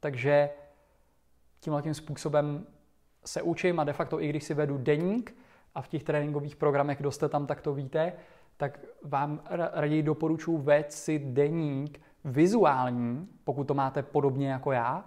Takže 0.00 0.50
tímhle 1.60 1.82
tím 1.82 1.94
způsobem 1.94 2.66
se 3.24 3.42
učím 3.42 3.80
a 3.80 3.84
de 3.84 3.92
facto 3.92 4.22
i 4.22 4.28
když 4.28 4.44
si 4.44 4.54
vedu 4.54 4.78
deník 4.78 5.36
a 5.74 5.82
v 5.82 5.88
těch 5.88 6.04
tréninkových 6.04 6.56
programech, 6.56 6.98
kdo 6.98 7.10
jste 7.10 7.28
tam, 7.28 7.46
tak 7.46 7.60
to 7.60 7.74
víte, 7.74 8.12
tak 8.56 8.80
vám 9.02 9.42
raději 9.72 10.02
doporučuji 10.02 10.58
vést 10.58 10.92
si 10.92 11.18
deník 11.18 12.00
vizuální, 12.26 13.28
pokud 13.44 13.64
to 13.64 13.74
máte 13.74 14.02
podobně 14.02 14.50
jako 14.50 14.72
já, 14.72 15.04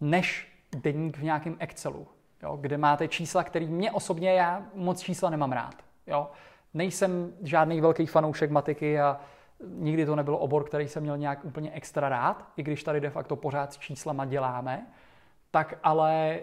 než 0.00 0.52
deník 0.76 1.18
v 1.18 1.22
nějakém 1.22 1.56
Excelu, 1.58 2.06
jo, 2.42 2.58
kde 2.60 2.78
máte 2.78 3.08
čísla, 3.08 3.44
který 3.44 3.66
mě 3.66 3.92
osobně, 3.92 4.32
já 4.32 4.62
moc 4.74 5.00
čísla 5.00 5.30
nemám 5.30 5.52
rád. 5.52 5.74
Jo. 6.06 6.30
Nejsem 6.74 7.32
žádný 7.42 7.80
velký 7.80 8.06
fanoušek 8.06 8.50
matiky 8.50 9.00
a 9.00 9.20
nikdy 9.64 10.06
to 10.06 10.16
nebyl 10.16 10.36
obor, 10.40 10.64
který 10.64 10.88
jsem 10.88 11.02
měl 11.02 11.18
nějak 11.18 11.44
úplně 11.44 11.70
extra 11.72 12.08
rád, 12.08 12.52
i 12.56 12.62
když 12.62 12.84
tady 12.84 13.00
de 13.00 13.10
facto 13.10 13.36
pořád 13.36 13.72
s 13.72 13.78
číslama 13.78 14.24
děláme, 14.24 14.86
tak 15.50 15.78
ale 15.82 16.40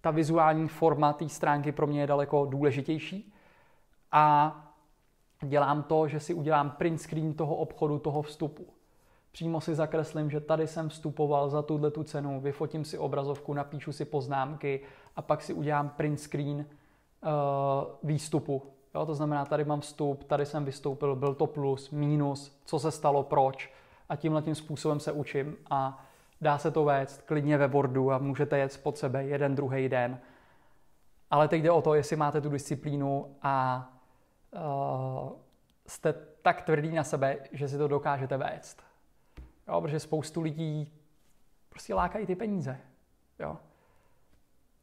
ta 0.00 0.10
vizuální 0.10 0.68
forma 0.68 1.12
té 1.12 1.28
stránky 1.28 1.72
pro 1.72 1.86
mě 1.86 2.00
je 2.00 2.06
daleko 2.06 2.44
důležitější. 2.44 3.32
A 4.12 4.56
dělám 5.42 5.82
to, 5.82 6.08
že 6.08 6.20
si 6.20 6.34
udělám 6.34 6.70
print 6.70 7.00
screen 7.00 7.34
toho 7.34 7.56
obchodu, 7.56 7.98
toho 7.98 8.22
vstupu. 8.22 8.75
Přímo 9.36 9.60
si 9.60 9.74
zakreslím, 9.74 10.30
že 10.30 10.40
tady 10.40 10.66
jsem 10.66 10.88
vstupoval 10.88 11.48
za 11.48 11.62
tuhle 11.62 11.90
tu 11.90 12.02
cenu, 12.02 12.40
vyfotím 12.40 12.84
si 12.84 12.98
obrazovku, 12.98 13.54
napíšu 13.54 13.92
si 13.92 14.04
poznámky 14.04 14.80
a 15.16 15.22
pak 15.22 15.42
si 15.42 15.52
udělám 15.52 15.88
print 15.88 16.20
screen 16.20 16.56
uh, 16.56 16.64
výstupu. 18.02 18.62
Jo, 18.94 19.06
to 19.06 19.14
znamená, 19.14 19.44
tady 19.44 19.64
mám 19.64 19.80
vstup, 19.80 20.24
tady 20.24 20.46
jsem 20.46 20.64
vystoupil, 20.64 21.16
byl 21.16 21.34
to 21.34 21.46
plus, 21.46 21.90
minus, 21.90 22.60
co 22.64 22.78
se 22.78 22.90
stalo, 22.90 23.22
proč. 23.22 23.72
A 24.08 24.16
tímhle 24.16 24.42
tím 24.42 24.54
způsobem 24.54 25.00
se 25.00 25.12
učím 25.12 25.56
a 25.70 26.04
dá 26.40 26.58
se 26.58 26.70
to 26.70 26.84
vést 26.84 27.22
klidně 27.22 27.58
ve 27.58 27.66
Wordu 27.66 28.12
a 28.12 28.18
můžete 28.18 28.58
jet 28.58 28.80
pod 28.82 28.98
sebe 28.98 29.24
jeden, 29.24 29.54
druhý 29.54 29.88
den. 29.88 30.18
Ale 31.30 31.48
teď 31.48 31.62
jde 31.62 31.70
o 31.70 31.82
to, 31.82 31.94
jestli 31.94 32.16
máte 32.16 32.40
tu 32.40 32.48
disciplínu 32.48 33.36
a 33.42 33.86
uh, 34.50 35.32
jste 35.86 36.14
tak 36.42 36.62
tvrdý 36.62 36.94
na 36.94 37.04
sebe, 37.04 37.38
že 37.52 37.68
si 37.68 37.78
to 37.78 37.88
dokážete 37.88 38.36
vést. 38.36 38.85
Jo, 39.68 39.80
protože 39.80 40.00
spoustu 40.00 40.40
lidí 40.40 40.92
prostě 41.68 41.94
lákají 41.94 42.26
ty 42.26 42.36
peníze. 42.36 42.80
Jo. 43.38 43.56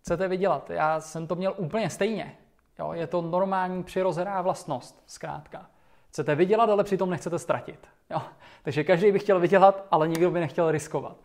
Chcete 0.01 0.27
vydělat? 0.27 0.69
Já 0.69 0.99
jsem 0.99 1.27
to 1.27 1.35
měl 1.35 1.53
úplně 1.57 1.89
stejně. 1.89 2.37
Jo, 2.79 2.93
je 2.93 3.07
to 3.07 3.21
normální 3.21 3.83
přirozená 3.83 4.41
vlastnost, 4.41 5.03
zkrátka. 5.05 5.69
Chcete 6.09 6.35
vydělat, 6.35 6.69
ale 6.69 6.83
přitom 6.83 7.09
nechcete 7.09 7.39
ztratit. 7.39 7.87
Jo. 8.09 8.21
Takže 8.63 8.83
každý 8.83 9.11
by 9.11 9.19
chtěl 9.19 9.39
vydělat, 9.39 9.87
ale 9.91 10.07
nikdo 10.07 10.31
by 10.31 10.39
nechtěl 10.39 10.71
riskovat. 10.71 11.17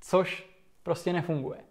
Což 0.00 0.50
prostě 0.82 1.12
nefunguje. 1.12 1.69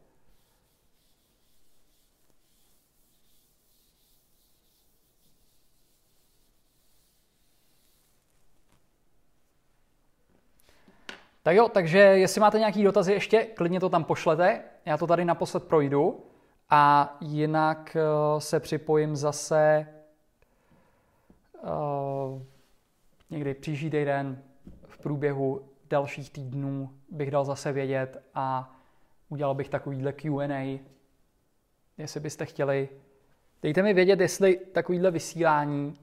Tak 11.43 11.55
jo, 11.55 11.69
takže 11.69 11.99
jestli 11.99 12.41
máte 12.41 12.59
nějaký 12.59 12.83
dotazy 12.83 13.13
ještě, 13.13 13.43
klidně 13.43 13.79
to 13.79 13.89
tam 13.89 14.03
pošlete. 14.03 14.61
Já 14.85 14.97
to 14.97 15.07
tady 15.07 15.25
naposled 15.25 15.63
projdu 15.63 16.25
a 16.69 17.17
jinak 17.21 17.97
uh, 18.33 18.39
se 18.39 18.59
připojím 18.59 19.15
zase 19.15 19.87
uh, 21.61 22.41
někdy 23.29 23.53
příští 23.53 23.89
týden 23.89 24.43
v 24.87 24.97
průběhu 24.97 25.69
dalších 25.89 26.29
týdnů 26.29 26.89
bych 27.09 27.31
dal 27.31 27.45
zase 27.45 27.71
vědět 27.71 28.23
a 28.35 28.75
udělal 29.29 29.55
bych 29.55 29.69
takovýhle 29.69 30.13
Q&A, 30.13 30.79
jestli 31.97 32.19
byste 32.19 32.45
chtěli. 32.45 32.89
Dejte 33.61 33.83
mi 33.83 33.93
vědět, 33.93 34.19
jestli 34.19 34.57
takovýhle 34.57 35.11
vysílání 35.11 35.99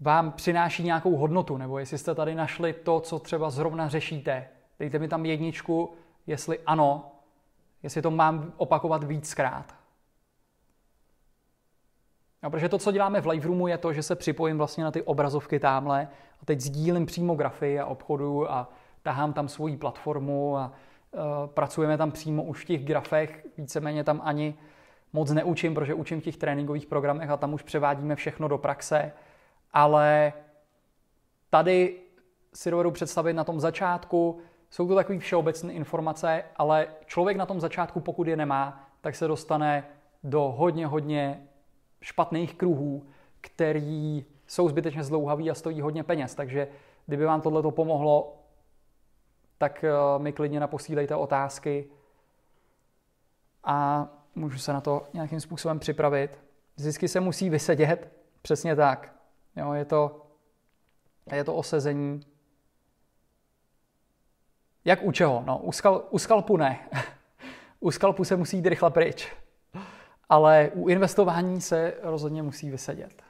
vám 0.00 0.32
přináší 0.32 0.82
nějakou 0.82 1.16
hodnotu, 1.16 1.56
nebo 1.56 1.78
jestli 1.78 1.98
jste 1.98 2.14
tady 2.14 2.34
našli 2.34 2.72
to, 2.72 3.00
co 3.00 3.18
třeba 3.18 3.50
zrovna 3.50 3.88
řešíte. 3.88 4.48
Dejte 4.78 4.98
mi 4.98 5.08
tam 5.08 5.26
jedničku, 5.26 5.94
jestli 6.26 6.58
ano, 6.66 7.12
jestli 7.82 8.02
to 8.02 8.10
mám 8.10 8.52
opakovat 8.56 9.04
víckrát. 9.04 9.74
No, 12.42 12.50
protože 12.50 12.68
to, 12.68 12.78
co 12.78 12.92
děláme 12.92 13.20
v 13.20 13.26
Live 13.26 13.46
Roomu, 13.46 13.66
je 13.66 13.78
to, 13.78 13.92
že 13.92 14.02
se 14.02 14.16
připojím 14.16 14.58
vlastně 14.58 14.84
na 14.84 14.90
ty 14.90 15.02
obrazovky 15.02 15.60
tamhle 15.60 16.08
a 16.42 16.44
teď 16.44 16.60
sdílím 16.60 17.06
přímo 17.06 17.34
grafy 17.34 17.80
a 17.80 17.86
obchodu 17.86 18.52
a 18.52 18.68
tahám 19.02 19.32
tam 19.32 19.48
svoji 19.48 19.76
platformu 19.76 20.56
a 20.56 20.72
uh, 21.10 21.20
pracujeme 21.46 21.98
tam 21.98 22.10
přímo 22.10 22.42
už 22.42 22.62
v 22.62 22.64
těch 22.64 22.84
grafech, 22.84 23.46
víceméně 23.58 24.04
tam 24.04 24.20
ani 24.24 24.54
moc 25.12 25.30
neučím, 25.30 25.74
protože 25.74 25.94
učím 25.94 26.20
v 26.20 26.24
těch 26.24 26.36
tréninkových 26.36 26.86
programech 26.86 27.30
a 27.30 27.36
tam 27.36 27.54
už 27.54 27.62
převádíme 27.62 28.16
všechno 28.16 28.48
do 28.48 28.58
praxe 28.58 29.12
ale 29.76 30.32
tady 31.50 31.98
si 32.54 32.70
dovedu 32.70 32.90
představit 32.90 33.32
na 33.32 33.44
tom 33.44 33.60
začátku, 33.60 34.38
jsou 34.70 34.88
to 34.88 34.94
takové 34.94 35.18
všeobecné 35.18 35.72
informace, 35.72 36.44
ale 36.56 36.88
člověk 37.06 37.36
na 37.36 37.46
tom 37.46 37.60
začátku, 37.60 38.00
pokud 38.00 38.26
je 38.26 38.36
nemá, 38.36 38.90
tak 39.00 39.16
se 39.16 39.28
dostane 39.28 39.86
do 40.24 40.54
hodně, 40.56 40.86
hodně 40.86 41.46
špatných 42.00 42.54
kruhů, 42.54 43.06
který 43.40 44.24
jsou 44.46 44.68
zbytečně 44.68 45.04
zdlouhaví 45.04 45.50
a 45.50 45.54
stojí 45.54 45.80
hodně 45.80 46.04
peněz. 46.04 46.34
Takže 46.34 46.68
kdyby 47.06 47.24
vám 47.24 47.40
tohle 47.40 47.72
pomohlo, 47.72 48.42
tak 49.58 49.84
eh, 49.84 49.92
mi 50.18 50.32
klidně 50.32 50.60
naposílejte 50.60 51.16
otázky 51.16 51.90
a 53.64 54.08
můžu 54.34 54.58
se 54.58 54.72
na 54.72 54.80
to 54.80 55.06
nějakým 55.14 55.40
způsobem 55.40 55.78
připravit. 55.78 56.38
Zisky 56.76 57.08
se 57.08 57.20
musí 57.20 57.50
vysedět, 57.50 58.12
přesně 58.42 58.76
tak. 58.76 59.15
Jo, 59.56 59.72
je 59.72 59.84
to, 59.84 60.26
je 61.32 61.44
to 61.44 61.54
osezení. 61.54 62.20
Jak 64.84 65.02
u 65.02 65.12
čeho? 65.12 65.42
No, 65.46 65.58
u, 65.58 65.72
skal, 65.72 66.04
u 66.10 66.18
skalpu 66.18 66.56
ne. 66.56 66.88
u 67.80 67.90
skalpu 67.90 68.24
se 68.24 68.36
musí 68.36 68.56
jít 68.56 68.66
rychle 68.66 68.90
pryč. 68.90 69.32
Ale 70.28 70.70
u 70.74 70.88
investování 70.88 71.60
se 71.60 71.94
rozhodně 72.02 72.42
musí 72.42 72.70
vysedět. 72.70 73.25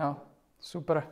Jo, 0.00 0.16
super. 0.58 1.08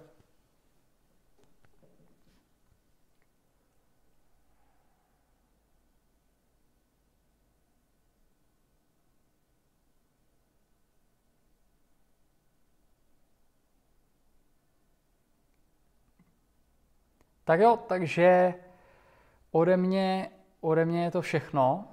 Tak 17.44 17.60
jo, 17.60 17.76
takže 17.88 18.54
ode 19.50 19.76
mě, 19.76 20.30
ode 20.60 20.84
mě 20.84 21.04
je 21.04 21.10
to 21.10 21.22
všechno. 21.22 21.88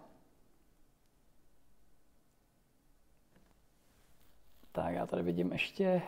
Tak 4.72 4.93
já 4.93 5.05
tady 5.05 5.23
vidím 5.23 5.51
ještě 5.51 6.01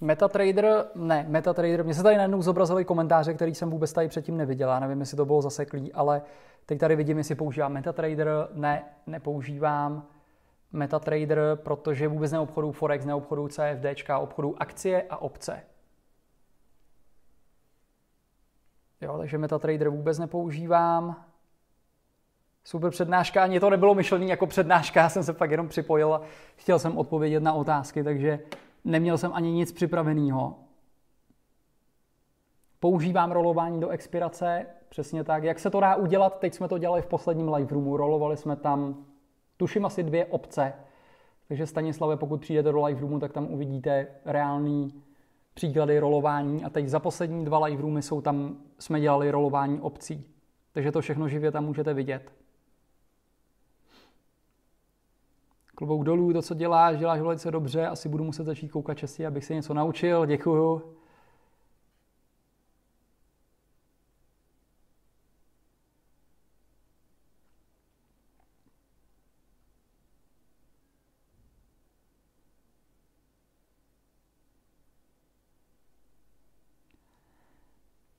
MetaTrader, 0.00 0.86
ne, 0.94 1.26
MetaTrader, 1.28 1.84
mě 1.84 1.94
se 1.94 2.02
tady 2.02 2.16
najednou 2.16 2.42
zobrazily 2.42 2.84
komentáře, 2.84 3.34
který 3.34 3.54
jsem 3.54 3.70
vůbec 3.70 3.92
tady 3.92 4.08
předtím 4.08 4.36
neviděl, 4.36 4.68
já 4.68 4.80
nevím, 4.80 5.00
jestli 5.00 5.16
to 5.16 5.26
bylo 5.26 5.42
zaseklý, 5.42 5.92
ale 5.92 6.22
teď 6.66 6.78
tady 6.78 6.96
vidím, 6.96 7.18
jestli 7.18 7.34
používám 7.34 7.72
MetaTrader, 7.72 8.28
ne, 8.52 8.84
nepoužívám 9.06 10.06
MetaTrader, 10.72 11.40
protože 11.54 12.08
vůbec 12.08 12.32
neobchodu 12.32 12.72
Forex, 12.72 13.04
neobchodu 13.04 13.48
CFD, 13.48 14.10
obchodu 14.18 14.62
akcie 14.62 15.02
a 15.10 15.16
opce. 15.16 15.62
Jo, 19.00 19.18
takže 19.18 19.38
MetaTrader 19.38 19.88
vůbec 19.88 20.18
nepoužívám. 20.18 21.24
Super 22.64 22.90
přednáška, 22.90 23.42
ani 23.42 23.60
to 23.60 23.70
nebylo 23.70 23.94
myšlené 23.94 24.24
jako 24.24 24.46
přednáška, 24.46 25.00
já 25.00 25.08
jsem 25.08 25.24
se 25.24 25.32
fakt 25.32 25.50
jenom 25.50 25.68
připojil 25.68 26.14
a 26.14 26.22
chtěl 26.56 26.78
jsem 26.78 26.98
odpovědět 26.98 27.42
na 27.42 27.52
otázky, 27.52 28.04
takže 28.04 28.38
neměl 28.84 29.18
jsem 29.18 29.30
ani 29.34 29.52
nic 29.52 29.72
připraveného. 29.72 30.54
Používám 32.80 33.32
rolování 33.32 33.80
do 33.80 33.88
expirace, 33.88 34.66
přesně 34.88 35.24
tak. 35.24 35.44
Jak 35.44 35.58
se 35.58 35.70
to 35.70 35.80
dá 35.80 35.96
udělat? 35.96 36.38
Teď 36.38 36.54
jsme 36.54 36.68
to 36.68 36.78
dělali 36.78 37.02
v 37.02 37.06
posledním 37.06 37.52
live 37.52 37.70
roomu. 37.70 37.96
Rolovali 37.96 38.36
jsme 38.36 38.56
tam, 38.56 39.06
tuším 39.56 39.86
asi 39.86 40.02
dvě 40.02 40.26
obce. 40.26 40.72
Takže 41.48 41.66
Stanislave, 41.66 42.16
pokud 42.16 42.40
přijdete 42.40 42.72
do 42.72 42.84
live 42.84 43.00
roomu, 43.00 43.18
tak 43.18 43.32
tam 43.32 43.46
uvidíte 43.50 44.06
reální 44.24 45.02
příklady 45.54 45.98
rolování. 45.98 46.64
A 46.64 46.70
teď 46.70 46.88
za 46.88 47.00
poslední 47.00 47.44
dva 47.44 47.64
live 47.64 47.82
roomy 47.82 48.02
jsou 48.02 48.20
tam, 48.20 48.56
jsme 48.78 49.00
dělali 49.00 49.30
rolování 49.30 49.80
obcí. 49.80 50.26
Takže 50.72 50.92
to 50.92 51.00
všechno 51.00 51.28
živě 51.28 51.52
tam 51.52 51.64
můžete 51.64 51.94
vidět. 51.94 52.37
Klobouk 55.78 56.04
dolů, 56.04 56.32
to, 56.32 56.42
co 56.42 56.54
děláš, 56.54 56.98
děláš 56.98 57.20
velice 57.20 57.50
dobře, 57.50 57.86
asi 57.86 58.08
budu 58.08 58.24
muset 58.24 58.44
začít 58.44 58.68
koukat 58.68 58.98
častěji, 58.98 59.26
abych 59.26 59.44
se 59.44 59.54
něco 59.54 59.74
naučil, 59.74 60.26
děkuju. 60.26 60.94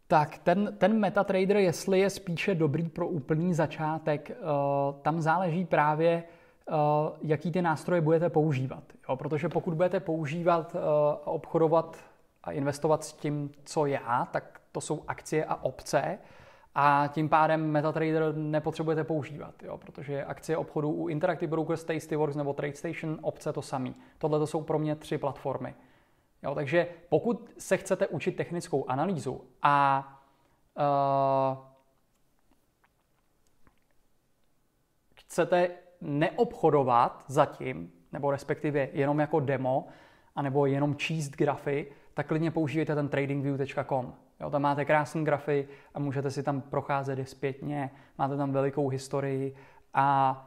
Tak 0.08 0.38
ten, 0.38 0.76
ten 0.78 1.00
MetaTrader, 1.00 1.58
jestli 1.58 2.00
je 2.00 2.10
spíše 2.10 2.56
dobrý 2.56 2.90
pro 2.90 3.08
úplný 3.08 3.54
začátek, 3.54 4.32
uh, 4.42 5.02
tam 5.02 5.22
záleží 5.22 5.66
právě, 5.66 6.24
jaký 7.22 7.52
ty 7.52 7.62
nástroje 7.62 8.02
budete 8.02 8.30
používat. 8.30 8.84
Jo? 9.10 9.16
Protože 9.16 9.50
pokud 9.50 9.74
budete 9.74 10.00
používat 10.00 10.76
a 11.24 11.28
obchodovat 11.28 11.98
a 12.44 12.52
investovat 12.52 13.04
s 13.04 13.14
tím, 13.14 13.52
co 13.66 13.86
já, 13.86 14.28
tak 14.32 14.62
to 14.72 14.82
jsou 14.82 15.04
akcie 15.08 15.46
a 15.46 15.56
opce 15.56 16.20
a 16.76 17.10
tím 17.14 17.30
pádem 17.30 17.72
MetaTrader 17.72 18.36
nepotřebujete 18.36 19.04
používat, 19.04 19.64
jo? 19.64 19.78
protože 19.78 20.26
akcie 20.26 20.58
obchodu 20.58 20.90
u 20.92 21.08
Interactive 21.08 21.50
Brokers, 21.50 21.84
Tastyworks 21.84 22.36
nebo 22.36 22.54
TradeStation, 22.54 23.20
opce 23.22 23.54
to 23.54 23.62
samý. 23.62 23.96
Tohle 24.18 24.40
to 24.40 24.48
jsou 24.48 24.62
pro 24.62 24.80
mě 24.80 24.96
tři 24.96 25.18
platformy. 25.18 25.76
Jo, 26.44 26.56
takže 26.56 26.88
pokud 27.10 27.54
se 27.58 27.78
chcete 27.78 28.08
učit 28.08 28.32
technickou 28.32 28.90
analýzu 28.90 29.42
a 29.62 30.08
uh, 30.78 31.58
chcete 35.16 35.70
neobchodovat 36.02 37.24
zatím, 37.28 37.92
nebo 38.12 38.32
respektive 38.32 38.88
jenom 38.94 39.20
jako 39.20 39.40
demo, 39.40 39.88
anebo 40.36 40.66
jenom 40.66 40.96
číst 40.96 41.30
grafy, 41.30 41.92
tak 42.14 42.28
klidně 42.28 42.52
používejte 42.52 42.96
ten 42.96 43.10
tradingview.com. 43.10 44.14
Jo, 44.40 44.50
tam 44.50 44.62
máte 44.62 44.86
krásné 44.86 45.24
grafy 45.24 45.68
a 45.94 46.00
můžete 46.00 46.32
si 46.32 46.44
tam 46.44 46.62
procházet 46.62 47.20
i 47.20 47.26
zpětně, 47.26 47.92
máte 48.18 48.38
tam 48.38 48.52
velikou 48.52 48.90
historii 48.90 49.56
a 49.94 50.46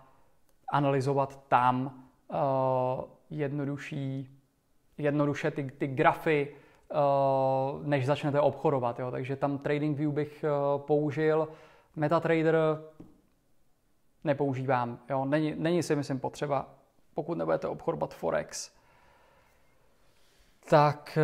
analyzovat 0.68 1.48
tam 1.48 2.04
uh, 2.28 3.04
jednodušší 3.30 4.38
jednoduše 4.98 5.50
ty, 5.50 5.70
ty 5.78 5.86
grafy, 5.86 6.54
uh, 6.92 7.86
než 7.86 8.06
začnete 8.06 8.40
obchodovat. 8.40 8.98
Jo. 8.98 9.10
Takže 9.10 9.36
tam 9.36 9.58
TradingView 9.58 10.12
bych 10.12 10.44
uh, 10.44 10.80
použil. 10.80 11.48
MetaTrader 11.96 12.54
nepoužívám. 14.24 14.98
Jo. 15.10 15.24
Není, 15.24 15.54
není 15.56 15.82
si, 15.82 15.96
myslím, 15.96 16.20
potřeba, 16.20 16.68
pokud 17.14 17.38
nebudete 17.38 17.68
obchodovat 17.68 18.14
Forex, 18.14 18.70
tak 20.68 21.18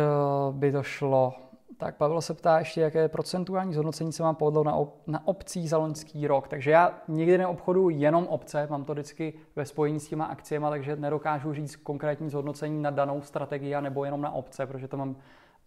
uh, 0.49 0.55
by 0.55 0.71
to 0.71 0.83
šlo 0.83 1.33
tak 1.79 1.95
Pavel 1.95 2.21
se 2.21 2.33
ptá 2.33 2.59
ještě, 2.59 2.81
jaké 2.81 3.07
procentuální 3.07 3.73
zhodnocení 3.73 4.13
se 4.13 4.23
vám 4.23 4.35
povedlo 4.35 4.63
na, 4.63 4.75
op- 4.75 4.93
na 5.07 5.27
obcích 5.27 5.69
za 5.69 5.77
loňský 5.77 6.27
rok. 6.27 6.47
Takže 6.47 6.71
já 6.71 7.01
nikdy 7.07 7.37
neobchoduji 7.37 7.95
jenom 7.99 8.27
obce, 8.27 8.67
mám 8.69 8.83
to 8.83 8.93
vždycky 8.93 9.33
ve 9.55 9.65
spojení 9.65 9.99
s 9.99 10.07
těma 10.07 10.25
akciemi, 10.25 10.65
takže 10.69 10.95
nedokážu 10.95 11.53
říct 11.53 11.75
konkrétní 11.75 12.29
zhodnocení 12.29 12.81
na 12.81 12.89
danou 12.89 13.21
strategii 13.21 13.75
nebo 13.81 14.05
jenom 14.05 14.21
na 14.21 14.31
obce, 14.31 14.65
protože 14.65 14.87
to 14.87 14.97
mám 14.97 15.15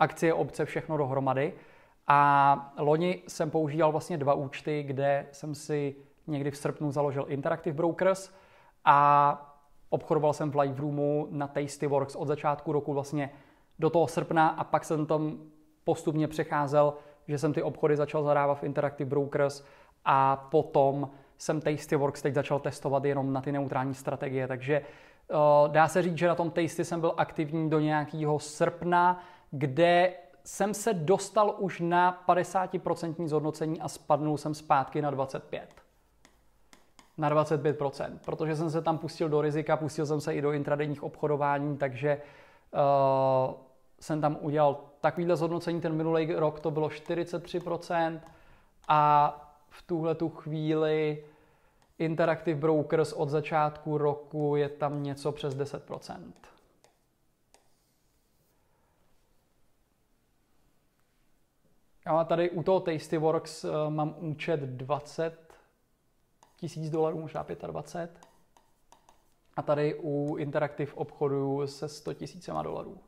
akcie, 0.01 0.35
obce, 0.35 0.65
všechno 0.65 0.97
dohromady. 0.97 1.53
A 2.07 2.73
loni 2.79 3.23
jsem 3.29 3.51
používal 3.51 3.93
vlastně 3.93 4.19
dva 4.19 4.35
účty, 4.35 4.83
kde 4.83 5.27
jsem 5.33 5.55
si 5.55 5.97
někdy 6.27 6.51
v 6.51 6.57
srpnu 6.57 6.91
založil 6.91 7.25
Interactive 7.29 7.77
Brokers 7.77 8.33
a 8.85 9.49
obchodoval 9.91 10.33
jsem 10.33 10.51
v 10.51 10.59
Live 10.59 10.81
Roomu 10.81 11.29
na 11.31 11.47
Tastyworks 11.47 12.17
od 12.17 12.29
začátku 12.29 12.73
roku 12.73 12.93
vlastně 12.93 13.31
do 13.79 13.91
toho 13.91 14.07
srpna 14.07 14.49
a 14.49 14.65
pak 14.65 14.85
jsem 14.85 15.07
tam 15.07 15.39
postupně 15.85 16.29
přecházel, 16.29 16.95
že 17.29 17.39
jsem 17.39 17.53
ty 17.53 17.63
obchody 17.63 17.97
začal 17.97 18.23
zadávat 18.23 18.59
v 18.59 18.65
Interactive 18.65 19.11
Brokers 19.11 19.65
a 20.05 20.37
potom 20.37 21.11
jsem 21.39 21.61
Tastyworks 21.61 22.23
teď 22.23 22.35
začal 22.35 22.59
testovat 22.59 23.05
jenom 23.05 23.33
na 23.33 23.41
ty 23.41 23.53
neutrální 23.53 23.95
strategie, 23.95 24.49
takže 24.49 24.81
uh, 24.81 25.73
dá 25.73 25.89
se 25.89 26.03
říct, 26.03 26.19
že 26.19 26.29
na 26.29 26.35
tom 26.35 26.51
Tasty 26.51 26.85
jsem 26.85 27.01
byl 27.01 27.15
aktivní 27.17 27.71
do 27.71 27.81
nějakého 27.81 28.39
srpna, 28.39 29.25
kde 29.51 30.15
jsem 30.45 30.75
se 30.75 30.95
dostal 30.95 31.55
už 31.59 31.81
na 31.81 32.25
50% 32.29 33.27
zhodnocení 33.27 33.81
a 33.81 33.89
spadnul 33.89 34.39
jsem 34.39 34.55
zpátky 34.55 35.03
na 35.03 35.11
25. 35.11 35.82
Na 37.23 37.31
25%, 37.31 38.19
protože 38.25 38.57
jsem 38.57 38.71
se 38.71 38.83
tam 38.83 38.99
pustil 38.99 39.29
do 39.29 39.41
rizika, 39.41 39.77
pustil 39.77 40.07
jsem 40.07 40.21
se 40.21 40.35
i 40.35 40.41
do 40.41 40.53
intradejních 40.53 41.03
obchodování, 41.03 41.77
takže 41.77 42.23
uh, 42.73 43.55
jsem 44.01 44.21
tam 44.21 44.37
udělal 44.41 44.81
takovýhle 45.01 45.37
zhodnocení, 45.37 45.81
ten 45.81 45.93
minulý 45.93 46.35
rok 46.35 46.61
to 46.61 46.71
bylo 46.71 46.89
43% 46.89 48.21
a 48.89 49.35
v 49.71 49.83
tuhle 49.83 50.15
tu 50.15 50.29
chvíli 50.29 51.25
Interactive 51.99 52.61
Brokers 52.61 53.13
od 53.13 53.29
začátku 53.29 53.99
roku 53.99 54.57
je 54.57 54.69
tam 54.69 55.03
něco 55.03 55.33
přes 55.33 55.57
10%. 55.57 56.33
Já 62.07 62.25
tady 62.25 62.51
u 62.51 62.63
toho 62.63 62.81
Tastyworks 62.81 63.65
eh, 63.65 63.69
mám 63.89 64.15
účet 64.19 64.61
20 64.61 65.42
tisíc 66.63 66.91
dolarů, 66.91 67.21
možná 67.21 67.47
25. 67.67 68.29
A 69.57 69.63
tady 69.63 69.95
u 70.03 70.37
Interactive 70.37 70.93
obchodu 70.95 71.67
se 71.67 71.89
100 71.89 72.15
tisícema 72.15 72.63
dolarů. 72.63 72.99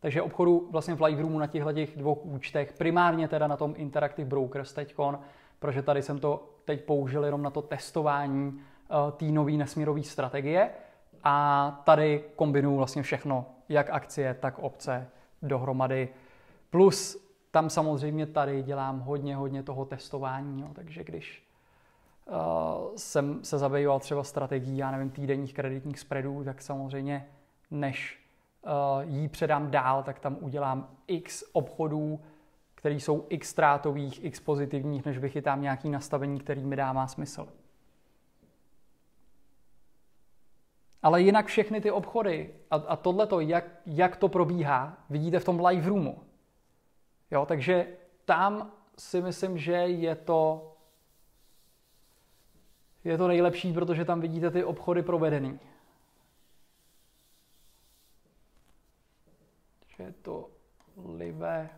Takže 0.00 0.22
obchodu 0.22 0.68
vlastně 0.70 0.94
v 0.94 1.02
Lightroomu 1.02 1.38
na 1.38 1.46
těchto 1.46 1.72
těch 1.72 1.96
dvou 1.96 2.14
účtech, 2.14 2.72
primárně 2.72 3.28
teda 3.28 3.46
na 3.46 3.56
tom 3.56 3.74
Interactive 3.76 4.28
Brokers 4.28 4.72
teďkon, 4.72 5.18
protože 5.58 5.82
tady 5.82 6.02
jsem 6.02 6.18
to 6.18 6.50
teď 6.64 6.84
použil 6.84 7.24
jenom 7.24 7.42
na 7.42 7.50
to 7.50 7.62
testování 7.62 8.48
uh, 8.48 9.10
té 9.10 9.24
nové 9.24 9.52
nesmírové 9.52 10.02
strategie 10.02 10.70
a 11.24 11.70
tady 11.84 12.24
kombinuju 12.36 12.76
vlastně 12.76 13.02
všechno, 13.02 13.46
jak 13.68 13.90
akcie, 13.90 14.34
tak 14.34 14.58
opce 14.58 15.10
dohromady. 15.42 16.08
Plus 16.70 17.27
tam 17.50 17.70
samozřejmě 17.70 18.26
tady 18.26 18.62
dělám 18.62 19.00
hodně, 19.00 19.36
hodně 19.36 19.62
toho 19.62 19.84
testování, 19.84 20.60
jo, 20.60 20.68
takže 20.72 21.04
když 21.04 21.48
uh, 22.26 22.34
jsem 22.96 23.44
se 23.44 23.58
zabýval 23.58 24.00
třeba 24.00 24.24
strategií, 24.24 24.78
já 24.78 24.90
nevím, 24.90 25.10
týdenních 25.10 25.54
kreditních 25.54 25.98
spreadů, 25.98 26.44
tak 26.44 26.62
samozřejmě 26.62 27.26
než 27.70 28.28
Eh, 28.68 29.04
jí 29.04 29.28
předám 29.28 29.70
dál, 29.70 30.02
tak 30.02 30.18
tam 30.18 30.36
udělám 30.40 30.96
x 31.06 31.44
obchodů, 31.52 32.20
které 32.74 32.94
jsou 32.94 33.26
x 33.28 33.48
ztrátových, 33.48 34.24
x 34.24 34.40
pozitivních, 34.40 35.04
než 35.04 35.18
vychytám 35.18 35.62
nějaký 35.62 35.90
nastavení, 35.90 36.40
který 36.40 36.64
mi 36.64 36.76
dává 36.76 37.06
smysl. 37.06 37.48
Ale 41.02 41.22
jinak 41.22 41.46
všechny 41.46 41.80
ty 41.80 41.90
obchody 41.90 42.54
a, 42.70 42.76
a 42.76 42.96
tohleto, 42.96 43.40
jak, 43.40 43.64
jak 43.86 44.16
to 44.16 44.28
probíhá, 44.28 44.96
vidíte 45.10 45.38
v 45.38 45.44
tom 45.44 45.64
live 45.66 45.88
roomu. 45.88 46.22
Jo, 47.30 47.46
takže 47.46 47.96
tam 48.24 48.72
si 48.98 49.22
myslím, 49.22 49.58
že 49.58 49.72
je 49.72 50.14
to, 50.14 50.72
je 53.04 53.18
to 53.18 53.28
nejlepší, 53.28 53.72
protože 53.72 54.04
tam 54.04 54.20
vidíte 54.20 54.50
ty 54.50 54.64
obchody 54.64 55.02
provedený. 55.02 55.60
že 59.98 60.04
je 60.04 60.12
to 60.12 60.50
live 60.96 61.70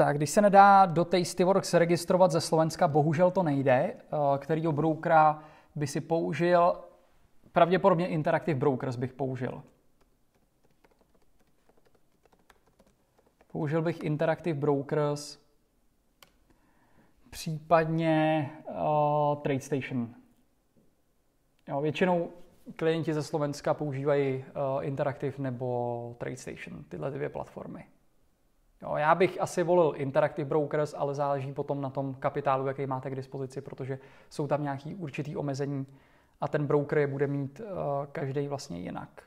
Tak, 0.00 0.16
když 0.16 0.30
se 0.30 0.40
nedá 0.40 0.86
do 0.86 1.04
Tastyworks 1.04 1.74
registrovat 1.74 2.30
ze 2.30 2.40
Slovenska, 2.40 2.88
bohužel 2.88 3.30
to 3.30 3.42
nejde. 3.42 3.72
Eh, 3.72 4.38
kterýho 4.38 4.72
broukera 4.72 5.42
by 5.74 5.86
si 5.86 6.00
použil? 6.00 6.76
Pravděpodobně 7.52 8.08
Interactive 8.08 8.58
Brokers 8.58 8.96
bych 8.96 9.12
použil. 9.12 9.62
Použil 13.52 13.82
bych 13.82 14.02
Interactive 14.02 14.58
Brokers, 14.58 15.38
případně 17.30 18.50
uh, 18.68 19.42
TradeStation. 19.42 20.14
Jo, 21.68 21.80
většinou 21.80 22.30
klienti 22.76 23.14
ze 23.14 23.22
Slovenska 23.22 23.74
používají 23.74 24.36
uh, 24.36 24.84
Interactive 24.84 25.34
nebo 25.38 26.14
TradeStation, 26.18 26.84
tyhle 26.84 27.10
dvě 27.10 27.28
platformy. 27.28 27.84
Jo, 28.82 28.96
já 28.96 29.14
bych 29.14 29.40
asi 29.40 29.62
volil 29.62 29.92
Interactive 29.96 30.48
Brokers, 30.48 30.94
ale 30.94 31.14
záleží 31.14 31.52
potom 31.52 31.80
na 31.80 31.90
tom 31.90 32.14
kapitálu, 32.14 32.66
jaký 32.66 32.86
máte 32.86 33.10
k 33.10 33.14
dispozici, 33.14 33.60
protože 33.60 33.98
jsou 34.30 34.46
tam 34.46 34.62
nějaký 34.62 34.94
určitý 34.94 35.36
omezení 35.36 35.86
a 36.40 36.48
ten 36.48 36.66
broker 36.66 36.98
je 36.98 37.06
bude 37.06 37.26
mít 37.26 37.60
uh, 37.60 37.66
každý 38.12 38.48
vlastně 38.48 38.78
jinak. 38.78 39.22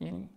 Jiný. 0.00 0.30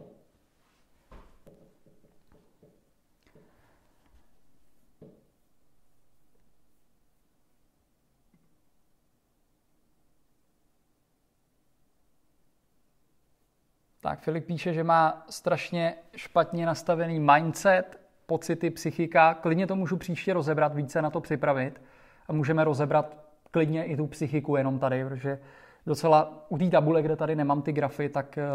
Tak 14.01 14.19
Filip 14.19 14.45
píše, 14.45 14.73
že 14.73 14.83
má 14.83 15.25
strašně 15.29 15.95
špatně 16.15 16.65
nastavený 16.65 17.19
mindset, 17.19 18.06
pocity, 18.27 18.69
psychika. 18.69 19.33
Klidně 19.33 19.67
to 19.67 19.75
můžu 19.75 19.97
příště 19.97 20.33
rozebrat, 20.33 20.75
více 20.75 21.01
na 21.01 21.09
to 21.09 21.21
připravit. 21.21 21.81
A 22.27 22.33
můžeme 22.33 22.63
rozebrat 22.63 23.17
klidně 23.51 23.85
i 23.85 23.97
tu 23.97 24.07
psychiku 24.07 24.55
jenom 24.55 24.79
tady, 24.79 25.05
protože 25.05 25.39
docela 25.85 26.45
u 26.49 26.57
té 26.57 26.69
tabule, 26.69 27.01
kde 27.01 27.15
tady 27.15 27.35
nemám 27.35 27.61
ty 27.61 27.73
grafy, 27.73 28.09
tak 28.09 28.37
eh, 28.37 28.45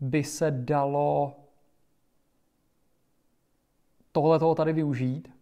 by 0.00 0.24
se 0.24 0.50
dalo 0.50 1.36
tohle 4.12 4.38
toho 4.38 4.54
tady 4.54 4.72
využít. 4.72 5.41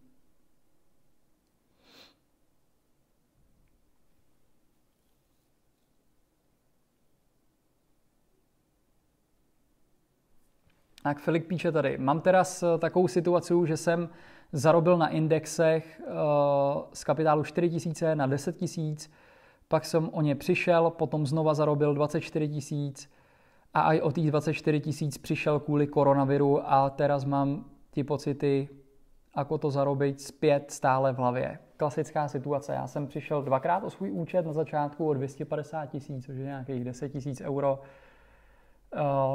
Tak 11.03 11.19
Filip 11.19 11.47
píše 11.47 11.73
tady, 11.73 11.99
mám 11.99 12.21
teraz 12.21 12.63
eh, 12.63 12.79
takovou 12.79 13.09
situaci, 13.09 13.55
že 13.65 13.77
jsem 13.77 14.09
zarobil 14.53 14.99
na 14.99 15.09
indexech 15.09 16.01
uh, 16.07 16.13
z 16.93 17.05
kapitálu 17.05 17.45
4 17.45 17.71
tisíce 17.71 18.17
na 18.17 18.27
10 18.27 18.57
tisíc, 18.57 19.11
pak 19.69 19.85
jsem 19.85 20.11
o 20.13 20.23
ně 20.23 20.35
přišel, 20.35 20.91
potom 20.91 21.27
znova 21.27 21.55
zarobil 21.55 21.95
24 21.95 22.49
tisíc 22.49 23.11
a 23.75 23.93
i 23.93 24.01
o 24.01 24.13
těch 24.13 24.31
24 24.31 24.81
tisíc 24.81 25.19
přišel 25.19 25.61
kvůli 25.61 25.87
koronaviru 25.87 26.73
a 26.73 26.91
teraz 26.91 27.25
mám 27.25 27.65
ty 27.91 28.05
pocity, 28.05 28.69
jako 29.37 29.59
to 29.59 29.71
zarobit 29.71 30.21
zpět 30.21 30.71
stále 30.71 31.13
v 31.13 31.17
hlavě. 31.17 31.59
Klasická 31.77 32.29
situace. 32.29 32.73
Já 32.73 32.87
jsem 32.87 33.07
přišel 33.07 33.43
dvakrát 33.43 33.85
o 33.85 33.91
svůj 33.91 34.13
účet 34.13 34.47
na 34.47 34.53
začátku 34.53 35.09
o 35.09 35.15
250 35.15 35.87
tisíc, 35.87 36.27
což 36.27 36.37
je 36.37 36.45
nějakých 36.45 36.85
10 36.85 37.09
tisíc 37.09 37.41
euro 37.41 37.79
Eh, 37.79 37.87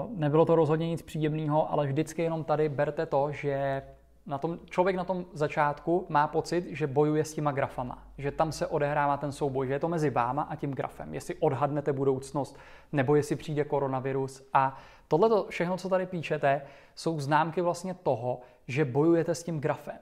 nebylo 0.10 0.46
to 0.46 0.56
rozhodně 0.56 0.88
nic 0.88 1.02
příjemného, 1.02 1.72
ale 1.72 1.88
vždycky 1.88 2.22
jenom 2.22 2.44
tady 2.44 2.70
berte 2.70 3.06
to, 3.06 3.32
že 3.32 3.82
na 4.26 4.38
tom, 4.38 4.60
člověk 4.70 4.96
na 4.96 5.04
tom 5.04 5.26
začátku 5.34 6.06
má 6.10 6.28
pocit, 6.28 6.66
že 6.66 6.88
bojuje 6.88 7.26
s 7.26 7.34
těma 7.34 7.52
grafama, 7.52 8.04
že 8.18 8.32
tam 8.32 8.52
se 8.52 8.68
odehrává 8.68 9.18
ten 9.18 9.32
souboj, 9.32 9.68
že 9.68 9.74
je 9.74 9.80
to 9.80 9.88
mezi 9.88 10.10
váma 10.10 10.42
a 10.42 10.56
tím 10.56 10.72
grafem, 10.72 11.14
jestli 11.14 11.36
odhadnete 11.36 11.94
budoucnost, 11.94 12.58
nebo 12.92 13.16
jestli 13.16 13.36
přijde 13.36 13.64
koronavirus. 13.64 14.50
A 14.54 14.78
tohle 15.08 15.44
všechno, 15.50 15.78
co 15.78 15.90
tady 15.90 16.06
píšete, 16.06 16.62
jsou 16.96 17.20
známky 17.20 17.62
vlastně 17.62 17.94
toho, 17.94 18.40
že 18.68 18.86
bojujete 18.86 19.36
s 19.36 19.44
tím 19.44 19.60
grafem. 19.60 19.98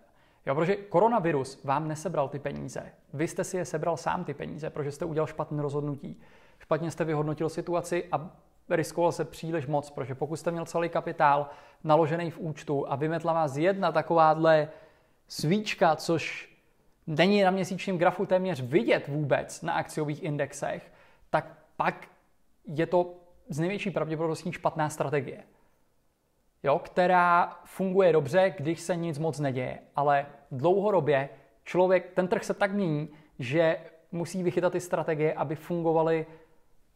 Jo, 0.46 0.56
protože 0.56 0.76
koronavirus 0.76 1.64
vám 1.64 1.88
nesebral 1.88 2.30
ty 2.30 2.40
peníze. 2.40 2.92
Vy 3.14 3.28
jste 3.28 3.44
si 3.44 3.58
je 3.58 3.66
sebral 3.66 3.98
sám 3.98 4.24
ty 4.24 4.34
peníze, 4.34 4.70
protože 4.70 4.92
jste 4.92 5.06
udělal 5.06 5.28
špatné 5.28 5.62
rozhodnutí. 5.62 6.20
Špatně 6.60 6.92
jste 6.92 7.06
vyhodnotil 7.06 7.50
situaci 7.50 8.08
a 8.12 8.30
riskoval 8.70 9.12
se 9.12 9.26
příliš 9.26 9.68
moc, 9.68 9.90
protože 9.90 10.16
pokud 10.16 10.36
jste 10.36 10.52
měl 10.52 10.66
celý 10.66 10.90
kapitál 10.90 11.50
naložený 11.84 12.32
v 12.32 12.40
účtu 12.40 12.92
a 12.92 12.96
vymetla 12.96 13.34
vás 13.34 13.58
jedna 13.58 13.92
takováhle 13.92 14.70
svíčka, 15.28 15.96
což 15.96 16.54
není 17.08 17.44
na 17.44 17.52
měsíčním 17.52 17.98
grafu 17.98 18.26
téměř 18.26 18.62
vidět 18.62 19.08
vůbec 19.08 19.62
na 19.62 19.74
akciových 19.74 20.24
indexech, 20.24 20.92
tak 21.30 21.58
pak 21.78 22.08
je 22.66 22.86
to 22.86 23.14
z 23.50 23.60
největší 23.60 23.92
pravděpodobností 23.92 24.52
špatná 24.52 24.90
strategie, 24.90 25.44
jo, 26.64 26.80
která 26.80 27.60
funguje 27.66 28.14
dobře, 28.14 28.54
když 28.58 28.80
se 28.80 28.96
nic 28.96 29.20
moc 29.20 29.40
neděje. 29.40 29.80
Ale 29.96 30.26
dlouhodobě 30.52 31.30
člověk, 31.64 32.12
ten 32.14 32.28
trh 32.28 32.44
se 32.44 32.54
tak 32.54 32.72
mění, 32.72 33.10
že 33.40 33.78
musí 34.12 34.44
vychytat 34.44 34.72
ty 34.72 34.80
strategie, 34.80 35.34
aby 35.34 35.56
fungovaly 35.56 36.26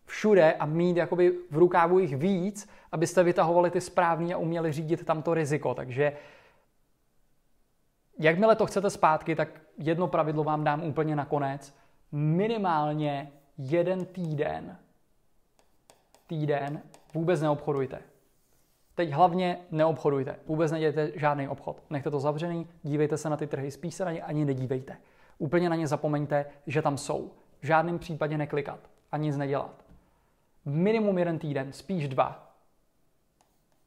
všude 0.07 0.53
a 0.53 0.65
mít 0.65 0.97
jakoby 0.97 1.33
v 1.51 1.57
rukávu 1.57 1.99
jich 1.99 2.17
víc, 2.17 2.69
abyste 2.91 3.23
vytahovali 3.23 3.71
ty 3.71 3.81
správný 3.81 4.33
a 4.33 4.37
uměli 4.37 4.71
řídit 4.71 5.05
tam 5.05 5.21
to 5.21 5.33
riziko. 5.33 5.73
Takže 5.73 6.13
jakmile 8.19 8.55
to 8.55 8.65
chcete 8.65 8.89
zpátky, 8.89 9.35
tak 9.35 9.61
jedno 9.77 10.07
pravidlo 10.07 10.43
vám 10.43 10.63
dám 10.63 10.83
úplně 10.83 11.15
nakonec. 11.15 11.75
Minimálně 12.11 13.31
jeden 13.57 14.05
týden, 14.05 14.77
týden 16.27 16.81
vůbec 17.13 17.41
neobchodujte. 17.41 17.99
Teď 18.95 19.11
hlavně 19.11 19.57
neobchodujte. 19.71 20.35
Vůbec 20.47 20.71
nedějte 20.71 21.11
žádný 21.15 21.47
obchod. 21.47 21.83
Nechte 21.89 22.11
to 22.11 22.19
zavřený, 22.19 22.67
dívejte 22.83 23.17
se 23.17 23.29
na 23.29 23.37
ty 23.37 23.47
trhy, 23.47 23.71
spíš 23.71 23.95
se 23.95 24.05
na 24.05 24.11
ně 24.11 24.21
ani 24.23 24.45
nedívejte. 24.45 24.97
Úplně 25.37 25.69
na 25.69 25.75
ně 25.75 25.87
zapomeňte, 25.87 26.45
že 26.67 26.81
tam 26.81 26.97
jsou. 26.97 27.31
V 27.61 27.65
žádném 27.65 27.99
případě 27.99 28.37
neklikat 28.37 28.79
a 29.11 29.17
nic 29.17 29.37
nedělat 29.37 29.86
minimum 30.67 31.17
jeden 31.17 31.39
týden, 31.39 31.73
spíš 31.73 32.07
dva. 32.07 32.53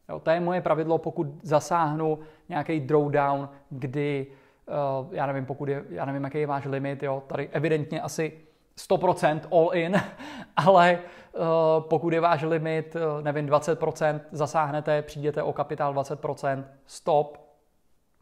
Jo, 0.09 0.21
to 0.21 0.31
je 0.31 0.41
moje 0.41 0.61
pravidlo, 0.61 0.99
pokud 0.99 1.27
zasáhnu 1.43 2.19
nějaký 2.49 2.81
drawdown, 2.81 3.49
kdy, 3.71 4.27
uh, 4.67 5.15
já 5.15 5.27
nevím, 5.27 5.47
pokud 5.47 5.69
je, 5.69 5.85
já 5.89 6.05
nevím, 6.05 6.25
jaký 6.25 6.39
je 6.39 6.47
váš 6.47 6.65
limit, 6.65 7.03
jo, 7.03 7.23
tady 7.27 7.49
evidentně 7.49 8.01
asi 8.01 8.41
100% 8.77 9.41
all 9.53 9.71
in, 9.73 9.97
ale 10.57 10.99
uh, 11.33 11.41
pokud 11.81 12.13
je 12.13 12.21
váš 12.21 12.43
limit, 12.43 12.97
uh, 12.97 13.25
nevím, 13.25 13.47
20%, 13.47 14.21
zasáhnete, 14.33 15.03
přijdete 15.03 15.43
o 15.43 15.53
kapitál 15.53 15.95
20%, 15.95 16.65
stop, 16.87 17.39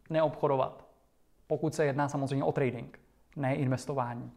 neobchodovat. 0.09 0.85
Pokud 1.47 1.75
se 1.75 1.85
jedná 1.85 2.09
samozřejmě 2.09 2.43
o 2.43 2.51
trading, 2.51 2.99
ne 3.35 3.55
investování. 3.55 4.31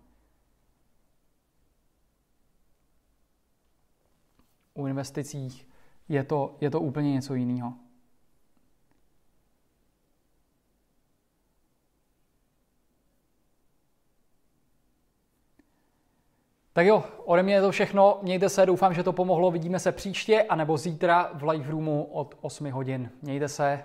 U 4.75 4.87
investicích 4.87 5.69
je 6.09 6.25
to, 6.25 6.57
je 6.61 6.71
to 6.71 6.81
úplně 6.81 7.13
něco 7.13 7.35
jiného. 7.35 7.73
Tak 16.73 16.87
jo, 16.87 17.05
ode 17.25 17.43
mě 17.43 17.55
je 17.55 17.61
to 17.61 17.71
všechno. 17.71 18.19
Mějte 18.23 18.49
se, 18.49 18.67
doufám, 18.67 18.95
že 18.95 19.03
to 19.03 19.13
pomohlo. 19.13 19.51
Vidíme 19.51 19.79
se 19.79 19.93
příště, 19.93 20.43
anebo 20.43 20.77
zítra 20.77 21.31
v 21.35 21.49
live 21.49 21.71
roomu 21.71 22.05
od 22.05 22.35
8 22.41 22.71
hodin. 22.71 23.11
Mějte 23.23 23.49
se, 23.49 23.85